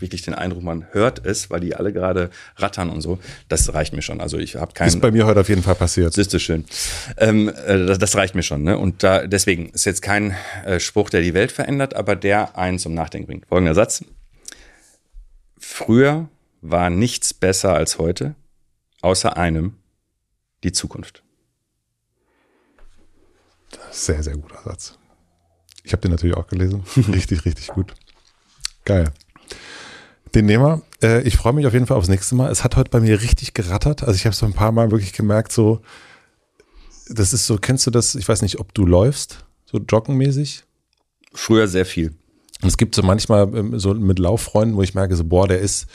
wirklich 0.00 0.22
den 0.22 0.34
Eindruck, 0.34 0.62
man 0.62 0.86
hört 0.92 1.24
es, 1.24 1.50
weil 1.50 1.60
die 1.60 1.74
alle 1.74 1.92
gerade 1.92 2.30
rattern 2.56 2.90
und 2.90 3.00
so. 3.00 3.18
Das 3.48 3.72
reicht 3.74 3.92
mir 3.92 4.02
schon. 4.02 4.20
Also 4.20 4.38
ich 4.38 4.56
habe 4.56 4.72
keinen. 4.72 4.88
Ist 4.88 5.00
bei 5.00 5.10
mir 5.10 5.26
heute 5.26 5.40
auf 5.40 5.48
jeden 5.48 5.62
Fall 5.62 5.74
passiert. 5.74 6.16
Das 6.16 6.26
ist 6.26 6.42
schön. 6.42 6.64
Ähm, 7.16 7.48
äh, 7.48 7.86
das, 7.86 7.98
das, 7.98 8.16
reicht 8.16 8.34
mir 8.34 8.42
schon. 8.42 8.62
Ne? 8.62 8.78
Und 8.78 9.02
da 9.02 9.26
deswegen 9.26 9.70
ist 9.70 9.84
jetzt 9.84 10.02
kein 10.02 10.34
äh, 10.64 10.80
Spruch, 10.80 11.10
der 11.10 11.22
die 11.22 11.34
Welt 11.34 11.52
verändert, 11.52 11.94
aber 11.94 12.16
der 12.16 12.56
einen 12.56 12.78
zum 12.78 12.94
Nachdenken 12.94 13.26
bringt. 13.26 13.46
Folgender 13.46 13.74
Satz: 13.74 14.04
Früher 15.58 16.28
war 16.60 16.90
nichts 16.90 17.34
besser 17.34 17.74
als 17.74 17.98
heute, 17.98 18.34
außer 19.00 19.36
einem 19.36 19.74
die 20.62 20.72
Zukunft. 20.72 21.22
Sehr, 23.90 24.22
sehr 24.22 24.36
guter 24.36 24.60
Satz. 24.64 24.98
Ich 25.82 25.92
habe 25.92 26.02
den 26.02 26.10
natürlich 26.10 26.36
auch 26.36 26.46
gelesen. 26.46 26.84
Richtig, 27.12 27.44
richtig 27.44 27.68
gut. 27.68 27.94
Geil. 28.84 29.12
Den 30.34 30.46
nehmen 30.46 30.64
wir. 30.64 30.82
Äh, 31.02 31.22
ich 31.22 31.36
freue 31.36 31.52
mich 31.52 31.66
auf 31.66 31.72
jeden 31.72 31.86
Fall 31.86 31.96
aufs 31.96 32.08
nächste 32.08 32.34
Mal. 32.34 32.50
Es 32.50 32.62
hat 32.64 32.76
heute 32.76 32.90
bei 32.90 33.00
mir 33.00 33.20
richtig 33.20 33.54
gerattert. 33.54 34.02
Also 34.02 34.14
ich 34.14 34.26
habe 34.26 34.34
so 34.34 34.46
ein 34.46 34.52
paar 34.52 34.72
Mal 34.72 34.90
wirklich 34.90 35.12
gemerkt, 35.12 35.52
so, 35.52 35.80
das 37.08 37.32
ist 37.32 37.46
so, 37.46 37.58
kennst 37.58 37.86
du 37.86 37.90
das? 37.90 38.14
Ich 38.14 38.28
weiß 38.28 38.42
nicht, 38.42 38.60
ob 38.60 38.72
du 38.74 38.86
läufst, 38.86 39.44
so 39.66 39.78
joggenmäßig? 39.78 40.64
Früher 41.32 41.68
sehr 41.68 41.86
viel. 41.86 42.14
Und 42.62 42.68
es 42.68 42.76
gibt 42.76 42.94
so 42.94 43.02
manchmal 43.02 43.42
ähm, 43.54 43.78
so 43.78 43.94
mit 43.94 44.18
Lauffreunden, 44.18 44.76
wo 44.76 44.82
ich 44.82 44.94
merke, 44.94 45.16
so, 45.16 45.24
boah, 45.24 45.48
der 45.48 45.60
ist, 45.60 45.86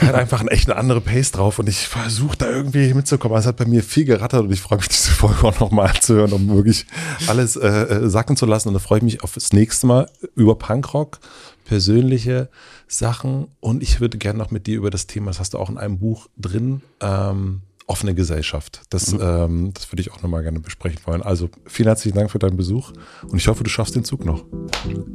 der 0.00 0.08
hat 0.08 0.14
einfach 0.14 0.40
einen 0.40 0.48
echt 0.48 0.70
eine 0.70 0.78
andere 0.78 1.00
Pace 1.00 1.32
drauf 1.32 1.58
und 1.58 1.68
ich 1.68 1.88
versuche 1.88 2.36
da 2.36 2.50
irgendwie 2.50 2.94
mitzukommen. 2.94 3.36
Es 3.38 3.46
hat 3.46 3.56
bei 3.56 3.64
mir 3.64 3.82
viel 3.82 4.04
gerattert 4.04 4.42
und 4.42 4.52
ich 4.52 4.60
freue 4.60 4.78
mich, 4.78 4.88
diese 4.88 5.10
Folge 5.10 5.44
auch 5.44 5.60
nochmal 5.60 5.88
anzuhören, 5.88 6.32
um 6.32 6.48
wirklich 6.54 6.86
alles 7.26 7.56
äh, 7.56 7.68
äh, 7.68 8.08
sacken 8.08 8.36
zu 8.36 8.46
lassen. 8.46 8.68
Und 8.68 8.74
da 8.74 8.80
freue 8.80 8.98
ich 8.98 9.04
mich 9.04 9.22
auf 9.22 9.34
das 9.34 9.52
nächste 9.52 9.86
Mal 9.86 10.08
über 10.36 10.56
Punkrock, 10.56 11.18
persönliche 11.64 12.48
Sachen 12.86 13.48
und 13.60 13.82
ich 13.82 14.00
würde 14.00 14.18
gerne 14.18 14.38
noch 14.38 14.50
mit 14.50 14.66
dir 14.66 14.76
über 14.76 14.90
das 14.90 15.06
Thema, 15.06 15.30
das 15.30 15.40
hast 15.40 15.54
du 15.54 15.58
auch 15.58 15.70
in 15.70 15.78
einem 15.78 15.98
Buch 15.98 16.28
drin, 16.36 16.82
ähm, 17.00 17.62
offene 17.86 18.14
Gesellschaft. 18.14 18.82
Das, 18.90 19.12
mhm. 19.12 19.20
ähm, 19.22 19.70
das 19.74 19.92
würde 19.92 20.00
ich 20.02 20.12
auch 20.12 20.22
nochmal 20.22 20.42
gerne 20.42 20.60
besprechen 20.60 21.00
wollen. 21.04 21.22
Also 21.22 21.50
vielen 21.66 21.88
herzlichen 21.88 22.16
Dank 22.16 22.30
für 22.30 22.38
deinen 22.38 22.56
Besuch 22.56 22.92
und 23.22 23.36
ich 23.36 23.48
hoffe, 23.48 23.64
du 23.64 23.70
schaffst 23.70 23.94
den 23.94 24.04
Zug 24.04 24.24
noch. 24.24 24.44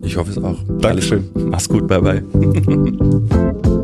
Ich 0.02 0.18
hoffe 0.18 0.32
es 0.32 0.38
auch. 0.38 0.60
Dankeschön. 0.80 1.30
Mach's 1.50 1.68
gut, 1.68 1.88
bye 1.88 2.02
bye. 2.02 2.24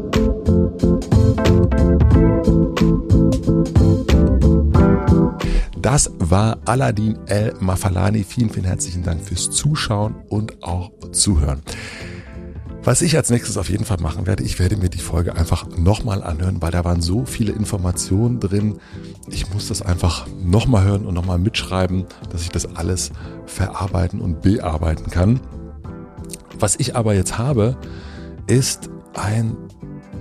Das 5.86 6.12
war 6.18 6.58
Aladdin 6.66 7.16
El 7.28 7.54
Mafalani. 7.60 8.24
Vielen, 8.24 8.50
vielen 8.50 8.66
herzlichen 8.66 9.04
Dank 9.04 9.24
fürs 9.24 9.52
Zuschauen 9.52 10.16
und 10.30 10.64
auch 10.64 10.92
Zuhören. 11.12 11.62
Was 12.86 13.02
ich 13.02 13.18
als 13.18 13.32
nächstes 13.32 13.58
auf 13.58 13.72
jeden 13.72 13.84
Fall 13.84 13.98
machen 14.00 14.28
werde, 14.28 14.44
ich 14.44 14.60
werde 14.60 14.78
mir 14.78 14.90
die 14.90 15.00
Folge 15.00 15.36
einfach 15.36 15.66
nochmal 15.76 16.22
anhören, 16.22 16.62
weil 16.62 16.70
da 16.70 16.86
waren 16.86 17.02
so 17.02 17.26
viele 17.26 17.52
Informationen 17.52 18.40
drin. 18.40 18.78
Ich 19.28 19.52
muss 19.52 19.70
das 19.70 19.82
einfach 19.82 20.28
nochmal 20.44 20.84
hören 20.84 21.08
und 21.08 21.16
nochmal 21.16 21.40
mitschreiben, 21.40 22.06
dass 22.30 22.44
ich 22.44 22.52
das 22.52 22.76
alles 22.76 23.10
verarbeiten 23.48 24.22
und 24.22 24.44
bearbeiten 24.44 25.10
kann. 25.10 25.40
Was 26.60 26.76
ich 26.76 26.96
aber 26.96 27.16
jetzt 27.16 27.40
habe, 27.40 27.76
ist 28.46 28.92
ein 29.16 29.58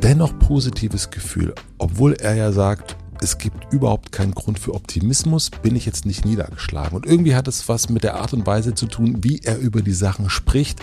dennoch 0.03 0.39
positives 0.39 1.11
Gefühl. 1.11 1.55
Obwohl 1.77 2.15
er 2.15 2.35
ja 2.35 2.51
sagt, 2.51 2.97
es 3.21 3.37
gibt 3.37 3.75
überhaupt 3.75 4.11
keinen 4.11 4.33
Grund 4.33 4.59
für 4.59 4.73
Optimismus, 4.73 5.51
bin 5.51 5.77
ich 5.77 5.85
jetzt 5.85 6.07
nicht 6.07 6.25
niedergeschlagen. 6.25 6.97
Und 6.97 7.05
irgendwie 7.05 7.35
hat 7.35 7.47
es 7.47 7.69
was 7.69 7.91
mit 7.91 8.05
der 8.05 8.15
Art 8.15 8.33
und 8.33 8.47
Weise 8.47 8.75
zu 8.75 8.87
tun, 8.87 9.19
wie 9.21 9.41
er 9.45 9.59
über 9.59 9.83
die 9.83 9.93
Sachen 9.93 10.31
spricht 10.31 10.81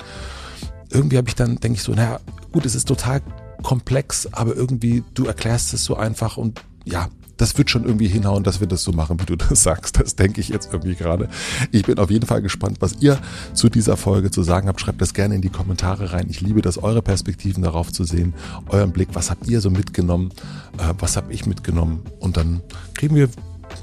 irgendwie 0.91 1.17
habe 1.17 1.29
ich 1.29 1.35
dann, 1.35 1.57
denke 1.57 1.77
ich 1.77 1.83
so, 1.83 1.93
naja, 1.93 2.19
gut, 2.51 2.65
es 2.65 2.75
ist 2.75 2.87
total 2.87 3.21
komplex, 3.63 4.27
aber 4.31 4.55
irgendwie, 4.55 5.03
du 5.13 5.25
erklärst 5.25 5.73
es 5.73 5.83
so 5.83 5.95
einfach 5.95 6.37
und 6.37 6.61
ja, 6.85 7.09
das 7.41 7.57
wird 7.57 7.71
schon 7.71 7.85
irgendwie 7.85 8.07
hinhauen, 8.07 8.43
dass 8.43 8.59
wir 8.59 8.67
das 8.67 8.83
so 8.83 8.91
machen, 8.91 9.19
wie 9.19 9.25
du 9.25 9.35
das 9.49 9.63
sagst. 9.63 9.99
Das 9.99 10.15
denke 10.15 10.39
ich 10.39 10.49
jetzt 10.49 10.71
irgendwie 10.71 10.95
gerade. 10.95 11.27
Ich 11.71 11.83
bin 11.83 11.97
auf 11.97 12.11
jeden 12.11 12.27
Fall 12.27 12.41
gespannt, 12.41 12.77
was 12.81 12.97
ihr 12.99 13.19
zu 13.53 13.67
dieser 13.69 13.97
Folge 13.97 14.29
zu 14.29 14.43
sagen 14.43 14.67
habt. 14.67 14.79
Schreibt 14.79 15.01
das 15.01 15.13
gerne 15.13 15.35
in 15.35 15.41
die 15.41 15.49
Kommentare 15.49 16.13
rein. 16.13 16.27
Ich 16.29 16.41
liebe 16.41 16.61
das, 16.61 16.77
eure 16.77 17.01
Perspektiven 17.01 17.63
darauf 17.63 17.91
zu 17.91 18.03
sehen, 18.03 18.35
euren 18.69 18.91
Blick. 18.91 19.09
Was 19.13 19.31
habt 19.31 19.47
ihr 19.47 19.59
so 19.59 19.71
mitgenommen? 19.71 20.31
Äh, 20.77 20.93
was 20.99 21.17
habe 21.17 21.33
ich 21.33 21.47
mitgenommen? 21.47 22.03
Und 22.19 22.37
dann 22.37 22.61
kriegen 22.93 23.15
wir, 23.15 23.27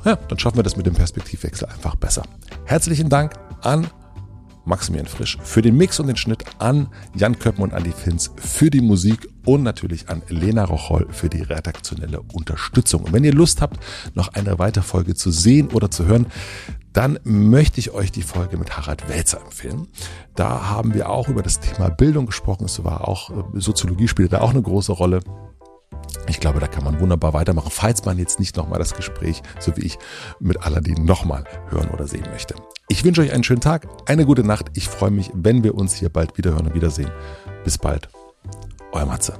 ja, 0.04 0.14
dann 0.16 0.38
schaffen 0.38 0.56
wir 0.56 0.62
das 0.62 0.76
mit 0.76 0.86
dem 0.86 0.94
Perspektivwechsel 0.94 1.66
einfach 1.66 1.96
besser. 1.96 2.22
Herzlichen 2.64 3.08
Dank 3.08 3.32
an 3.62 3.88
Maximilian 4.68 5.08
Frisch 5.08 5.38
für 5.42 5.62
den 5.62 5.76
Mix 5.76 5.98
und 5.98 6.06
den 6.06 6.16
Schnitt, 6.16 6.44
an 6.58 6.88
Jan 7.14 7.38
Köppen 7.38 7.62
und 7.62 7.74
Andi 7.74 7.92
Finz 7.92 8.30
für 8.36 8.70
die 8.70 8.80
Musik 8.80 9.28
und 9.44 9.62
natürlich 9.62 10.08
an 10.08 10.22
Lena 10.28 10.64
Rocholl 10.64 11.06
für 11.10 11.28
die 11.28 11.42
redaktionelle 11.42 12.20
Unterstützung. 12.32 13.04
Und 13.04 13.12
wenn 13.12 13.24
ihr 13.24 13.32
Lust 13.32 13.62
habt, 13.62 13.80
noch 14.14 14.28
eine 14.34 14.58
weitere 14.58 14.84
Folge 14.84 15.14
zu 15.14 15.30
sehen 15.30 15.68
oder 15.68 15.90
zu 15.90 16.06
hören, 16.06 16.26
dann 16.92 17.18
möchte 17.24 17.80
ich 17.80 17.92
euch 17.92 18.12
die 18.12 18.22
Folge 18.22 18.56
mit 18.56 18.76
Harald 18.76 19.08
Welzer 19.08 19.40
empfehlen. 19.40 19.88
Da 20.34 20.68
haben 20.68 20.94
wir 20.94 21.08
auch 21.08 21.28
über 21.28 21.42
das 21.42 21.60
Thema 21.60 21.90
Bildung 21.90 22.26
gesprochen. 22.26 22.64
Es 22.64 22.82
war 22.84 23.06
auch, 23.06 23.30
äh, 23.30 23.34
Soziologie 23.54 24.08
spielte 24.08 24.36
da 24.36 24.40
auch 24.40 24.50
eine 24.50 24.62
große 24.62 24.92
Rolle. 24.92 25.20
Ich 26.26 26.40
glaube, 26.40 26.60
da 26.60 26.66
kann 26.66 26.84
man 26.84 27.00
wunderbar 27.00 27.32
weitermachen, 27.32 27.70
falls 27.70 28.04
man 28.04 28.18
jetzt 28.18 28.38
nicht 28.38 28.56
nochmal 28.56 28.78
das 28.78 28.94
Gespräch, 28.94 29.42
so 29.58 29.76
wie 29.76 29.82
ich, 29.82 29.98
mit 30.40 30.62
Aladdin 30.62 31.04
nochmal 31.04 31.44
hören 31.68 31.90
oder 31.90 32.06
sehen 32.06 32.26
möchte. 32.30 32.54
Ich 32.88 33.04
wünsche 33.04 33.22
euch 33.22 33.32
einen 33.32 33.44
schönen 33.44 33.60
Tag, 33.60 33.86
eine 34.06 34.26
gute 34.26 34.44
Nacht. 34.44 34.66
Ich 34.74 34.88
freue 34.88 35.10
mich, 35.10 35.30
wenn 35.34 35.62
wir 35.62 35.74
uns 35.74 35.94
hier 35.94 36.08
bald 36.08 36.36
wieder 36.36 36.52
hören 36.52 36.68
und 36.68 36.74
wiedersehen. 36.74 37.10
Bis 37.64 37.78
bald. 37.78 38.08
Euer 38.92 39.06
Matze. 39.06 39.34